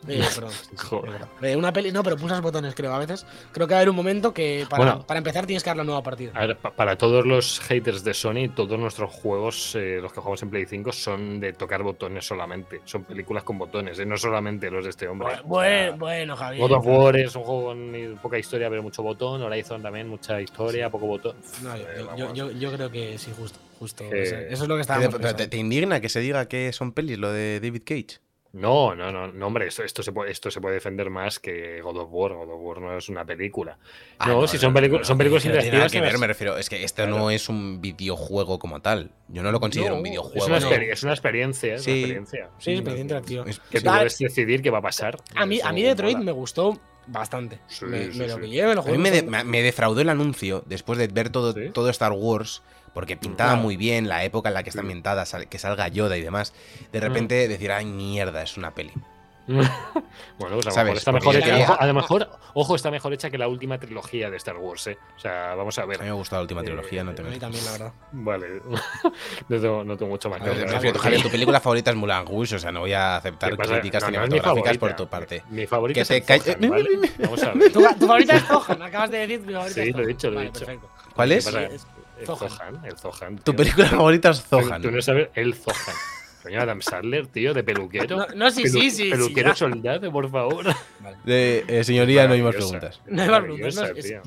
Eh, 0.09 0.23
Joder. 0.77 1.23
Eh, 1.43 1.57
una 1.57 1.73
peli, 1.73 1.91
no, 1.93 2.03
pero 2.03 2.17
pulsas 2.17 2.41
botones, 2.41 2.75
creo, 2.75 2.93
a 2.93 2.99
veces. 2.99 3.27
Creo 3.53 3.67
que 3.67 3.75
va 3.75 3.79
a 3.79 3.81
haber 3.81 3.91
un 3.91 3.97
momento 3.97 4.35
que 4.35 4.67
para, 4.69 4.85
Bueno. 4.85 5.07
para 5.07 5.19
empezar 5.19 5.47
tienes 5.47 5.63
que 5.63 5.71
dar 5.71 5.77
la 5.77 5.85
nueva 5.85 6.03
partida. 6.03 6.33
A 6.35 6.47
ver, 6.47 6.57
pa- 6.59 6.71
para 6.73 6.97
todos 6.97 7.27
los 7.27 7.61
haters 7.61 8.05
de 8.05 8.15
Sony, 8.15 8.49
todos 8.55 8.79
nuestros 8.79 9.11
juegos, 9.13 9.75
eh, 9.77 9.99
los 10.03 10.13
que 10.13 10.21
jugamos 10.21 10.43
en 10.43 10.51
Play 10.51 10.67
5, 10.67 10.93
son 10.93 11.41
de 11.41 11.53
tocar 11.53 11.83
botones 11.83 12.27
solamente. 12.27 12.81
Son 12.85 13.05
películas 13.05 13.45
con 13.45 13.59
botones, 13.59 13.99
eh, 13.99 14.07
no 14.07 14.17
solamente 14.17 14.71
los 14.71 14.85
de 14.85 14.91
este 14.91 15.09
hombre. 15.09 15.29
Bueno, 15.29 15.43
O 15.43 15.61
sea, 15.63 15.91
bueno, 15.91 15.97
bueno, 15.99 16.37
Javier. 16.37 16.61
God 16.69 16.73
of 16.79 16.87
War 16.87 17.17
es 17.17 17.35
un 17.37 17.43
juego 17.43 17.65
con 17.67 18.19
poca 18.23 18.39
historia, 18.39 18.69
pero 18.69 18.83
mucho 18.83 19.03
botón. 19.03 19.43
Horizon 19.43 19.83
también, 19.83 20.09
mucha 20.09 20.41
historia, 20.41 20.91
poco 20.91 21.07
botón. 21.07 21.37
No, 21.63 21.77
yo, 21.77 21.83
Eh, 21.89 22.07
yo- 22.17 22.35
yo- 22.35 22.51
yo 22.51 22.73
creo 22.73 22.91
que 22.91 23.19
sí, 23.19 23.33
justo. 23.37 23.59
justo. 23.79 24.05
Eso, 24.05 24.37
es 24.37 24.61
lo 24.61 24.69
que 24.69 24.75
¿Te, 24.77 24.81
estábamos 24.83 25.07
pero 25.09 25.19
te- 25.19 25.23
pensando. 25.29 25.51
te 25.51 25.57
indigna 25.57 26.01
que 26.01 26.09
se 26.09 26.21
diga 26.21 26.47
que 26.49 26.73
son 26.73 26.93
pelis 26.93 27.19
lo 27.19 27.33
de 27.33 27.61
David 27.61 27.83
Cage? 27.85 28.19
No, 28.55 28.95
no, 28.95 29.11
no, 29.11 29.33
no, 29.33 29.47
hombre, 29.49 29.67
esto, 29.67 29.83
esto, 29.83 30.03
se 30.05 30.13
puede, 30.13 30.31
esto 30.31 30.49
se 30.49 30.61
puede 30.61 30.77
defender 30.77 31.11
más 31.11 31.41
que 31.41 31.81
God 31.83 31.97
of 31.99 32.09
War. 32.13 32.33
God 32.35 32.51
of 32.55 32.61
War 32.61 32.81
no 32.81 32.97
es 32.97 33.09
una 33.09 33.25
película. 33.25 33.77
Ah, 34.19 34.29
no, 34.29 34.47
si 34.47 34.59
son, 34.59 34.73
películas 34.73 35.09
son 35.09 35.19
películas 35.19 35.45
no 35.45 35.51
interactivas. 35.51 35.91
que 35.91 36.01
ver, 36.01 36.19
me 36.19 36.27
refiero. 36.29 36.57
Es 36.57 36.69
que 36.71 36.85
esto 36.85 37.03
Claro. 37.03 37.19
no 37.19 37.31
es 37.31 37.49
un 37.49 37.81
videojuego 37.81 38.61
como 38.61 38.81
tal. 38.81 39.11
Yo 39.27 39.43
no 39.43 39.51
lo 39.51 39.59
considero 39.59 39.91
No, 39.91 39.97
un 39.97 40.03
videojuego. 40.05 40.37
Es 40.39 40.47
una, 40.47 40.61
no. 40.61 40.71
es 40.71 41.03
una 41.03 41.13
experiencia, 41.13 41.75
es 41.75 41.83
Sí. 41.83 41.91
una 41.91 41.99
experiencia. 42.01 42.51
Sí, 42.59 42.73
es 42.73 42.79
experiencia 42.79 43.03
interactiva. 43.03 43.45
Es- 43.51 43.59
Que 43.59 43.81
tú 43.81 43.91
Ah, 43.91 43.97
puedes 43.97 44.19
decidir 44.19 44.63
qué 44.63 44.71
va 44.71 44.79
a 44.79 44.83
pasar. 44.83 45.19
A 45.35 45.47
mí, 45.47 45.61
a 45.61 45.73
mí 45.73 45.83
Detroit 45.83 46.19
me 46.19 46.31
gustó 46.31 46.79
bastante. 47.09 47.59
Sí, 47.67 47.85
me, 47.87 48.13
sí, 48.13 48.19
me 48.19 48.29
lo 48.29 48.37
sí. 48.37 48.41
pillé, 48.43 48.67
me 48.67 48.75
lo 48.77 48.81
A 48.81 48.85
jugué. 48.85 48.97
mí 48.97 49.03
me, 49.03 49.11
de- 49.11 49.23
me- 49.25 49.43
me 49.45 49.63
defraudó 49.63 50.01
el 50.01 50.09
anuncio 50.11 50.63
después 50.67 50.97
de 50.99 51.09
ver 51.09 51.31
todo, 51.31 51.53
¿Sí? 51.55 51.71
todo 51.73 51.91
Star 51.91 52.13
Wars, 52.13 52.63
porque 52.95 53.17
pintaba 53.17 53.51
Claro. 53.51 53.63
muy 53.63 53.77
bien 53.77 54.09
la 54.09 54.25
época 54.25 54.49
en 54.49 54.55
la 54.55 54.63
que 54.63 54.71
está 54.71 54.81
ambientada, 54.81 55.27
sal- 55.27 55.49
que 55.49 55.59
salga 55.59 55.89
Yoda 55.89 56.17
y 56.17 56.23
demás. 56.23 56.55
De 56.93 57.01
repente 57.01 57.47
decir, 57.49 57.73
ay, 57.73 57.85
mierda, 57.85 58.43
es 58.43 58.57
una 58.57 58.71
peli. 58.75 58.93
bueno, 59.47 60.57
pues 60.63 60.67
a 60.69 60.71
lo 60.81 60.85
mejor 60.85 60.97
está 60.97 61.13
mejor 61.13 61.37
hecha. 61.37 61.59
Ojo, 61.59 61.77
a 61.79 61.87
lo 61.87 61.93
mejor, 61.93 62.31
ojo, 62.55 62.77
está 62.77 62.91
mejor 62.91 63.13
hecha 63.13 63.29
que 63.29 63.37
la 63.37 63.47
última 63.47 63.79
trilogía 63.79 64.31
de 64.31 64.39
Star 64.39 64.57
Wars, 64.57 64.87
¿eh? 64.87 64.97
O 65.17 65.19
sea, 65.21 65.55
vamos 65.55 65.79
a 65.79 65.83
A 65.83 65.85
ver. 65.85 65.99
mí 65.99 66.05
me 66.05 66.11
ha 66.11 66.15
gustado 66.15 66.41
la 66.41 66.43
última 66.45 66.63
Eh, 66.63 66.65
trilogía, 66.65 67.05
no 67.05 67.15
te 67.15 67.21
A 67.21 67.27
mí 67.27 67.39
también, 67.39 67.63
la 67.67 67.73
verdad. 67.73 67.93
Vale. 68.13 68.63
no, 69.49 69.61
tengo, 69.61 69.85
no 69.85 69.97
tengo 69.99 70.11
mucho 70.13 70.31
más 70.31 70.41
A 70.41 70.45
que 70.45 70.51
hablar, 70.51 71.23
tu 71.23 71.29
película 71.31 71.61
favorita 71.61 71.91
es 71.91 71.97
Mulan 71.97 72.25
Rouge, 72.27 72.55
o 72.57 72.59
sea, 72.59 72.73
no 72.73 72.81
voy 72.81 72.95
a 72.95 73.17
aceptar 73.17 73.55
críticas 73.55 74.03
No, 74.05 74.07
cinematográficas 74.09 74.79
por 74.79 74.97
tu 74.97 75.07
parte. 75.09 75.43
Mi 75.51 75.67
favorita 75.67 75.99
Que 75.99 76.03
es 76.03 76.09
te 76.09 76.23
calle- 76.23 76.55
Zohan, 76.57 76.71
¿vale? 76.71 76.89
Vamos 77.19 77.43
a 77.43 77.53
ver. 77.53 77.71
¿Tu, 77.73 77.83
tu 77.83 78.07
favorita 78.07 78.37
es 78.37 78.45
Zohan, 78.45 78.81
acabas 78.83 79.11
de 79.11 79.19
decir 79.19 79.41
mi 79.41 79.53
favorita 79.53 79.83
Sí, 79.83 79.89
es 79.91 79.95
lo 79.95 80.03
he 80.03 80.07
dicho, 80.07 80.31
lo 80.31 80.33
he 80.33 80.37
Vale, 80.37 80.49
dicho. 80.53 80.65
perfecto. 80.65 80.89
¿Cuál 81.15 81.29
¿Qué 81.29 81.35
es? 81.37 81.87
Sí, 82.27 82.33
El 82.33 82.39
Zohan. 82.39 82.51
Zohan, 82.51 82.85
el 82.85 82.97
Zohan. 82.99 83.39
Tu 83.39 83.55
película 83.57 83.87
favorita 83.89 84.31
es 84.31 84.43
Zohan. 84.43 84.83
Tú 84.83 84.91
no 84.91 85.01
sabes 85.03 85.29
el 85.35 85.55
Zohan. 85.55 85.97
Coño, 86.43 86.61
Adam 86.61 86.83
Sandler, 86.83 87.27
tío, 87.29 87.55
de 87.55 87.65
peluquero. 87.65 88.17
No, 88.19 88.27
no, 88.35 88.51
sí, 88.51 88.65
Pelu- 88.65 88.71
sí, 88.73 88.81
sí, 88.91 89.05
sí, 89.05 89.11
Peluquero 89.11 89.49
ya. 89.51 89.55
soldado, 89.55 90.13
por 90.13 90.31
favor. 90.31 90.67
De, 91.25 91.65
eh, 91.69 91.85
señoría, 91.85 92.27
no 92.27 92.35
hay 92.35 92.43
más 92.43 92.55
preguntas. 92.55 93.01
No 93.07 93.23
hay 93.23 93.29
más 93.31 93.41
preguntas, 93.41 93.75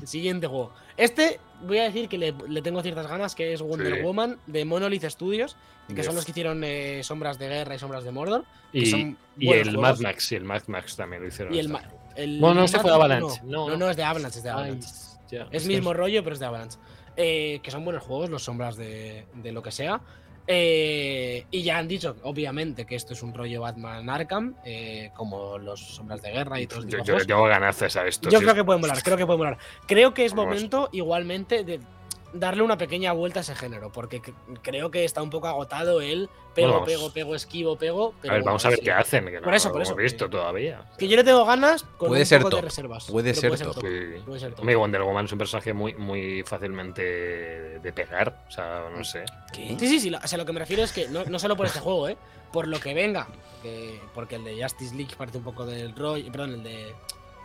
no, 0.00 0.06
siguiente 0.06 0.48
juego. 0.48 0.72
Este 0.96 1.38
voy 1.62 1.78
a 1.78 1.84
decir 1.84 2.08
que 2.08 2.18
le, 2.18 2.34
le 2.48 2.60
tengo 2.60 2.82
ciertas 2.82 3.06
ganas, 3.06 3.36
que 3.36 3.52
es 3.52 3.62
Wonder 3.62 3.96
Sí. 3.98 4.02
Woman 4.02 4.36
de 4.48 4.64
Monolith 4.64 5.04
Studios, 5.04 5.56
que 5.86 5.94
Yes. 5.94 6.06
son 6.06 6.16
los 6.16 6.24
que 6.24 6.32
hicieron 6.32 6.60
eh, 6.64 7.02
Sombras 7.04 7.38
de 7.38 7.48
Guerra 7.48 7.76
y 7.76 7.78
Sombras 7.78 8.02
de 8.02 8.10
Mordor. 8.10 8.44
Y, 8.72 8.86
son 8.86 9.16
y 9.38 9.46
buenos 9.46 9.68
el 9.68 9.76
juegos. 9.76 10.00
Mad 10.00 10.08
Max, 10.08 10.32
y 10.32 10.34
el 10.34 10.44
Mad 10.44 10.62
Max 10.66 10.96
también 10.96 11.22
lo 11.22 11.28
hicieron. 11.28 11.54
Y 11.54 11.60
el, 11.60 11.66
esta. 11.66 11.78
ma- 11.78 11.88
el 12.16 12.40
No, 12.40 12.52
no, 12.52 12.64
este 12.64 12.78
Mad 12.78 12.82
fue 12.82 12.92
Avalanche. 12.94 13.40
No, 13.44 13.50
No, 13.50 13.68
no, 13.70 13.76
no, 13.76 13.90
es 13.90 13.96
de 13.96 14.02
Avalanche, 14.02 14.38
es 14.38 14.42
de 14.42 14.50
Ay, 14.50 14.54
Avalanche. 14.56 14.88
ya. 15.30 15.46
Es 15.52 15.66
mismo 15.66 15.94
rollo, 15.94 16.24
pero 16.24 16.34
es 16.34 16.40
de 16.40 16.46
Avalanche. 16.46 16.78
Eh, 17.20 17.58
que 17.64 17.70
son 17.72 17.84
buenos 17.84 18.04
juegos, 18.04 18.30
los 18.30 18.44
sombras 18.44 18.76
de, 18.76 19.26
de 19.34 19.50
lo 19.52 19.60
que 19.60 19.72
sea. 19.72 20.00
Eh, 20.46 21.44
y 21.50 21.62
ya 21.62 21.76
han 21.76 21.88
dicho, 21.88 22.16
obviamente, 22.22 22.86
que 22.86 22.94
esto 22.94 23.12
es 23.12 23.22
un 23.22 23.34
rollo 23.34 23.60
Batman 23.60 24.08
Arkham, 24.08 24.54
eh, 24.64 25.10
como 25.14 25.58
los 25.58 25.78
sombras 25.96 26.22
de 26.22 26.30
guerra 26.30 26.58
y 26.60 26.66
todos 26.66 26.86
Yo, 26.86 26.96
los 26.98 27.06
yo, 27.06 27.12
juegos. 27.14 27.26
tengo 27.26 27.44
ganazas 27.44 27.96
a 27.96 28.06
esto. 28.06 28.30
Yo 28.30 28.38
sí. 28.38 28.44
creo 28.44 28.54
que 28.54 28.64
puede 28.64 28.78
molar, 28.78 29.02
creo 29.02 29.16
que 29.18 29.26
puede 29.26 29.36
molar. 29.36 29.58
Creo 29.86 30.14
que 30.14 30.24
es 30.24 30.32
Vamos. 30.32 30.54
momento, 30.54 30.88
igualmente, 30.92 31.64
de 31.64 31.80
darle 32.32 32.62
una 32.62 32.76
pequeña 32.78 33.12
vuelta 33.12 33.40
a 33.40 33.42
ese 33.42 33.54
género, 33.54 33.90
porque 33.90 34.20
creo 34.62 34.90
que 34.90 35.04
está 35.04 35.22
un 35.22 35.30
poco 35.30 35.46
agotado 35.48 36.00
el 36.00 36.28
pego, 36.54 36.68
Bueno, 36.72 36.84
pego, 36.86 37.10
pego, 37.12 37.34
esquivo, 37.34 37.76
pego. 37.76 38.14
A 38.18 38.20
pero 38.22 38.34
ver, 38.34 38.42
vamos 38.42 38.64
a 38.64 38.68
ver 38.70 38.78
sí. 38.78 38.84
qué 38.84 38.90
hacen. 38.92 39.24
Que 39.26 39.32
no 39.36 39.42
Por 39.42 39.54
eso, 39.54 39.68
lo 39.68 39.72
por 39.74 39.82
hemos 39.82 39.88
eso, 39.90 39.96
visto 39.96 40.24
que- 40.26 40.30
todavía. 40.32 40.82
Que 40.98 41.08
yo 41.08 41.16
le 41.16 41.24
tengo 41.24 41.44
ganas 41.44 41.84
con 41.96 42.08
Puede 42.08 42.22
un 42.22 42.26
ser 42.26 42.38
poco 42.40 42.50
top, 42.50 42.58
de 42.58 42.62
reservas. 42.64 43.06
puede 43.10 43.34
ser 43.34 43.56
top. 43.58 43.74
top. 43.74 43.82
Sí. 43.86 44.22
Puede 44.26 44.40
ser 44.40 44.54
top. 44.54 44.64
Wonder 44.76 45.02
Woman 45.02 45.24
es 45.26 45.32
un 45.32 45.38
personaje 45.38 45.72
muy, 45.72 45.94
muy 45.94 46.42
fácilmente 46.44 47.02
de 47.02 47.92
pegar. 47.92 48.44
O 48.48 48.50
sea, 48.50 48.84
no 48.94 49.04
sé. 49.04 49.24
¿Qué? 49.52 49.76
Sí, 49.78 49.88
sí, 49.88 50.00
sí. 50.00 50.12
O 50.14 50.26
sea, 50.28 50.38
lo 50.38 50.44
que 50.44 50.52
me 50.52 50.60
refiero 50.60 50.82
es 50.82 50.92
que 50.92 51.08
no, 51.08 51.24
no 51.24 51.38
solo 51.38 51.56
por 51.56 51.66
este 51.66 51.80
juego, 51.80 52.08
¿eh? 52.08 52.16
Por 52.52 52.66
lo 52.68 52.80
que 52.80 52.94
venga. 52.94 53.26
que- 53.62 54.00
porque 54.14 54.36
el 54.36 54.44
de 54.44 54.62
Justice 54.62 54.94
League 54.94 55.14
parece 55.18 55.38
un 55.38 55.44
poco 55.44 55.66
del 55.66 55.94
rollo. 55.96 56.30
Perdón, 56.30 56.54
el 56.54 56.62
de. 56.62 56.94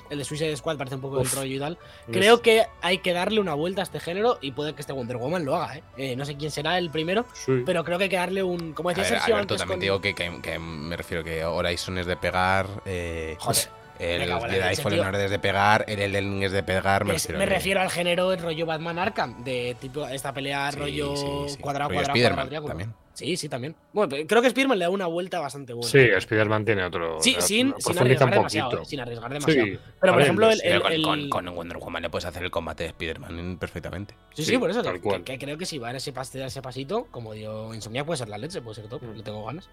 El 0.10 0.18
de 0.20 0.26
Suicide 0.26 0.56
Squad 0.58 0.78
parece 0.78 0.96
un 0.96 1.02
poco 1.02 1.20
Uf. 1.20 1.30
del 1.32 1.40
rollo 1.40 1.56
y 1.56 1.60
tal. 1.60 1.78
Creo 2.12 2.42
que 2.42 2.66
hay 2.82 3.00
que 3.00 3.14
darle 3.14 3.40
una 3.40 3.54
vuelta 3.54 3.82
a 3.82 3.84
este 3.84 4.00
género 4.00 4.38
y 4.42 4.52
puede 4.52 4.74
que 4.76 4.82
este 4.82 4.94
Wonder 4.94 5.18
Woman 5.18 5.46
lo 5.46 5.56
haga, 5.56 5.78
¿eh? 5.78 5.84
Eh, 5.98 6.16
no 6.16 6.26
sé 6.26 6.36
quién 6.36 6.52
será 6.52 6.78
el 6.78 6.92
primero, 6.92 7.26
Sí. 7.34 7.64
pero 7.66 7.84
creo 7.84 7.98
que 7.98 8.06
hay 8.06 8.10
que 8.10 8.18
darle 8.18 8.44
un. 8.44 8.74
Como 8.74 8.90
decía 8.90 9.06
Sergio 9.06 9.36
Alberto, 9.36 9.54
antes. 9.56 9.58
también 9.60 9.78
con- 9.78 9.82
digo 9.82 10.02
que, 10.02 10.14
que- 10.14 10.42
que 10.42 10.60
me 10.60 10.96
refiero 10.98 11.24
que 11.24 11.44
Horizon 11.46 11.98
es 11.98 12.06
de 12.06 12.16
pegar. 12.18 12.68
Eh, 12.86 13.36
Joder. 13.40 13.70
El 14.00 14.22
en 14.24 14.40
Jedi 14.42 14.76
Fallen. 14.76 15.00
Order 15.02 15.26
es 15.26 15.32
de 15.32 15.40
pegar. 15.40 15.86
El 15.88 16.00
Elden 16.00 16.44
es 16.44 16.52
de 16.52 16.64
pegar. 16.64 17.06
Me 17.06 17.16
Es- 17.16 17.24
refiero, 17.24 17.40
me 17.40 17.46
que- 17.46 17.54
refiero 17.54 17.82
al 17.82 17.90
género 17.90 18.34
el 18.34 18.40
rollo 18.40 18.66
Batman 18.66 19.00
Arkham, 19.00 19.44
de 19.44 19.76
tipo 19.80 20.08
esta 20.08 20.34
pelea 20.34 20.72
Sí, 20.72 20.80
rollo 20.80 21.16
sí, 21.16 21.26
sí. 21.56 21.58
cuadrado, 21.62 21.90
Rollo 21.90 22.00
cuadrado, 22.00 22.16
Spiderman 22.16 22.48
cuadrado, 22.48 22.68
también. 22.68 22.94
Sí, 23.14 23.38
sí, 23.38 23.48
también. 23.48 23.76
Bueno, 23.94 24.16
creo 24.28 24.42
que 24.42 24.50
Spiderman 24.50 24.80
le 24.80 24.86
da 24.86 24.90
una 24.90 25.06
vuelta 25.06 25.40
bastante 25.40 25.74
buena. 25.74 25.88
Sí, 25.88 26.00
Spider-Man 26.00 26.66
tiene 26.66 26.84
otro. 26.84 27.18
Sí, 27.22 27.34
sea, 27.34 27.42
sin, 27.42 27.68
arriesgar 28.00 28.28
un 28.30 28.32
demasiado, 28.34 28.70
poquito. 28.72 28.84
eh, 28.84 28.90
sin 28.90 29.00
arriesgar 29.02 29.30
Sí. 29.30 29.34
demasiado. 29.54 29.80
Pero, 30.02 30.14
por 30.14 30.22
ejemplo, 30.24 30.50
el, 30.50 30.62
el- 30.64 30.82
con, 30.82 30.92
el- 30.92 31.02
con- 31.04 31.30
con 31.30 31.56
Wonder 31.56 31.78
Woman 31.78 32.02
le 32.02 32.10
puedes 32.10 32.26
hacer 32.26 32.42
el 32.44 32.50
combate 32.50 32.84
de 32.84 32.90
Spider-Man 32.90 33.58
perfectamente. 33.60 34.16
Sí, 34.34 34.44
Sí, 34.44 34.52
sí, 34.54 34.58
por 34.58 34.72
eso. 34.72 34.82
tal 34.82 34.94
que- 34.96 35.02
cual. 35.02 35.24
Que, 35.24 35.38
creo 35.38 35.60
que 35.60 35.68
si 35.68 35.78
va 35.78 35.90
a 35.90 35.96
ese, 35.96 36.12
pas- 36.12 36.34
ese 36.44 36.62
pasito, 36.64 37.06
como 37.12 37.34
dio 37.34 37.72
Insomnia, 37.76 38.04
puede 38.04 38.18
ser 38.18 38.30
la 38.30 38.40
leche, 38.40 38.62
puede 38.64 38.76
ser 38.82 38.88
top. 38.90 39.04
Mm. 39.04 39.18
Le 39.18 39.22
tengo 39.24 39.46
ganas. 39.46 39.70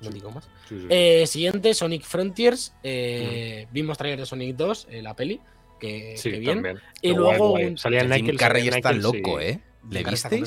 No 0.00 0.10
digo 0.10 0.30
más. 0.30 0.44
Sí, 0.68 0.78
sí. 0.80 0.86
Eh, 0.90 1.26
siguiente, 1.26 1.72
Sonic 1.74 2.02
Frontiers. 2.02 2.74
eh, 2.82 3.66
Vimos 3.72 3.96
trailer 3.98 4.20
de 4.20 4.26
Sonic 4.26 4.56
2, 4.56 4.88
eh, 4.90 5.02
la 5.02 5.14
peli. 5.16 5.40
Que. 5.80 6.14
Sí, 6.16 6.30
que 6.30 6.38
bien. 6.38 6.54
también. 6.56 6.76
Y 7.02 7.08
Qué 7.10 7.16
luego 7.16 7.48
guay, 7.48 7.62
guay. 7.62 7.64
un- 7.72 7.78
Salía 7.78 8.02
Jim 8.16 8.36
Carrey 8.36 8.68
está 8.68 8.92
loco, 8.92 9.38
sí. 9.40 9.44
¿eh? 9.46 9.60
¿Le. 9.90 10.16
Sí, 10.16 10.42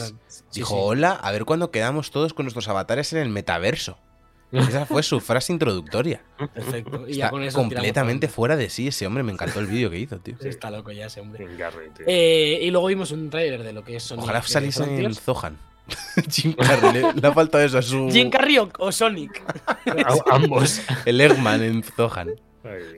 Dijo, 0.54 0.74
sí. 0.76 0.80
hola, 0.80 1.12
a 1.12 1.32
ver 1.32 1.46
cuándo 1.46 1.70
quedamos 1.70 2.10
todos 2.12 2.34
con 2.34 2.46
nuestros 2.46 2.68
avatares 2.68 3.14
en 3.14 3.20
el 3.20 3.30
metaverso. 3.30 3.98
Esa 4.52 4.86
fue 4.86 5.04
su 5.04 5.20
frase 5.20 5.52
introductoria. 5.52 6.24
Perfecto. 6.54 7.06
Y 7.08 7.12
Está 7.12 7.26
ya 7.26 7.30
con 7.30 7.44
eso 7.44 7.58
completamente 7.60 8.28
fuera 8.30 8.56
de 8.56 8.70
sí 8.70 8.88
ese 8.88 9.06
hombre. 9.06 9.22
Me 9.22 9.34
encantó 9.34 9.60
el 9.60 9.68
vídeo 9.68 9.90
que 9.92 10.00
hizo, 10.00 10.18
tío. 10.20 10.36
Está 10.42 10.72
loco 10.72 10.92
ya 10.92 11.08
ese 11.08 11.20
hombre. 11.20 11.46
Tío. 11.48 12.06
Eh, 12.08 12.60
y 12.62 12.72
luego 12.72 12.88
vimos 12.88 13.12
un 13.12 13.30
trailer 13.30 13.62
de 13.64 13.74
lo 13.74 13.84
que 13.84 13.98
es 13.98 14.04
Sonic. 14.04 14.24
Ojalá 14.24 14.40
eh, 14.40 14.44
saliese 14.46 14.84
en 14.86 15.06
el. 15.06 15.16
Zohan. 15.18 15.58
Jim 16.30 16.54
Carrey, 16.54 16.94
le, 16.94 17.14
le 17.14 17.28
ha 17.28 17.32
faltado 17.34 17.64
eso 17.64 17.78
a 17.78 17.82
su. 17.82 18.10
Jim 18.12 18.30
Carrey 18.30 18.58
o, 18.58 18.70
o 18.80 18.92
Sonic. 18.92 19.42
A- 19.88 20.36
ambos. 20.36 20.82
El 21.06 21.22
Eggman 21.22 21.64
en 21.64 21.84
Zohan. 21.84 22.32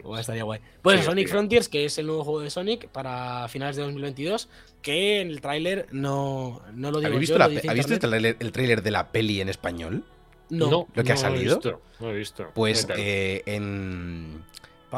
Buah, 0.04 0.22
estaría 0.22 0.44
guay. 0.44 0.60
Pues 0.82 1.02
Sí, 1.02 1.06
Sonic 1.06 1.26
tío. 1.28 1.34
Frontiers, 1.34 1.70
que 1.70 1.86
es 1.86 1.98
el 2.00 2.08
nuevo 2.08 2.24
juego 2.24 2.40
de 2.42 2.50
Sonic 2.50 2.88
para 2.88 3.48
finales 3.50 3.76
de 3.76 3.84
2022, 3.84 4.50
que 4.82 5.22
en 5.22 5.28
el 5.30 5.42
tráiler 5.42 5.86
no, 5.92 6.62
no 6.74 6.90
lo 6.90 6.98
digo 7.00 7.08
¿Habéis 7.14 7.14
yo, 7.14 7.20
visto, 7.20 7.34
lo 7.34 7.40
la, 7.40 7.48
dice 7.50 7.70
¿habéis 7.70 7.86
visto 7.88 8.08
el 8.08 8.14
tráiler- 8.14 8.38
el 8.40 8.52
tráiler 8.52 8.82
de 8.82 8.90
la 8.92 9.12
peli 9.12 9.42
en 9.42 9.50
español? 9.50 10.04
No. 10.50 10.88
¿Lo 10.96 11.04
que 11.04 11.12
ha 11.12 11.18
salido? 11.18 11.52
He 11.54 11.56
visto, 11.58 11.82
no 12.00 12.10
he 12.10 12.16
visto. 12.16 12.48
Pues 12.56 12.88
eh, 12.98 13.44
en, 13.46 14.44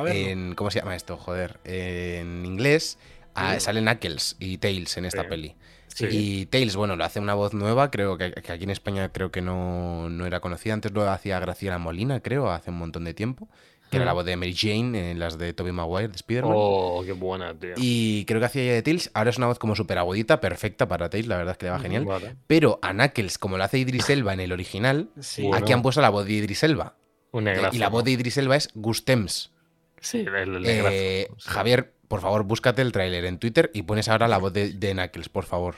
en. 0.07 0.55
¿Cómo 0.55 0.71
se 0.71 0.79
llama 0.79 0.95
esto? 0.95 1.17
Joder. 1.17 1.59
En 1.65 2.45
inglés 2.45 2.97
ah, 3.35 3.59
salen 3.59 3.83
Knuckles 3.83 4.37
y 4.39 4.57
Tails 4.59 4.95
en 4.95 5.03
esta 5.03 5.23
Sí. 5.23 5.27
peli. 5.27 5.55
Sí. 5.93 6.07
Y 6.09 6.45
Tails, 6.47 6.75
bueno, 6.75 6.95
lo 6.95 7.03
hace 7.03 7.19
una 7.19 7.33
voz 7.33 7.53
nueva, 7.53 7.91
creo 7.91 8.17
que, 8.17 8.31
que 8.31 8.51
aquí 8.51 8.63
en 8.63 8.69
España 8.69 9.09
creo 9.11 9.31
que 9.31 9.41
no, 9.41 10.09
no 10.09 10.25
era 10.25 10.39
conocida. 10.39 10.73
Antes 10.73 10.91
lo 10.91 11.09
hacía 11.09 11.39
Graciela 11.39 11.77
Molina, 11.77 12.19
creo, 12.21 12.49
hace 12.49 12.69
un 12.71 12.77
montón 12.77 13.03
de 13.03 13.13
tiempo. 13.13 13.47
Que 13.89 13.97
era 13.97 14.05
Mm. 14.05 14.07
la 14.07 14.13
voz 14.13 14.25
de 14.25 14.37
Mary 14.37 14.55
Jane 14.55 15.11
en 15.11 15.19
las 15.19 15.37
de 15.37 15.51
Tobey 15.51 15.73
Maguire, 15.73 16.07
de 16.07 16.15
Spider-Man. 16.15 16.53
Oh, 16.55 17.03
qué 17.05 17.11
buena, 17.11 17.53
tío. 17.53 17.73
Y 17.75 18.23
creo 18.23 18.39
que 18.39 18.45
hacía 18.45 18.63
ya 18.63 18.71
de 18.71 18.81
Tails. 18.83 19.11
Ahora 19.13 19.31
es 19.31 19.37
una 19.37 19.47
voz 19.47 19.59
como 19.59 19.75
súper 19.75 19.97
agudita, 19.97 20.39
perfecta 20.39 20.87
para 20.87 21.09
Tails, 21.09 21.27
la 21.27 21.35
verdad 21.35 21.51
es 21.51 21.57
que 21.57 21.65
le 21.65 21.71
va 21.73 21.79
genial. 21.79 22.05
Vale. 22.05 22.37
Pero 22.47 22.79
a 22.81 22.93
Knuckles, 22.93 23.37
como 23.37 23.57
lo 23.57 23.65
hace 23.65 23.79
Idris 23.79 24.09
Elba 24.09 24.31
en 24.33 24.39
el 24.39 24.53
original, 24.53 25.09
Sí. 25.19 25.41
Bueno. 25.41 25.57
aquí 25.57 25.73
han 25.73 25.81
puesto 25.81 25.99
la 25.99 26.09
voz 26.09 26.25
de 26.25 26.31
Idris 26.31 26.63
Elba. 26.63 26.95
Un 27.33 27.49
Eh, 27.49 27.51
negrazo. 27.53 27.75
y 27.75 27.79
la 27.79 27.89
voz 27.89 28.05
de 28.05 28.11
Idris 28.11 28.37
Elba 28.37 28.55
es 28.55 28.69
Gustems. 28.75 29.51
Sí, 29.99 30.19
el, 30.19 30.55
el 30.55 30.63
Eh. 30.65 31.27
Javier, 31.39 31.93
por 32.11 32.19
favor, 32.21 32.43
búscate 32.43 32.81
el 32.81 32.91
tráiler 32.91 33.23
en 33.25 33.39
Twitter 33.39 33.71
y 33.73 33.83
pones 33.83 34.09
ahora 34.09 34.27
la 34.27 34.37
voz 34.37 34.51
de, 34.53 34.73
de 34.73 34.91
Knuckles, 34.93 35.29
por 35.29 35.45
favor. 35.45 35.75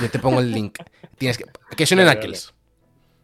Yo 0.00 0.08
te 0.08 0.20
pongo 0.20 0.38
el 0.40 0.52
link. 0.52 0.78
Tienes 1.18 1.36
que. 1.36 1.44
Que 1.76 1.86
suene 1.86 2.04
Vale, 2.04 2.20
Knuckles. 2.20 2.54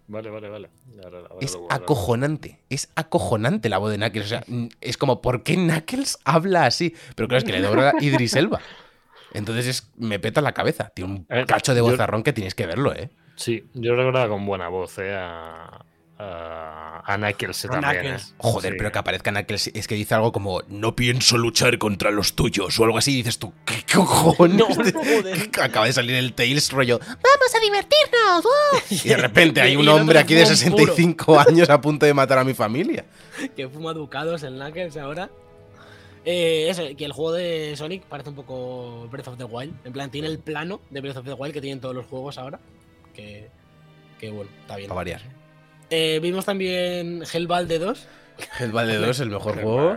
Vale, 0.08 0.28
vale, 0.30 0.48
vale. 0.48 0.70
Ahora- 1.04 1.18
ahora 1.30 1.36
Es 1.40 1.54
lo 1.54 1.66
acojonante. 1.70 2.58
Es 2.68 2.90
acojonante 2.96 3.68
la 3.68 3.78
voz 3.78 3.90
de 3.92 3.96
Knuckles. 3.98 4.26
O 4.26 4.28
sea, 4.28 4.44
es 4.80 4.96
como, 4.96 5.22
¿por 5.22 5.44
qué 5.44 5.54
Knuckles 5.54 6.18
habla 6.24 6.66
así? 6.66 6.94
Pero 7.14 7.28
claro, 7.28 7.38
es 7.38 7.44
que 7.44 7.52
le 7.52 7.60
dobla 7.66 7.94
Idris 8.00 8.34
Elba. 8.34 8.60
Entonces 9.32 9.66
es, 9.68 9.90
me 9.96 10.18
peta 10.18 10.40
la 10.40 10.52
cabeza. 10.52 10.90
Tiene 10.94 11.12
un 11.28 11.44
cacho 11.46 11.74
de 11.74 11.80
vozarrón 11.80 12.22
que 12.24 12.32
tienes 12.32 12.54
que 12.56 12.66
verlo, 12.66 12.92
¿eh? 12.92 13.10
Sí, 13.36 13.68
yo 13.74 13.94
recordaba 13.94 14.28
con 14.28 14.44
buena 14.46 14.68
voz, 14.68 14.98
eh, 14.98 15.14
a, 15.14 15.84
a, 16.18 17.02
a 17.04 17.16
Knuckles 17.16 17.64
A 17.64 17.68
también. 17.68 17.92
Knuckles. 18.02 18.30
eh. 18.30 18.34
Joder, 18.38 18.72
Sí. 18.72 18.78
pero 18.78 18.92
que 18.92 18.98
aparezca 18.98 19.30
Knuckles 19.30 19.68
es 19.72 19.86
que 19.86 19.94
dice 19.94 20.14
algo 20.14 20.32
como 20.32 20.62
no 20.68 20.96
pienso 20.96 21.38
luchar 21.38 21.78
contra 21.78 22.10
los 22.10 22.34
tuyos 22.34 22.78
o 22.80 22.84
algo 22.84 22.98
así 22.98 23.12
y 23.12 23.16
dices 23.18 23.38
tú, 23.38 23.52
¿qué 23.64 23.84
cojones? 23.94 24.64
Acaba 25.62 25.86
de 25.86 25.92
salir 25.92 26.16
el 26.16 26.32
Tails 26.34 26.72
rollo, 26.72 26.98
vamos 26.98 27.54
a 27.56 27.60
divertirnos. 27.60 28.44
¡uh!". 28.44 28.78
Y 29.04 29.08
de 29.08 29.16
repente 29.18 29.60
hay 29.60 29.76
un 29.76 29.88
hombre 29.88 30.18
aquí 30.18 30.34
de 30.34 30.44
fuma 30.44 30.50
un 30.52 30.56
65 30.56 31.40
años 31.48 31.70
a 31.70 31.80
punto 31.80 32.04
de 32.06 32.14
matar 32.14 32.38
a 32.38 32.44
mi 32.44 32.54
familia. 32.54 33.04
que 33.56 33.68
fuma 33.68 33.92
ducados 33.92 34.42
el 34.42 34.54
Knuckles 34.56 34.96
ahora. 34.96 35.30
Eh, 36.24 36.68
eso, 36.68 36.82
que 36.96 37.04
el 37.06 37.12
juego 37.12 37.32
de 37.32 37.74
Sonic 37.76 38.02
parece 38.04 38.28
un 38.30 38.34
poco 38.36 39.08
Breath 39.10 39.28
of 39.28 39.38
the 39.38 39.44
Wild. 39.44 39.72
En 39.86 39.92
plan, 39.92 40.10
tiene 40.10 40.26
el 40.28 40.38
plano 40.38 40.80
de 40.90 41.00
Breath 41.00 41.16
of 41.18 41.24
the 41.24 41.32
Wild 41.32 41.54
que 41.54 41.60
tienen 41.60 41.80
todos 41.80 41.94
los 41.94 42.04
juegos 42.06 42.36
ahora. 42.36 42.58
Que, 43.14 43.48
que 44.18 44.28
bueno, 44.30 44.50
está 44.60 44.76
bien. 44.76 44.88
Para 44.88 44.96
variar. 44.96 45.22
Eh, 45.90 46.18
vimos 46.22 46.44
también 46.44 47.22
Hellbalde 47.32 47.78
2. 47.78 48.06
Hellblade 48.60 48.98
2, 48.98 49.20
el 49.20 49.30
mejor 49.30 49.54
juego. 49.60 49.96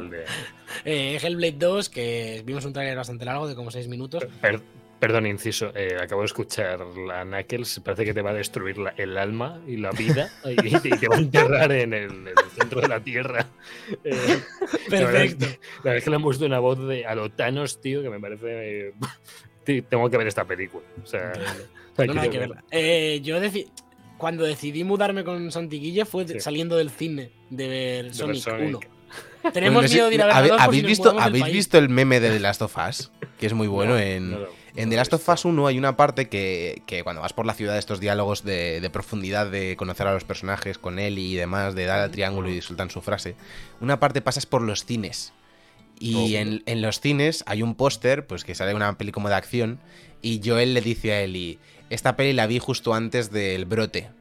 Eh, 0.85 1.19
Hellblade 1.21 1.57
2, 1.57 1.89
que 1.89 2.41
vimos 2.45 2.65
un 2.65 2.73
trailer 2.73 2.97
bastante 2.97 3.23
largo 3.25 3.47
de 3.47 3.53
como 3.55 3.69
6 3.69 3.87
minutos. 3.87 4.25
Per- 4.41 4.61
perdón, 4.99 5.27
inciso. 5.27 5.71
eh, 5.75 5.97
acabo 6.01 6.21
de 6.21 6.25
escuchar 6.27 6.79
la 6.79 7.23
Knuckles. 7.23 7.81
Parece 7.83 8.05
que 8.05 8.13
te 8.15 8.21
va 8.21 8.31
a 8.31 8.33
destruir 8.33 8.77
la- 8.79 8.93
el 8.97 9.17
alma 9.17 9.61
y 9.67 9.77
la 9.77 9.91
vida 9.91 10.31
y, 10.45 10.55
te- 10.79 10.89
y 10.89 10.97
te 10.97 11.07
va 11.07 11.17
a 11.17 11.19
enterrar 11.19 11.71
en 11.71 11.93
el, 11.93 12.09
en 12.11 12.27
el 12.29 12.35
centro 12.59 12.81
de 12.81 12.87
la 12.87 12.99
tierra. 12.99 13.45
Eh, 14.03 14.39
la 14.89 14.99
verdad 15.01 15.23
es- 15.23 15.35
Perfecto. 15.35 15.45
La 15.45 15.83
verdad 15.83 15.97
es 15.97 16.03
que 16.03 16.09
le 16.09 16.15
han 16.15 16.21
puesto 16.23 16.45
una 16.45 16.59
voz 16.59 16.87
de 16.87 17.05
a 17.05 17.13
lo 17.13 17.29
Thanos, 17.31 17.79
tío, 17.81 18.01
que 18.01 18.09
me 18.09 18.19
parece. 18.19 18.87
eh, 18.87 18.93
tengo 19.89 20.09
que 20.09 20.17
ver 20.17 20.27
esta 20.27 20.45
película. 20.45 20.83
O 21.03 21.05
sea, 21.05 21.31
No, 21.97 22.13
no, 22.13 22.21
hay 22.21 22.29
que 22.29 22.39
verla. 22.39 22.63
Eh, 22.71 23.19
yo 23.21 23.39
deci- 23.39 23.69
cuando 24.21 24.43
decidí 24.45 24.83
mudarme 24.85 25.23
con 25.25 25.51
Santiguille 25.51 26.05
fue 26.05 26.25
Sí. 26.27 26.39
saliendo 26.39 26.77
del 26.77 26.89
cine 26.91 27.31
de 27.49 27.67
ver 27.67 28.13
Sonic, 28.15 28.41
Sonic. 28.43 28.67
1. 28.69 28.79
Tenemos 29.53 29.81
Bueno, 29.81 29.93
miedo 29.93 30.07
de 30.09 30.15
ir 30.15 30.21
a 30.21 30.25
ver 30.27 30.33
¿habe- 30.35 30.41
la 30.43 30.47
dos 30.47 30.57
por 30.57 30.61
¿Habéis, 30.67 30.81
si 30.83 30.87
visto, 30.87 31.19
¿habéis 31.19 31.43
país. 31.43 31.53
visto 31.55 31.77
el 31.79 31.89
meme 31.89 32.19
de 32.19 32.29
The 32.29 32.39
Last 32.39 32.61
of 32.61 32.77
Us? 32.87 33.11
Que 33.39 33.47
es 33.47 33.53
muy 33.53 33.67
bueno. 33.67 33.93
No, 33.95 33.99
en, 33.99 34.31
no 34.31 34.47
The 34.75 34.85
Last 34.95 35.11
of 35.13 35.27
Us 35.27 35.43
1 35.43 35.67
hay 35.67 35.77
una 35.77 35.97
parte 35.97 36.29
que, 36.29 36.81
que 36.85 37.03
cuando 37.03 37.21
vas 37.21 37.33
por 37.33 37.45
la 37.45 37.53
ciudad, 37.55 37.77
estos 37.77 37.99
diálogos 37.99 38.43
de, 38.45 38.79
de 38.79 38.89
profundidad, 38.89 39.49
de 39.51 39.75
conocer 39.75 40.07
a 40.07 40.13
los 40.13 40.23
personajes 40.23 40.77
con 40.77 40.97
él 40.99 41.17
y 41.19 41.35
demás, 41.35 41.75
de 41.75 41.85
dar 41.85 41.99
al 41.99 42.11
triángulo 42.11 42.49
y 42.49 42.61
sueltan 42.61 42.89
su 42.89 43.01
frase, 43.01 43.35
una 43.81 43.99
parte 43.99 44.21
pasas 44.21 44.45
por 44.45 44.61
los 44.61 44.85
cines. 44.85 45.33
Y 45.99 46.15
Oh. 46.15 46.39
en, 46.39 46.63
en 46.65 46.81
los 46.81 46.99
cines 47.01 47.43
hay 47.47 47.61
un 47.63 47.75
póster, 47.75 48.25
pues 48.27 48.43
que 48.45 48.55
sale 48.55 48.73
una 48.73 48.97
peli 48.97 49.11
como 49.11 49.27
de 49.29 49.35
acción, 49.35 49.79
y 50.21 50.39
Joel 50.43 50.73
le 50.73 50.81
dice 50.81 51.11
a 51.13 51.21
Ellie, 51.21 51.57
esta 51.91 52.15
peli 52.15 52.31
la 52.33 52.47
vi 52.47 52.57
justo 52.57 52.93
antes 52.93 53.31
del 53.31 53.65
brote. 53.65 54.20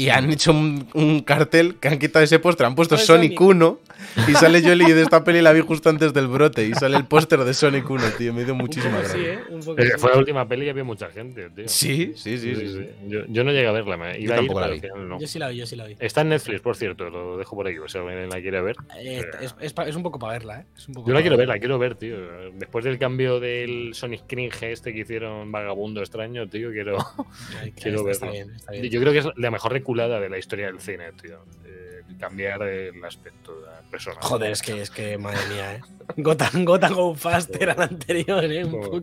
Y 0.00 0.08
han 0.08 0.30
hecho 0.30 0.52
un, 0.52 0.88
un 0.94 1.20
cartel 1.20 1.76
que 1.80 1.88
han 1.88 1.98
quitado 1.98 2.24
ese 2.24 2.38
póster, 2.38 2.66
han 2.66 2.74
puesto 2.74 2.94
Ah, 2.94 2.98
Sonic 2.98 3.38
Sonic. 3.38 3.40
1 3.40 3.80
y 4.28 4.32
sale 4.32 4.62
Joel 4.62 4.82
y 4.82 4.92
de 4.92 5.02
esta 5.02 5.22
peli 5.24 5.42
la 5.42 5.52
vi 5.52 5.60
justo 5.60 5.90
antes 5.90 6.14
del 6.14 6.26
brote 6.26 6.64
y 6.66 6.72
sale 6.74 6.96
el 6.96 7.04
póster 7.06 7.40
de 7.40 7.52
Sonic 7.52 7.88
1, 7.88 8.02
tío, 8.16 8.32
me 8.32 8.44
dio 8.44 8.54
muchísima 8.54 8.96
sí, 9.04 9.18
gracia. 9.18 9.32
¿eh? 9.34 9.38
Un 9.50 9.60
poco 9.60 9.80
Eh, 9.80 9.84
sí. 9.86 9.92
Fue 9.98 10.10
la 10.12 10.18
última 10.18 10.48
peli 10.48 10.64
que 10.64 10.70
había 10.70 10.84
mucha 10.84 11.08
gente, 11.10 11.50
tío. 11.50 11.68
Sí, 11.68 12.12
sí, 12.16 12.38
sí, 12.38 12.54
sí, 12.56 12.66
sí. 12.68 12.86
Yo, 13.08 13.20
yo 13.28 13.44
no 13.44 13.52
llegué 13.52 13.66
a 13.68 13.72
verla, 13.72 13.96
me 13.98 14.18
iba 14.18 14.36
a 14.36 14.40
ir, 14.42 14.48
la 14.50 14.54
pero 14.54 14.68
vi. 14.68 14.74
al 14.74 14.80
final 14.80 15.08
no. 15.08 15.20
Yo 15.20 15.26
sí 15.26 15.38
la 15.38 15.48
vi, 15.48 15.56
yo 15.58 15.66
sí 15.66 15.76
la 15.76 15.86
vi. 15.86 15.96
Está 16.00 16.22
en 16.22 16.30
Netflix, 16.30 16.60
por 16.62 16.76
cierto, 16.76 17.10
lo 17.10 17.36
dejo 17.36 17.54
por 17.54 17.66
aquí, 17.68 17.76
si 17.86 17.98
alguien 17.98 18.28
la 18.30 18.40
quiere 18.40 18.62
ver. 18.62 18.76
Eh, 18.98 19.22
es, 19.42 19.54
es 19.60 19.72
pa- 19.74 19.86
es 19.86 19.94
un 19.96 20.02
poco 20.02 20.18
para 20.18 20.32
verla, 20.32 20.60
¿eh? 20.60 20.64
Es 20.76 20.88
un 20.88 20.94
poco 20.94 21.08
Yo 21.08 21.14
la 21.14 21.20
quiero 21.20 21.36
ver, 21.36 21.42
verla. 21.46 21.54
la 21.54 21.60
quiero 21.60 21.78
ver, 21.78 21.94
tío. 21.96 22.16
Después 22.54 22.84
del 22.86 22.98
cambio 22.98 23.38
del 23.38 23.90
Sonic 23.92 24.22
Cringe 24.26 24.72
este 24.72 24.94
que 24.94 25.00
hicieron 25.00 25.52
vagabundo 25.52 26.00
extraño, 26.00 26.48
tío, 26.48 26.70
quiero, 26.70 26.96
Ay, 27.60 27.72
quiero 27.80 27.98
está, 27.98 28.10
está 28.12 28.26
verlo. 28.26 28.32
bien, 28.46 28.56
está 28.56 28.72
bien. 28.72 28.84
Yo 28.90 29.00
creo 29.00 29.12
que 29.12 29.18
es 29.18 29.26
la 29.36 29.50
mejor 29.50 29.74
reculada 29.90 30.20
de 30.20 30.28
la 30.28 30.38
historia 30.38 30.66
del 30.66 30.80
cine, 30.80 31.12
tío. 31.20 31.44
Eh, 31.64 32.02
cambiar 32.18 32.62
el 32.62 33.04
aspecto 33.04 33.52
del 33.60 33.90
personaje. 33.90 34.20
Joder, 34.26 34.52
es 34.52 34.62
que, 34.62 34.80
es 34.80 34.90
que, 34.90 35.18
madre 35.18 35.38
mía, 35.52 35.74
¿eh? 35.76 35.80
Gotham, 36.16 36.64
Gotham 36.64 36.94
Go 36.94 37.14
Faster 37.14 37.70
al 37.70 37.82
anterior, 37.82 38.44
¿eh? 38.44 38.64
Un 38.64 38.80
poco. 38.80 39.02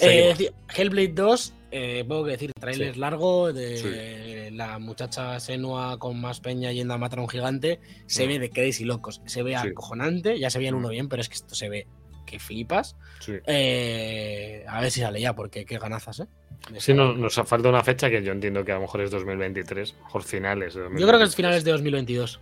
Eh, 0.00 0.34
ci- 0.36 0.52
Hellblade 0.76 1.12
2, 1.14 1.54
eh, 1.70 2.04
puedo 2.06 2.24
que 2.24 2.32
decir, 2.32 2.52
trailer 2.60 2.94
Sí. 2.94 3.00
largo 3.00 3.52
de 3.52 4.50
la 4.52 4.78
muchacha 4.78 5.38
Senua 5.40 5.98
con 5.98 6.20
más 6.20 6.40
peña 6.40 6.72
yendo 6.72 6.94
a 6.94 6.98
matar 6.98 7.20
a 7.20 7.22
un 7.22 7.28
gigante. 7.28 7.80
Se 8.06 8.24
Mm. 8.24 8.28
ve 8.28 8.38
de 8.40 8.50
crazy 8.50 8.84
locos. 8.84 9.22
Se 9.26 9.42
ve 9.42 9.52
Sí. 9.52 9.68
acojonante. 9.68 10.38
Ya 10.38 10.50
se 10.50 10.58
veía 10.58 10.72
Mm. 10.72 10.76
uno 10.76 10.88
bien, 10.90 11.08
pero 11.08 11.22
es 11.22 11.28
que 11.28 11.36
esto 11.36 11.54
se 11.54 11.68
ve 11.68 11.86
que 12.34 12.40
flipas. 12.40 12.96
Sí. 13.20 13.34
Eh, 13.46 14.64
a 14.68 14.80
ver 14.80 14.90
si 14.90 15.00
sale 15.00 15.20
ya, 15.20 15.34
porque 15.34 15.64
qué 15.64 15.78
ganazas, 15.78 16.20
¿eh? 16.20 16.26
De 16.70 16.80
Sí, 16.80 16.94
no- 16.94 17.12
nos 17.14 17.34
falta 17.34 17.68
una 17.68 17.82
fecha 17.84 18.08
que 18.10 18.22
yo 18.22 18.32
entiendo 18.32 18.64
que 18.64 18.72
a 18.72 18.76
lo 18.76 18.80
mejor 18.82 19.02
es 19.02 19.10
2023, 19.10 19.92
a 19.92 19.96
lo 19.98 20.04
mejor 20.04 20.22
finales. 20.22 20.74
de 20.74 20.80
Yo 20.80 20.88
creo 20.88 20.96
que 20.96 21.24
es 21.24 21.30
2023. 21.30 21.36
finales 21.36 21.64
de 21.64 21.70
2022. 21.72 22.40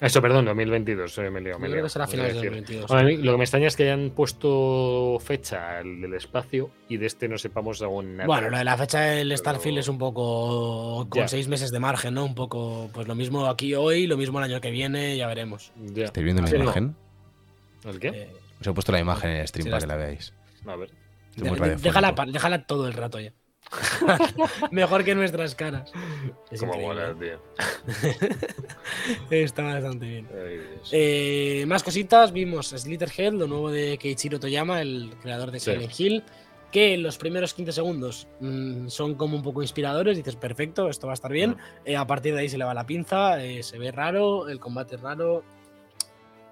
Eso, 0.00 0.22
perdón, 0.22 0.44
2022, 0.44 1.18
eh, 1.18 1.28
me 1.30 1.42
Yo 1.42 1.58
creo 1.58 1.82
que 1.82 1.88
será 1.88 2.06
finales 2.06 2.34
de 2.34 2.40
decir. 2.40 2.50
2022. 2.50 2.86
Bueno, 2.88 3.02
a 3.02 3.04
mí 3.04 3.16
lo 3.16 3.32
que 3.32 3.38
me 3.38 3.42
extraña 3.44 3.66
es 3.66 3.74
que 3.74 3.82
hayan 3.82 4.10
puesto 4.10 5.18
fecha 5.20 5.82
del 5.82 6.14
espacio 6.14 6.70
y 6.88 6.98
de 6.98 7.06
este 7.06 7.26
no 7.28 7.36
sepamos 7.36 7.82
aún 7.82 8.16
nada. 8.16 8.26
Bueno, 8.28 8.48
lo 8.50 8.58
de 8.58 8.64
la 8.64 8.76
fecha 8.76 9.00
del 9.00 9.28
Pero- 9.28 9.38
Starfield 9.38 9.78
es 9.78 9.88
un 9.88 9.98
poco 9.98 11.06
con 11.08 11.22
Ya. 11.22 11.26
seis 11.26 11.48
meses 11.48 11.72
de 11.72 11.80
margen, 11.80 12.14
¿no? 12.14 12.24
Un 12.24 12.36
poco, 12.36 12.88
pues 12.94 13.08
lo 13.08 13.16
mismo 13.16 13.46
aquí 13.46 13.74
hoy, 13.74 14.06
lo 14.06 14.16
mismo 14.16 14.38
el 14.38 14.44
año 14.44 14.60
que 14.60 14.70
viene, 14.70 15.16
ya 15.16 15.26
veremos. 15.26 15.72
Ya. 15.94 16.04
¿Estáis 16.04 16.22
viendo 16.24 16.42
la 16.42 16.50
no. 16.50 16.56
imagen? 16.62 16.94
¿El 17.84 17.98
qué? 17.98 18.08
Eh, 18.08 18.30
Os 18.60 18.66
he 18.66 18.72
puesto 18.72 18.92
la 18.92 18.98
imagen 19.00 19.30
en 19.30 19.36
el 19.38 19.48
stream 19.48 19.64
Sí, 19.66 19.70
para 19.70 19.80
la 19.80 19.86
que 19.86 19.86
la 19.86 19.96
veáis. 19.96 20.34
A 20.66 20.76
ver. 20.76 20.90
De- 21.36 21.44
radiofónico. 21.50 21.80
déjala, 21.82 22.14
déjala 22.32 22.66
todo 22.66 22.86
el 22.88 22.94
rato 22.94 23.20
ya. 23.20 23.32
Mejor 24.70 25.04
que 25.04 25.14
nuestras 25.14 25.54
caras. 25.54 25.92
Es 26.50 26.60
Cómo 26.60 26.74
increíble. 26.74 27.12
mola, 27.12 27.18
tío. 27.18 27.42
Está 29.30 29.62
bastante 29.62 30.06
bien. 30.06 30.28
Ay. 30.32 30.60
Eh, 30.92 31.64
más 31.66 31.82
cositas, 31.82 32.32
vimos 32.32 32.68
Slitterhead, 32.68 33.32
lo 33.34 33.46
nuevo 33.46 33.70
de 33.70 33.98
Keiichiro 33.98 34.40
Toyama, 34.40 34.80
el 34.80 35.12
creador 35.22 35.50
de 35.50 35.60
Sí. 35.60 35.70
Silent 35.72 36.00
Hill, 36.00 36.24
que 36.72 36.94
en 36.94 37.02
los 37.02 37.18
primeros 37.18 37.54
15 37.54 37.72
segundos 37.72 38.26
mm, 38.40 38.88
son 38.88 39.14
como 39.16 39.36
un 39.36 39.42
poco 39.42 39.62
inspiradores, 39.62 40.16
dices, 40.16 40.36
perfecto, 40.36 40.88
esto 40.88 41.06
va 41.06 41.12
a 41.12 41.14
estar 41.14 41.30
bien. 41.32 41.50
Mm. 41.50 41.56
Eh, 41.86 41.96
a 41.96 42.06
partir 42.06 42.34
de 42.34 42.40
ahí 42.40 42.48
se 42.48 42.58
le 42.58 42.64
va 42.64 42.74
la 42.74 42.86
pinza, 42.86 43.42
eh, 43.42 43.62
se 43.62 43.78
ve 43.78 43.90
raro, 43.92 44.48
el 44.48 44.60
combate 44.60 44.96
es 44.96 45.00
raro. 45.02 45.44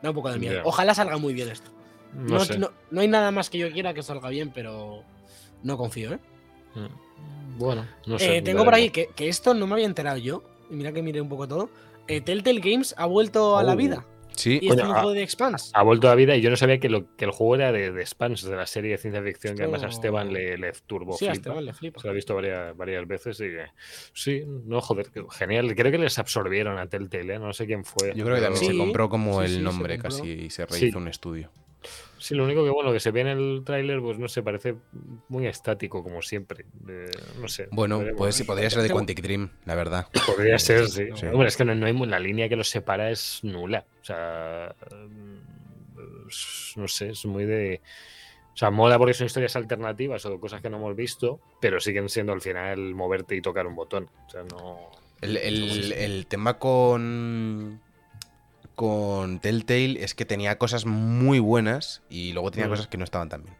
Da 0.02 0.10
un 0.10 0.14
poco 0.14 0.30
de 0.30 0.38
miedo. 0.38 0.60
Ojalá 0.64 0.94
salga 0.94 1.16
muy 1.16 1.32
bien 1.32 1.48
esto. 1.48 1.70
No, 2.14 2.34
No, 2.36 2.40
sé. 2.44 2.58
no- 2.58 2.70
no 2.90 3.00
hay 3.00 3.08
nada 3.08 3.30
más 3.30 3.50
que 3.50 3.58
yo 3.58 3.70
quiera 3.72 3.94
que 3.94 4.02
salga 4.02 4.28
bien, 4.28 4.50
pero 4.54 5.02
no 5.62 5.76
confío, 5.76 6.14
¿eh? 6.14 6.18
Mm. 6.74 7.58
Bueno, 7.58 7.86
no 8.06 8.18
sé. 8.18 8.38
Eh, 8.38 8.42
tengo 8.42 8.64
por 8.64 8.74
ahí 8.74 8.90
que, 8.90 9.08
que 9.14 9.28
esto 9.28 9.54
no 9.54 9.66
me 9.66 9.74
había 9.74 9.86
enterado 9.86 10.18
yo, 10.18 10.42
y 10.70 10.74
mira 10.74 10.92
que 10.92 11.02
miré 11.02 11.20
un 11.20 11.28
poco 11.28 11.48
todo. 11.48 11.70
Eh, 12.08 12.20
Telltale 12.20 12.60
Games 12.60 12.94
ha 12.98 13.06
vuelto 13.06 13.56
a 13.56 13.62
la 13.62 13.72
Oh. 13.72 13.76
vida. 13.76 14.04
Sí, 14.32 14.58
Y 14.60 14.68
Coño, 14.68 14.82
es 14.82 14.88
un 14.90 14.94
ah, 14.94 15.00
juego 15.00 15.12
de 15.14 15.22
Expanse. 15.22 15.70
Ha 15.72 15.82
vuelto 15.82 16.10
a 16.10 16.14
vida 16.14 16.36
y 16.36 16.42
yo 16.42 16.50
no 16.50 16.56
sabía 16.56 16.78
que, 16.78 16.90
lo, 16.90 17.16
que 17.16 17.24
el 17.24 17.30
juego 17.30 17.54
era 17.54 17.72
de, 17.72 17.90
de 17.90 18.04
Spans, 18.04 18.42
de 18.42 18.54
la 18.54 18.66
serie 18.66 18.90
de 18.90 18.98
ciencia 18.98 19.22
ficción, 19.22 19.56
que 19.56 19.62
además 19.62 19.82
a 19.82 19.86
Esteban 19.88 20.30
le, 20.30 20.58
le 20.58 20.72
turbo 20.86 21.16
Sí, 21.16 21.24
a 21.26 21.30
flipa. 21.30 21.48
Esteban 21.48 21.64
le 21.64 21.72
flipa. 21.72 22.00
Se 22.02 22.06
lo 22.06 22.12
he 22.12 22.16
visto 22.16 22.34
varias, 22.34 22.76
varias 22.76 23.08
veces 23.08 23.40
y 23.40 23.46
sí, 24.12 24.42
no, 24.46 24.82
joder, 24.82 25.06
que 25.10 25.24
genial. 25.30 25.74
Creo 25.74 25.90
que 25.90 25.96
les 25.96 26.18
absorbieron 26.18 26.76
a 26.78 26.86
Telltale, 26.86 27.36
¿eh? 27.36 27.38
no 27.38 27.54
sé 27.54 27.64
quién 27.64 27.82
fue. 27.86 28.12
yo 28.14 28.24
creo 28.26 28.36
que 28.36 28.42
también 28.42 28.60
Sí, 28.62 28.66
se 28.72 28.76
compró 28.76 29.08
como 29.08 29.40
sí, 29.46 29.54
el 29.54 29.64
nombre 29.64 29.94
compró. 29.98 30.10
casi 30.18 30.30
y 30.30 30.50
se 30.50 30.66
Sí. 30.68 30.80
rehizo 30.82 30.98
un 30.98 31.08
estudio. 31.08 31.50
Sí, 32.26 32.34
lo 32.34 32.42
único 32.42 32.64
que 32.64 32.70
bueno 32.70 32.92
que 32.92 32.98
se 32.98 33.12
ve 33.12 33.20
en 33.20 33.28
el 33.28 33.62
tráiler, 33.64 34.00
pues 34.00 34.18
no 34.18 34.26
sé, 34.26 34.42
parece 34.42 34.74
muy 35.28 35.46
estático 35.46 36.02
como 36.02 36.22
siempre. 36.22 36.64
Eh, 36.88 37.08
no 37.40 37.46
sé. 37.46 37.68
Bueno, 37.70 37.98
veremos. 38.00 38.18
pues 38.18 38.34
sí, 38.34 38.42
podría 38.42 38.68
ser 38.68 38.82
de 38.82 38.90
Quantic 38.90 39.20
Dream, 39.22 39.50
la 39.64 39.76
verdad. 39.76 40.08
Podría 40.26 40.58
ser, 40.58 40.88
sí. 40.88 41.04
Sí. 41.14 41.26
Hombre, 41.26 41.46
es 41.46 41.56
que 41.56 41.64
no, 41.64 41.72
no 41.76 41.86
hay 41.86 41.92
la 41.92 42.18
línea 42.18 42.48
que 42.48 42.56
los 42.56 42.68
separa 42.68 43.12
es 43.12 43.38
nula. 43.44 43.84
O 44.02 44.04
sea, 44.04 44.74
mm, 44.90 46.80
no 46.80 46.88
sé, 46.88 47.10
es 47.10 47.24
muy 47.26 47.44
de. 47.44 47.80
O 48.54 48.56
sea, 48.56 48.70
mola 48.70 48.98
porque 48.98 49.14
son 49.14 49.26
historias 49.26 49.54
alternativas 49.54 50.24
o 50.26 50.40
cosas 50.40 50.60
que 50.62 50.68
no 50.70 50.78
hemos 50.78 50.96
visto, 50.96 51.40
pero 51.60 51.78
siguen 51.78 52.08
siendo 52.08 52.32
al 52.32 52.40
final 52.40 52.94
moverte 52.94 53.36
y 53.36 53.40
tocar 53.42 53.66
un 53.68 53.76
botón. 53.76 54.08
O 54.26 54.30
sea, 54.30 54.42
no. 54.50 54.90
El, 55.20 55.36
el- 55.36 55.92
el 55.92 56.26
tema 56.26 56.58
con. 56.58 57.80
Con 58.76 59.40
Telltale 59.40 60.04
es 60.04 60.14
que 60.14 60.24
tenía 60.24 60.58
cosas 60.58 60.84
muy 60.86 61.38
buenas 61.40 62.02
y 62.08 62.32
luego 62.32 62.50
tenía 62.52 62.66
Mm. 62.68 62.70
cosas 62.70 62.86
que 62.86 62.98
no 62.98 63.04
estaban 63.04 63.28
tan 63.28 63.42
bien. 63.42 63.56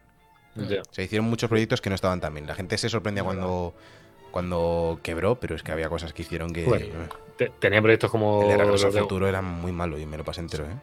Se 0.91 1.03
hicieron 1.03 1.27
muchos 1.29 1.49
proyectos 1.49 1.81
que 1.81 1.89
no 1.89 1.95
estaban 1.95 2.19
tan 2.21 2.33
bien. 2.33 2.47
La 2.47 2.55
gente 2.55 2.77
se 2.77 2.87
sorprendía 2.89 3.23
cuando, 3.23 3.73
cuando 4.31 4.99
quebró, 5.03 5.39
pero 5.39 5.55
es 5.55 5.61
que 5.63 5.71
había 5.71 5.89
cosas 5.89 6.13
que 6.13 6.21
hicieron 6.21 6.51
que. 6.53 6.63
Bueno, 6.65 6.85
Te- 7.37 7.49
Tenía 7.59 7.81
proyectos 7.81 8.09
como. 8.09 8.41
el 8.43 8.47
de 8.49 8.57
Regreso 8.57 8.87
al 8.87 8.93
Futuro 8.93 9.27
era 9.27 9.41
muy 9.43 9.71
malo 9.71 9.99
y 9.99 10.05
me 10.05 10.17
lo 10.17 10.23
pasé 10.23 10.41
entero, 10.41 10.65
¿eh? 10.65 10.75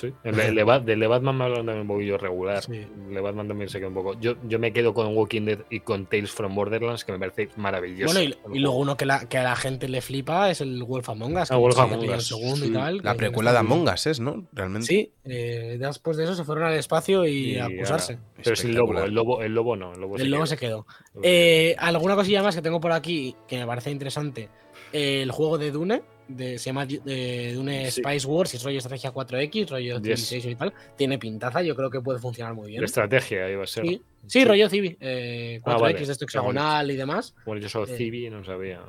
Sí. 0.00 0.12
El, 0.24 0.34
de- 0.36 0.46
el 0.46 0.54
de, 0.54 0.64
Bat- 0.64 0.84
del 0.84 0.98
de 1.00 1.06
Batman 1.06 1.36
me 1.36 1.44
hablan 1.44 1.66
también 1.66 1.82
un 1.82 1.88
poquillo 1.88 2.16
regular. 2.16 2.62
Sí. 2.62 2.72
El 3.08 3.14
de 3.14 3.20
Batman 3.20 3.48
también 3.48 3.68
se 3.68 3.78
queda 3.78 3.88
un 3.88 3.94
poco. 3.94 4.18
Yo, 4.18 4.34
yo 4.48 4.58
me 4.58 4.72
quedo 4.72 4.94
con 4.94 5.14
Walking 5.16 5.42
Dead 5.42 5.58
y 5.68 5.80
con 5.80 6.06
Tales 6.06 6.30
from 6.30 6.54
Borderlands, 6.54 7.04
que 7.04 7.12
me 7.12 7.18
parece 7.18 7.50
maravilloso. 7.56 8.14
Bueno, 8.14 8.34
y, 8.52 8.56
y 8.56 8.60
luego 8.60 8.78
uno 8.78 8.96
que, 8.96 9.04
la, 9.04 9.28
que 9.28 9.36
a 9.38 9.42
la 9.42 9.56
gente 9.56 9.88
le 9.88 10.00
flipa 10.00 10.50
es 10.50 10.60
el 10.62 10.82
Wolf 10.84 11.08
Among 11.10 11.36
Us. 11.36 11.50
Ah, 11.50 11.56
Wolf 11.56 11.78
Among 11.78 12.08
Us, 12.08 12.14
un 12.32 12.38
segundo 12.38 12.64
sí. 12.64 12.70
y 12.70 12.72
tal. 12.72 13.00
La 13.02 13.14
precuela 13.14 13.52
de 13.52 13.58
Among. 13.58 13.88
Us 13.88 14.06
es, 14.06 14.20
¿no? 14.20 14.46
Realmente. 14.52 14.86
Sí, 14.86 15.12
eh, 15.24 15.76
después 15.78 16.16
de 16.16 16.24
eso 16.24 16.34
se 16.34 16.44
fueron 16.44 16.64
al 16.64 16.74
espacio 16.74 17.26
y, 17.26 17.52
Y 17.54 17.58
a 17.58 17.66
acusarse. 17.66 18.14
ahora- 18.14 18.24
Pero 18.42 18.54
es 18.54 18.64
el 18.64 18.74
lobo, 18.74 18.98
el 19.02 19.12
lobo, 19.14 19.42
el 19.42 19.54
lobo 19.54 19.76
no. 19.76 19.92
El 19.92 20.00
lobo, 20.00 20.16
El 20.16 20.30
lobo 20.30 20.46
se 20.46 20.56
quedó. 20.56 20.86
quedó. 21.12 21.20
Eh, 21.22 21.76
alguna 21.78 22.14
cosilla 22.16 22.42
más 22.42 22.54
que 22.56 22.62
tengo 22.62 22.80
por 22.80 22.92
aquí 22.92 23.36
que 23.46 23.58
me 23.58 23.66
parece 23.66 23.90
interesante. 23.90 24.48
Eh, 24.92 25.20
el 25.22 25.30
juego 25.30 25.58
de 25.58 25.70
Dune, 25.70 26.02
de, 26.36 26.58
se 26.58 26.66
llama 26.66 26.86
eh, 27.06 27.52
Dune 27.54 27.90
Sí. 27.90 28.00
Spice 28.02 28.26
Wars, 28.26 28.54
es 28.54 28.62
rollo 28.62 28.78
estrategia 28.78 29.12
4X, 29.12 29.68
rollo 29.70 30.00
Yes. 30.00 30.28
Civilization 30.28 30.52
y 30.52 30.56
tal. 30.56 30.72
Tiene 30.96 31.18
pintaza, 31.18 31.62
yo 31.62 31.74
creo 31.76 31.90
que 31.90 32.00
puede 32.00 32.18
funcionar 32.18 32.54
muy 32.54 32.68
bien. 32.68 32.80
La 32.80 32.86
estrategia 32.86 33.50
iba 33.50 33.64
a 33.64 33.66
ser. 33.66 33.84
Sí, 33.86 34.02
sí, 34.26 34.44
rollo 34.44 34.68
Civi, 34.68 34.96
eh, 35.00 35.60
4X 35.62 35.74
Ah, 35.74 35.78
vale. 35.78 36.06
de 36.06 36.12
esto 36.12 36.24
hexagonal 36.24 36.90
y 36.90 36.96
demás. 36.96 37.34
Bueno, 37.44 37.60
yo 37.62 37.68
soy 37.68 37.90
Eh, 37.90 37.96
Civi, 37.96 38.30
no 38.30 38.44
sabía. 38.44 38.80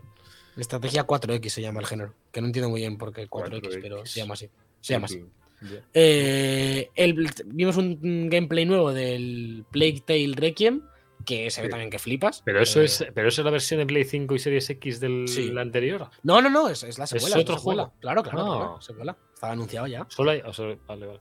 Estrategia 0.58 1.06
4X 1.08 1.50
se 1.50 1.62
llama 1.62 1.80
el 1.80 1.86
género, 1.88 2.14
que 2.32 2.42
no 2.42 2.48
entiendo 2.48 2.70
muy 2.70 2.82
bien 2.82 2.98
por 2.98 3.14
qué 3.14 3.28
4X, 3.28 3.62
4X. 3.62 3.80
pero 3.82 4.06
se 4.06 4.20
llama 4.20 4.34
así. 4.34 4.50
Se 4.82 4.94
llama 4.94 5.06
así. 5.06 5.24
Ya. 5.62 5.78
Eh, 5.94 6.90
el- 6.96 7.30
vimos 7.46 7.78
un, 7.78 8.00
un 8.04 8.30
gameplay 8.30 8.66
nuevo 8.66 8.92
del 8.94 9.64
Plague 9.72 10.02
Tale 10.06 10.34
Requiem, 10.36 10.82
que 11.26 11.50
se 11.52 11.62
ve 11.62 11.68
Sí. 11.68 11.72
también 11.72 11.90
que 11.90 12.00
flipas. 12.00 12.42
Pero 12.46 12.62
eso 12.62 12.82
Eh, 12.82 12.86
es, 12.86 13.06
pero 13.14 13.28
eso 13.30 13.42
es 13.42 13.46
la 13.46 13.52
versión 13.52 13.80
de 13.80 13.86
Play 13.86 14.04
5 14.06 14.36
y 14.36 14.40
Series 14.40 14.70
X 14.70 15.00
del 15.00 15.28
Sí. 15.28 15.52
anterior. 15.58 16.10
No, 16.24 16.42
no, 16.42 16.50
no, 16.50 16.70
es, 16.70 16.84
es 16.84 16.98
la 17.00 17.08
secuela. 17.08 17.38
otro 17.40 17.54
la 17.56 17.60
secuela. 17.60 17.84
juego? 17.84 17.94
Claro, 18.00 18.24
claro, 18.24 18.40
Ah. 18.42 18.58
claro, 18.58 18.82
secuela. 18.82 19.18
Estaba 19.34 19.54
anunciado 19.54 19.88
ya. 19.88 20.06
Solo 20.10 20.32
hay. 20.32 20.42
o 20.46 20.54
solo- 20.54 20.78
vale, 20.88 21.06
vale. 21.08 21.20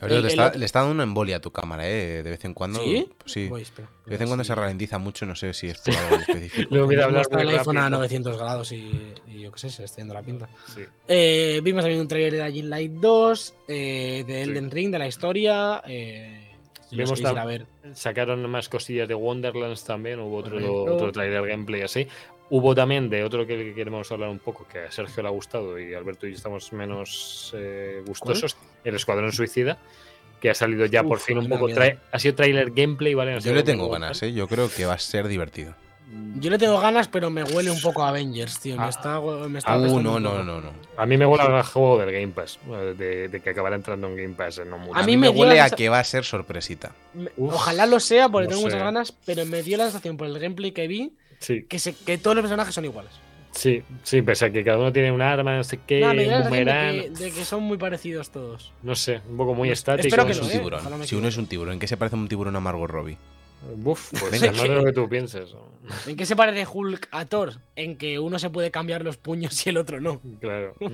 El- 0.00 0.08
le, 0.10 0.16
el 0.18 0.26
está, 0.26 0.46
otro- 0.46 0.58
le 0.60 0.64
está 0.64 0.78
dando 0.78 0.94
una 0.94 1.02
embolia 1.02 1.36
a 1.38 1.40
tu 1.40 1.50
cámara, 1.50 1.88
¿eh? 1.88 2.22
De 2.22 2.30
vez 2.30 2.44
en 2.44 2.54
cuando. 2.54 2.78
¿Sí? 2.80 3.08
Sí. 3.24 3.48
Voy, 3.48 3.62
espera. 3.62 3.90
De 4.04 4.12
vez 4.12 4.20
en 4.20 4.28
cuando 4.28 4.44
Sí. 4.44 4.48
se 4.48 4.54
ralentiza 4.54 4.98
mucho, 4.98 5.26
no 5.26 5.34
sé 5.34 5.52
si 5.54 5.66
es 5.70 5.78
por 5.80 5.92
algo 5.96 6.16
específico. 6.28 6.68
Luego 6.70 6.86
mira, 6.86 7.04
hablar 7.06 7.22
Está 7.22 7.36
muy 7.38 7.42
el 7.48 7.58
iPhone 7.58 7.78
a 7.78 7.80
rápido. 7.82 7.98
900 7.98 8.38
grados 8.38 8.70
y, 8.70 9.12
y 9.26 9.40
yo 9.40 9.50
qué 9.50 9.58
sé, 9.58 9.70
se 9.70 9.82
está 9.84 9.96
yendo 9.96 10.14
la 10.14 10.22
pinta. 10.22 10.48
Sí. 10.72 10.82
Eh, 11.08 11.60
vimos 11.64 11.82
también 11.82 12.00
un 12.00 12.06
trailer 12.06 12.32
de 12.34 12.42
Agile 12.44 12.68
Light 12.68 12.92
2, 12.92 13.54
eh, 13.66 14.22
de 14.24 14.44
Sí. 14.44 14.50
Elden 14.50 14.70
Ring, 14.70 14.92
de 14.92 14.98
la 15.00 15.08
historia. 15.08 15.82
Eh, 15.84 16.47
ver. 17.44 17.66
Sacaron 17.92 18.48
más 18.50 18.68
cosillas 18.68 19.08
de 19.08 19.14
Wonderlands 19.14 19.84
también, 19.84 20.20
hubo 20.20 20.36
otro, 20.38 20.52
Correcto. 20.52 20.84
otro 20.94 21.12
trailer 21.12 21.46
gameplay 21.46 21.82
así. 21.82 22.08
Hubo 22.50 22.74
también 22.74 23.10
de 23.10 23.24
otro 23.24 23.46
que 23.46 23.74
queremos 23.74 24.10
hablar 24.10 24.30
un 24.30 24.38
poco, 24.38 24.66
que 24.66 24.78
a 24.80 24.90
Sergio 24.90 25.22
le 25.22 25.28
ha 25.28 25.32
gustado 25.32 25.78
y 25.78 25.92
Alberto 25.92 26.26
y 26.26 26.30
yo 26.30 26.36
estamos 26.36 26.72
menos 26.72 27.52
eh, 27.56 28.02
gustosos, 28.06 28.56
el 28.84 28.94
Escuadrón 28.94 29.32
Suicida, 29.32 29.78
que 30.40 30.48
ha 30.48 30.54
salido 30.54 30.86
ya 30.86 31.02
por 31.04 31.18
fin 31.18 31.36
un 31.38 31.48
poco. 31.48 31.68
ha 32.12 32.18
sido 32.18 32.34
trailer 32.34 32.70
gameplay, 32.70 33.12
¿vale? 33.12 33.34
No 33.34 33.40
Yo 33.40 33.52
le 33.52 33.62
tengo 33.62 33.90
ganas. 33.90 34.22
¿eh? 34.22 34.32
Yo 34.32 34.48
creo 34.48 34.70
que 34.74 34.86
va 34.86 34.94
a 34.94 34.98
ser 34.98 35.28
divertido. 35.28 35.74
Yo 36.36 36.50
le 36.50 36.56
tengo 36.58 36.80
ganas, 36.80 37.06
pero 37.08 37.28
me 37.30 37.42
huele 37.44 37.70
un 37.70 37.80
poco 37.80 38.02
a 38.02 38.08
Avengers, 38.08 38.60
tío. 38.60 38.76
Me 38.76 38.84
Ah. 38.84 38.88
está, 38.88 39.20
me 39.20 39.58
está 39.58 39.72
Ah, 39.72 39.76
apestando 39.76 40.02
no, 40.02 40.20
no, 40.20 40.42
no, 40.42 40.60
no. 40.60 40.70
A 40.96 41.04
mí 41.04 41.16
me 41.18 41.26
huele 41.26 41.42
al 41.44 41.62
juego 41.64 41.98
del 41.98 42.12
Game 42.12 42.28
Pass, 42.28 42.58
de, 42.96 43.28
de 43.28 43.40
que 43.40 43.50
acabará 43.50 43.76
entrando 43.76 44.06
en 44.08 44.16
Game 44.16 44.34
Pass 44.34 44.58
en 44.58 44.70
no 44.70 44.78
mucho. 44.78 44.96
A 44.96 45.02
A 45.02 45.06
mí 45.06 45.12
mí 45.12 45.16
me 45.18 45.30
me 45.32 45.38
huele 45.38 45.60
a 45.60 45.68
que 45.70 45.88
va 45.88 45.98
a 45.98 46.04
ser 46.04 46.24
sorpresita. 46.24 46.92
Uf, 47.36 47.54
Ojalá 47.54 47.84
lo 47.86 48.00
sea, 48.00 48.28
porque 48.28 48.44
no 48.46 48.50
tengo 48.50 48.62
muchas 48.62 48.80
ganas, 48.82 49.12
pero 49.26 49.44
me 49.44 49.62
dio 49.62 49.76
la 49.76 49.84
sensación 49.84 50.16
por 50.16 50.26
el 50.28 50.38
gameplay 50.38 50.72
que 50.72 50.86
vi 50.88 51.12
Sí, 51.40 51.64
que, 51.64 51.78
se, 51.78 51.94
que 51.94 52.16
todos 52.18 52.34
los 52.36 52.42
personajes 52.42 52.74
son 52.74 52.84
iguales. 52.86 53.12
sí, 53.52 53.82
sí, 54.02 54.22
pese 54.22 54.46
a 54.46 54.50
que 54.50 54.64
cada 54.64 54.78
uno 54.78 54.92
tiene 54.92 55.12
un 55.12 55.20
arma, 55.22 55.56
no 55.56 55.64
sé 55.64 55.78
qué, 55.86 56.02
un 56.04 56.16
boomerang, 56.44 56.92
de 56.96 57.02
que, 57.02 57.10
de 57.10 57.30
que 57.32 57.44
son 57.44 57.62
muy 57.64 57.76
parecidos 57.78 58.30
todos. 58.30 58.72
no 58.82 58.94
sé, 58.96 59.20
un 59.28 59.36
poco 59.36 59.54
muy 59.54 59.70
estático. 59.70 60.06
espero 60.08 60.24
que 60.26 60.32
es 60.32 60.40
un 60.40 60.48
eh, 60.48 60.52
tiburón. 60.52 61.06
Si 61.06 61.14
uno 61.16 61.28
es 61.28 61.36
un 61.36 61.46
tiburón, 61.46 61.74
¿en 61.74 61.78
qué 61.80 61.86
se 61.86 61.96
parece 61.96 62.16
un 62.16 62.28
tiburón 62.28 62.56
a 62.56 62.60
Margot 62.60 62.88
Robbie? 62.90 63.18
Buf, 63.76 64.10
pues 64.20 64.40
Venga. 64.40 64.52
más 64.52 64.62
de 64.62 64.68
lo 64.68 64.84
que 64.84 64.92
tú 64.92 65.08
pienses. 65.08 65.50
¿En 66.06 66.16
qué 66.16 66.26
se 66.26 66.36
parece 66.36 66.66
Hulk 66.70 67.08
a 67.10 67.24
Thor? 67.24 67.54
En 67.76 67.96
que 67.96 68.18
uno 68.18 68.38
se 68.38 68.50
puede 68.50 68.70
cambiar 68.70 69.02
los 69.02 69.16
puños 69.16 69.66
y 69.66 69.70
el 69.70 69.78
otro 69.78 70.00
no. 70.00 70.20
Claro. 70.40 70.74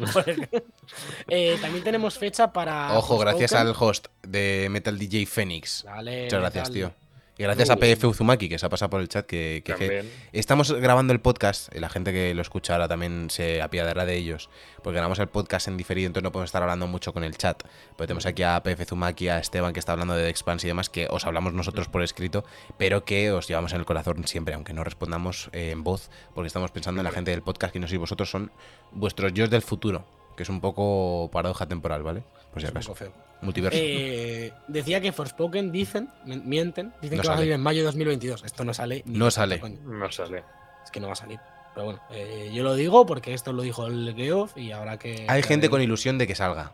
Eh, 1.28 1.56
también 1.60 1.82
tenemos 1.82 2.18
fecha 2.18 2.52
para. 2.52 2.98
Ojo, 2.98 3.18
gracias 3.18 3.54
al 3.54 3.74
host 3.78 4.08
de 4.22 4.68
Metal 4.70 4.98
DJ 4.98 5.26
Phoenix. 5.26 5.84
Muchas 5.84 6.40
gracias, 6.40 6.70
tío. 6.70 6.92
Y 7.36 7.42
gracias 7.42 7.68
a 7.70 7.76
PF 7.76 8.06
Uzumaki, 8.06 8.48
que 8.48 8.60
se 8.60 8.66
ha 8.66 8.68
pasado 8.68 8.90
por 8.90 9.00
el 9.00 9.08
chat, 9.08 9.26
que, 9.26 9.62
que- 9.64 9.74
que 9.74 9.86
También. 9.88 10.10
estamos 10.32 10.70
grabando 10.72 11.12
el 11.12 11.18
podcast, 11.20 11.74
y 11.74 11.80
la 11.80 11.88
gente 11.88 12.12
que 12.12 12.32
lo 12.32 12.42
escucha 12.42 12.74
ahora 12.74 12.86
también 12.86 13.28
se 13.28 13.60
apiadará 13.60 14.04
de 14.06 14.14
ellos, 14.16 14.50
porque 14.84 14.98
grabamos 14.98 15.18
el 15.18 15.26
podcast 15.26 15.66
en 15.66 15.76
diferido, 15.76 16.06
entonces 16.06 16.22
no 16.22 16.30
podemos 16.30 16.48
estar 16.48 16.62
hablando 16.62 16.86
mucho 16.86 17.12
con 17.12 17.24
el 17.24 17.36
chat. 17.36 17.64
Pero 17.96 18.06
tenemos 18.06 18.24
aquí 18.26 18.44
a 18.44 18.62
PF 18.62 18.82
Uzumaki, 18.84 19.28
a 19.30 19.40
Esteban, 19.40 19.72
que 19.72 19.80
está 19.80 19.90
hablando 19.90 20.14
de 20.14 20.22
The 20.22 20.28
Expanse 20.30 20.66
y 20.66 20.68
demás, 20.68 20.88
que 20.90 21.08
os 21.10 21.26
hablamos 21.26 21.52
nosotros 21.54 21.88
por 21.88 22.04
escrito, 22.04 22.44
pero 22.78 23.04
que 23.04 23.32
os 23.32 23.48
llevamos 23.48 23.72
en 23.72 23.80
el 23.80 23.84
corazón 23.84 24.24
siempre, 24.28 24.54
aunque 24.54 24.72
no 24.72 24.84
respondamos 24.84 25.50
eh, 25.52 25.70
en 25.72 25.82
voz, 25.82 26.10
porque 26.36 26.46
estamos 26.46 26.70
pensando 26.70 27.00
en 27.00 27.04
la 27.04 27.10
gente 27.10 27.32
del 27.32 27.42
podcast, 27.42 27.72
que 27.72 27.80
no 27.80 27.88
sé 27.88 27.92
si 27.92 27.96
vosotros 27.96 28.30
son 28.30 28.52
vuestros 28.92 29.32
yo 29.34 29.48
del 29.48 29.62
futuro, 29.62 30.06
que 30.36 30.42
es 30.42 30.48
un 30.48 30.60
poco 30.60 31.28
paradoja 31.32 31.66
temporal, 31.66 32.02
¿vale? 32.02 32.22
Por 32.52 32.60
si 32.60 32.66
Es 32.66 32.72
un 32.72 32.76
acaso. 32.76 32.88
poco 32.92 32.98
feo. 32.98 33.12
Multiverso. 33.42 33.78
Eh, 33.80 34.52
decía 34.68 35.00
que 35.00 35.12
Forspoken 35.12 35.70
dicen, 35.70 36.08
mi- 36.24 36.36
mienten, 36.38 36.92
dicen 37.02 37.18
No 37.18 37.22
que 37.22 37.28
va 37.28 37.34
a 37.34 37.36
salir 37.38 37.52
en 37.52 37.60
mayo 37.60 37.80
de 37.80 37.84
2022. 37.86 38.42
Esto 38.44 38.64
no 38.64 38.72
sale. 38.72 39.02
ni 39.06 39.18
No 39.18 39.30
sale. 39.30 39.60
No 39.84 40.10
sale. 40.10 40.42
Es 40.84 40.90
que 40.90 41.00
no 41.00 41.08
va 41.08 41.12
a 41.12 41.16
salir. 41.16 41.38
Pero 41.74 41.86
bueno, 41.86 42.00
eh, 42.10 42.50
yo 42.54 42.62
lo 42.62 42.74
digo 42.74 43.04
porque 43.04 43.34
esto 43.34 43.52
lo 43.52 43.62
dijo 43.62 43.86
el 43.86 44.14
Geoff 44.16 44.56
y 44.56 44.70
ahora 44.72 44.98
que. 44.98 45.26
Hay 45.28 45.42
que- 45.42 45.48
gente 45.48 45.68
con 45.68 45.82
ilusión 45.82 46.16
de 46.18 46.26
que 46.26 46.34
salga. 46.34 46.72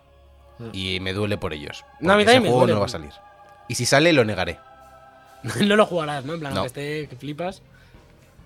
Mm. 0.58 0.68
Y 0.74 1.00
me 1.00 1.12
duele 1.14 1.38
por 1.38 1.52
ellos. 1.54 1.84
No, 2.00 2.12
a 2.12 2.16
mí 2.16 2.22
porque 2.22 2.22
ese 2.22 2.24
también 2.34 2.42
me 2.42 2.48
juego 2.50 2.60
duele. 2.60 2.74
no 2.74 2.80
va 2.80 2.86
a 2.86 2.88
salir. 2.90 3.12
Y 3.68 3.74
si 3.74 3.86
sale, 3.86 4.12
lo 4.12 4.24
negaré. 4.24 4.58
no 5.66 5.74
lo 5.76 5.86
jugarás, 5.86 6.24
¿no? 6.24 6.34
En 6.34 6.40
plan, 6.40 6.54
No. 6.54 6.60
que 6.62 6.66
esté, 6.66 7.08
que 7.08 7.16
flipas. 7.16 7.62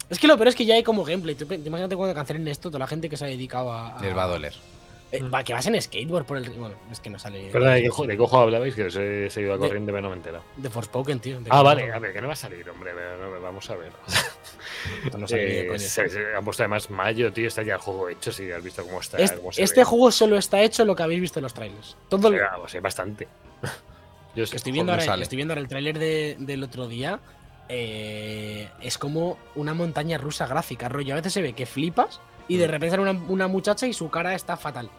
Es 0.08 0.18
que 0.18 0.28
lo 0.28 0.36
peor 0.36 0.48
es 0.48 0.54
que 0.54 0.64
ya 0.64 0.74
hay 0.76 0.82
como 0.82 1.02
gameplay. 1.04 1.34
Tú, 1.34 1.52
imagínate 1.52 1.96
cuando 1.96 2.14
cancelen 2.14 2.46
esto, 2.46 2.68
toda 2.70 2.78
la 2.78 2.86
gente 2.86 3.08
que 3.08 3.16
se 3.16 3.24
ha 3.24 3.28
dedicado 3.28 3.72
a. 3.72 3.96
a- 3.98 4.00
Les 4.02 4.16
va 4.16 4.24
a 4.24 4.28
doler. 4.28 4.54
Eh, 5.16 5.22
va, 5.28 5.44
que 5.44 5.52
vas 5.52 5.66
en 5.66 5.80
skateboard 5.80 6.24
por 6.26 6.36
el. 6.38 6.48
Bueno, 6.50 6.74
es 6.90 6.98
que 7.00 7.08
no 7.10 7.18
sale. 7.18 7.50
¿Verdad? 7.50 7.74
¿De 7.74 7.82
de 7.82 8.16
qué 8.16 8.22
ojo 8.22 8.38
hablabais? 8.38 8.74
Que 8.74 8.84
os 8.84 8.96
he 8.96 9.30
seguido 9.30 9.54
a 9.54 9.58
corriente, 9.58 9.92
pero 9.92 10.02
no 10.02 10.08
me 10.08 10.14
he 10.14 10.18
enterado. 10.18 10.42
De 10.56 10.68
Forspoken, 10.70 11.20
tío. 11.20 11.40
de 11.40 11.48
Ah, 11.50 11.62
vale, 11.62 11.92
a 11.92 11.98
ver, 11.98 12.12
que 12.12 12.20
no 12.20 12.26
va 12.26 12.32
a 12.32 12.36
salir, 12.36 12.68
hombre. 12.68 12.92
no, 12.94 13.40
vamos 13.40 13.68
a 13.70 13.76
ver. 13.76 13.92
no 15.18 15.26
de 15.26 15.60
Eh, 15.62 15.66
coña. 15.68 15.78
se, 15.78 16.08
se 16.08 16.34
han 16.34 16.44
puesto 16.44 16.62
además 16.62 16.90
mayo, 16.90 17.32
tío. 17.32 17.48
Está 17.48 17.62
ya 17.62 17.74
el 17.74 17.80
juego 17.80 18.08
hecho. 18.08 18.32
Si 18.32 18.50
has 18.50 18.62
visto 18.62 18.82
cómo 18.84 19.00
está. 19.00 19.18
Este, 19.18 19.36
cómo 19.36 19.52
se 19.52 19.62
este 19.62 19.80
ve. 19.80 19.84
juego 19.84 20.10
solo 20.10 20.36
está 20.36 20.60
hecho 20.62 20.84
lo 20.84 20.96
que 20.96 21.02
habéis 21.02 21.20
visto 21.20 21.38
en 21.38 21.44
los 21.44 21.54
trailers. 21.54 21.96
Todo 22.08 22.30
lo, 22.30 22.36
hay 22.72 22.80
bastante. 22.80 23.28
Yo 24.34 24.42
estoy 24.44 24.72
viendo 24.72 24.90
ahora, 24.92 25.04
sale. 25.04 25.22
estoy 25.22 25.36
viendo 25.36 25.52
ahora 25.52 25.60
el 25.60 25.68
tráiler 25.68 25.98
de- 25.98 26.36
del 26.40 26.62
otro 26.64 26.88
día. 26.88 27.20
eh, 27.68 28.68
es 28.82 28.98
como 28.98 29.38
una 29.54 29.72
montaña 29.74 30.18
rusa 30.18 30.46
gráfica, 30.46 30.88
rollo. 30.88 31.14
A 31.14 31.16
veces 31.16 31.32
se 31.32 31.40
ve 31.40 31.54
que 31.54 31.64
flipas 31.66 32.20
y 32.46 32.58
de 32.58 32.66
Mm. 32.68 32.70
repente 32.70 32.90
sale 32.96 33.02
una, 33.10 33.12
una 33.28 33.48
muchacha 33.48 33.86
y 33.86 33.94
su 33.94 34.10
cara 34.10 34.34
está 34.34 34.56
fatal. 34.58 34.90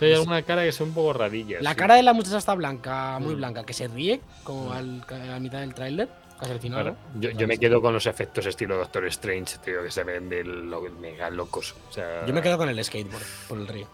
Hay 0.00 0.12
alguna 0.14 0.42
cara 0.42 0.62
que 0.64 0.72
son 0.72 0.88
un 0.88 0.94
poco 0.94 1.12
radilla. 1.12 1.58
La 1.60 1.70
sí. 1.70 1.76
cara 1.76 1.94
de 1.96 2.02
la 2.02 2.12
muchacha 2.12 2.38
está 2.38 2.54
blanca, 2.54 3.18
muy 3.20 3.34
Mm. 3.34 3.38
blanca, 3.38 3.64
que 3.64 3.72
se 3.74 3.86
ríe, 3.88 4.20
como 4.44 4.66
Mm. 4.70 4.72
al, 4.72 5.04
a 5.08 5.14
la 5.26 5.40
mitad 5.40 5.60
del 5.60 5.74
tráiler, 5.74 6.08
casi 6.38 6.52
al 6.52 6.60
final. 6.60 6.82
Claro, 6.82 6.96
¿no? 7.14 7.20
yo, 7.20 7.30
yo 7.30 7.46
me 7.46 7.58
quedo 7.58 7.82
con 7.82 7.92
los 7.92 8.06
efectos 8.06 8.46
estilo 8.46 8.76
Doctor 8.78 9.04
Strange, 9.06 9.58
tío, 9.64 9.82
que 9.82 9.90
se 9.90 10.02
ven 10.04 10.28
de 10.28 10.42
lo- 10.44 10.80
mega 10.82 11.28
locos. 11.30 11.74
O 11.90 11.92
sea, 11.92 12.24
Yo 12.26 12.32
me 12.32 12.40
quedo 12.42 12.56
con 12.56 12.68
el 12.68 12.82
skateboard 12.82 13.24
por 13.48 13.58
el 13.58 13.66
río. 13.68 13.86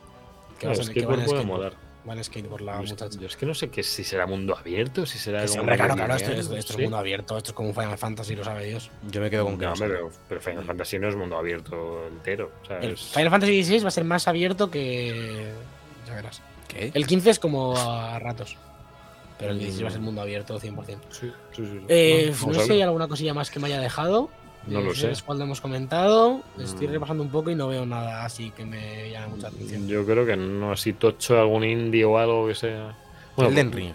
Que, 0.58 0.60
que 0.60 0.66
va 0.68 0.72
en 0.74 0.78
puede 0.78 0.86
skateboard. 1.26 1.44
molar. 1.44 1.72
Skateboard 2.24 2.62
la 2.62 2.76
Yo 2.78 2.84
es- 2.84 2.90
muchacha. 2.90 3.18
Yo 3.18 3.26
es 3.26 3.36
que 3.36 3.46
no 3.46 3.54
sé 3.54 3.68
que 3.68 3.82
si 3.82 4.04
será 4.04 4.26
mundo 4.26 4.56
abierto, 4.56 5.04
si 5.06 5.18
será. 5.18 5.42
Que 5.42 5.48
sí, 5.48 5.58
hombre, 5.58 5.76
claro, 5.76 5.94
claro, 5.94 6.14
esto, 6.14 6.28
lineal, 6.28 6.40
esto- 6.44 6.56
esto 6.56 6.72
sí. 6.74 6.78
es 6.78 6.82
mundo 6.84 6.96
abierto, 6.98 7.36
esto 7.36 7.50
es 7.50 7.54
como 7.54 7.68
un 7.70 7.74
Final 7.74 7.98
Fantasy, 7.98 8.36
lo 8.36 8.44
sabe 8.44 8.64
Dios. 8.66 8.90
Yo 9.10 9.20
me 9.20 9.30
quedo 9.30 9.44
con 9.44 9.58
que 9.58 9.64
No, 9.66 9.72
no 9.74 9.78
pero, 9.78 10.10
pero 10.28 10.40
Final 10.40 10.64
Fantasy 10.64 10.98
no 10.98 11.08
es 11.08 11.16
mundo 11.16 11.36
abierto 11.38 12.06
entero. 12.08 12.52
El 12.80 12.96
Final 12.96 13.30
Fantasy 13.30 13.64
XVI 13.64 13.80
va 13.82 13.88
a 13.88 13.90
ser 13.90 14.04
más 14.04 14.28
abierto 14.28 14.70
que. 14.70 15.52
Ya 16.06 16.14
verás. 16.14 16.40
¿Qué? 16.68 16.90
El 16.94 17.06
15 17.06 17.30
es 17.30 17.38
como 17.38 17.76
a 17.76 18.18
ratos. 18.18 18.56
pero 19.38 19.52
el 19.52 19.58
16 19.58 19.84
va 19.84 19.88
a 19.88 19.92
ser 19.92 20.00
mundo 20.00 20.22
abierto 20.22 20.58
100%. 20.58 20.98
Sí, 21.10 21.30
sí, 21.54 21.62
sí. 21.66 21.80
Eh, 21.88 22.32
no 22.46 22.50
a 22.52 22.54
sé 22.54 22.64
si 22.64 22.72
hay 22.72 22.80
alguna 22.82 23.06
cosilla 23.06 23.34
más 23.34 23.50
que 23.50 23.58
me 23.60 23.66
haya 23.66 23.78
dejado. 23.80 24.30
No 24.66 24.80
lo 24.80 24.94
sé. 24.94 25.12
cuál 25.24 25.40
hemos 25.40 25.60
comentado. 25.60 26.42
Estoy 26.58 26.88
Mm. 26.88 26.92
repasando 26.92 27.22
un 27.22 27.30
poco 27.30 27.50
y 27.50 27.54
no 27.54 27.68
veo 27.68 27.86
nada 27.86 28.24
así 28.24 28.50
que 28.50 28.64
me 28.64 29.10
llame 29.10 29.28
mucha 29.28 29.48
atención. 29.48 29.86
Yo 29.88 30.04
creo 30.04 30.26
que 30.26 30.36
no 30.36 30.72
así 30.72 30.92
tocho 30.94 31.38
algún 31.40 31.64
indie 31.64 32.04
o 32.04 32.18
algo 32.18 32.46
que 32.48 32.54
sea. 32.54 32.96
Bueno, 33.36 33.50
Elden 33.52 33.72
Ring. 33.72 33.94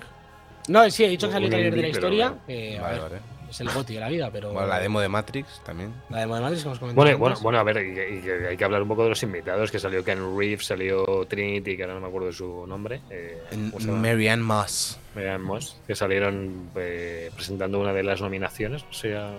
No, 0.68 0.90
sí, 0.90 1.04
he 1.04 1.10
dicho 1.10 1.28
que 1.28 1.34
salió 1.34 1.48
el 1.48 1.52
trailer 1.52 1.72
de 1.72 1.78
la 1.78 1.82
pero 1.88 1.92
historia. 1.92 2.36
que, 2.48 2.78
a 2.78 2.82
Vale, 2.82 2.94
ver, 2.94 3.02
vale. 3.10 3.22
Es 3.50 3.60
el 3.60 3.70
goti 3.70 3.96
de 3.96 4.00
la 4.00 4.08
vida, 4.08 4.30
pero. 4.32 4.54
Bueno, 4.54 4.68
la 4.70 4.80
demo 4.80 5.02
de 5.02 5.10
Matrix 5.10 5.62
también. 5.66 5.94
La 6.10 6.20
demo 6.22 6.36
de 6.36 6.42
Matrix 6.42 6.62
que 6.62 6.68
hemos 6.70 6.80
comentado. 6.80 6.96
Bueno, 7.04 7.18
y 7.18 7.20
bueno, 7.20 7.36
bueno, 7.42 7.60
a 7.60 7.64
ver, 7.64 7.78
y, 7.86 8.18
y 8.20 8.22
que 8.22 8.48
hay 8.48 8.56
que 8.56 8.64
hablar 8.64 8.82
un 8.82 8.88
poco 8.88 9.04
de 9.04 9.10
los 9.10 9.22
invitados, 9.24 9.70
que 9.72 9.78
salió 9.80 10.06
Ken 10.06 10.38
Reeves, 10.38 10.66
salió 10.68 11.26
Trinity, 11.28 11.76
que 11.76 11.84
ahora 11.84 11.96
no 11.96 12.00
me 12.02 12.08
acuerdo 12.08 12.28
de 12.28 12.34
su 12.34 12.66
nombre. 12.66 13.02
Eh. 13.10 13.42
Marianne 13.90 14.42
Moss. 14.42 14.98
Marianne 15.16 15.44
Moss, 15.44 15.76
que 15.86 15.96
salieron 15.96 16.70
eh, 16.78 17.30
presentando 17.36 17.78
una 17.82 17.92
de 17.92 18.04
las 18.04 18.22
nominaciones, 18.22 18.86
o 18.90 18.94
sea, 18.94 19.32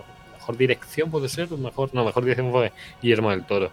mejor 0.43 0.57
dirección 0.57 1.11
puede 1.11 1.29
ser, 1.29 1.51
mejor, 1.53 1.95
no, 1.95 2.05
mejor 2.05 2.25
dirección 2.25 2.51
fue 2.51 2.73
Guillermo 3.01 3.31
del 3.31 3.45
Toro. 3.47 3.71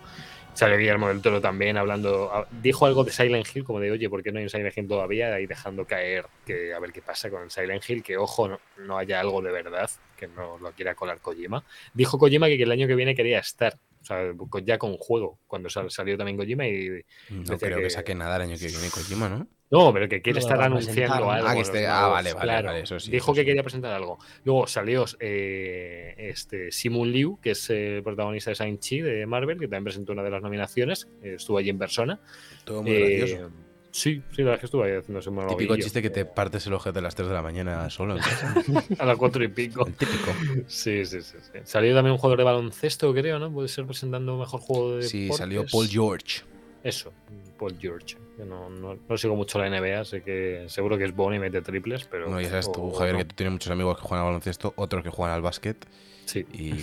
Salió 0.54 0.78
Guillermo 0.78 1.08
del 1.08 1.22
Toro 1.22 1.40
también 1.40 1.78
hablando, 1.78 2.46
dijo 2.62 2.86
algo 2.86 3.04
de 3.04 3.12
Silent 3.12 3.48
Hill, 3.56 3.64
como 3.64 3.80
de, 3.80 3.92
oye, 3.92 4.10
¿por 4.10 4.22
qué 4.22 4.32
no 4.32 4.40
hay 4.40 4.44
un 4.44 4.50
Silent 4.50 4.78
Hill 4.78 4.88
todavía? 4.88 5.34
Ahí 5.34 5.46
dejando 5.46 5.86
caer 5.86 6.26
que 6.46 6.74
a 6.74 6.80
ver 6.80 6.92
qué 6.92 7.02
pasa 7.02 7.30
con 7.30 7.44
el 7.44 7.52
Silent 7.52 7.88
Hill, 7.90 8.04
que 8.04 8.18
ojo, 8.18 8.50
no, 8.50 8.60
no 8.86 8.98
haya 8.98 9.20
algo 9.22 9.42
de 9.42 9.52
verdad, 9.52 9.90
que 10.18 10.28
no 10.28 10.58
lo 10.58 10.72
quiera 10.74 10.96
colar 10.96 11.20
Kojima. 11.20 11.64
Dijo 11.94 12.18
Kojima 12.18 12.48
que, 12.48 12.58
que 12.58 12.64
el 12.64 12.72
año 12.72 12.88
que 12.88 12.96
viene 12.96 13.16
quería 13.16 13.40
estar, 13.40 13.78
o 14.02 14.06
sea, 14.06 14.34
ya 14.64 14.78
con 14.78 14.98
juego, 14.98 15.40
cuando 15.48 15.70
sal- 15.70 15.92
salió 15.92 16.18
también 16.18 16.38
Kojima 16.38 16.68
y... 16.68 17.04
No 17.30 17.58
creo 17.58 17.78
que... 17.78 17.84
que- 17.84 17.90
saque 17.90 18.16
nada 18.16 18.36
el 18.36 18.42
año 18.42 18.58
que 18.58 18.68
viene 18.68 18.90
Kojima, 18.90 19.30
¿no? 19.30 19.48
No, 19.72 19.94
pero 19.94 20.10
que 20.10 20.22
quiere 20.22 20.40
No, 20.40 20.46
estar 20.48 20.62
anunciando 20.62 21.30
algo. 21.30 21.48
Ah, 21.48 21.54
que 21.54 21.62
esté- 21.62 21.86
ah, 21.86 22.08
vale, 22.08 22.34
vale, 22.34 22.46
claro. 22.46 22.68
vale, 22.70 22.80
eso 22.82 23.00
sí, 23.00 23.12
Dijo 23.12 23.26
eso 23.26 23.34
que 23.36 23.42
sí. 23.42 23.46
quería 23.46 23.62
presentar 23.64 23.94
algo. 23.94 24.18
Luego 24.44 24.66
salió 24.66 25.06
eh, 25.20 26.16
este 26.18 26.72
Simun 26.72 27.12
Liu, 27.12 27.40
que 27.42 27.52
es 27.52 27.70
el 27.70 28.02
protagonista 28.04 28.50
de 28.50 28.56
Shang-Chi 28.56 29.02
de 29.02 29.26
Marvel, 29.28 29.60
que 29.60 29.66
también 29.68 29.84
presentó 29.84 30.14
una 30.14 30.24
de 30.24 30.32
las 30.32 30.42
nominaciones. 30.42 31.08
eh, 31.22 31.36
estuvo 31.38 31.58
allí 31.60 31.70
en 31.70 31.78
persona. 31.78 32.20
Todo 32.64 32.82
muy 32.84 32.92
Eh, 32.94 33.18
gracioso. 33.20 33.52
Sí, 33.92 34.22
sí, 34.32 34.44
la 34.44 34.52
verdad 34.52 34.54
es 34.56 34.60
que 34.60 34.66
estuvo 34.68 34.84
ahí 34.84 34.92
haciéndose 34.94 35.30
un 35.30 35.36
Típico 35.36 35.48
monologuillo. 35.48 35.76
chiste 35.84 36.02
que 36.04 36.10
te 36.12 36.24
partes 36.26 36.66
el 36.68 36.74
ojete 36.74 37.00
a 37.00 37.02
las 37.02 37.16
3 37.16 37.28
de 37.28 37.34
la 37.34 37.42
mañana 37.42 37.90
solo. 37.90 38.16
A 39.00 39.06
las 39.06 39.18
cuatro 39.18 39.44
y 39.44 39.48
pico. 39.48 39.86
El 39.88 39.94
típico. 39.96 40.32
Sí, 40.68 41.06
sí, 41.06 41.22
sí, 41.24 41.38
sí. 41.42 41.60
Salió 41.64 41.96
también 41.96 42.12
un 42.14 42.18
jugador 42.20 42.38
de 42.38 42.44
baloncesto, 42.44 43.12
creo, 43.16 43.40
¿no? 43.40 43.52
Puede 43.52 43.68
ser 43.68 43.86
presentando 43.88 44.38
mejor 44.38 44.60
juego 44.62 44.98
de 44.98 45.04
Sí, 45.04 45.22
deportes. 45.24 45.38
salió 45.40 45.66
Paul 45.66 45.88
George. 45.88 46.42
Eso, 46.84 47.12
Paul 47.60 47.78
George. 47.80 48.18
Que 48.38 48.44
no, 48.46 48.70
no, 48.70 48.98
no 49.08 49.18
sigo 49.18 49.36
mucho 49.36 49.60
la 49.60 49.68
NBA, 49.70 50.06
sé 50.06 50.24
que 50.24 50.66
seguro 50.70 50.98
que 50.98 51.04
es 51.06 51.14
bueno 51.16 51.36
y 51.36 51.40
mete 51.40 51.62
triples, 51.62 52.06
pero. 52.06 52.30
No, 52.30 52.40
ya 52.42 52.50
sabes 52.50 52.72
tú, 52.72 52.82
o- 52.88 52.92
Javier, 52.94 53.14
no. 53.14 53.20
que 53.20 53.26
tú 53.26 53.36
tienes 53.36 53.52
muchos 53.52 53.72
amigos 53.72 53.98
que 53.98 54.04
juegan 54.04 54.22
al 54.26 54.30
baloncesto, 54.32 54.74
otros 54.78 55.04
que 55.04 55.10
juegan 55.10 55.36
al 55.36 55.42
básquet 55.42 55.86
Sí, 56.26 56.46
y 56.54 56.74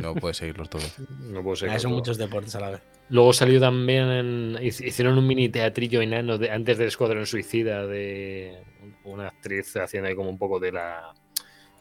no 0.00 0.12
puedes 0.16 0.36
seguirlos 0.36 0.68
todos. 0.68 0.96
no 1.20 1.42
puedo 1.42 1.56
ser. 1.56 1.70
Ah, 1.70 1.78
son 1.78 1.92
muchos 1.92 2.18
deportes 2.18 2.54
a 2.56 2.60
la 2.60 2.70
vez. 2.70 2.80
Luego 3.10 3.32
salió 3.32 3.58
también, 3.60 4.08
en- 4.10 4.54
hic- 4.56 4.84
hicieron 4.86 5.16
un 5.18 5.26
mini 5.26 5.48
teatrillo 5.48 6.02
enano 6.02 6.36
de, 6.36 6.50
antes 6.50 6.78
del 6.78 6.88
Escuadrón 6.88 7.24
Suicida 7.26 7.86
de 7.86 8.60
una 9.04 9.28
actriz 9.28 9.76
haciendo 9.76 10.08
ahí 10.08 10.14
como 10.16 10.28
un 10.30 10.38
poco 10.38 10.58
de 10.60 10.72
la 10.72 11.14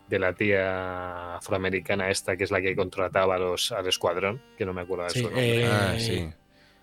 de 0.07 0.19
la 0.19 0.33
tía 0.33 1.37
afroamericana 1.37 2.09
esta 2.09 2.35
que 2.35 2.43
es 2.43 2.51
la 2.51 2.61
que 2.61 2.75
contrataba 2.75 3.35
a 3.35 3.39
los, 3.39 3.71
al 3.71 3.87
escuadrón, 3.87 4.41
que 4.57 4.65
no 4.65 4.73
me 4.73 4.81
acuerdo 4.81 5.05
de 5.05 5.09
Sí, 5.11 5.19
su 5.19 5.25
nombre. 5.25 5.61
eh, 5.61 5.67
Ah, 5.71 5.93
sí. 5.97 6.29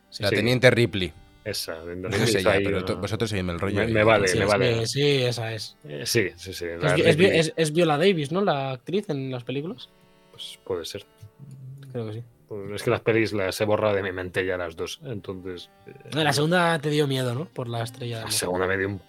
sí, 0.09 0.22
La 0.22 0.30
sí. 0.30 0.34
teniente 0.36 0.70
Ripley. 0.70 1.12
Esa, 1.45 1.76
No 1.84 2.12
sé 2.26 2.43
ya, 2.43 2.51
ahí 2.53 2.64
pero 2.64 2.84
to- 2.84 2.97
vosotros 2.99 3.30
seguidme 3.30 3.53
el 3.55 3.61
rollo. 3.61 3.76
Me- 3.84 3.91
y- 3.91 3.93
me 3.95 4.05
vale. 4.05 4.28
sí, 4.28 4.39
me 4.39 4.45
es- 4.45 4.51
vale. 4.51 4.86
sí, 4.86 5.22
esa 5.22 5.53
es. 5.55 5.76
Eh, 5.84 6.03
sí, 6.05 6.28
sí, 6.36 6.53
sí. 6.53 6.66
Es, 7.57 7.72
Viola 7.72 7.97
Davis, 7.97 8.32
¿no? 8.32 8.43
La 8.43 8.72
actriz 8.72 9.09
en 9.09 9.30
las 9.30 9.45
películas. 9.45 9.89
pues, 10.32 10.59
puede 10.64 10.84
ser. 10.84 11.07
Creo 11.93 12.07
que 12.07 12.12
sí. 12.14 12.22
Pues 12.49 12.70
es 12.76 12.82
que 12.82 12.91
las 12.91 13.01
pelis 13.01 13.32
las 13.32 13.61
he 13.61 13.64
borrado 13.64 13.95
de 13.95 14.03
mi 14.03 14.11
mente 14.12 14.45
ya 14.45 14.57
las 14.57 14.74
dos. 14.76 15.01
Entonces. 15.05 15.70
eh, 15.86 15.93
No, 16.14 16.22
la 16.24 16.32
segunda 16.32 16.78
te 16.78 16.91
dio 16.91 17.07
miedo, 17.07 17.34
¿no? 17.34 17.45
Por 17.47 17.68
la 17.68 17.82
estrella. 17.82 18.22
La 18.22 18.30
segunda 18.30 18.66
me 18.66 18.76
dio 18.78 18.89
un. 18.89 19.03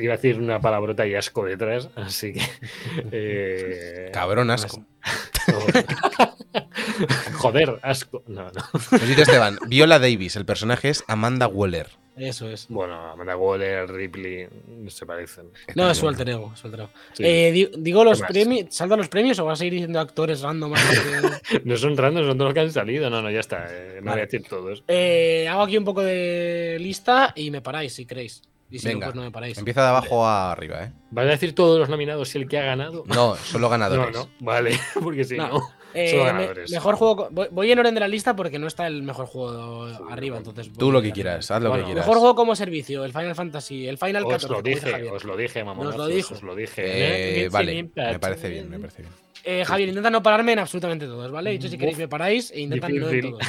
Iba 0.00 0.14
a 0.14 0.16
decir 0.16 0.38
una 0.38 0.60
palabrota 0.60 1.06
y 1.06 1.14
asco 1.14 1.44
detrás, 1.44 1.88
así 1.96 2.32
que. 2.34 2.40
eh, 3.12 4.10
Cabrón 4.12 4.50
asco. 4.50 4.84
Joder, 7.38 7.78
asco. 7.82 8.22
No, 8.26 8.44
no. 8.44 8.62
Nos 8.92 9.06
dice 9.08 9.22
Esteban, 9.22 9.58
Viola 9.68 9.98
Davis, 9.98 10.36
el 10.36 10.44
personaje 10.46 10.88
es 10.90 11.04
Amanda 11.08 11.46
Waller. 11.46 11.88
Eso 12.16 12.48
es. 12.48 12.66
Bueno, 12.68 12.94
Amanda 13.12 13.36
Waller, 13.36 13.88
Ripley, 13.88 14.48
no 14.66 14.90
se 14.90 15.06
parecen. 15.06 15.52
No, 15.76 15.88
es 15.88 15.98
su 15.98 16.08
alter 16.08 16.28
ego. 16.30 16.50
es 16.52 16.58
su 16.58 16.66
alter 16.66 16.80
ego. 16.80 16.90
Sí. 17.12 17.22
Eh, 17.24 17.52
di- 17.52 17.70
digo 17.78 18.02
los 18.02 18.20
premios. 18.22 18.74
¿Saltan 18.74 18.98
los 18.98 19.08
premios 19.08 19.38
o 19.38 19.44
vas 19.44 19.60
a 19.60 19.64
ir 19.64 19.72
diciendo 19.72 20.00
actores 20.00 20.40
random? 20.42 20.72
No 21.64 21.76
son 21.76 21.96
random, 21.96 22.26
son 22.26 22.36
todos 22.36 22.48
los 22.48 22.54
que 22.54 22.60
han 22.60 22.72
salido. 22.72 23.08
No, 23.08 23.22
no, 23.22 23.30
ya 23.30 23.38
está. 23.38 23.66
eh, 23.70 24.00
no 24.00 24.06
Vale. 24.06 24.10
voy 24.10 24.20
a 24.20 24.24
decir 24.24 24.42
todos. 24.48 24.82
Eh, 24.88 25.46
hago 25.48 25.62
aquí 25.62 25.76
un 25.78 25.84
poco 25.84 26.02
de 26.02 26.76
lista 26.80 27.32
y 27.36 27.52
me 27.52 27.62
paráis 27.62 27.92
si 27.94 28.04
queréis. 28.04 28.42
Y 28.70 28.80
si 28.80 28.88
Venga, 28.88 29.06
no, 29.06 29.12
pues 29.12 29.16
no 29.16 29.22
me 29.22 29.30
paráis. 29.30 29.56
Empieza 29.56 29.80
de 29.82 29.88
abajo 29.88 30.26
a 30.26 30.52
arriba, 30.52 30.84
¿eh? 30.84 30.92
¿Vas 31.10 31.24
a 31.24 31.28
decir 31.30 31.54
todos 31.54 31.78
los 31.78 31.88
nominados 31.88 32.34
y 32.34 32.38
el 32.38 32.48
que 32.48 32.58
ha 32.58 32.64
ganado? 32.64 33.04
No, 33.06 33.36
solo 33.36 33.60
no, 33.66 33.68
ganadores. 33.70 34.14
no, 34.14 34.28
vale, 34.40 34.78
porque 35.02 35.24
si 35.24 35.36
No. 35.36 35.48
no. 35.48 35.70
Eh, 36.04 36.10
solo 36.10 36.24
me- 36.24 36.30
ganadores. 36.32 36.70
mejor 36.70 36.94
juego. 36.96 37.28
Voy, 37.30 37.70
en 37.72 37.78
orden 37.78 37.94
de 37.94 38.00
la 38.00 38.08
lista 38.08 38.34
porque 38.36 38.58
no 38.58 38.66
está 38.66 38.86
el 38.86 39.02
mejor 39.02 39.26
juego 39.26 39.86
arriba. 40.10 40.38
Entonces 40.38 40.70
Tú 40.72 40.92
lo 40.92 41.02
que 41.02 41.12
quieras, 41.12 41.50
haz 41.50 41.62
lo 41.62 41.68
Bueno, 41.70 41.84
que 41.84 41.88
quieras. 41.88 42.06
Mejor 42.06 42.18
juego 42.20 42.34
como 42.34 42.54
servicio, 42.56 43.04
el 43.04 43.12
Final 43.12 43.34
Fantasy, 43.34 43.86
el 43.86 43.98
Final 43.98 44.24
Os 44.24 44.30
14. 44.32 44.48
lo 44.52 44.62
dije, 44.62 45.10
os 45.10 45.24
lo 45.24 45.36
dije, 45.36 45.64
lo 45.64 46.06
dijo. 46.06 46.34
Os 46.34 46.42
lo 46.42 46.54
dije. 46.54 46.82
Eh, 46.84 47.44
¿eh? 47.44 47.48
vale, 47.48 47.82
me 47.94 48.18
parece 48.18 48.48
bien, 48.48 48.70
me 48.70 48.78
parece 48.78 49.02
bien. 49.02 49.14
Eh, 49.50 49.64
Javier, 49.64 49.88
intenta 49.88 50.10
no 50.10 50.22
pararme 50.22 50.52
en 50.52 50.58
absolutamente 50.58 51.06
todos, 51.06 51.30
¿vale? 51.30 51.54
Y 51.54 51.58
yo, 51.58 51.68
si 51.70 51.78
queréis, 51.78 51.96
me 51.96 52.06
paráis 52.06 52.50
e 52.50 52.60
intentan 52.60 52.94
no 52.94 53.08
en 53.08 53.20
todos. 53.22 53.42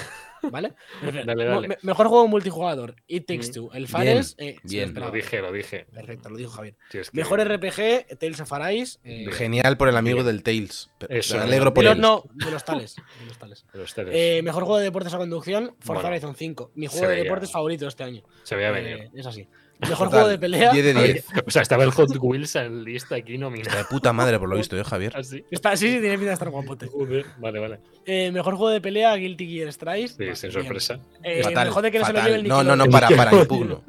¿Vale? 0.43 0.71
Dale, 1.25 1.45
Mo- 1.49 1.51
dale. 1.55 1.67
me- 1.67 1.77
mejor 1.81 2.07
juego 2.07 2.25
multijugador, 2.29 2.95
It 3.07 3.25
Takes 3.25 3.49
Mm. 3.49 3.53
Two. 3.53 3.69
El 3.73 3.87
Fares. 3.89 4.35
eh, 4.37 4.55
bien. 4.63 4.93
Lo 4.93 5.11
dije, 5.11 5.41
lo 5.41 5.51
dije. 5.51 5.85
Perfecto, 5.93 6.29
lo 6.29 6.37
dijo 6.37 6.51
Javier. 6.51 6.75
Sí, 6.89 6.99
es 6.99 7.11
que- 7.11 7.17
Mejor 7.17 7.41
RPG, 7.41 8.17
Tales 8.17 8.39
of 8.39 8.53
Arise. 8.53 8.99
eh, 9.03 9.27
Genial 9.33 9.75
por 9.75 9.89
el 9.89 9.97
amigo 9.97 10.19
Bien. 10.23 10.27
del 10.27 10.41
Tails. 10.43 10.89
Eso, 11.09 11.35
me 11.35 11.43
alegro 11.43 11.73
por 11.73 11.83
de 11.83 11.89
los- 11.89 11.95
él. 11.97 12.01
no, 12.01 12.23
de 12.33 12.51
los 12.51 12.63
tales. 12.63 12.95
de 13.19 13.25
los 13.25 13.37
tales. 13.37 13.65
Los 13.73 13.93
tres. 13.93 14.07
Eh, 14.13 14.41
mejor 14.41 14.63
juego 14.63 14.77
de 14.77 14.85
deportes 14.85 15.13
a 15.13 15.17
conducción, 15.17 15.75
Forza 15.81 15.93
Bueno, 16.03 16.07
Horizon 16.07 16.35
5. 16.35 16.71
Mi 16.75 16.87
juego 16.87 17.09
de 17.09 17.17
deportes 17.17 17.51
favorito 17.51 17.85
este 17.89 18.05
año. 18.05 18.23
Se 18.43 18.55
veía 18.55 18.69
Eh, 18.69 18.71
venir. 18.71 19.09
es 19.13 19.25
así. 19.25 19.45
Mejor 19.80 20.07
Total, 20.07 20.09
juego 20.09 20.27
de 20.27 20.38
pelea. 20.38 20.71
10 20.73 20.86
de 20.86 20.93
10. 20.93 21.25
O 21.47 21.51
sea, 21.51 21.61
estaba 21.61 21.84
el 21.84 21.91
Hot 21.91 22.09
Wheels 22.19 22.55
en 22.57 22.84
lista 22.84 23.15
aquí 23.15 23.36
Está 23.36 23.45
nominado. 23.45 23.77
de 23.77 23.84
puta 23.89 24.11
madre 24.11 24.38
por 24.38 24.49
lo 24.49 24.57
visto, 24.57 24.77
¿eh, 24.77 24.84
Javier? 24.84 25.15
Así. 25.15 25.45
Está, 25.49 25.77
sí, 25.77 25.88
sí, 25.88 25.99
tiene 25.99 26.15
pinta 26.17 26.27
de 26.27 26.34
estar 26.34 26.49
guapote. 26.49 26.88
Joder, 26.88 27.25
vale, 27.38 27.59
vale. 27.59 27.80
Eh, 28.05 28.32
mejor 28.32 28.55
juego 28.55 28.69
de 28.69 28.82
pelea, 28.82 29.15
Guilty 29.15 29.47
Gear 29.47 29.71
Strive. 29.71 30.07
Sí, 30.09 30.36
sin 30.36 30.51
sorpresa. 30.51 30.99
Eh, 31.23 31.43
fatal, 31.43 31.69
jode 31.69 31.91
que 31.91 31.99
no 31.99 32.05
se 32.05 32.13
lo 32.13 32.21
lleve 32.21 32.36
el 32.36 32.47
no, 32.47 32.63
no, 32.63 32.75
no, 32.75 32.88
para, 32.88 33.09
para, 33.09 33.34
impugno. 33.39 33.82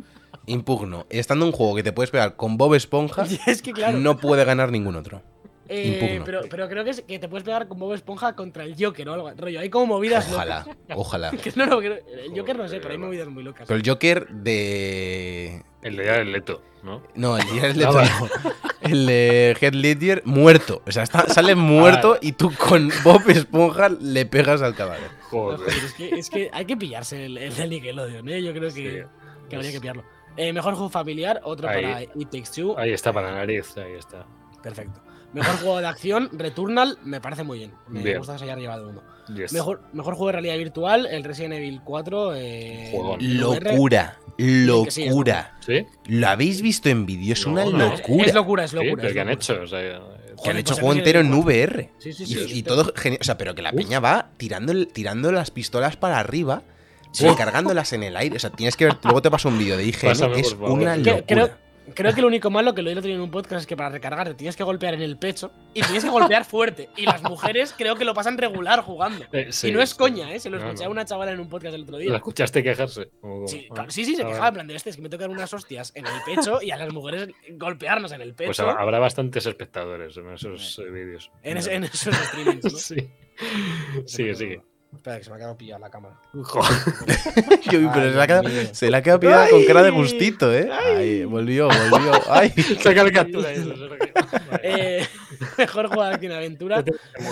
Impugno. 0.46 1.06
Estando 1.10 1.44
un 1.44 1.52
juego 1.52 1.74
que 1.74 1.82
te 1.82 1.92
puedes 1.92 2.10
pegar 2.10 2.36
con 2.36 2.56
Bob 2.56 2.74
Esponja, 2.74 3.24
es 3.46 3.60
que 3.60 3.72
claro. 3.72 3.98
no 3.98 4.18
puede 4.18 4.44
ganar 4.44 4.70
ningún 4.70 4.94
otro. 4.96 5.22
Eh, 5.72 6.20
pero, 6.24 6.40
pero 6.50 6.68
creo 6.68 6.82
que, 6.84 6.90
es- 6.90 7.02
que 7.02 7.18
te 7.20 7.28
puedes 7.28 7.44
pegar 7.44 7.68
con 7.68 7.78
Bob 7.78 7.92
Esponja 7.94 8.34
contra 8.34 8.64
el 8.64 8.74
Joker 8.78 9.08
o 9.08 9.14
algo. 9.14 9.30
Rollo, 9.36 9.60
hay 9.60 9.70
como 9.70 9.86
movidas 9.86 10.28
Ojalá, 10.32 10.66
ojalá. 10.96 11.30
locas. 11.32 11.56
No, 11.56 11.66
no, 11.66 11.80
que- 11.80 12.02
el 12.24 12.36
Joker 12.36 12.56
no 12.58 12.66
sé, 12.68 12.78
pero 12.80 12.90
hay 12.90 12.98
movidas 12.98 13.28
muy 13.28 13.44
locas. 13.44 13.68
Pero 13.68 13.78
el 13.80 13.88
Joker 13.88 14.26
de. 14.28 15.62
El 15.82 15.96
de 15.96 16.04
Jared 16.04 16.26
Leto, 16.26 16.62
¿no? 16.82 17.02
No, 17.14 17.36
el 17.38 17.46
de 17.46 17.60
Jared 17.60 17.74
Leto 17.76 17.92
no. 18.02 18.28
El 18.80 19.06
de 19.06 19.56
Heath 19.60 19.74
Ledger 19.74 20.22
muerto. 20.24 20.82
O 20.86 20.90
sea, 20.90 21.02
está- 21.04 21.28
sale 21.28 21.54
muerto 21.54 22.18
y 22.20 22.32
tú 22.32 22.50
con 22.56 22.90
Bob 23.04 23.28
Esponja 23.28 23.90
le 23.90 24.26
pegas 24.26 24.62
al 24.62 24.74
caballo. 24.74 25.04
No, 25.04 25.28
Joder. 25.28 25.68
es, 25.68 25.92
que, 25.94 26.08
es 26.18 26.30
que 26.30 26.50
hay 26.52 26.64
que 26.64 26.76
pillarse 26.76 27.26
el, 27.26 27.38
el 27.38 27.54
de 27.54 27.68
Nickelodeon, 27.68 28.28
¿eh? 28.28 28.42
Yo 28.42 28.52
creo 28.52 28.72
que, 28.74 29.04
Sí, 29.04 29.08
que 29.48 29.56
habría 29.56 29.70
que 29.70 29.80
pillarlo. 29.80 30.02
Eh, 30.36 30.52
mejor 30.52 30.74
juego 30.74 30.88
familiar, 30.88 31.40
otro 31.44 31.68
Ahí. 31.68 31.82
para 31.84 32.02
It 32.02 32.30
Takes 32.30 32.50
Two. 32.54 32.76
Ahí 32.78 32.92
está 32.92 33.12
para 33.12 33.30
la 33.30 33.36
nariz, 33.38 33.76
ahí 33.76 33.92
está. 33.92 34.24
Perfecto. 34.62 35.00
Mejor 35.32 35.56
juego 35.58 35.80
de 35.80 35.86
acción, 35.86 36.28
Returnal, 36.32 36.98
me 37.04 37.20
parece 37.20 37.44
muy 37.44 37.58
bien. 37.58 37.72
Me 37.88 38.02
Bien. 38.02 38.18
gusta 38.18 38.32
que 38.34 38.40
se 38.40 38.44
haya 38.46 38.56
llevado 38.56 38.88
uno. 38.88 39.02
Yes. 39.34 39.52
Mejor, 39.52 39.80
mejor 39.92 40.14
juego 40.14 40.26
de 40.26 40.32
realidad 40.32 40.56
virtual, 40.58 41.06
el 41.06 41.22
Resident 41.22 41.54
Evil 41.54 41.80
4. 41.84 42.34
Eh. 42.34 42.92
Locura, 43.20 44.18
sí, 44.36 44.64
locura. 44.66 45.56
¿Sí? 45.64 45.86
¿Lo 46.06 46.28
habéis 46.28 46.62
visto 46.62 46.88
en 46.88 47.06
vídeo? 47.06 47.34
Es 47.34 47.46
No, 47.46 47.52
una 47.52 47.64
no. 47.64 47.90
locura. 47.96 48.26
Es 48.26 48.34
locura, 48.34 48.64
es 48.64 48.70
Sí, 48.70 48.76
locura. 48.76 49.06
es 49.06 49.12
¿qué 49.12 49.20
han 49.20 49.28
locura. 49.28 49.42
hecho? 49.54 49.62
O 49.62 49.66
sea, 49.66 49.80
Que 49.80 49.94
han 49.94 50.36
Joder, 50.36 50.56
hecho 50.56 50.72
pues 50.74 50.80
juego 50.80 50.94
entero 50.94 51.20
en 51.20 51.32
VR. 51.34 51.90
Sí, 51.98 52.12
sí, 52.12 52.22
Y, 52.24 52.26
sí. 52.26 52.46
y 52.58 52.62
todo 52.62 52.92
genial. 52.96 53.18
O 53.20 53.24
sea, 53.24 53.36
pero 53.38 53.54
que 53.54 53.62
la 53.62 53.70
Uf. 53.70 53.76
peña 53.76 54.00
va 54.00 54.30
tirando, 54.36 54.72
el- 54.72 54.88
tirando 54.88 55.30
las 55.32 55.50
pistolas 55.50 55.96
para 55.96 56.18
arriba, 56.18 56.62
recargándolas 57.20 57.92
en 57.92 58.02
el 58.04 58.16
aire. 58.16 58.36
O 58.36 58.40
sea, 58.40 58.50
tienes 58.50 58.76
que 58.76 58.86
ver. 58.86 58.96
Luego 59.02 59.20
te 59.22 59.30
paso 59.30 59.48
un 59.48 59.58
vídeo 59.58 59.76
de 59.76 59.84
IGN. 59.84 60.08
Pásame, 60.08 60.40
es 60.40 60.54
una 60.54 60.96
locura. 60.96 61.22
creo, 61.26 61.50
Creo 61.94 62.14
que 62.14 62.20
lo 62.20 62.26
único 62.26 62.50
malo 62.50 62.74
que 62.74 62.82
lo 62.82 62.90
he 62.90 62.94
tenido 62.94 63.16
en 63.16 63.20
un 63.20 63.30
podcast 63.30 63.60
es 63.62 63.66
que 63.66 63.76
para 63.76 63.90
recargar 63.90 64.28
te 64.28 64.34
tienes 64.34 64.56
que 64.56 64.64
golpear 64.64 64.94
en 64.94 65.02
el 65.02 65.16
pecho 65.16 65.50
y 65.74 65.82
tienes 65.82 66.04
que 66.04 66.10
golpear 66.10 66.44
fuerte. 66.44 66.88
Y 66.96 67.04
las 67.06 67.22
mujeres 67.22 67.74
creo 67.76 67.96
que 67.96 68.04
lo 68.04 68.14
pasan 68.14 68.38
regular 68.38 68.80
jugando. 68.82 69.24
Eh, 69.32 69.48
sí, 69.50 69.68
y 69.68 69.72
no 69.72 69.80
es 69.82 69.90
sí. 69.90 69.96
coña, 69.98 70.32
¿eh? 70.34 70.40
Se 70.40 70.50
lo 70.50 70.58
No, 70.58 70.66
escuché 70.66 70.84
a 70.84 70.88
una 70.88 71.04
chavala 71.04 71.32
en 71.32 71.40
un 71.40 71.48
podcast 71.48 71.74
el 71.74 71.82
otro 71.82 71.96
¿La 71.98 72.02
día. 72.04 72.16
escuchaste 72.16 72.62
quejarse? 72.62 73.10
¿O 73.22 73.46
Sí, 73.46 73.68
claro, 73.72 73.90
sí, 73.90 74.04
sí, 74.04 74.16
se 74.16 74.24
quejaba 74.24 74.48
en 74.48 74.54
plan 74.54 74.66
de 74.66 74.74
este, 74.76 74.90
es 74.90 74.96
que 74.96 75.02
me 75.02 75.08
tocan 75.08 75.30
unas 75.30 75.52
hostias 75.52 75.92
en 75.94 76.06
el 76.06 76.12
pecho 76.26 76.60
y 76.62 76.70
a 76.70 76.76
las 76.76 76.92
mujeres 76.92 77.28
golpearnos 77.52 78.12
en 78.12 78.20
el 78.20 78.34
pecho. 78.34 78.48
Pues 78.48 78.60
habrá 78.60 78.98
bastantes 78.98 79.46
espectadores 79.46 80.16
en 80.16 80.32
esos 80.32 80.78
eh, 80.78 80.90
vídeos. 80.90 81.30
en, 81.42 81.58
en 81.58 81.84
esos 81.84 82.14
streamings, 82.14 82.64
¿no? 82.64 82.70
Sí. 82.78 83.08
Sigue, 84.06 84.34
sigue. 84.34 84.62
Espera, 84.94 85.18
que 85.18 85.24
se 85.24 85.30
me 85.30 85.36
ha 85.36 85.38
quedado 85.38 85.56
pillada 85.56 85.78
la 85.78 85.90
cámara. 85.90 86.16
Yo, 86.34 87.90
pero 87.92 87.92
Ay, 87.92 88.10
se 88.10 88.14
la 88.16 88.22
ha 88.22 88.26
quedado, 88.26 88.48
se 88.72 88.90
la 88.90 88.98
ha 88.98 89.02
quedado 89.02 89.20
pillada 89.20 89.48
con 89.48 89.64
cara 89.64 89.82
de 89.82 89.90
gustito, 89.90 90.52
¿eh? 90.52 90.68
Ay, 90.72 91.24
volvió, 91.24 91.68
volvió. 91.90 92.12
Ay. 92.28 92.50
Saca 92.82 93.04
la 93.04 93.10
captura 93.12 93.50
eso. 93.52 93.72
Eh, 94.62 95.06
mejor 95.58 95.86
juego 95.88 96.04
de 96.04 96.14
acción 96.14 96.32
aventura, 96.32 96.84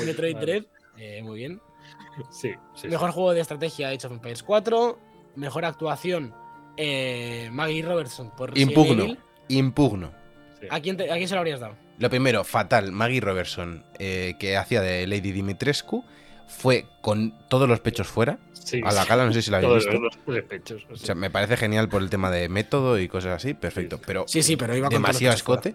Metroid 0.07 0.37
bien, 0.37 0.41
Dread. 0.41 0.65
eh, 0.99 1.23
muy 1.23 1.37
bien. 1.39 1.61
Sí, 2.31 2.53
sí. 2.75 2.89
Mejor 2.89 3.11
juego 3.11 3.35
de 3.35 3.41
estrategia, 3.41 3.89
Age 3.89 4.07
of 4.07 4.13
Empires 4.13 4.43
4. 4.43 4.99
Mejor 5.37 5.65
actuación, 5.65 6.33
eh, 6.77 7.49
Maggie 7.53 7.83
Robertson 7.83 8.31
por 8.37 8.57
Impugno, 8.57 9.03
Evil. 9.05 9.19
impugno. 9.49 10.13
sí. 10.61 10.67
¿A 10.71 10.81
quién, 10.81 10.97
te- 10.97 11.11
¿A 11.11 11.17
quién 11.17 11.29
se 11.29 11.35
lo 11.35 11.41
habrías 11.41 11.61
dado? 11.61 11.75
Lo 11.99 12.09
primero, 12.09 12.45
fatal, 12.45 12.93
Maggie 12.93 13.21
Robertson, 13.21 13.85
eh, 13.99 14.35
que 14.39 14.57
hacía 14.57 14.81
de 14.81 15.07
Lady 15.07 15.33
Dimitrescu, 15.33 16.05
fue 16.49 16.87
con 17.01 17.35
todos 17.49 17.69
los 17.69 17.81
pechos 17.81 18.09
fuera. 18.09 18.39
Sí, 18.53 18.81
A 18.85 18.93
la 18.93 19.05
gala, 19.05 19.25
no 19.27 19.33
sé 19.33 19.41
si 19.41 19.51
la 19.51 19.59
habéis 19.59 19.85
Todos 19.85 19.85
visto. 19.87 20.01
los 20.01 20.19
tres 20.27 20.45
pechos. 20.45 20.87
O 20.91 20.97
sea, 20.97 21.15
me 21.15 21.31
parece 21.31 21.57
genial 21.57 21.89
por 21.89 22.03
el 22.03 22.11
tema 22.11 22.31
de 22.31 22.49
método 22.49 22.99
y 22.99 23.09
cosas 23.09 23.37
así, 23.37 23.55
perfecto. 23.55 23.99
Pero 24.05 24.25
Sí, 24.27 24.43
sí, 24.43 24.57
pero 24.57 24.77
iba 24.77 24.89
con 24.89 24.95
demasiado 24.97 25.35
escote. 25.35 25.75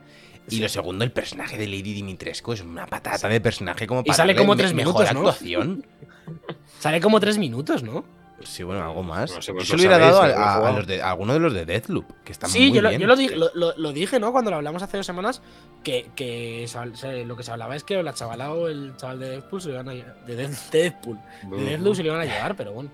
Y 0.50 0.60
lo 0.60 0.68
segundo, 0.70 1.04
el 1.06 1.12
personaje 1.12 1.58
de 1.58 1.66
Lady 1.68 1.94
Dimitrescu 1.94 2.52
es 2.54 2.62
una 2.62 2.86
patata 2.86 3.30
de 3.30 3.40
personaje 3.40 3.88
como 3.88 4.04
para 4.04 4.16
sale 4.16 4.36
como 4.36 4.56
tres 4.58 4.74
mejor 4.74 4.94
minutos, 4.94 5.14
¿no? 5.14 5.20
actuación. 5.30 5.86
Sale 6.80 7.00
como 7.00 7.20
tres 7.22 7.38
minutos, 7.38 7.82
¿no? 7.82 8.04
Sí, 8.46 8.64
bueno, 8.64 8.84
algo 8.84 9.04
más. 9.04 9.32
No 9.34 9.42
sé, 9.42 9.48
Yo 9.52 9.56
pues 9.56 9.68
se 9.68 9.74
lo 9.76 9.80
hubiera 9.82 9.98
dado 9.98 10.22
a, 10.22 10.26
a- 10.26 10.54
a 10.54 10.58
jugado. 10.58 10.78
los 10.78 10.88
de, 10.88 11.02
a 11.02 11.10
alguno 11.12 11.34
de 11.34 11.40
los 11.40 11.54
de 11.54 11.66
Deathloop, 11.66 12.06
que 12.24 12.32
están 12.32 12.50
Sí, 12.50 12.68
muy 12.68 12.74
yo, 12.78 12.82
lo, 12.82 12.90
bien. 12.90 13.02
yo 13.02 13.08
lo, 13.08 13.16
dije, 13.16 13.36
lo, 13.36 13.50
lo- 13.54 13.74
lo 13.78 13.92
dije, 13.92 14.20
¿no? 14.20 14.32
Cuando 14.32 14.52
lo 14.52 14.58
hablamos 14.58 14.82
hace 14.84 14.98
dos 14.98 15.06
semanas, 15.06 15.42
que, 15.84 16.10
que 16.16 16.66
se 16.68 17.26
lo 17.26 17.36
que 17.38 17.44
se 17.44 17.52
hablaba 17.52 17.76
es 17.76 17.84
que 17.84 18.02
la 18.04 18.14
chavala 18.14 18.54
o 18.54 18.68
el 18.68 18.96
chaval 18.98 19.20
de 19.20 19.30
Deadpool 19.30 19.62
se 19.62 19.68
lo 19.70 19.74
iban 19.76 19.90
a 19.90 19.94
lle- 19.94 20.24
de, 20.26 20.36
Death- 20.48 20.70
de 20.72 20.80
Deadpool, 20.84 21.18
de 21.52 21.64
Deathloop 21.66 21.96
se 21.96 22.04
lo 22.04 22.10
iban 22.10 22.22
a 22.22 22.26
llevar, 22.26 22.56
pero 22.56 22.74
bueno. 22.74 22.90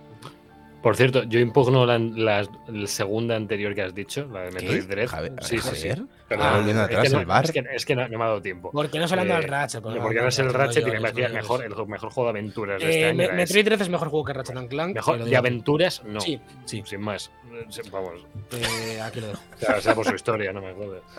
Por 0.82 0.96
cierto, 0.96 1.24
yo 1.24 1.40
impugno 1.40 1.86
la, 1.86 2.00
la- 2.00 2.48
la 2.68 2.88
segunda 2.88 3.36
anterior 3.36 3.76
que 3.76 3.82
has 3.82 3.94
dicho, 3.94 4.28
la 4.32 4.42
de 4.44 4.52
Metroid 4.52 4.84
Dread. 4.86 5.08
Javier, 5.10 5.34
sí, 5.42 5.60
sí, 5.60 5.76
sí. 5.76 5.90
Ah, 6.38 6.58
volviendo 6.58 6.84
es 6.84 6.90
atrás, 6.90 7.04
que 7.04 7.10
no, 7.14 7.20
el 7.20 7.26
bar. 7.26 7.46
Es 7.46 7.52
que, 7.52 7.64
es 7.74 7.86
que 7.86 7.96
no, 7.96 8.08
no 8.08 8.18
me 8.18 8.24
ha 8.24 8.28
dado 8.28 8.42
tiempo. 8.42 8.72
¿Por 8.72 8.90
qué 8.90 9.00
no 9.00 9.08
se 9.08 9.16
le 9.16 9.22
han 9.22 9.28
dado 9.28 9.40
Eh, 9.42 9.44
el 9.46 9.50
Ratchet? 9.50 9.84
No, 9.84 10.02
porque 10.02 10.22
no 10.22 10.28
es 10.28 10.40
el 10.40 10.54
Ratchet 10.54 10.88
y 10.88 10.92
me 10.92 11.02
parecía 11.02 11.30
mejor, 11.30 11.64
el 11.64 11.88
mejor 11.88 12.10
juego 12.12 12.32
de 12.32 12.40
aventuras 12.40 12.80
de 12.82 12.90
este 12.90 13.02
Eh, 13.02 13.06
año. 13.06 13.18
Metroid 13.18 13.42
ese. 13.42 13.64
3 13.64 13.82
es 13.82 13.90
mejor 13.90 14.10
juego 14.10 14.26
que 14.26 14.34
Ratchet 14.34 14.58
and 14.58 14.70
Clank. 14.70 14.96
Mejor 14.96 15.24
de 15.24 15.38
aventuras, 15.38 16.04
no. 16.06 16.20
Sí, 16.22 16.40
sí. 16.66 16.84
Sin 16.86 17.02
más. 17.02 17.32
Eh, 17.52 17.82
Vamos. 17.92 18.14
Eh, 18.52 19.02
aquí 19.02 19.20
lo 19.22 19.28
dejo. 19.28 19.42
Ya 19.60 19.82
sea 19.82 19.94
por 19.96 20.06
su 20.06 20.16
historia, 20.16 20.54
no 20.54 20.62
me 20.62 20.74
jodas. 20.74 21.02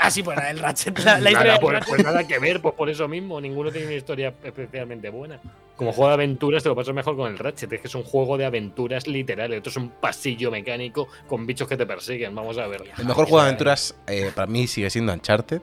Ah, 0.00 0.10
sí, 0.10 0.22
pues 0.22 0.36
del 0.36 0.58
Ratchet. 0.58 0.98
La, 0.98 1.18
la 1.18 1.30
nada, 1.30 1.58
pues, 1.58 1.72
Ratchet. 1.72 1.88
pues 1.88 2.04
nada 2.04 2.26
que 2.28 2.38
ver, 2.38 2.60
pues 2.60 2.74
por 2.74 2.90
eso 2.90 3.08
mismo. 3.08 3.40
Ninguno 3.40 3.70
tiene 3.72 3.86
una 3.86 3.96
historia 3.96 4.34
especialmente 4.44 5.08
buena. 5.08 5.40
Como 5.76 5.92
juego 5.92 6.08
de 6.08 6.14
aventuras 6.14 6.62
te 6.62 6.68
lo 6.68 6.74
pasas 6.76 6.92
mejor 6.94 7.16
con 7.16 7.30
el 7.32 7.38
Ratchet. 7.38 7.72
Es 7.72 7.80
que 7.80 7.86
es 7.88 7.94
un 7.94 8.02
juego 8.02 8.36
de 8.36 8.44
aventuras 8.44 9.06
literal. 9.06 9.52
Esto 9.54 9.70
es 9.70 9.76
un 9.76 9.88
pasillo 9.90 10.50
mecánico 10.50 11.08
con 11.26 11.46
bichos 11.46 11.66
que 11.68 11.76
te 11.78 11.86
persiguen. 11.86 12.34
Vamos 12.34 12.58
a 12.58 12.66
ver. 12.66 12.82
El 12.98 13.06
mejor 13.06 13.24
juego 13.24 13.38
de 13.38 13.44
aventuras 13.48 13.96
eh, 14.06 14.30
para 14.34 14.46
mí 14.46 14.57
sigue 14.66 14.90
siendo 14.90 15.12
Uncharted, 15.12 15.60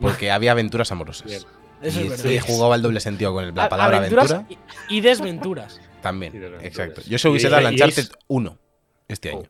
porque 0.00 0.30
había 0.30 0.52
aventuras 0.52 0.90
amorosas. 0.92 1.26
Bien. 1.26 1.42
Eso 1.80 2.00
es 2.00 2.06
y, 2.06 2.08
verdad. 2.08 2.30
y 2.30 2.38
jugaba 2.40 2.74
el 2.74 2.82
doble 2.82 2.98
sentido 3.00 3.32
con 3.32 3.44
el- 3.44 3.54
la 3.54 3.64
A- 3.64 3.68
palabra 3.68 3.98
aventuras 3.98 4.30
aventura. 4.32 4.60
y, 4.88 4.96
y 4.96 5.00
desventuras. 5.00 5.80
También, 6.02 6.34
y 6.34 6.38
desventuras. 6.38 6.66
exacto. 6.66 7.02
Yo 7.08 7.18
se 7.18 7.28
hubiese 7.28 7.46
Y- 7.46 7.50
dado 7.50 7.62
y- 7.70 7.72
Uncharted 7.72 8.08
1 8.26 8.58
este 9.08 9.30
año. 9.30 9.42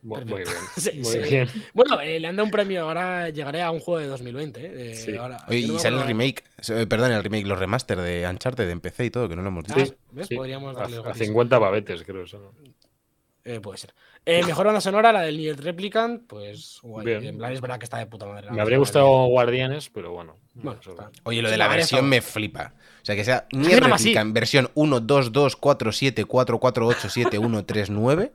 Muy, 0.00 0.24
muy 0.26 0.42
bien. 0.44 0.48
Sí, 0.76 0.90
Muy 0.94 1.04
sí. 1.12 1.18
bien. 1.18 1.48
Bueno, 1.74 2.00
eh, 2.00 2.20
le 2.20 2.28
han 2.28 2.36
dado 2.36 2.44
un 2.44 2.52
premio. 2.52 2.82
Ahora 2.82 3.30
llegaré 3.30 3.62
a 3.62 3.72
un 3.72 3.80
juego 3.80 3.98
de 4.00 4.06
2020. 4.06 4.64
eh, 4.64 4.68
de- 4.70 4.94
Sí. 4.94 5.16
ahora- 5.16 5.38
Oye, 5.48 5.58
y 5.58 5.78
sale 5.80 5.96
el 5.98 6.04
remake, 6.06 6.44
eh, 6.68 6.86
perdón, 6.86 7.10
el 7.10 7.22
remake, 7.22 7.46
los 7.46 7.58
remaster 7.58 8.00
de 8.00 8.24
Uncharted 8.30 8.70
en 8.70 8.80
PC 8.80 9.06
y 9.06 9.10
todo, 9.10 9.28
que 9.28 9.34
no 9.34 9.42
lo 9.42 9.48
hemos 9.48 9.64
dicho. 9.64 9.76
Ah, 9.80 9.84
Sí, 9.86 9.94
¿ves? 10.12 10.28
sí. 10.28 10.36
Podríamos 10.36 10.76
A, 10.76 10.80
darle 10.80 10.98
a 10.98 11.02
gratis. 11.02 11.22
50 11.26 11.58
babetes, 11.58 12.02
creo. 12.04 12.22
Eso. 12.24 12.54
Eh, 13.44 13.58
puede 13.60 13.78
ser. 13.78 13.92
Eh, 14.30 14.44
mejor 14.44 14.66
banda 14.66 14.82
sonora, 14.82 15.10
la 15.10 15.22
del 15.22 15.38
Nier 15.38 15.58
Replicant. 15.58 16.26
Pues, 16.26 16.80
guay. 16.82 17.26
En 17.26 17.38
plan, 17.38 17.50
es 17.50 17.62
verdad 17.62 17.78
que 17.78 17.84
está 17.84 17.96
de 17.96 18.04
puta 18.04 18.26
madre. 18.26 18.44
la 18.48 18.52
Me 18.52 18.60
habría 18.60 18.76
gustado 18.76 19.06
Guardianes, 19.24 19.88
pero 19.88 20.12
bueno. 20.12 20.36
Oye, 21.22 21.40
lo 21.40 21.50
de 21.50 21.56
la 21.56 21.66
versión 21.66 22.06
me 22.06 22.20
flipa. 22.20 22.74
O 23.00 23.04
sea, 23.06 23.16
que 23.16 23.24
sea 23.24 23.46
Nier. 23.52 23.82
Replicant 23.82 24.34
versión 24.34 24.70
1, 24.74 25.00
2, 25.00 25.32
2, 25.32 25.56
4, 25.56 25.92
7, 25.92 26.24
4, 26.26 26.58
4, 26.60 26.86
8, 26.86 27.08
7, 27.08 27.38
1, 27.38 27.64
3, 27.64 27.88
9. 27.88 28.32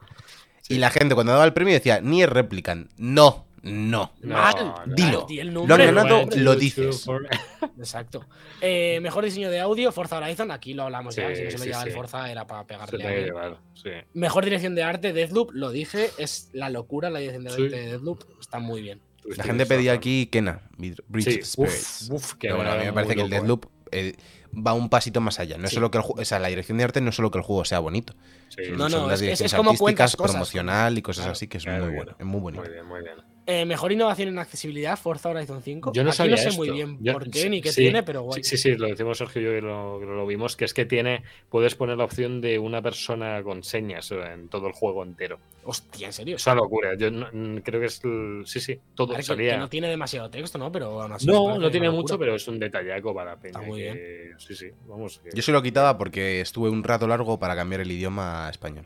Y 0.69 0.79
la 0.79 0.89
gente 0.89 1.13
cuando 1.13 1.33
daba 1.33 1.45
el 1.45 1.53
premio 1.53 1.75
decía 1.75 2.01
Nier 2.01 2.33
Replicant. 2.33 2.89
No, 2.97 3.45
no. 3.63 4.11
No, 4.21 4.33
Mal. 4.35 4.55
no. 4.57 5.27
Dilo. 5.27 5.65
Lo 5.65 5.73
han 5.75 5.95
ganado, 5.95 6.25
dices. 6.55 7.07
Exacto. 7.77 8.25
Eh, 8.61 8.99
mejor 9.01 9.23
diseño 9.25 9.49
de 9.49 9.59
audio, 9.59 9.91
Forza 9.91 10.17
Horizon. 10.17 10.51
Aquí 10.51 10.73
lo 10.73 10.83
hablamos 10.83 11.15
ya. 11.15 11.33
Si 11.35 11.43
no 11.43 11.51
se 11.51 11.57
lo 11.57 11.63
sí, 11.63 11.69
lleva 11.69 11.83
el 11.83 11.89
sí. 11.89 11.95
Forza 11.95 12.29
era 12.31 12.45
para 12.45 12.65
pegarle 12.67 13.07
a 13.07 13.11
llevar, 13.11 13.57
sí. 13.73 13.89
Mejor 14.13 14.43
dirección 14.45 14.75
de 14.75 14.83
arte, 14.83 15.13
Deathloop. 15.13 15.51
Lo 15.53 15.71
dije. 15.71 16.11
Es 16.17 16.49
la 16.53 16.69
locura 16.69 17.09
la 17.09 17.19
dirección 17.19 17.43
de 17.45 17.49
Sí. 17.51 17.63
arte 17.63 17.75
de 17.77 17.85
Deathloop. 17.87 18.23
Está 18.39 18.59
muy 18.59 18.81
bien. 18.81 19.01
La 19.37 19.43
gente 19.45 19.65
pedía 19.65 19.93
aquí 19.93 20.27
Kena, 20.27 20.63
Bridge 20.77 21.43
Spirits. 21.45 22.09
uf, 22.09 22.11
uf, 22.11 22.33
que 22.33 22.47
Pero 22.49 22.57
bueno, 22.57 22.71
a 22.73 22.75
mí 22.75 22.83
me 22.85 22.91
parece 22.93 23.15
que 23.15 23.21
el 23.21 23.27
¿eh? 23.27 23.29
Deathloop 23.37 23.65
eh, 23.91 24.15
va 24.53 24.73
un 24.73 24.89
pasito 24.89 25.21
más 25.21 25.39
allá. 25.39 25.57
No 25.57 25.65
es 25.67 25.71
solo 25.73 25.89
que 25.91 25.97
el 25.97 26.03
juego, 26.03 26.21
o 26.21 26.25
sea, 26.25 26.39
la 26.39 26.49
dirección 26.49 26.77
de 26.77 26.83
arte 26.83 26.99
no 26.99 27.09
es 27.11 27.15
solo 27.15 27.31
que 27.31 27.37
el 27.37 27.43
juego 27.45 27.63
sea 27.63 27.79
bonito. 27.79 28.13
Sí, 28.49 28.63
No, 28.71 28.89
son 28.89 29.03
no, 29.03 29.07
las 29.07 29.13
es- 29.13 29.13
es- 29.13 29.21
direcciones 29.21 29.53
es 29.53 29.57
como 29.57 29.69
artísticas, 29.71 30.15
cosas. 30.17 30.31
promocional 30.33 30.97
y 30.97 31.01
cosas 31.01 31.21
Claro, 31.23 31.31
así 31.31 31.47
que 31.47 31.57
es 31.57 31.63
claro, 31.63 31.85
muy 31.85 31.95
bueno, 31.95 32.15
es 32.19 32.25
muy 32.25 32.41
bonito. 32.41 32.63
Muy 32.63 32.73
bien, 32.73 32.85
muy 32.85 33.01
bien. 33.01 33.15
Eh, 33.45 33.65
mejor 33.65 33.91
innovación 33.91 34.29
en 34.29 34.39
accesibilidad, 34.39 34.97
Forza 34.97 35.29
Horizon 35.29 35.61
5. 35.61 35.91
Yo 35.93 36.03
no 36.03 36.11
Aquí 36.11 36.17
sabía 36.17 36.31
no 36.31 36.37
sé 36.37 36.47
esto. 36.49 36.57
muy 36.61 36.69
bien 36.71 36.97
Yo- 37.01 37.11
por 37.11 37.29
qué 37.29 37.39
sí, 37.41 37.49
ni 37.49 37.61
qué 37.61 37.71
sí, 37.73 37.81
tiene, 37.81 38.01
pero 38.03 38.21
guay. 38.21 38.41
Sí, 38.41 38.51
sí, 38.55 38.57
sí, 38.71 38.77
lo 38.77 38.87
decimos 38.87 39.17
Sergio 39.17 39.41
y 39.41 39.45
yo 39.45 39.51
que 39.51 39.61
lo, 39.61 39.99
lo 39.99 40.25
vimos, 40.25 40.55
que 40.55 40.63
es 40.63 40.73
que 40.73 40.85
tiene, 40.85 41.23
puedes 41.49 41.75
poner 41.75 41.97
la 41.97 42.05
opción 42.05 42.39
de 42.39 42.57
una 42.57 42.81
persona 42.81 43.43
con 43.43 43.61
señas 43.63 44.09
eh, 44.11 44.21
en 44.33 44.47
todo 44.47 44.67
el 44.67 44.73
juego 44.73 45.03
entero. 45.03 45.39
Hostia, 45.65 46.07
en 46.07 46.13
serio. 46.13 46.35
Es 46.37 46.45
una 46.47 46.55
locura. 46.55 46.95
Yo 46.97 47.11
no- 47.11 47.27
creo 47.63 47.81
que 47.81 47.87
es 47.87 48.01
el- 48.05 48.43
sí, 48.45 48.61
sí, 48.61 48.79
todo 48.95 49.13
ver, 49.13 49.23
salía. 49.23 49.51
que 49.53 49.57
no 49.57 49.67
tiene 49.69 49.89
demasiado 49.89 50.29
texto, 50.29 50.57
¿no? 50.57 50.71
Pero 50.71 51.01
aún 51.01 51.11
así 51.11 51.27
me 51.27 51.33
No, 51.33 51.57
no 51.59 51.69
tiene 51.69 51.89
mucho, 51.89 52.17
pero 52.17 52.35
es 52.35 52.47
un 52.47 52.59
detallaco 52.59 53.13
para 53.13 53.31
la 53.31 53.37
peña. 53.41 53.59
Está 53.59 53.67
muy 53.67 53.81
que- 53.81 54.31
Sí, 54.37 54.55
sí, 54.55 54.67
vamos. 54.87 55.19
que- 55.19 55.31
Yo 55.35 55.41
se 55.43 55.51
lo 55.51 55.61
quitaba 55.61 55.97
porque 55.97 56.39
estuve 56.39 56.69
un 56.69 56.81
rato 56.83 57.07
largo 57.07 57.37
para 57.39 57.55
cambiar 57.57 57.81
el 57.81 57.91
idioma 57.91 58.47
a 58.47 58.49
español. 58.49 58.85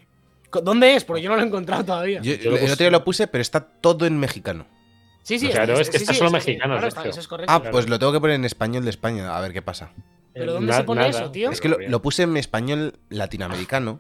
¿Dónde 0.64 0.96
es? 0.96 1.04
Porque 1.04 1.22
yo 1.22 1.30
no 1.30 1.36
lo 1.36 1.42
he 1.44 1.46
encontrado 1.46 1.84
todavía. 1.86 2.22
Yo, 2.22 2.36
Yo 2.36 2.52
lo 2.52 2.56
el 2.58 2.64
puse- 2.64 2.74
otro 2.74 2.84
día 2.84 2.92
lo 2.92 3.04
puse, 3.04 3.28
pero 3.28 3.42
está 3.42 3.60
todo 3.62 4.06
en 4.06 4.18
mexicano. 4.18 4.66
sí, 5.24 5.38
sí, 5.40 5.50
Claro, 5.50 5.80
es 5.80 5.90
que 5.90 5.98
sí, 5.98 6.04
está 6.04 6.14
sí, 6.14 6.18
solo 6.20 6.30
es- 6.30 6.34
mexicano, 6.46 6.74
Claro, 6.76 6.88
está- 6.88 7.02
Sergio. 7.02 7.12
eso 7.12 7.20
es 7.20 7.28
correcto. 7.28 7.54
Ah, 7.54 7.62
pues 7.72 7.90
lo 7.90 8.00
tengo 8.00 8.14
que 8.14 8.20
poner 8.22 8.36
en 8.38 8.46
español 8.46 8.84
de 8.84 8.90
España, 8.90 9.38
a 9.38 9.42
ver 9.42 9.52
qué 9.54 9.62
pasa. 9.62 9.92
¿Pero 10.34 10.54
dónde 10.54 10.72
Na- 10.72 10.78
se 10.78 10.84
pone 10.84 11.02
nada, 11.02 11.10
eso, 11.20 11.32
tío? 11.32 11.50
Es 11.52 11.60
que 11.62 11.68
lo, 11.70 12.02
puse 12.02 12.24
en 12.24 12.38
español 12.38 12.94
latinoamericano 13.10 14.00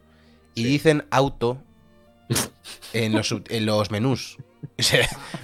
y 0.56 0.61
Sí. 0.64 0.68
dicen 0.69 1.06
auto 1.10 1.57
en 2.94 3.14
los, 3.14 3.34
en 3.49 3.65
los 3.65 3.91
menús. 3.91 4.38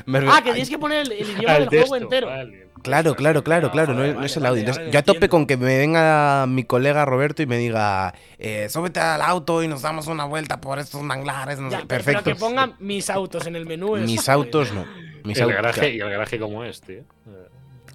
Ah, 0.08 0.42
que 0.44 0.52
tienes 0.52 0.70
que 0.70 0.78
poner 0.80 1.02
el, 1.06 1.12
el 1.12 1.30
idioma 1.32 1.54
Al 1.56 1.68
del 1.70 1.80
juego 1.82 1.96
entero. 1.96 2.28
vale. 2.28 2.68
Claro, 2.84 3.16
claro, 3.16 3.44
claro, 3.44 3.72
claro, 3.72 3.94
no, 3.94 4.00
vale, 4.02 4.12
es- 4.12 4.16
no 4.18 4.24
es 4.26 4.38
el 4.38 4.46
audio. 4.46 4.66
vale, 4.72 4.92
yo 4.92 5.00
a 5.00 5.02
tope 5.02 5.18
entiendo. 5.26 5.30
con 5.30 5.48
que 5.48 5.58
me 5.58 5.78
venga 5.78 6.46
mi 6.48 6.64
colega 6.64 7.06
Roberto 7.06 7.42
y 7.42 7.46
me 7.48 7.58
diga, 7.58 8.14
eh, 8.38 8.68
súbete 8.70 9.00
al 9.00 9.22
auto 9.22 9.64
y 9.64 9.68
nos 9.68 9.82
damos 9.82 10.08
una 10.08 10.26
vuelta 10.26 10.62
por 10.62 10.78
estos 10.80 11.02
manglares. 11.02 11.60
no 11.60 11.70
Ya, 11.72 11.80
sé". 11.80 11.86
Perfecto. 11.88 12.22
Pero 12.24 12.36
que 12.36 12.40
pongan 12.40 12.76
mis 12.80 13.10
autos 13.10 13.48
en 13.48 13.56
el 13.56 13.66
menú. 13.66 13.96
Mis 13.98 14.30
autos 14.30 14.72
no. 14.74 14.86
Mis 15.24 15.38
el 15.38 15.44
autos- 15.44 15.56
garaje, 15.56 15.94
y 15.96 16.00
el 16.02 16.10
garaje 16.10 16.38
como 16.40 16.64
es, 16.64 16.82
tío. 16.82 16.98
Eh, 17.00 17.04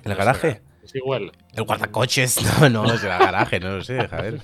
¿El 0.04 0.12
no 0.12 0.16
garaje? 0.16 0.62
Es 0.82 0.94
igual. 0.94 1.32
El 1.54 1.64
guardacoches. 1.64 2.38
No, 2.62 2.68
no, 2.70 2.94
es 2.94 3.02
el 3.02 3.10
garaje, 3.10 3.60
no 3.60 3.76
lo 3.76 3.84
sé, 3.84 3.98
a 4.10 4.22
ver. 4.22 4.40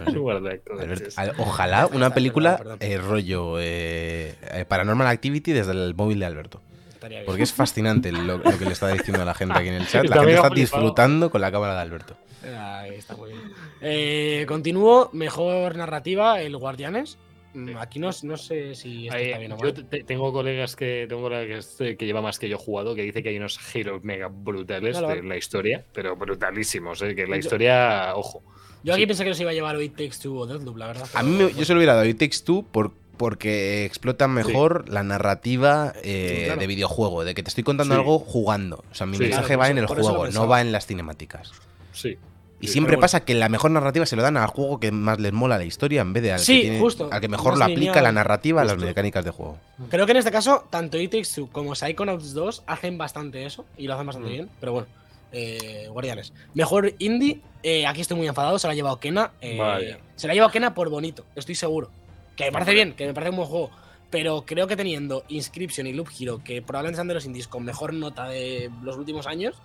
No 0.00 0.96
sé. 0.96 1.08
Ojalá 1.38 1.86
una 1.86 1.92
Perdón, 1.92 2.12
película 2.14 2.56
perdón. 2.58 2.78
eh, 2.80 2.98
rollo 2.98 3.60
eh, 3.60 4.34
eh, 4.52 4.64
Paranormal 4.66 5.06
Activity 5.06 5.52
desde 5.52 5.70
el 5.72 5.94
móvil 5.94 6.18
de 6.18 6.26
Alberto. 6.26 6.62
Estaría 6.98 7.18
bien. 7.18 7.26
Porque 7.26 7.42
es 7.44 7.52
fascinante 7.52 8.10
lo, 8.12 8.38
lo 8.38 8.58
que 8.58 8.64
le 8.64 8.72
está 8.72 8.88
diciendo 8.92 9.22
a 9.22 9.24
la 9.24 9.34
gente 9.34 9.56
aquí 9.58 9.68
en 9.68 9.74
el 9.74 9.86
chat. 9.86 10.04
La 10.06 10.16
gente 10.16 10.34
está 10.34 10.48
flipado. 10.50 10.54
disfrutando 10.54 11.30
con 11.30 11.40
la 11.40 11.52
cámara 11.52 11.74
de 11.74 11.80
Alberto. 11.80 12.16
Ahí 12.56 12.94
está 12.96 13.16
muy 13.16 13.30
bien. 13.30 13.42
Eh, 13.80 14.44
continúo. 14.48 15.10
Mejor 15.12 15.76
narrativa, 15.76 16.40
el 16.40 16.56
Guardianes. 16.56 17.18
Mm, 17.54 17.76
Aquí 17.78 17.98
no, 17.98 18.10
no 18.24 18.36
sé 18.36 18.74
si 18.74 19.06
esto 19.06 19.16
Ahí, 19.16 19.26
está 19.26 19.38
bien 19.38 19.52
o 19.52 19.56
yo 19.58 19.72
mal. 19.72 19.86
te- 19.88 20.04
tengo 20.04 20.32
colegas 20.32 20.76
que 20.76 21.06
tengo 21.08 21.22
colegas 21.22 21.76
que, 21.78 21.96
que 21.96 22.04
lleva 22.06 22.20
más 22.20 22.38
que 22.38 22.48
yo 22.48 22.58
jugado 22.58 22.94
que 22.94 23.02
dice 23.02 23.22
que 23.22 23.30
hay 23.30 23.38
unos 23.38 23.58
giros 23.58 24.04
mega 24.04 24.28
brutales 24.28 25.00
Vale, 25.00 25.22
de 25.22 25.22
la 25.26 25.36
historia, 25.36 25.82
pero 25.94 26.14
brutalísimos, 26.14 27.00
¿eh? 27.02 27.14
que 27.14 27.26
la 27.26 27.36
Yo- 27.36 27.40
historia, 27.40 28.12
ojo. 28.14 28.42
Yo 28.84 28.92
aquí 28.92 29.02
sí. 29.02 29.06
pensé 29.06 29.24
que 29.24 29.30
nos 29.30 29.40
iba 29.40 29.50
a 29.50 29.54
llevar 29.54 29.74
hoy 29.76 29.88
Takes 29.88 30.18
Two 30.22 30.36
o 30.36 30.46
Deathloop, 30.46 30.76
la 30.76 30.86
verdad. 30.88 31.08
A 31.14 31.22
mí 31.22 31.30
me- 31.36 31.52
yo 31.54 31.64
se 31.64 31.72
lo 31.72 31.78
hubiera 31.78 31.94
dado 31.94 32.06
It 32.06 32.18
Takes 32.18 32.38
Two 32.44 32.64
por 32.70 32.92
porque 33.18 33.84
explotan 33.84 34.30
mejor 34.32 34.88
la 34.88 35.02
narrativa 35.02 35.92
eh, 36.02 36.36
Sí, 36.38 36.44
claro. 36.46 36.60
de 36.60 36.66
videojuego, 36.66 37.24
de 37.24 37.34
que 37.34 37.42
te 37.42 37.48
estoy 37.50 37.64
contando 37.64 37.94
Sí. 37.94 38.00
algo 38.00 38.18
jugando. 38.20 38.82
O 38.90 38.94
sea, 38.94 39.06
mi 39.06 39.16
Sí. 39.16 39.24
mensaje 39.24 39.46
Claro, 39.48 39.60
va 39.60 39.68
en 39.68 39.78
el 39.78 39.86
juego, 39.86 40.28
no 40.28 40.48
va 40.48 40.60
en 40.62 40.72
las 40.72 40.86
cinemáticas. 40.86 41.52
Sí. 41.92 42.16
Y 42.60 42.66
Sí, 42.66 42.72
siempre 42.72 42.96
bueno. 42.96 43.02
pasa 43.02 43.20
que 43.24 43.34
la 43.34 43.48
mejor 43.48 43.70
narrativa 43.70 44.04
se 44.04 44.16
lo 44.16 44.22
dan 44.22 44.36
al 44.36 44.48
juego 44.48 44.80
que 44.80 44.90
más 44.90 45.20
les 45.20 45.32
mola 45.32 45.58
la 45.58 45.64
historia 45.64 46.00
en 46.00 46.12
vez 46.12 46.24
de 46.24 46.32
al, 46.32 46.40
Sí, 46.40 46.56
que, 46.56 46.60
tiene- 46.62 46.80
justo. 46.80 47.08
al 47.12 47.20
que 47.20 47.28
mejor 47.28 47.56
lo 47.56 47.62
aplica 47.64 47.80
lineal. 47.80 48.02
la 48.02 48.12
narrativa 48.12 48.62
a 48.62 48.64
las 48.64 48.78
mecánicas 48.78 49.24
de 49.24 49.30
juego. 49.30 49.58
Creo 49.90 50.06
que 50.06 50.10
en 50.12 50.18
este 50.18 50.32
caso, 50.32 50.64
tanto 50.70 50.98
It 50.98 51.12
Takes 51.12 51.28
Two 51.36 51.48
como 51.52 51.76
Psychonauts 51.76 52.32
2 52.34 52.64
hacen 52.66 52.98
bastante 52.98 53.46
eso 53.46 53.64
y 53.76 53.86
lo 53.86 53.94
hacen 53.94 54.06
bastante 54.06 54.28
Mm. 54.30 54.32
bien, 54.32 54.48
pero 54.58 54.72
bueno. 54.72 54.88
Eh, 55.30 55.86
Guardianes. 55.90 56.32
Mejor 56.54 56.94
indie, 56.98 57.40
eh, 57.62 57.86
aquí 57.86 58.00
estoy 58.00 58.16
muy 58.16 58.26
enfadado, 58.26 58.58
se 58.58 58.66
la 58.66 58.72
ha 58.72 58.74
llevado 58.74 58.98
Kena. 58.98 59.32
eh, 59.42 59.58
Vaya. 59.58 59.98
Se 60.16 60.26
la 60.26 60.32
ha 60.32 60.34
llevado 60.34 60.50
Kena 60.50 60.74
por 60.74 60.88
bonito, 60.88 61.24
estoy 61.36 61.54
seguro. 61.54 61.90
Que 62.38 62.44
me 62.46 62.52
parece 62.52 62.72
bien, 62.72 62.94
que 62.94 63.06
me 63.06 63.12
parece 63.12 63.30
un 63.30 63.36
buen 63.36 63.48
juego. 63.48 63.70
Pero 64.10 64.44
creo 64.46 64.66
que 64.66 64.74
teniendo 64.76 65.24
Inscription 65.28 65.86
y 65.86 65.92
Loop 65.92 66.08
Hero, 66.18 66.40
que 66.42 66.62
probablemente 66.62 66.96
sean 66.96 67.08
de 67.08 67.14
los 67.14 67.26
indies 67.26 67.46
con 67.46 67.62
mejor 67.64 67.92
nota 67.92 68.26
de 68.28 68.70
los 68.82 68.96
últimos 68.96 69.26
años, 69.26 69.56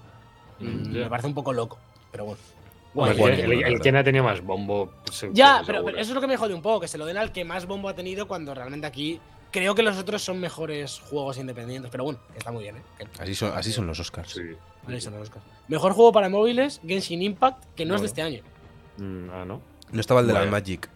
mm, 0.59 0.65
Mm, 0.65 0.91
me 0.91 1.09
parece 1.09 1.27
un 1.27 1.33
poco 1.33 1.53
loco. 1.53 1.77
Pero 2.11 2.25
bueno. 2.25 2.41
Guay. 2.93 3.19
el, 3.21 3.51
el, 3.53 3.63
el, 3.87 3.95
ha 3.95 4.03
tenido 4.03 4.23
más 4.23 4.41
bombo. 4.41 4.91
se- 5.11 5.29
Ya, 5.33 5.63
pero, 5.65 5.83
pero 5.85 5.97
eso 5.97 6.11
es 6.11 6.15
lo 6.15 6.21
que 6.21 6.27
me 6.27 6.35
jode 6.37 6.53
un 6.53 6.61
poco, 6.61 6.81
que 6.81 6.87
se 6.87 6.97
lo 6.97 7.05
den 7.05 7.17
al 7.17 7.31
que 7.31 7.43
más 7.45 7.65
bombo 7.65 7.89
ha 7.89 7.95
tenido 7.95 8.27
cuando 8.27 8.53
realmente 8.53 8.85
aquí 8.85 9.19
creo 9.49 9.73
que 9.75 9.81
los 9.81 9.97
otros 9.97 10.21
son 10.21 10.39
mejores 10.39 10.99
juegos 10.99 11.37
independientes. 11.37 11.89
Pero 11.89 12.03
bueno, 12.03 12.19
está 12.35 12.51
muy 12.51 12.63
bien, 12.63 12.77
¿eh? 12.77 13.05
Así 13.19 13.33
son, 13.35 13.51
así 13.57 13.71
son 13.71 13.87
los 13.87 13.99
Oscars. 13.99 14.31
Sí. 14.31 14.41
ahí 14.87 14.99
son 15.01 15.13
los 15.13 15.23
Oscars. 15.23 15.45
Mejor 15.69 15.93
juego 15.93 16.11
para 16.11 16.27
móviles, 16.29 16.81
Genshin 16.85 17.21
Impact, 17.23 17.63
que 17.75 17.85
no 17.85 17.95
es 17.95 18.01
de 18.01 18.07
este 18.07 18.21
año. 18.21 18.43
Mm, 18.97 19.29
ah, 19.31 19.45
¿no? 19.45 19.61
No 19.91 19.99
estaba 20.01 20.19
el 20.19 20.27
de 20.27 20.33
la 20.33 20.39
Bueno. 20.41 20.51
Magic. 20.51 20.89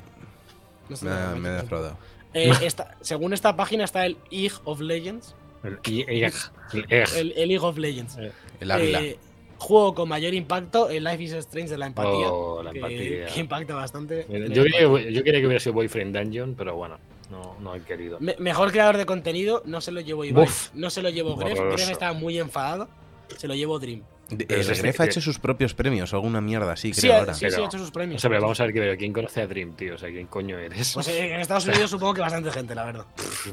No 0.90 0.98
Me 1.02 1.40
Magic 1.50 1.62
defraudado. 1.62 1.98
Eh, 2.34 2.52
esta- 2.64 2.96
según 3.02 3.34
esta 3.34 3.56
página 3.56 3.84
está 3.84 4.06
el 4.06 4.18
League 4.32 4.56
of 4.66 4.80
Legends. 4.80 5.36
El, 5.64 5.80
y- 5.86 6.02
y- 6.02 6.24
el- 7.16 7.34
el- 7.36 7.58
of 7.60 7.78
Legends. 7.78 8.18
Eh, 8.18 8.32
El 8.60 8.72
águila. 8.72 9.02
Eh, 9.02 9.18
juego 9.58 9.96
con 9.96 10.08
mayor 10.10 10.34
impacto, 10.34 10.90
el 10.90 11.04
Life 11.04 11.24
is 11.24 11.34
Strange 11.34 11.70
de 11.72 11.78
la 11.78 11.88
empatía. 11.88 12.30
Oh, 12.32 12.62
la 12.62 12.72
que, 12.72 12.78
empatía. 12.78 13.26
que 13.26 13.40
impacta 13.40 13.74
bastante. 13.76 14.26
Yo 14.30 14.64
quería, 14.64 14.82
yo 14.82 15.24
quería 15.24 15.40
que 15.42 15.48
hubiera 15.48 15.60
sido 15.60 15.74
Boyfriend 15.74 16.16
Dungeon, 16.16 16.54
pero 16.56 16.76
bueno, 16.76 17.00
no, 17.32 17.56
no 17.60 17.74
he 17.76 17.82
querido. 17.82 18.20
Me- 18.20 18.36
mejor 18.38 18.72
creador 18.72 18.98
de 18.98 19.06
contenido, 19.08 19.64
no 19.66 19.82
se 19.82 19.92
lo 19.92 20.02
llevo 20.02 20.26
Ibai, 20.26 20.44
Uf. 20.46 20.70
no 20.76 20.90
se 20.92 21.02
lo 21.02 21.10
llevo 21.10 21.36
Gref. 21.36 21.60
Gref 21.60 21.90
estaba 21.90 22.14
muy 22.14 22.38
enfadado. 22.38 22.88
Se 23.36 23.48
lo 23.48 23.56
llevo 23.56 23.80
Dream. 23.80 24.04
De- 24.30 24.46
pero 24.46 24.60
eh, 24.60 24.62
es 24.64 24.70
este 24.70 24.82
Gref 24.84 25.00
ha 25.02 25.06
hecho 25.06 25.22
sus 25.22 25.40
propios 25.40 25.74
premios 25.74 26.12
o 26.12 26.18
alguna 26.18 26.42
mierda 26.42 26.74
así, 26.74 26.94
Sí, 26.94 27.02
creo 27.02 27.14
ha- 27.14 27.20
ahora. 27.20 27.34
sí, 27.34 27.50
sí, 27.50 27.62
ha 27.62 27.66
hecho 27.66 27.78
sus 27.80 27.92
premios. 27.92 28.18
O 28.18 28.22
sea, 28.22 28.30
pero 28.30 28.42
vamos 28.42 28.60
a 28.60 28.66
ver. 28.66 28.98
¿Quién 28.98 29.14
conoce 29.14 29.42
a 29.42 29.48
Dream, 29.48 29.74
tío? 29.76 29.96
O 29.96 29.98
sea, 29.98 30.10
¿quién 30.10 30.28
coño 30.28 30.58
eres? 30.60 30.94
Pues 30.94 31.08
eh, 31.08 31.34
en 31.34 31.40
Estados 31.40 31.66
Unidos 31.68 31.90
supongo 31.90 32.14
que 32.16 32.22
bastante 32.22 32.52
gente, 32.52 32.76
la 32.76 32.84
verdad. 32.86 33.06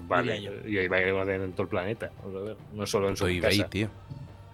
vale, 0.03 0.37
y 0.67 0.79
ahí 0.79 0.89
va 0.89 0.99
a 0.99 1.03
conocer 1.11 1.41
en 1.41 1.53
todo 1.53 1.63
el 1.63 1.69
planeta. 1.69 2.11
Vamos 2.25 2.43
a 2.43 2.45
ver, 2.45 2.57
no 2.73 2.87
solo 2.87 3.09
en 3.09 3.17
su 3.17 3.25
Soy 3.25 3.37
Ibai, 3.37 3.57
casa. 3.59 3.71
tío. 3.71 3.89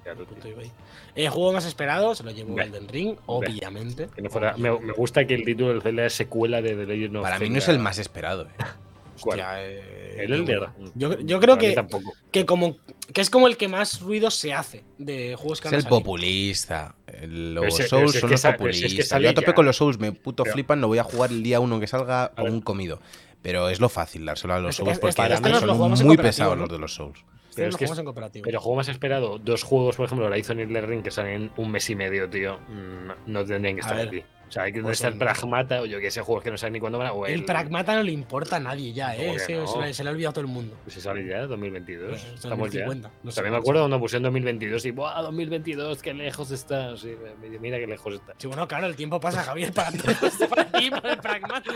Claro, 0.04 0.24
tío. 0.42 0.50
Ibai. 0.52 0.70
Eh, 1.14 1.28
juego 1.28 1.52
más 1.52 1.64
esperado, 1.64 2.14
se 2.14 2.22
lo 2.22 2.30
llevo 2.30 2.54
Ve. 2.54 2.64
Elden 2.64 2.88
Ring, 2.88 3.16
obviamente. 3.26 4.08
Que 4.14 4.22
no 4.22 4.30
fuera- 4.30 4.56
me, 4.56 4.70
me 4.78 4.92
gusta 4.92 5.24
que 5.26 5.34
el 5.34 5.44
título 5.44 5.70
del 5.70 5.82
Zelda 5.82 6.06
es 6.06 6.12
secuela 6.14 6.62
de 6.62 6.74
The 6.76 6.86
Legend 6.86 7.16
of 7.16 7.22
Para 7.22 7.38
mí 7.38 7.48
no 7.50 7.58
es 7.58 7.64
Zelda. 7.64 7.78
el 7.78 7.82
más 7.82 7.98
esperado. 7.98 8.42
eh. 8.44 8.48
Hostia, 9.22 9.62
eh, 9.62 9.99
El 10.18 10.32
Elder. 10.32 10.68
Yo, 10.94 11.18
yo 11.20 11.40
creo 11.40 11.58
que, 11.58 11.72
tampoco. 11.72 12.12
que 12.30 12.46
como 12.46 12.76
que 13.12 13.20
es 13.20 13.30
como 13.30 13.46
el 13.48 13.56
que 13.56 13.68
más 13.68 14.00
ruido 14.00 14.30
se 14.30 14.52
hace 14.52 14.84
de 14.98 15.34
juegos 15.36 15.60
que 15.60 15.68
Es 15.68 15.74
el 15.74 15.84
populista. 15.84 16.94
Los 17.26 17.74
Souls 17.76 18.14
es 18.14 18.20
son 18.20 18.30
los 18.30 18.44
es 18.44 18.50
que 18.52 18.52
populistas. 18.52 19.20
Yo 19.22 19.28
a 19.30 19.34
tope 19.34 19.46
ya. 19.48 19.54
con 19.54 19.66
los 19.66 19.76
Souls, 19.76 19.98
me 19.98 20.12
puto 20.12 20.44
Pero- 20.44 20.54
flipan, 20.54 20.80
lo 20.80 20.88
voy 20.88 20.98
a 20.98 21.04
jugar 21.04 21.30
el 21.30 21.42
día 21.42 21.60
uno 21.60 21.80
que 21.80 21.86
salga 21.86 22.24
A 22.36 22.42
un 22.42 22.60
comido. 22.60 23.00
Pero 23.42 23.68
es 23.70 23.80
lo 23.80 23.88
fácil 23.88 24.24
dárselo 24.26 24.54
a 24.54 24.58
los 24.60 24.70
Este- 24.70 24.82
Souls 24.82 24.92
este- 24.92 25.00
porque 25.00 25.10
este 25.10 25.22
para 25.42 25.60
mí 25.60 25.66
lo 25.90 25.96
son 25.96 26.06
muy 26.06 26.16
pesados 26.16 26.56
¿no? 26.56 26.62
los 26.62 26.70
de 26.70 26.78
los 26.78 26.94
Souls. 26.94 27.18
Este 27.18 27.62
Pero 27.62 27.68
es 27.70 27.76
que 27.76 27.84
jugamos 27.86 27.96
es- 27.96 28.00
en 28.00 28.04
cooperativo. 28.04 28.44
Pero 28.44 28.60
juego 28.60 28.76
más 28.76 28.88
esperado, 28.88 29.38
dos 29.38 29.62
juegos, 29.64 29.96
por 29.96 30.06
ejemplo, 30.06 30.26
Horizon 30.26 30.60
y 30.60 30.62
Elden 30.62 30.86
Ring, 30.86 31.02
que 31.02 31.10
salen 31.10 31.50
un 31.56 31.70
mes 31.70 31.88
y 31.90 31.96
medio, 31.96 32.28
tío, 32.30 32.58
mm, 32.60 33.32
no 33.32 33.44
tendrían 33.44 33.74
que 33.74 33.80
estar 33.80 33.98
aquí. 33.98 34.22
O 34.50 34.52
sea, 34.52 34.64
hay 34.64 34.72
que 34.72 34.82
Pues 34.82 34.98
estar 34.98 35.12
el- 35.12 35.18
Pragmata, 35.18 35.80
o 35.80 35.86
yo 35.86 36.00
que 36.00 36.10
sé, 36.10 36.22
juegos 36.22 36.42
que 36.42 36.50
no 36.50 36.58
saben 36.58 36.72
ni 36.72 36.80
cuándo 36.80 36.98
van 36.98 37.06
a. 37.06 37.12
o 37.12 37.24
el 37.24 37.44
Pragmata 37.44 37.94
no 37.94 38.02
le 38.02 38.10
importa 38.10 38.56
a 38.56 38.60
nadie 38.60 38.92
ya, 38.92 39.14
¿eh? 39.16 39.26
¿Cómo 39.26 39.36
que 39.36 39.42
Ese 39.44 39.54
no? 39.54 39.66
se, 39.68 39.78
le, 39.80 39.94
se 39.94 40.02
le 40.02 40.10
ha 40.10 40.12
olvidado 40.12 40.30
a 40.30 40.32
todo 40.32 40.40
el 40.44 40.50
mundo. 40.50 40.76
Pues 40.82 40.94
se 40.94 41.00
sale 41.00 41.24
ya, 41.24 41.46
2022. 41.46 42.08
Pues, 42.10 42.24
Estamos 42.34 42.70
ya. 42.72 42.84
2050, 42.84 43.10
no 43.22 43.30
sé 43.30 43.36
También 43.36 43.52
me 43.52 43.58
acuerdo 43.58 43.82
cuando 43.82 44.00
pusieron 44.00 44.24
2022 44.24 44.84
y, 44.86 44.90
¡buah, 44.90 45.22
2022! 45.22 46.02
¡Qué 46.02 46.12
lejos 46.14 46.50
está! 46.50 46.96
Sí, 46.96 47.14
mira 47.60 47.78
qué 47.78 47.86
lejos 47.86 48.14
está. 48.14 48.34
Sí, 48.38 48.48
bueno, 48.48 48.66
claro, 48.66 48.86
el 48.88 48.96
tiempo 48.96 49.20
pasa, 49.20 49.44
Javier, 49.44 49.72
para 49.72 49.92
todos, 49.92 50.32
para 50.48 50.64
ti, 50.72 50.90
para 50.90 51.12
el 51.12 51.18
Pragmata. 51.20 51.70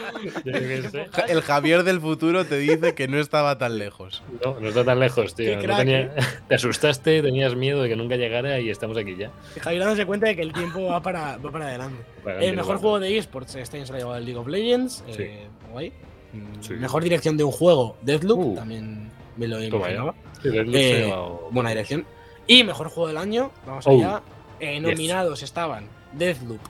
El 1.28 1.42
Javier 1.42 1.84
del 1.84 2.01
futuro 2.01 2.44
te 2.44 2.59
dice 2.59 2.94
que 2.96 3.06
no 3.09 3.18
estaba 3.18 3.56
tan 3.56 3.78
lejos. 3.78 4.22
No, 4.44 4.59
no 4.59 4.68
está 4.68 4.84
tan 4.84 4.98
lejos, 4.98 5.34
tío. 5.36 5.51
Qué 5.51 5.56
No 5.59 5.62
crack, 5.62 5.78
tenía- 5.78 6.14
Te 6.48 6.55
asustaste, 6.56 7.22
tenías 7.22 7.55
miedo 7.55 7.82
de 7.82 7.88
que 7.88 7.96
nunca 7.96 8.16
llegara 8.16 8.59
y 8.59 8.70
estamos 8.70 8.96
aquí 8.96 9.14
ya. 9.16 9.30
Javier 9.60 9.82
dándose 9.82 10.06
cuenta 10.06 10.26
de 10.26 10.34
que 10.36 10.42
el 10.42 10.52
tiempo 10.52 10.86
va 10.86 11.01
para, 11.01 11.36
va 11.36 11.51
para 11.52 11.68
adelante. 11.68 12.02
El 12.26 12.56
mejor 12.56 12.78
juego 12.78 13.01
de 13.01 13.16
esports, 13.18 13.55
este 13.56 13.76
año 13.78 13.86
se 13.86 13.92
lo 13.92 13.96
ha 13.96 14.01
llevado 14.01 14.18
el 14.18 14.24
League 14.24 14.38
of 14.40 14.46
Legends. 14.48 15.05
Sí. 15.10 15.22
eh, 15.22 15.48
guay. 15.72 15.92
Mm, 16.32 16.60
Sí. 16.62 16.72
Mejor 16.74 17.02
dirección 17.05 17.36
de 17.36 17.44
un 17.44 17.52
juego, 17.52 17.96
Deathloop, 18.02 18.38
Uh. 18.40 18.55
también 18.56 19.10
me 19.36 19.46
lo 19.48 19.62
imaginaba. 19.62 20.14
Sí, 20.42 20.48
Eh, 20.52 21.14
buena 21.51 21.70
dirección. 21.70 22.05
Y 22.46 22.64
mejor 22.64 22.88
juego 22.88 23.09
del 23.09 23.16
año, 23.18 23.51
vamos 23.66 23.86
Oh. 23.86 23.90
allá. 23.90 24.22
Eh, 24.60 24.80
nominados 24.80 25.42
estaban 25.42 25.88
Deathloop. 26.12 26.60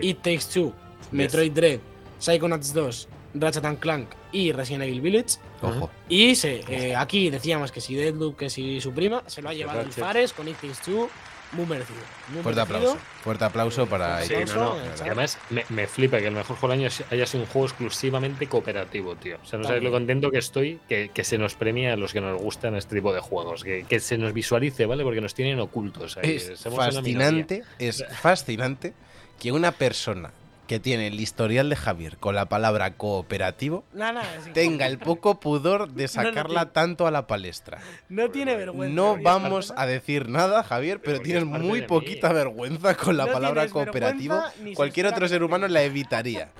It 0.00 0.18
Takes 0.22 0.46
Two, 0.52 0.72
Metroid 1.12 1.52
Dread, 1.52 1.80
Psychonauts 2.18 2.72
2, 2.74 3.08
Ratchet 3.34 3.64
and 3.64 3.78
Clank 3.78 4.08
y 4.32 4.52
Resident 4.52 4.84
Evil 4.84 5.00
Village. 5.00 5.38
Ojo. 5.62 5.90
Y 6.08 6.34
se, 6.34 6.60
eh, 6.68 6.96
aquí 6.96 7.30
decíamos 7.30 7.70
que 7.72 7.80
si 7.80 7.94
Deathloop, 7.94 8.36
que 8.36 8.50
si 8.50 8.80
su 8.80 8.92
prima, 8.92 9.22
se 9.26 9.40
lo 9.42 9.48
ha 9.48 9.54
llevado 9.54 9.80
el. 9.80 9.92
Fares 9.92 10.32
con 10.32 10.48
It 10.48 10.56
Takes 10.56 10.82
Two. 10.84 11.08
Muy 11.52 11.66
merecido. 11.66 11.98
Muy 12.28 12.42
Fuerte 12.42 12.60
merecido. 12.60 12.78
aplauso. 12.90 12.98
Fuerte 13.22 13.44
aplauso 13.44 13.86
para 13.86 14.22
Sí, 14.22 14.34
no, 14.54 14.76
además, 15.00 15.38
me, 15.50 15.64
me 15.68 15.86
flipa 15.86 16.18
que 16.18 16.26
el 16.26 16.34
mejor 16.34 16.56
juego 16.56 16.74
del 16.74 16.84
año 16.84 16.90
haya 17.10 17.26
sido 17.26 17.44
un 17.44 17.48
juego 17.48 17.66
exclusivamente 17.66 18.46
cooperativo, 18.48 19.16
tío. 19.16 19.38
O 19.42 19.46
sea, 19.46 19.58
no 19.58 19.64
sabes 19.64 19.82
lo 19.82 19.90
contento 19.90 20.30
que 20.30 20.38
estoy 20.38 20.80
que, 20.88 21.10
que 21.12 21.24
se 21.24 21.38
nos 21.38 21.54
premia 21.54 21.92
a 21.92 21.96
los 21.96 22.12
que 22.12 22.20
nos 22.20 22.40
gustan 22.40 22.74
este 22.76 22.96
tipo 22.96 23.12
de 23.12 23.20
juegos. 23.20 23.62
Que, 23.64 23.84
que 23.84 24.00
se 24.00 24.18
nos 24.18 24.32
visualice, 24.32 24.86
¿vale? 24.86 25.04
Porque 25.04 25.20
nos 25.20 25.34
tienen 25.34 25.60
ocultos. 25.60 26.16
ahí. 26.16 26.36
Es 26.36 26.62
fascinante, 26.62 27.62
es 27.78 28.04
fascinante 28.20 28.92
que 29.38 29.52
una 29.52 29.72
persona 29.72 30.30
que 30.66 30.80
tiene 30.80 31.06
el 31.06 31.20
historial 31.20 31.68
de 31.68 31.76
Javier 31.76 32.16
con 32.18 32.34
la 32.34 32.46
palabra 32.46 32.94
cooperativo 32.94 33.84
No, 33.92 34.10
tenga 34.52 34.86
el 34.86 34.98
poco 34.98 35.38
pudor 35.40 35.88
de 35.92 36.04
no 36.04 36.08
sacarla 36.08 36.72
tanto 36.72 37.06
a 37.06 37.10
la 37.10 37.26
palestra. 37.26 37.78
No 38.08 38.30
tiene 38.30 38.56
vergüenza. 38.56 38.94
No 38.94 39.16
vamos 39.22 39.72
a 39.76 39.86
decir 39.86 40.28
nada, 40.28 40.62
Javier, 40.62 41.00
pero 41.00 41.20
tienes 41.20 41.44
muy 41.44 41.80
mí. 41.82 41.86
poquita 41.86 42.32
vergüenza 42.32 42.94
con 42.96 43.16
la 43.16 43.26
No 43.26 43.32
palabra 43.32 43.68
cooperativo. 43.68 44.42
Cualquier 44.74 45.06
otro 45.06 45.28
ser 45.28 45.42
humano 45.42 45.68
la 45.68 45.82
evitaría. 45.82 46.50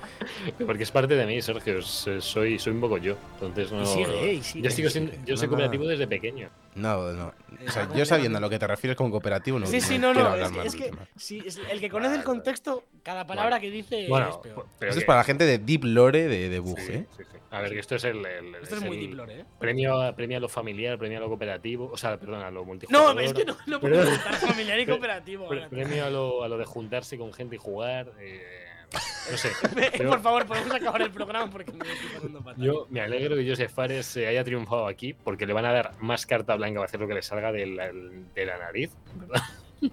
Porque 0.65 0.83
es 0.85 0.91
parte 0.91 1.15
de 1.17 1.27
mí, 1.27 1.41
Sergio. 1.43 1.83
Soy, 1.83 2.59
soy 2.59 2.73
un 2.73 2.81
poco 2.81 2.99
yo. 2.99 3.17
Entonces 3.41 3.73
no. 3.73 3.83
Y 3.83 3.87
sigue, 3.87 4.33
y 4.35 4.43
sigue. 4.43 4.65
yo 4.65 4.71
sigo 4.71 4.91
siendo- 4.91 5.13
yo 5.25 5.37
soy 5.37 5.47
No, 5.47 5.51
cooperativo 5.51 5.87
desde 5.87 6.07
pequeño. 6.07 6.49
No, 6.77 7.13
no. 7.13 7.33
O 7.67 7.71
sea, 7.71 7.89
yo 7.95 8.05
sabiendo 8.05 8.39
a 8.39 8.41
lo 8.41 8.51
que 8.51 8.59
te 8.59 8.67
refieres 8.67 8.97
con 8.97 9.11
cooperativo, 9.11 9.59
no, 9.59 9.67
Sí, 9.67 9.81
sí, 9.81 9.99
no 9.99 10.13
no, 10.13 10.35
Es, 10.37 10.51
es 10.67 10.77
que 10.77 10.91
si, 11.17 11.39
es- 11.39 11.59
el 11.71 11.81
que 11.81 11.89
conoce 11.89 12.15
el 12.17 12.23
contexto, 12.23 12.85
cada 13.03 13.27
palabra 13.27 13.59
que 13.61 13.71
dice 13.71 14.05
es 14.05 14.09
Bueno, 14.09 14.41
peor. 14.43 14.67
pero 14.79 14.91
Esto 14.91 15.01
es 15.01 15.07
para 15.07 15.21
la 15.21 15.25
gente 15.25 15.45
de 15.45 15.59
Deep 15.59 15.85
Lore 15.85 16.29
de, 16.29 16.49
de 16.49 16.59
Bug, 16.59 16.79
sí, 16.79 16.93
¿eh? 16.93 17.07
sí, 17.17 17.23
sí. 17.31 17.39
A 17.51 17.61
ver, 17.63 17.73
que 17.73 17.79
esto 17.79 17.95
es 17.95 18.05
el. 18.05 18.25
el- 18.27 18.55
Esto 18.57 18.77
es 18.77 18.83
el 18.83 18.89
muy 18.89 18.99
deep 18.99 19.15
lore, 19.15 19.41
¿eh? 19.41 19.45
Premio, 19.59 20.03
a- 20.03 20.15
premio 20.15 20.37
a 20.37 20.41
lo 20.41 20.49
familiar, 20.49 20.99
premio 20.99 21.17
a 21.17 21.21
lo 21.23 21.29
cooperativo. 21.29 21.89
O 21.91 21.97
sea, 21.97 22.19
perdón, 22.19 22.43
a 22.43 22.51
lo 22.51 22.65
multijugador. 22.65 23.15
No, 23.15 23.21
es 23.21 23.33
que 23.33 23.45
no, 23.47 23.81
puedo 23.81 24.03
estar 24.03 24.35
familiar 24.35 24.79
y 24.81 24.85
cooperativo. 24.87 25.49
Premio 25.71 26.05
a 26.05 26.11
lo, 26.11 26.43
a 26.45 26.49
lo 26.49 26.59
de 26.59 26.65
juntarse 26.67 27.17
con 27.17 27.33
gente 27.33 27.55
y 27.57 27.59
jugar. 27.59 28.13
eh, 28.21 28.66
no 29.31 29.37
sé. 29.37 29.51
pero 29.97 30.11
Por 30.11 30.23
favor, 30.23 30.47
podemos 30.47 30.75
acabar 30.75 31.03
el 31.03 31.11
programa 31.11 31.51
porque 31.51 31.73
me 31.73 31.85
estoy 31.93 32.09
pasando 32.15 32.43
fatal. 32.43 32.65
yo 32.65 32.87
me 32.91 33.01
alegro 33.01 33.37
que 33.37 33.49
Joseph 33.49 33.73
Fares 33.73 34.07
se 34.07 34.27
haya 34.27 34.45
triunfado 34.45 34.87
aquí 34.87 35.13
porque 35.13 35.47
le 35.47 35.53
van 35.53 35.65
a 35.67 35.73
dar 35.73 35.93
más 36.01 36.27
carta 36.27 36.55
blanca 36.57 36.79
para 36.81 36.87
hacer 36.87 37.01
lo 37.01 37.09
que 37.09 37.15
le 37.15 37.23
salga 37.23 37.53
de 37.53 37.67
la, 37.67 37.91
de 37.93 38.47
la 38.47 38.59
nariz. 38.59 38.91
¿verdad? 39.15 39.43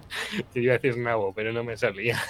que 0.54 0.60
iba 0.60 0.74
a 0.74 0.78
decir 0.78 0.96
nabo, 0.98 1.32
pero 1.34 1.52
no 1.52 1.64
me 1.64 1.76
salía. 1.76 2.20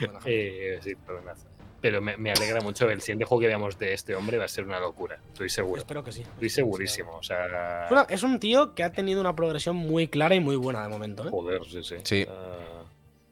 Bueno, 0.00 0.18
Eh, 0.24 0.78
sí, 0.82 0.94
perdonad. 0.94 1.36
Pero 1.82 2.02
me, 2.02 2.16
me 2.18 2.30
alegra 2.30 2.60
mucho. 2.60 2.90
El 2.90 3.00
siguiente 3.00 3.24
juego 3.24 3.40
que 3.40 3.46
veamos 3.46 3.78
de 3.78 3.94
este 3.94 4.14
hombre 4.14 4.36
va 4.36 4.44
a 4.44 4.48
ser 4.48 4.64
una 4.64 4.78
locura. 4.78 5.18
Estoy 5.28 5.48
seguro. 5.48 5.80
espero 5.80 6.04
que 6.04 6.12
sí. 6.12 6.20
Estoy 6.22 6.50
segurísimo. 6.50 7.16
O 7.16 7.22
sea. 7.22 7.86
Bueno, 7.88 8.06
es 8.10 8.22
un 8.22 8.38
tío 8.38 8.74
que 8.74 8.82
ha 8.84 8.92
tenido 8.92 9.20
una 9.20 9.34
progresión 9.34 9.76
muy 9.76 10.06
clara 10.06 10.34
y 10.34 10.40
muy 10.40 10.56
buena 10.56 10.82
de 10.82 10.88
momento, 10.90 11.26
¿eh? 11.26 11.30
Joder, 11.30 11.64
sí, 11.64 11.82
sí. 11.82 11.96
Sí. 12.04 12.26
Ah, 12.28 12.79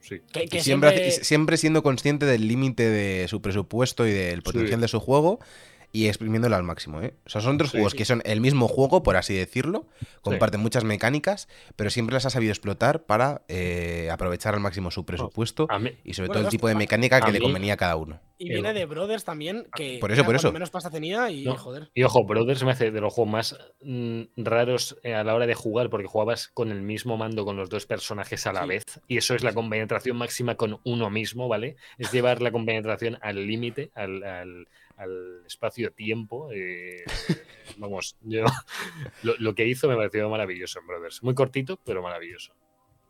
sí. 0.08 0.20
Que, 0.32 0.44
Y 0.44 0.48
que 0.48 0.60
siempre, 0.62 0.90
siempre, 0.90 1.08
hace- 1.08 1.24
siempre 1.24 1.56
siendo 1.56 1.82
consciente 1.82 2.26
del 2.26 2.48
límite 2.48 2.88
de 2.88 3.28
su 3.28 3.40
presupuesto 3.42 4.06
y 4.06 4.12
del 4.12 4.42
potencial 4.42 4.78
Sí. 4.78 4.82
de 4.82 4.88
su 4.88 5.00
juego 5.00 5.40
y 5.90 6.06
exprimiéndolo 6.08 6.54
al 6.56 6.62
máximo. 6.64 7.00
¿eh? 7.02 7.14
O 7.26 7.30
sea, 7.30 7.40
son 7.40 7.54
otros 7.54 7.70
Sí, 7.70 7.78
juegos 7.78 7.92
sí. 7.92 7.98
que 7.98 8.04
son 8.04 8.22
el 8.24 8.40
mismo 8.40 8.68
juego, 8.68 9.02
por 9.02 9.16
así 9.16 9.34
decirlo, 9.34 9.86
comparten 10.22 10.60
muchas 10.60 10.84
mecánicas, 10.84 11.48
pero 11.76 11.88
siempre 11.90 12.14
las 12.14 12.26
ha 12.26 12.30
sabido 12.30 12.52
explotar 12.52 13.04
para 13.04 13.42
eh, 13.48 14.08
aprovechar 14.12 14.54
al 14.54 14.60
máximo 14.60 14.90
su 14.90 15.04
presupuesto 15.06 15.66
y 16.04 16.14
sobre 16.14 16.28
Bueno, 16.28 16.32
todo 16.32 16.38
el 16.40 16.44
dos- 16.44 16.50
tipo 16.50 16.68
de 16.68 16.74
mecánica 16.74 17.20
que 17.20 17.32
le 17.32 17.40
convenía 17.40 17.74
a 17.74 17.76
cada 17.76 17.96
uno. 17.96 18.20
y 18.40 18.50
viene 18.50 18.72
de 18.72 18.84
Brothers 18.84 19.24
también, 19.24 19.66
que 19.74 19.98
Por 20.00 20.12
eso, 20.12 20.24
por 20.24 20.36
eso. 20.36 20.52
menos 20.52 20.70
pasta 20.70 20.90
tenía 20.90 21.28
y 21.30 21.44
No. 21.44 21.56
joder. 21.56 21.90
Y 21.94 22.02
ojo, 22.04 22.24
Brothers 22.24 22.62
me 22.64 22.70
hace 22.72 22.90
de 22.92 23.00
los 23.00 23.12
juegos 23.12 23.32
más 23.32 23.58
mm, 23.82 24.22
raros 24.36 24.96
eh, 25.02 25.14
a 25.14 25.24
la 25.24 25.34
hora 25.34 25.46
de 25.46 25.54
jugar, 25.54 25.90
porque 25.90 26.06
jugabas 26.06 26.48
con 26.48 26.70
el 26.70 26.82
mismo 26.82 27.16
mando 27.16 27.44
con 27.44 27.56
los 27.56 27.68
dos 27.70 27.86
personajes 27.86 28.46
a 28.46 28.52
la 28.52 28.62
Sí. 28.62 28.68
vez, 28.68 28.84
y 29.08 29.16
eso 29.16 29.34
es 29.34 29.42
la 29.42 29.54
compenetración 29.54 30.16
máxima 30.16 30.54
con 30.54 30.80
uno 30.84 31.10
mismo, 31.10 31.48
¿vale? 31.48 31.76
Es 31.98 32.12
llevar 32.12 32.40
la 32.42 32.52
compenetración 32.52 33.18
al 33.22 33.46
límite, 33.46 33.90
al, 33.94 34.22
al- 34.22 34.68
al 34.98 35.42
espacio-tiempo. 35.46 36.50
eh, 36.52 37.04
vamos, 37.78 38.16
yo 38.22 38.44
lo, 39.22 39.34
lo 39.38 39.54
que 39.54 39.66
hizo 39.66 39.88
me 39.88 39.96
pareció 39.96 40.28
maravilloso 40.28 40.80
en 40.80 40.86
Brothers. 40.86 41.22
Muy 41.22 41.34
cortito, 41.34 41.78
pero 41.84 42.02
maravilloso. 42.02 42.52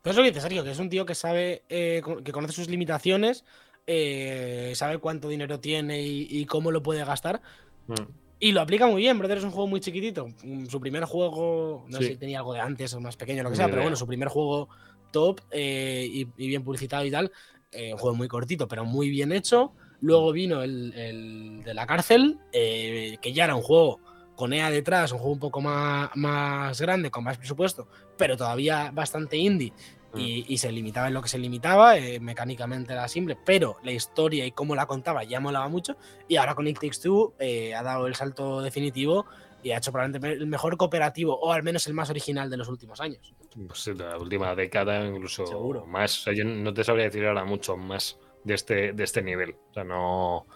Pero 0.02 0.12
es 0.12 0.16
lo 0.16 0.22
que 0.22 0.28
dice 0.30 0.40
Sergio, 0.40 0.62
que 0.64 0.70
es 0.70 0.78
un 0.78 0.88
tío 0.90 1.04
que 1.04 1.14
sabe, 1.14 1.64
eh, 1.68 2.02
que 2.24 2.32
conoce 2.32 2.52
sus 2.54 2.68
limitaciones, 2.68 3.44
eh, 3.86 4.72
sabe 4.74 4.98
cuánto 4.98 5.28
dinero 5.28 5.60
tiene 5.60 6.02
y, 6.02 6.26
y 6.30 6.46
cómo 6.46 6.70
lo 6.70 6.82
puede 6.82 7.04
gastar. 7.04 7.42
Mm. 7.88 7.94
Y 8.40 8.52
lo 8.52 8.60
aplica 8.60 8.86
muy 8.86 9.02
bien, 9.02 9.18
Brother 9.18 9.38
es 9.38 9.44
un 9.44 9.50
juego 9.50 9.66
muy 9.66 9.80
chiquitito. 9.80 10.28
Mm, 10.44 10.66
Su 10.66 10.78
primer 10.80 11.04
juego, 11.04 11.84
no 11.88 11.98
Sí. 11.98 12.04
sé 12.04 12.10
si 12.12 12.16
tenía 12.18 12.38
algo 12.38 12.52
de 12.54 12.60
antes 12.60 12.94
o 12.94 13.00
más 13.00 13.16
pequeño, 13.16 13.42
lo 13.42 13.50
que 13.50 13.56
sea, 13.56 13.68
pero 13.68 13.82
bueno, 13.82 13.96
su 13.96 14.06
primer 14.06 14.28
juego 14.28 14.68
top 15.10 15.40
eh, 15.50 16.06
y, 16.08 16.20
y 16.36 16.46
bien 16.46 16.62
publicitado 16.62 17.04
y 17.04 17.10
tal. 17.10 17.32
eh, 17.72 17.92
un 17.92 17.98
juego 17.98 18.16
muy 18.16 18.28
cortito, 18.28 18.68
pero 18.68 18.84
muy 18.84 19.10
bien 19.10 19.32
hecho. 19.32 19.72
Luego 20.00 20.32
vino 20.32 20.62
el, 20.62 20.92
el 20.94 21.62
de 21.64 21.74
la 21.74 21.86
cárcel, 21.86 22.38
eh, 22.52 23.18
que 23.20 23.32
ya 23.32 23.44
era 23.44 23.54
un 23.56 23.62
juego 23.62 24.00
con 24.36 24.52
EA 24.52 24.70
detrás, 24.70 25.10
un 25.10 25.18
juego 25.18 25.32
un 25.32 25.40
poco 25.40 25.60
más, 25.60 26.10
más 26.14 26.80
grande, 26.80 27.10
con 27.10 27.24
más 27.24 27.38
presupuesto, 27.38 27.88
pero 28.16 28.36
todavía 28.36 28.90
bastante 28.92 29.36
indie. 29.36 29.72
Y, 30.14 30.46
y 30.48 30.56
se 30.56 30.72
limitaba 30.72 31.08
en 31.08 31.14
lo 31.14 31.20
que 31.20 31.28
se 31.28 31.38
limitaba, 31.38 31.98
eh, 31.98 32.18
mecánicamente 32.18 32.94
era 32.94 33.06
simple, 33.08 33.36
pero 33.44 33.76
la 33.82 33.92
historia 33.92 34.46
y 34.46 34.52
cómo 34.52 34.74
la 34.74 34.86
contaba 34.86 35.22
ya 35.22 35.38
molaba 35.38 35.68
mucho. 35.68 35.96
Y 36.26 36.36
ahora 36.36 36.54
con 36.54 36.66
It 36.66 36.78
Takes 36.80 37.00
Two 37.02 37.34
eh, 37.38 37.74
ha 37.74 37.82
dado 37.82 38.06
el 38.06 38.14
salto 38.14 38.62
definitivo 38.62 39.26
y 39.62 39.72
ha 39.72 39.78
hecho 39.78 39.92
probablemente 39.92 40.32
el 40.32 40.46
mejor 40.46 40.76
cooperativo, 40.76 41.38
o 41.38 41.52
al 41.52 41.62
menos 41.62 41.86
el 41.88 41.94
más 41.94 42.08
original 42.08 42.48
de 42.48 42.56
los 42.56 42.68
últimos 42.68 43.00
años. 43.00 43.34
Pues 43.66 43.86
la 43.88 44.16
última 44.16 44.54
década, 44.54 45.04
incluso 45.04 45.46
Seguro. 45.46 45.84
más. 45.84 46.20
O 46.20 46.22
sea, 46.22 46.32
yo 46.32 46.44
no 46.44 46.72
te 46.72 46.84
sabría 46.84 47.04
decir 47.04 47.26
ahora 47.26 47.44
mucho 47.44 47.76
más 47.76 48.18
de 48.44 48.54
este, 48.54 48.92
de 48.92 49.04
este 49.04 49.22
nivel. 49.22 49.56
O 49.70 49.74
sea, 49.74 49.84
no. 49.84 50.46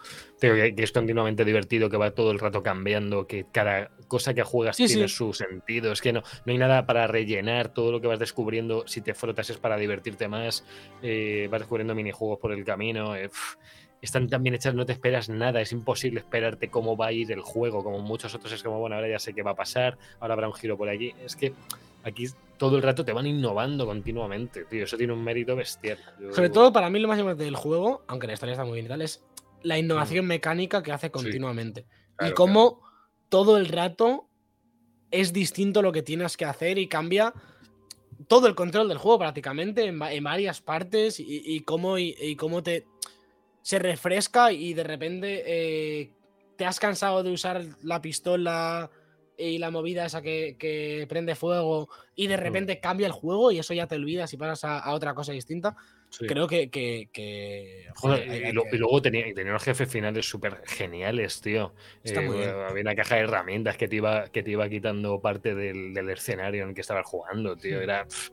Digo 0.41 0.55
que, 0.55 0.75
que 0.75 0.83
es 0.83 0.91
continuamente 0.91 1.45
divertido, 1.45 1.89
que 1.89 1.97
va 1.97 2.11
todo 2.11 2.31
el 2.31 2.39
rato 2.39 2.63
cambiando, 2.63 3.27
que 3.27 3.45
cada 3.51 3.91
cosa 4.07 4.33
que 4.33 4.43
juegas 4.43 4.75
Sí, 4.77 4.87
tiene 4.87 5.07
sí. 5.07 5.15
su 5.15 5.33
sentido. 5.33 5.91
Es 5.91 6.01
que 6.01 6.11
no, 6.13 6.21
no 6.45 6.51
hay 6.51 6.57
nada 6.57 6.85
para 6.85 7.07
rellenar. 7.07 7.73
Todo 7.73 7.91
lo 7.91 8.01
que 8.01 8.07
vas 8.07 8.19
descubriendo, 8.19 8.87
si 8.87 9.01
te 9.01 9.13
frotas, 9.13 9.49
es 9.49 9.57
para 9.57 9.77
divertirte 9.77 10.27
más. 10.27 10.65
eh, 11.01 11.47
vas 11.51 11.61
descubriendo 11.61 11.95
minijuegos 11.95 12.39
por 12.39 12.51
el 12.51 12.63
camino. 12.65 13.15
eh, 13.15 13.29
están 14.01 14.27
tan 14.27 14.43
bien 14.43 14.53
hechas, 14.53 14.75
no 14.75 14.85
te 14.85 14.91
esperas 14.91 15.29
nada. 15.29 15.61
Es 15.61 15.71
imposible 15.71 16.19
esperarte 16.19 16.69
cómo 16.69 16.97
va 16.97 17.07
a 17.07 17.11
ir 17.13 17.31
el 17.31 17.39
juego. 17.41 17.83
Como 17.85 17.99
muchos 17.99 18.35
otros, 18.35 18.51
es 18.51 18.61
como, 18.61 18.79
bueno, 18.79 18.95
ahora 18.97 19.07
ya 19.07 19.19
sé 19.19 19.33
qué 19.33 19.43
va 19.43 19.51
a 19.51 19.55
pasar. 19.55 19.97
Ahora 20.19 20.33
habrá 20.33 20.47
un 20.49 20.53
giro 20.53 20.77
por 20.77 20.89
aquí. 20.89 21.13
Es 21.23 21.37
que 21.37 21.53
aquí 22.03 22.27
todo 22.57 22.75
el 22.77 22.83
rato 22.83 23.03
te 23.03 23.11
van 23.13 23.25
innovando 23.27 23.85
continuamente, 23.85 24.65
tío. 24.65 24.83
Eso 24.85 24.97
tiene 24.97 25.13
un 25.13 25.23
mérito 25.23 25.55
bestial. 25.55 25.97
Yo- 26.19 26.33
Sobre 26.33 26.49
todo 26.49 26.71
para 26.71 26.89
mí 26.89 26.99
lo 26.99 27.07
más 27.07 27.17
importante 27.17 27.43
del 27.45 27.55
juego, 27.55 28.03
aunque 28.07 28.27
la 28.27 28.33
historia 28.33 28.53
está 28.53 28.63
muy 28.65 28.73
bien 28.75 28.85
y 28.85 28.89
tal, 28.89 29.01
es 29.01 29.23
la 29.63 29.77
innovación 29.77 30.25
mecánica 30.25 30.83
que 30.83 30.91
hace 30.91 31.09
continuamente. 31.11 31.85
claro, 32.15 32.31
y 32.31 32.35
cómo 32.35 32.81
todo 33.29 33.57
el 33.57 33.67
rato 33.67 34.27
es 35.11 35.33
distinto 35.33 35.81
lo 35.81 35.91
que 35.91 36.03
tienes 36.03 36.37
que 36.37 36.45
hacer 36.45 36.77
y 36.77 36.87
cambia 36.87 37.33
todo 38.27 38.47
el 38.47 38.55
control 38.55 38.87
del 38.87 38.97
juego 38.97 39.19
prácticamente 39.19 39.85
en, 39.85 40.01
en 40.01 40.23
varias 40.23 40.61
partes 40.61 41.19
y, 41.19 41.41
y 41.45 41.61
cómo, 41.61 41.97
y, 41.97 42.15
y 42.19 42.35
cómo 42.35 42.61
te 42.63 42.85
se 43.61 43.79
refresca 43.79 44.51
y 44.51 44.73
de 44.73 44.83
repente 44.83 45.43
eh, 45.45 46.11
te 46.57 46.65
has 46.65 46.79
cansado 46.79 47.23
de 47.23 47.31
usar 47.31 47.63
la 47.81 48.01
pistola 48.01 48.89
y 49.37 49.57
la 49.57 49.71
movida 49.71 50.05
esa 50.05 50.21
que, 50.21 50.55
que 50.59 51.05
prende 51.09 51.35
fuego 51.35 51.89
y 52.15 52.27
de 52.27 52.37
repente 52.37 52.79
cambia 52.79 53.07
el 53.07 53.13
juego 53.13 53.51
y 53.51 53.59
eso 53.59 53.73
ya 53.73 53.87
te 53.87 53.95
olvidas 53.95 54.31
y 54.33 54.37
pasas 54.37 54.63
a, 54.65 54.79
a 54.79 54.93
otra 54.93 55.13
cosa 55.13 55.31
distinta. 55.31 55.75
Sí. 56.09 56.27
Creo 56.27 56.45
que, 56.47 56.69
que, 56.69 57.09
que, 57.11 57.87
Bueno, 58.03 58.17
joder, 58.23 58.47
y, 58.49 58.51
lo- 58.51 58.65
luego 58.71 59.01
tenía, 59.01 59.25
tenía 59.33 59.51
unos 59.53 59.63
jefes 59.63 59.89
finales 59.89 60.27
súper 60.29 60.61
geniales, 60.67 61.41
tío. 61.41 61.73
Está 62.03 62.21
muy 62.21 62.37
bien. 62.37 62.49
Había 62.51 62.81
una 62.83 62.93
caja 62.95 63.15
de 63.15 63.21
herramientas 63.21 63.77
que 63.77 63.87
te 63.87 63.95
iba, 63.95 64.27
que 64.29 64.43
te 64.43 64.51
iba 64.51 64.69
quitando 64.69 65.19
parte 65.21 65.55
del, 65.55 65.91
del 65.95 66.09
escenario 66.11 66.61
en 66.63 66.69
el 66.69 66.75
que 66.75 66.81
estabas 66.81 67.07
jugando, 67.07 67.57
tío. 67.57 67.81
Era 67.81 68.03
pf, 68.05 68.29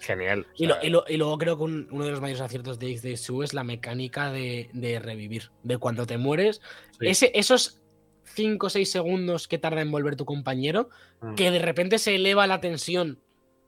genial. 0.00 0.44
Y, 0.56 0.66
lo- 0.66 0.74
sea, 0.74 0.84
y 0.84 0.90
lo- 0.90 1.04
y 1.08 1.16
luego 1.18 1.38
creo 1.38 1.56
que 1.56 1.62
un- 1.62 1.86
uno 1.92 2.04
de 2.04 2.10
los 2.10 2.20
mayores 2.20 2.40
aciertos 2.40 2.80
de 2.80 2.90
It 2.90 3.00
Takes 3.02 3.20
Two 3.24 3.44
es 3.44 3.54
la 3.54 3.62
mecánica 3.62 4.32
de, 4.32 4.68
de 4.72 4.98
revivir. 4.98 5.50
De 5.62 5.78
cuando 5.78 6.06
te 6.06 6.18
mueres, 6.18 6.60
sí. 6.98 7.06
ese, 7.06 7.30
esos 7.34 7.79
5 8.34 8.66
o 8.66 8.70
6 8.70 8.90
segundos 8.90 9.48
que 9.48 9.58
tarda 9.58 9.80
en 9.82 9.90
volver 9.90 10.16
tu 10.16 10.24
compañero, 10.24 10.88
Mm. 11.22 11.34
que 11.34 11.50
de 11.50 11.58
repente 11.58 11.98
se 11.98 12.14
eleva 12.16 12.46
la 12.46 12.60
tensión. 12.60 13.18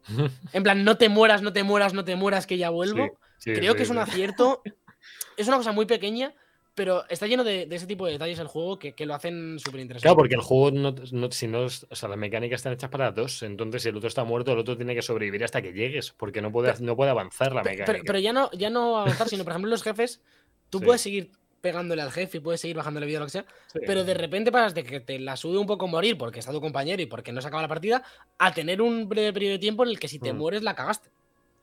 En 0.52 0.62
plan, 0.62 0.84
no 0.84 0.96
te 0.96 1.08
mueras, 1.08 1.42
no 1.42 1.52
te 1.52 1.62
mueras, 1.62 1.94
no 1.94 2.04
te 2.04 2.16
mueras, 2.16 2.46
que 2.46 2.58
ya 2.58 2.70
vuelvo. 2.70 3.18
Sí, 3.38 3.50
sí, 3.50 3.52
creo 3.52 3.72
sí, 3.72 3.76
que 3.76 3.82
es 3.84 3.90
un 3.90 3.98
acierto. 3.98 4.62
es 5.36 5.48
una 5.48 5.56
cosa 5.58 5.72
muy 5.72 5.86
pequeña, 5.86 6.34
pero 6.74 7.04
está 7.10 7.26
lleno 7.26 7.44
de, 7.44 7.66
de 7.66 7.76
ese 7.76 7.86
tipo 7.86 8.06
de 8.06 8.12
detalles 8.12 8.38
el 8.38 8.46
juego 8.46 8.78
que, 8.78 8.94
que 8.94 9.04
lo 9.06 9.14
hacen 9.14 9.58
súper 9.58 9.80
interesante. 9.80 10.06
Claro, 10.06 10.16
porque 10.16 10.34
el 10.34 10.40
juego, 10.40 10.70
no, 10.70 10.94
no- 11.12 11.30
si 11.30 11.46
no, 11.46 11.60
o 11.66 11.68
sea, 11.68 12.08
las 12.08 12.18
mecánicas 12.18 12.60
están 12.60 12.72
hechas 12.72 12.88
para 12.90 13.12
dos. 13.12 13.42
Entonces, 13.42 13.82
si 13.82 13.88
el 13.90 13.96
otro 13.96 14.08
está 14.08 14.24
muerto, 14.24 14.52
el 14.52 14.58
otro 14.58 14.76
tiene 14.76 14.94
que 14.94 15.02
sobrevivir 15.02 15.44
hasta 15.44 15.60
que 15.60 15.72
llegues, 15.72 16.12
porque 16.12 16.40
no 16.40 16.50
puede, 16.50 16.72
no 16.80 16.96
puede 16.96 17.10
avanzar 17.10 17.52
la 17.54 17.62
mecánica. 17.62 17.84
Pero, 17.84 18.04
pero 18.06 18.18
ya 18.18 18.32
no, 18.32 18.50
ya 18.52 18.70
no 18.70 18.96
avanzar, 18.98 19.28
sino 19.28 19.44
por 19.44 19.52
ejemplo 19.52 19.70
los 19.70 19.82
jefes, 19.82 20.22
tú 20.70 20.78
Sí. 20.78 20.84
puedes 20.86 21.00
seguir 21.02 21.30
pegándole 21.62 22.02
al 22.02 22.10
jefe 22.12 22.36
y 22.38 22.40
puedes 22.40 22.60
seguir 22.60 22.76
bajándole 22.76 23.06
vida 23.06 23.18
o 23.18 23.20
lo 23.20 23.26
que 23.26 23.30
sea, 23.30 23.46
Sí. 23.72 23.78
pero 23.86 24.04
de 24.04 24.12
repente 24.12 24.52
pasas 24.52 24.74
de 24.74 24.82
que 24.84 25.00
te 25.00 25.18
la 25.18 25.36
sube 25.38 25.56
un 25.56 25.66
poco 25.66 25.86
morir 25.88 26.18
porque 26.18 26.40
está 26.40 26.52
tu 26.52 26.60
compañero 26.60 27.00
y 27.00 27.06
porque 27.06 27.32
no 27.32 27.40
se 27.40 27.46
acaba 27.48 27.62
la 27.62 27.68
partida, 27.68 28.02
a 28.36 28.52
tener 28.52 28.82
un 28.82 29.08
breve 29.08 29.32
periodo 29.32 29.52
de 29.52 29.58
tiempo 29.60 29.84
en 29.84 29.90
el 29.90 29.98
que 30.00 30.08
si 30.08 30.18
te 30.18 30.32
Mm. 30.32 30.36
mueres 30.36 30.62
la 30.62 30.74
cagaste, 30.74 31.08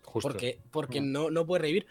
Justo. 0.05 0.29
porque, 0.29 0.57
porque 0.71 1.01
Mm. 1.01 1.11
no, 1.11 1.29
no 1.29 1.45
puedes 1.45 1.61
revivir. 1.61 1.85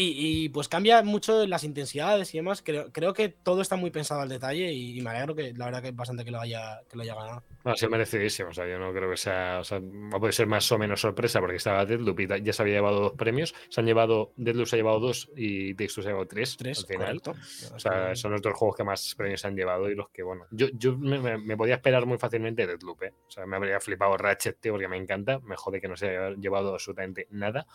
Y, 0.00 0.44
y, 0.44 0.48
pues 0.50 0.68
cambia 0.68 1.02
mucho 1.02 1.44
las 1.44 1.64
intensidades 1.64 2.32
y 2.32 2.38
demás. 2.38 2.62
Creo, 2.62 2.92
creo 2.92 3.12
que 3.12 3.30
todo 3.30 3.60
está 3.62 3.74
muy 3.74 3.90
pensado 3.90 4.20
al 4.20 4.28
detalle 4.28 4.72
y, 4.72 4.96
y 4.96 5.02
me 5.02 5.10
alegro 5.10 5.34
que 5.34 5.52
la 5.54 5.64
verdad 5.64 5.82
que 5.82 5.90
bastante 5.90 6.24
que 6.24 6.30
lo 6.30 6.40
haya, 6.40 6.80
que 6.88 6.96
lo 6.96 7.02
haya 7.02 7.16
ganado. 7.16 7.42
No, 7.64 7.74
sí, 7.74 7.88
merecidísimo. 7.88 8.50
O 8.50 8.52
sea, 8.52 8.68
yo 8.68 8.78
no 8.78 8.92
creo 8.92 9.10
que 9.10 9.16
sea. 9.16 9.58
O 9.58 9.64
sea, 9.64 9.80
no 9.80 10.20
puede 10.20 10.32
ser 10.32 10.46
más 10.46 10.70
o 10.70 10.78
menos 10.78 11.00
sorpresa 11.00 11.40
porque 11.40 11.56
estaba 11.56 11.84
Deadloop 11.84 12.20
y 12.20 12.28
ya 12.44 12.52
se 12.52 12.62
había 12.62 12.74
llevado 12.74 13.00
dos 13.00 13.12
premios. 13.14 13.52
Se 13.70 13.80
han 13.80 13.86
llevado. 13.86 14.32
Deadloop 14.36 14.68
se 14.68 14.76
ha 14.76 14.78
llevado 14.78 15.00
dos 15.00 15.30
y 15.34 15.74
Two 15.74 15.88
se 15.88 16.00
ha 16.02 16.04
llevado 16.04 16.26
tres, 16.26 16.56
Tres, 16.56 16.78
al 16.78 16.86
final. 16.86 17.20
correcto. 17.20 17.34
O 17.74 17.78
sea, 17.80 18.14
son 18.14 18.30
los 18.30 18.40
dos 18.40 18.54
juegos 18.54 18.76
que 18.76 18.84
más 18.84 19.14
premios 19.16 19.44
han 19.44 19.56
llevado 19.56 19.90
y 19.90 19.96
los 19.96 20.10
que, 20.10 20.22
bueno. 20.22 20.46
Yo, 20.52 20.68
yo 20.74 20.96
me 20.96 21.56
podía 21.56 21.74
esperar 21.74 22.06
muy 22.06 22.18
fácilmente 22.18 22.68
Deadloop, 22.68 23.02
¿eh? 23.02 23.14
O 23.26 23.30
sea, 23.32 23.46
me 23.46 23.56
habría 23.56 23.80
flipado 23.80 24.16
Ratchet, 24.16 24.60
tío, 24.60 24.74
porque 24.74 24.86
me 24.86 24.96
encanta. 24.96 25.40
Me 25.40 25.56
jode 25.56 25.80
que 25.80 25.88
no 25.88 25.96
se 25.96 26.08
haya 26.10 26.36
llevado 26.36 26.72
absolutamente 26.72 27.26
nada. 27.30 27.66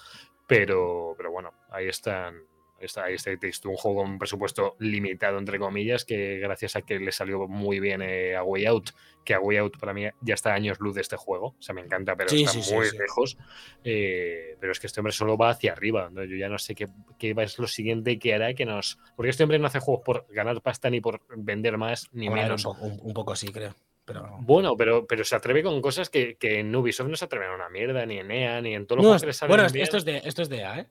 Pero, 0.47 1.13
pero 1.17 1.31
bueno, 1.31 1.51
ahí 1.71 1.87
están. 1.87 2.35
ahí 2.35 2.85
Está, 2.85 3.05
ahí 3.05 3.13
está 3.15 3.31
un 3.69 3.75
juego 3.77 4.01
con 4.01 4.11
un 4.11 4.19
presupuesto 4.19 4.75
limitado, 4.79 5.37
entre 5.37 5.57
comillas, 5.57 6.03
que 6.03 6.37
gracias 6.39 6.75
a 6.75 6.81
que 6.81 6.99
le 6.99 7.13
salió 7.13 7.47
muy 7.47 7.79
bien 7.79 8.01
eh, 8.01 8.35
a 8.35 8.43
Way 8.43 8.65
Out, 8.65 8.89
que 9.23 9.33
a 9.33 9.39
Way 9.39 9.57
Out 9.57 9.77
para 9.79 9.93
mí 9.93 10.03
ya 10.19 10.33
está 10.33 10.51
a 10.51 10.55
años 10.55 10.79
luz 10.81 10.95
de 10.95 11.01
este 11.01 11.15
juego. 11.15 11.55
O 11.57 11.61
sea, 11.61 11.73
me 11.73 11.79
encanta, 11.81 12.13
pero 12.17 12.29
Sí, 12.29 12.43
está 12.43 12.59
sí, 12.61 12.73
muy 12.75 12.85
sí. 12.87 12.97
lejos. 12.97 13.37
Eh, 13.85 14.57
pero 14.59 14.73
es 14.73 14.79
que 14.81 14.87
este 14.87 14.99
hombre 14.99 15.13
solo 15.13 15.37
va 15.37 15.51
hacia 15.51 15.71
arriba. 15.71 16.09
¿no? 16.11 16.25
Yo 16.25 16.35
ya 16.35 16.49
no 16.49 16.57
sé 16.57 16.75
qué, 16.75 16.87
qué 17.17 17.33
es 17.37 17.57
lo 17.57 17.67
siguiente 17.67 18.19
que 18.19 18.33
hará 18.33 18.53
que 18.53 18.65
nos. 18.65 18.99
Porque 19.15 19.29
este 19.29 19.43
hombre 19.43 19.59
no 19.59 19.67
hace 19.67 19.79
juegos 19.79 20.03
por 20.03 20.25
ganar 20.29 20.61
pasta 20.61 20.89
ni 20.89 20.99
por 20.99 21.21
vender 21.37 21.77
más, 21.77 22.09
ni 22.11 22.29
menos. 22.29 22.65
Un, 22.65 22.75
po- 22.77 22.85
un- 22.85 22.99
un 23.01 23.13
poco 23.13 23.35
sí, 23.37 23.47
creo. 23.47 23.73
Pero... 24.05 24.38
Bueno, 24.41 24.75
pero, 24.75 25.05
pero 25.05 25.23
se 25.23 25.35
atreve 25.35 25.63
con 25.63 25.81
cosas 25.81 26.09
que, 26.09 26.35
que 26.35 26.59
en 26.59 26.75
Ubisoft 26.75 27.07
no 27.09 27.15
se 27.15 27.25
atreven 27.25 27.49
a 27.49 27.55
una 27.55 27.69
mierda, 27.69 28.05
ni 28.05 28.19
en 28.19 28.30
EA, 28.31 28.61
ni 28.61 28.73
en 28.75 28.85
todos 28.85 28.97
los 28.97 29.03
No, 29.05 29.17
juegos 29.19 29.39
que 29.39 29.47
bueno, 29.47 29.65
esto 29.65 29.97
es 29.97 30.05
de, 30.05 30.17
esto 30.25 30.41
es 30.41 30.49
de 30.49 30.57
EA, 30.57 30.80
¿eh? 30.80 30.88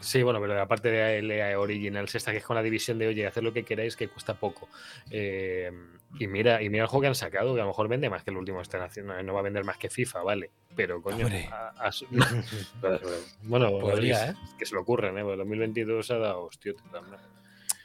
Sí, 0.00 0.22
bueno, 0.22 0.40
pero 0.40 0.60
aparte 0.60 0.90
de 0.90 1.22
LA 1.22 1.58
Originals, 1.58 2.14
esta 2.14 2.32
que 2.32 2.38
es 2.38 2.44
con 2.44 2.56
la 2.56 2.62
división 2.62 2.98
de, 2.98 3.06
oye, 3.06 3.26
hacer 3.26 3.42
lo 3.44 3.52
que 3.52 3.62
queráis, 3.64 3.96
que 3.96 4.08
cuesta 4.08 4.34
poco. 4.34 4.68
Eh, 5.10 5.70
y 6.18 6.26
mira 6.26 6.60
y 6.60 6.68
mira 6.68 6.82
el 6.82 6.88
juego 6.88 7.02
que 7.02 7.06
han 7.08 7.14
sacado, 7.14 7.54
que 7.54 7.60
a 7.60 7.64
lo 7.64 7.70
mejor 7.70 7.88
vende 7.88 8.10
más 8.10 8.22
que 8.24 8.30
el 8.30 8.36
último 8.36 8.60
están 8.60 8.82
haciendo, 8.82 9.20
no 9.22 9.32
va 9.32 9.40
a 9.40 9.44
vender 9.44 9.64
más 9.64 9.78
que 9.78 9.88
FIFA, 9.88 10.22
vale. 10.22 10.50
Pero, 10.76 11.00
coño, 11.00 11.26
a- 11.50 11.68
a 11.78 11.92
su- 11.92 12.06
bueno, 13.42 13.70
Podría, 13.78 14.30
es- 14.30 14.36
que 14.58 14.66
se 14.66 14.74
lo 14.74 14.82
ocurren, 14.82 15.16
¿eh? 15.16 15.22
Porque 15.22 15.34
el 15.34 15.38
2022 15.38 16.10
ha 16.10 16.18
dado 16.18 16.44
hostia 16.46 16.74
también. 16.92 17.20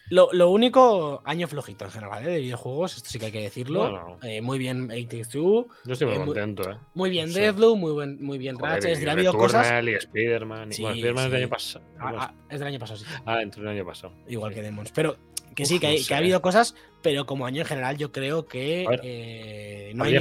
Lo, 0.09 0.29
lo 0.33 0.49
único, 0.49 1.21
año 1.25 1.47
flojito 1.47 1.85
en 1.85 1.91
general, 1.91 2.25
¿eh? 2.27 2.31
de 2.31 2.39
videojuegos, 2.39 2.97
esto 2.97 3.09
sí 3.09 3.19
que 3.19 3.27
hay 3.27 3.31
que 3.31 3.41
decirlo. 3.41 3.81
Bueno. 3.81 4.17
Eh, 4.23 4.41
muy 4.41 4.57
bien 4.57 4.89
It 4.91 5.09
Takes 5.09 5.25
Two, 5.31 5.67
Yo 5.85 5.93
estoy 5.93 6.07
muy 6.07 6.15
Eh, 6.15 6.19
muy- 6.19 6.25
contento, 6.27 6.71
¿eh? 6.71 6.77
muy 6.95 7.09
bien 7.09 7.27
Sí. 7.31 7.39
Deathloop, 7.39 7.77
muy, 7.77 7.91
buen, 7.91 8.23
muy 8.23 8.37
bien 8.37 8.55
Joder, 8.55 8.71
Ratchet. 8.75 8.85
es 8.85 8.89
y 8.89 8.93
decir, 8.95 9.09
ha 9.09 9.11
habido 9.13 9.33
cosas. 9.33 9.67
Y 9.85 9.89
Spider-Man. 9.93 10.69
y- 10.71 10.73
Sí, 10.73 10.81
bueno, 10.81 10.95
Spider-Man 10.95 11.25
es 11.25 11.31
del 11.31 11.41
año 11.43 11.49
pasado. 11.49 11.85
Ah, 11.99 12.13
ah, 12.17 12.33
es 12.49 12.59
del 12.59 12.67
año 12.67 12.79
pasado, 12.79 12.99
sí. 12.99 13.05
Ah, 13.25 13.41
entre 13.41 13.61
el 13.61 13.67
año 13.67 13.85
pasado. 13.85 14.13
Igual 14.27 14.53
que 14.53 14.61
Demons. 14.63 14.91
Pero 14.95 15.15
que 15.55 15.63
Uf, 15.63 15.69
sí, 15.69 15.79
que, 15.79 15.87
no 15.87 15.91
hay- 15.93 15.99
sé. 15.99 16.07
que 16.07 16.13
ha 16.13 16.17
habido 16.17 16.41
cosas, 16.41 16.75
pero 17.01 17.25
como 17.25 17.45
año 17.45 17.61
en 17.61 17.67
general, 17.67 17.97
yo 17.97 18.11
creo 18.11 18.47
que 18.47 18.85
ver, 18.89 19.01
eh, 19.03 19.91
no 19.95 20.03
habría, 20.05 20.19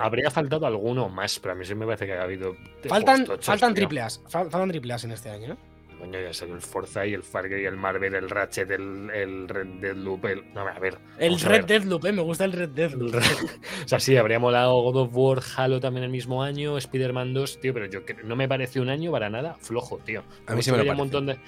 habría, 0.00 0.30
faltado 0.30 0.66
alguno 0.66 1.08
más, 1.08 1.38
pero 1.40 1.52
a 1.52 1.54
mí 1.56 1.64
sí 1.64 1.74
me 1.74 1.84
parece 1.86 2.06
que 2.06 2.12
ha 2.14 2.22
habido. 2.22 2.56
Faltan, 2.88 3.26
faltan 3.40 3.74
tío. 3.74 3.82
triple 3.82 4.00
A's. 4.02 4.22
fal- 4.24 4.50
Faltan 4.50 4.68
triple 4.70 4.92
A's 4.94 5.04
en 5.04 5.10
este 5.12 5.30
año. 5.30 5.56
Coño, 6.04 6.20
ya 6.20 6.32
salió 6.32 6.54
el 6.54 6.60
Forza 6.60 7.06
y 7.06 7.14
el 7.14 7.22
Far 7.22 7.48
Cry, 7.48 7.64
el 7.64 7.76
Marvel, 7.76 8.14
el 8.14 8.28
Ratchet, 8.28 8.70
el, 8.70 9.10
el 9.10 9.48
Red 9.48 9.66
Deadloop, 9.80 10.24
el... 10.26 10.52
No, 10.52 10.60
a 10.60 10.78
ver. 10.78 10.98
El 11.18 11.40
Red 11.40 11.50
ver. 11.50 11.66
Deadloop, 11.66 12.04
eh, 12.04 12.12
me 12.12 12.22
gusta 12.22 12.44
el 12.44 12.52
Red 12.52 12.70
Deadloop. 12.70 13.14
O 13.84 13.88
sea, 13.88 14.00
sí, 14.00 14.16
habría 14.16 14.38
molado 14.38 14.80
God 14.82 14.96
of 14.96 15.10
War, 15.12 15.40
Halo 15.56 15.80
también 15.80 16.04
el 16.04 16.10
mismo 16.10 16.42
año, 16.42 16.78
Spider-Man 16.78 17.34
2, 17.34 17.60
tío, 17.60 17.74
pero 17.74 17.86
yo 17.86 18.00
no 18.24 18.36
me 18.36 18.48
parece 18.48 18.80
un 18.80 18.88
año 18.88 19.10
para 19.10 19.30
nada 19.30 19.54
flojo, 19.54 19.98
tío. 19.98 20.24
A 20.46 20.54
mí 20.54 20.62
sí 20.62 20.70
me 20.70 20.78
lo 20.82 20.90
un 20.90 20.96
montón 20.96 21.26
de... 21.26 21.38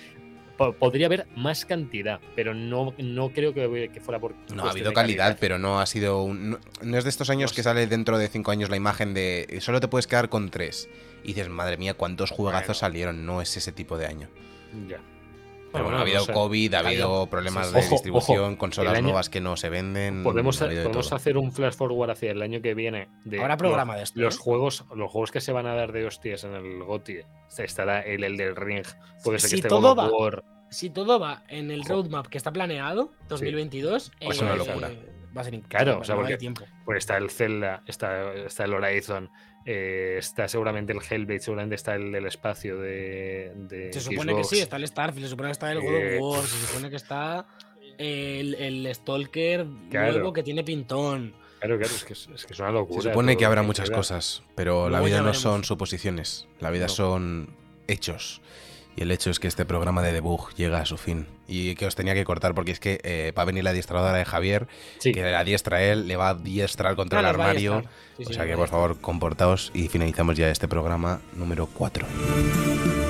po- 0.57 0.73
Podría 0.73 1.07
haber 1.07 1.27
más 1.37 1.65
cantidad, 1.65 2.20
pero 2.35 2.55
no, 2.55 2.95
no 2.99 3.31
creo 3.31 3.53
que, 3.55 3.91
que 3.93 4.01
fuera 4.01 4.19
por. 4.19 4.35
No, 4.55 4.65
ha 4.66 4.70
habido 4.70 4.93
calidad, 4.93 5.37
pero 5.41 5.59
no 5.59 5.81
ha 5.81 5.87
sido. 5.87 6.23
un- 6.23 6.51
no, 6.51 6.59
no 6.83 6.99
es 6.99 7.05
de 7.05 7.11
estos 7.11 7.31
años 7.31 7.53
que 7.53 7.62
sale 7.62 7.87
dentro 7.87 8.19
de 8.19 8.28
cinco 8.28 8.51
años 8.51 8.70
la 8.70 8.77
imagen 8.77 9.15
de. 9.15 9.47
eh, 9.49 9.61
Solo 9.61 9.81
te 9.81 9.89
puedes 9.89 10.07
quedar 10.07 10.28
con 10.28 10.51
tres. 10.51 10.89
Y 11.24 11.28
dices, 11.28 11.49
madre 11.49 11.77
mía, 11.77 11.95
cuántos 11.95 12.31
juegazos 12.31 12.66
Bueno. 12.69 12.81
salieron. 12.81 13.27
No 13.27 13.41
es 13.43 13.57
ese 13.57 13.73
tipo 13.73 13.99
de 13.99 14.07
año. 14.07 14.28
Ya. 14.89 15.01
Pero 15.77 15.85
bueno, 15.85 15.97
no 15.98 15.98
ha 15.98 16.03
habido 16.03 16.24
sé. 16.24 16.32
COVID, 16.32 16.74
ha 16.74 16.78
Ha 16.78 16.81
habido 16.86 17.27
problemas 17.28 17.69
sí, 17.69 17.73
de 17.74 17.78
ojo, 17.81 17.90
distribución, 17.90 18.44
ojo. 18.53 18.59
consolas 18.59 18.93
El 18.93 18.97
año- 18.98 19.05
nuevas 19.05 19.28
que 19.31 19.40
no 19.40 19.57
se 19.57 19.69
venden. 19.69 20.23
Podemos, 20.23 20.61
ha 20.62 20.66
podemos 20.66 21.12
hacer 21.12 21.36
un 21.36 21.53
flash 21.53 21.74
forward 21.74 22.11
hacia 22.11 22.31
el 22.32 22.43
año 22.43 22.61
que 22.61 22.74
viene. 22.74 23.09
De 23.24 23.40
Habrá 23.40 23.57
programa 23.57 23.93
los, 23.94 24.01
de 24.01 24.05
esto, 24.05 24.20
Los 24.20 24.35
¿eh? 24.36 24.39
juegos, 24.40 24.85
los 24.94 25.11
juegos 25.11 25.31
que 25.31 25.40
se 25.40 25.53
van 25.53 25.66
a 25.66 25.74
dar 25.74 25.93
de 25.93 26.07
hostias 26.07 26.44
en 26.44 26.55
el 26.55 26.82
GOTY. 26.82 27.20
Estará 27.59 28.01
el 28.01 28.24
Elder 28.24 28.55
Ring. 28.59 28.85
Puede 29.24 29.39
ser 29.39 29.48
que 29.51 29.57
Si 29.57 29.57
esté 29.57 29.69
todo 29.69 29.94
va-. 29.94 30.11
Si 30.69 30.90
todo 30.90 31.20
va 31.20 31.44
en 31.48 31.70
el 31.70 31.85
roadmap 31.85 32.27
que 32.27 32.39
está 32.39 32.53
planeado, 32.53 33.12
2022, 33.28 34.11
Pues 34.20 34.40
eh, 34.40 34.44
una 34.44 34.57
locura. 34.57 34.90
Va 35.36 35.43
a 35.43 35.44
ser 35.44 35.55
increíble. 35.55 35.69
Claro, 35.85 36.01
o 36.01 36.05
sea, 36.05 36.15
no 36.15 36.23
hay 36.23 36.24
porque- 36.24 36.39
tiempo. 36.39 36.65
Pues 36.85 36.98
está 36.98 37.16
el 37.19 37.31
Zelda, 37.31 37.82
está, 37.86 38.32
está 38.35 38.65
el 38.65 38.74
Horizon, 38.74 39.31
eh, 39.66 40.16
está 40.18 40.47
seguramente 40.48 40.93
el 40.93 41.01
Hellblade, 41.01 41.40
seguramente 41.40 41.74
está 41.74 41.97
el 41.97 42.12
del 42.12 42.26
espacio 42.26 42.78
de. 42.78 43.52
de 43.56 43.93
Se 43.93 44.01
supone 44.01 44.34
que 44.36 44.44
sí, 44.44 44.60
está 44.60 44.76
el 44.76 44.86
Starfield, 44.86 45.24
se 45.26 45.30
supone 45.30 45.48
que 45.48 45.52
está 45.52 45.72
el 45.72 45.80
God 45.80 45.93
Eh, 45.93 46.18
of 46.20 46.22
War, 46.36 46.44
se 46.47 46.66
supone 46.66 46.88
que 46.90 46.97
está 46.97 47.47
el, 47.98 48.55
el 48.55 48.94
Stalker 48.94 49.66
Claro. 49.90 50.12
nuevo 50.12 50.32
que 50.32 50.43
tiene 50.43 50.62
pintón. 50.64 51.34
Claro, 51.59 51.78
claro, 51.78 51.94
es 51.94 52.05
que 52.05 52.12
es, 52.12 52.28
es 52.34 52.44
que 52.47 52.52
es 52.52 52.60
una 52.60 52.70
locura. 52.70 53.02
Se 53.02 53.09
supone 53.09 53.36
que 53.36 53.44
habrá 53.44 53.62
muchas 53.62 53.88
queda. 53.88 53.97
cosas, 53.97 54.43
pero 54.55 54.88
la 54.90 55.01
vida 55.01 55.20
no 55.22 55.34
son 55.34 55.64
suposiciones, 55.64 56.47
la 56.60 56.70
vida 56.70 56.84
No. 56.86 56.93
son 56.93 57.56
hechos. 57.88 58.40
Y 58.97 59.02
el 59.02 59.10
hecho 59.10 59.31
es 59.31 59.39
que 59.39 59.47
este 59.47 59.64
programa 59.66 60.02
de 60.02 60.12
debug 60.12 60.55
llega 60.55 60.81
a 60.81 60.86
su 60.86 60.97
fin. 60.97 61.27
Y 61.47 61.74
que 61.74 61.86
os 61.86 61.94
tenía 61.94 62.14
que 62.14 62.24
cortar 62.24 62.55
porque 62.55 62.73
es 62.73 62.81
que 62.81 62.98
eh, 63.05 63.32
va 63.36 63.43
a 63.43 63.44
venir 63.44 63.62
la 63.62 63.70
adiestradora 63.70 64.12
de 64.16 64.24
Javier, 64.24 64.66
Sí, 64.98 65.12
que 65.12 65.23
la 65.23 65.39
adiestra 65.40 65.82
él, 65.82 66.09
le 66.09 66.16
va 66.16 66.28
a 66.28 66.31
adiestrar 66.31 66.97
contra 66.97 67.18
Ah, 67.18 67.20
el 67.20 67.27
armario. 67.27 67.85
sí, 68.16 68.24
o 68.27 68.32
sea 68.32 68.47
que 68.47 68.56
por 68.56 68.68
favor, 68.68 68.98
comportaos 69.01 69.70
y 69.74 69.89
finalizamos 69.89 70.36
ya 70.36 70.48
este 70.51 70.66
programa 70.66 71.20
número 71.35 71.66
4. 71.66 73.06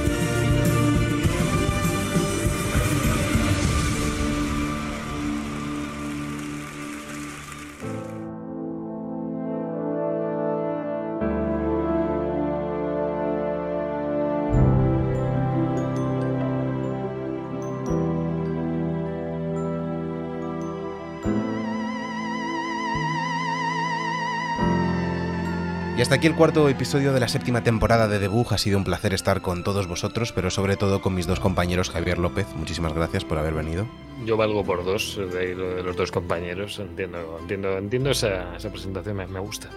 Hasta 26.16 26.20
aquí 26.28 26.32
el 26.32 26.34
cuarto 26.38 26.66
episodio 26.70 27.12
de 27.12 27.20
la 27.20 27.28
séptima 27.28 27.62
temporada 27.62 28.08
de 28.08 28.18
Debug. 28.18 28.50
Ha 28.54 28.56
sido 28.56 28.78
un 28.78 28.84
placer 28.84 29.12
estar 29.12 29.42
con 29.42 29.62
todos 29.62 29.86
vosotros, 29.86 30.32
pero 30.32 30.50
sobre 30.50 30.76
todo 30.78 31.02
con 31.02 31.14
mis 31.14 31.26
dos 31.26 31.40
compañeros 31.40 31.90
Javier 31.90 32.16
López. 32.16 32.46
Muchísimas 32.56 32.94
gracias 32.94 33.22
por 33.26 33.36
haber 33.38 33.52
venido. 33.52 33.86
yo 34.24 34.38
valgo 34.38 34.64
por 34.64 34.82
dos 34.82 35.18
de, 35.18 35.54
los 35.54 35.94
dos 35.94 36.10
compañeros. 36.10 36.78
Entiendo, 36.78 37.36
entiendo, 37.38 37.76
entiendo 37.76 38.10
esa, 38.12 38.56
esa 38.56 38.70
presentación, 38.70 39.14
me, 39.16 39.26
me 39.26 39.40
gusta. 39.40 39.68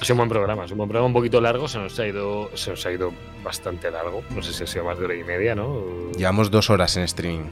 Ha 0.00 0.04
sido 0.04 0.14
un 0.14 0.18
buen 0.18 0.28
programa, 0.30 0.64
es 0.64 0.70
un 0.70 0.78
buen 0.78 0.88
programa 0.88 1.08
un 1.08 1.12
poquito 1.12 1.42
largo, 1.42 1.68
se 1.68 1.76
nos 1.78 1.98
ha 2.00 2.06
ido, 2.06 2.50
se 2.54 2.70
nos 2.70 2.86
ha 2.86 2.92
ido 2.92 3.12
bastante 3.44 3.90
largo. 3.90 4.22
No 4.34 4.42
sé 4.42 4.54
si 4.54 4.64
ha 4.64 4.66
sido 4.66 4.84
más 4.86 4.98
de 4.98 5.04
hora 5.04 5.14
y 5.14 5.24
media, 5.24 5.54
¿no? 5.54 6.10
Llevamos 6.16 6.50
dos 6.50 6.70
horas 6.70 6.96
en 6.96 7.02
streaming. 7.02 7.50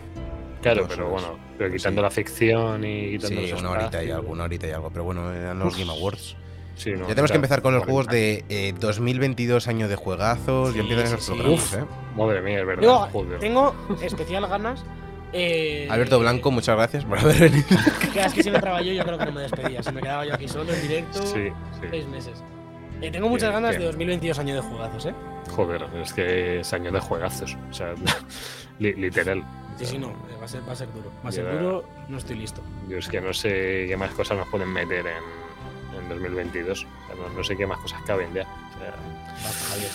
Claro, 0.62 0.82
dos 0.82 0.90
pero 0.94 1.08
horas. 1.12 1.22
bueno, 1.26 1.38
pero 1.58 1.70
Pues 1.70 1.82
quitando 1.82 2.00
sí. 2.00 2.02
la 2.04 2.10
ficción 2.10 2.84
y 2.84 3.10
quitando 3.18 3.40
Sí, 3.42 3.48
los 3.50 3.60
una 3.60 3.70
horita 3.72 4.02
y 4.02 4.10
algo, 4.10 4.32
una 4.32 4.44
horita 4.44 4.66
y 4.66 4.70
algo. 4.70 4.88
Pero 4.90 5.04
bueno, 5.04 5.30
eran 5.30 5.58
los 5.58 5.74
Uf. 5.74 5.78
Game 5.78 5.90
Awards. 5.92 6.36
Sí, 6.76 6.92
no, 6.92 7.00
Ya 7.02 7.08
tenemos 7.08 7.30
que 7.30 7.36
empezar 7.36 7.62
con 7.62 7.74
los 7.74 7.84
40. 7.84 7.92
juegos 7.92 8.12
de 8.12 8.44
eh, 8.68 8.74
2022, 8.78 9.68
año 9.68 9.88
de 9.88 9.96
juegazos. 9.96 10.70
Sí, 10.70 10.76
ya 10.76 10.80
empiezan 10.82 11.06
sí, 11.08 11.14
esos 11.14 11.24
sí. 11.24 11.32
programas, 11.32 11.64
Uf. 11.64 11.74
¿eh? 11.74 11.84
Madre 12.16 12.40
mía, 12.42 12.60
es 12.60 12.66
verdad. 12.66 12.82
Yo 12.82 12.98
joder. 13.12 13.38
tengo 13.40 13.74
especial 14.02 14.46
ganas. 14.46 14.84
eh, 15.32 15.88
Alberto 15.90 16.18
Blanco, 16.20 16.50
muchas 16.50 16.76
gracias 16.76 17.04
por 17.04 17.18
haber 17.18 17.38
venido. 17.50 17.66
Que 18.12 18.20
es 18.20 18.32
que 18.34 18.42
si 18.42 18.50
no 18.50 18.56
entraba 18.56 18.80
yo, 18.82 18.92
yo 18.92 19.02
creo 19.04 19.18
que 19.18 19.26
no 19.26 19.32
me 19.32 19.40
despedía. 19.42 19.82
Si 19.82 19.92
me 19.92 20.00
quedaba 20.00 20.24
yo 20.26 20.34
aquí 20.34 20.46
solo 20.48 20.72
en 20.72 20.80
directo, 20.82 21.22
Sí, 21.26 21.48
sí. 21.80 21.86
seis 21.90 22.06
meses. 22.08 22.42
Eh, 23.00 23.10
tengo 23.10 23.28
muchas 23.28 23.52
ganas 23.52 23.70
bien. 23.70 23.80
de 23.80 23.86
2022 23.86 24.38
año 24.38 24.54
de 24.54 24.60
jugazos, 24.60 25.06
¿eh? 25.06 25.14
Joder, 25.50 25.84
es 26.00 26.12
que 26.12 26.60
es 26.60 26.72
año 26.72 26.90
de 26.92 27.00
juegazos. 27.00 27.56
O 27.70 27.72
sea, 27.74 27.92
li- 28.78 28.94
literal. 28.94 29.40
O 29.40 29.78
Sí, 29.78 29.84
sea, 29.86 29.88
sí, 29.88 29.98
no, 29.98 30.10
eh, 30.10 30.36
va 30.40 30.44
a 30.44 30.48
ser, 30.48 30.60
va 30.68 30.72
a 30.72 30.76
ser 30.76 30.92
duro. 30.92 31.10
Va 31.24 31.28
a 31.28 31.32
ser 31.32 31.50
duro, 31.50 31.84
no 32.08 32.16
estoy 32.18 32.36
listo. 32.36 32.62
Yo 32.88 32.96
es 32.98 33.08
que 33.08 33.20
no 33.20 33.32
sé 33.34 33.86
qué 33.88 33.96
más 33.98 34.10
cosas 34.12 34.38
nos 34.38 34.46
pueden 34.48 34.72
meter 34.72 35.04
en, 35.04 35.24
en 35.98 36.08
2022. 36.08 36.84
O 36.84 37.06
sea, 37.06 37.16
no, 37.16 37.28
no 37.36 37.44
sé 37.44 37.56
qué 37.56 37.66
más 37.66 37.78
cosas 37.78 38.00
caben 38.06 38.32
ya. 38.34 38.42
O 38.42 38.78
sea, 38.78 38.94
Javier. 39.70 39.90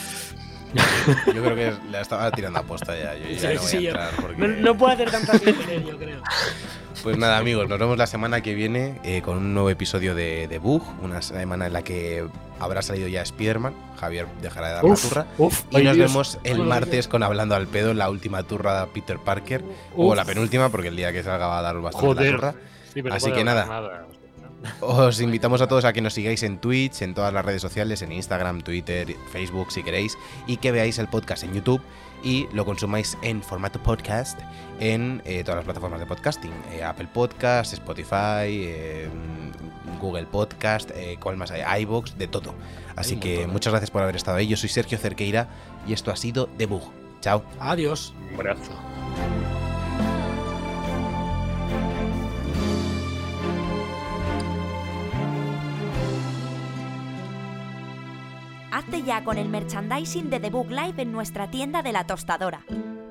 Yo 1.33 1.43
creo 1.43 1.55
que 1.55 1.73
la 1.89 2.01
estaba 2.01 2.29
tirando 2.31 2.59
a 2.59 2.63
posta 2.63 2.95
ya. 2.95 3.15
Yo 3.15 3.27
ya 3.29 3.39
Sí, 3.39 3.55
no 3.55 3.61
voy 3.61 3.69
sí, 3.69 3.77
a 3.77 3.81
yo- 3.81 3.89
entrar 3.89 4.09
porque... 4.21 4.37
No, 4.37 4.47
no 4.47 4.77
puedo 4.77 4.93
hacer 4.93 5.09
tantas 5.09 5.41
querer, 5.41 5.83
yo 5.83 5.97
creo. 5.97 6.21
Pues 7.01 7.17
nada, 7.17 7.37
amigos, 7.39 7.67
nos 7.67 7.79
vemos 7.79 7.97
la 7.97 8.05
semana 8.05 8.41
que 8.41 8.53
viene 8.53 8.99
eh, 9.03 9.21
con 9.23 9.37
un 9.37 9.53
nuevo 9.55 9.69
episodio 9.71 10.13
de, 10.13 10.47
de 10.47 10.59
Bug. 10.59 10.83
Una 11.01 11.21
semana 11.23 11.65
en 11.67 11.73
la 11.73 11.81
que 11.81 12.23
habrá 12.59 12.83
salido 12.83 13.07
ya 13.07 13.23
Spider-Man. 13.23 13.73
Javier 13.99 14.27
dejará 14.43 14.67
de 14.67 14.73
dar 14.75 14.85
Uf, 14.85 15.03
la 15.05 15.09
turra. 15.09 15.27
uf, 15.39 15.63
Y 15.71 15.81
nos 15.81 15.95
Dios. 15.95 16.11
vemos 16.11 16.39
el 16.43 16.59
martes 16.61 17.07
con 17.07 17.23
Hablando 17.23 17.55
al 17.55 17.65
Pedo, 17.67 17.93
la 17.95 18.09
última 18.11 18.43
turra 18.43 18.81
de 18.81 18.87
Peter 18.91 19.17
Parker. 19.17 19.63
O 19.95 20.13
la 20.13 20.23
penúltima, 20.25 20.69
porque 20.69 20.89
el 20.89 20.95
día 20.95 21.11
que 21.11 21.23
salga 21.23 21.47
va 21.47 21.59
a 21.59 21.61
dar 21.63 21.79
bastante 21.81 22.05
Joder. 22.07 22.31
la 22.33 22.37
turra. 22.37 22.51
Sí, 22.93 23.01
pero 23.01 23.09
no 23.09 23.15
Así 23.15 23.31
que 23.31 23.43
nada. 23.43 24.05
Os 24.81 25.21
invitamos 25.21 25.61
a 25.61 25.67
todos 25.67 25.85
a 25.85 25.93
que 25.93 26.01
nos 26.01 26.13
sigáis 26.13 26.43
en 26.43 26.57
Twitch, 26.57 27.01
en 27.01 27.13
todas 27.13 27.33
las 27.33 27.45
redes 27.45 27.61
sociales, 27.61 28.01
en 28.01 28.11
Instagram, 28.11 28.61
Twitter, 28.61 29.15
Facebook 29.31 29.71
si 29.71 29.83
queréis, 29.83 30.17
y 30.47 30.57
que 30.57 30.71
veáis 30.71 30.99
el 30.99 31.07
podcast 31.07 31.43
en 31.43 31.53
YouTube 31.53 31.81
y 32.23 32.47
lo 32.53 32.65
consumáis 32.65 33.17
en 33.21 33.41
formato 33.41 33.81
podcast 33.81 34.39
en 34.79 35.21
eh, 35.25 35.43
todas 35.43 35.57
las 35.57 35.65
plataformas 35.65 35.99
de 35.99 36.05
podcasting, 36.05 36.51
eh, 36.73 36.83
Apple 36.83 37.07
Podcast, 37.13 37.73
Spotify, 37.73 38.47
eh, 38.47 39.09
Google 39.99 40.25
Podcast, 40.25 40.91
eh, 40.95 41.17
¿cuál 41.21 41.37
más 41.37 41.51
hay? 41.51 41.83
iVoox, 41.83 42.17
de 42.17 42.27
todo. 42.27 42.53
Así 42.95 43.17
que 43.17 43.29
montón, 43.29 43.49
¿eh? 43.49 43.53
muchas 43.53 43.73
gracias 43.73 43.91
por 43.91 44.01
haber 44.01 44.15
estado 44.15 44.37
ahí. 44.37 44.47
Yo 44.47 44.57
soy 44.57 44.69
Sergio 44.69 44.97
Cerqueira 44.97 45.47
y 45.87 45.93
esto 45.93 46.11
ha 46.11 46.15
sido 46.15 46.49
Debug. 46.57 46.91
Chao. 47.21 47.43
Adiós. 47.59 48.13
Un 48.31 48.37
brazo. 48.37 48.71
Hazte 58.79 59.03
ya 59.03 59.25
con 59.25 59.37
el 59.37 59.49
merchandising 59.49 60.29
de 60.29 60.39
The 60.39 60.51
Book 60.51 60.69
Live 60.69 61.01
en 61.01 61.11
nuestra 61.11 61.51
tienda 61.51 61.81
de 61.81 61.91
la 61.91 62.07
tostadora. 62.07 62.63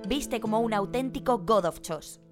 Viste 0.08 0.40
como 0.40 0.60
un 0.60 0.72
auténtico 0.72 1.40
God 1.40 1.66
of 1.66 1.82
Chos. 1.82 2.22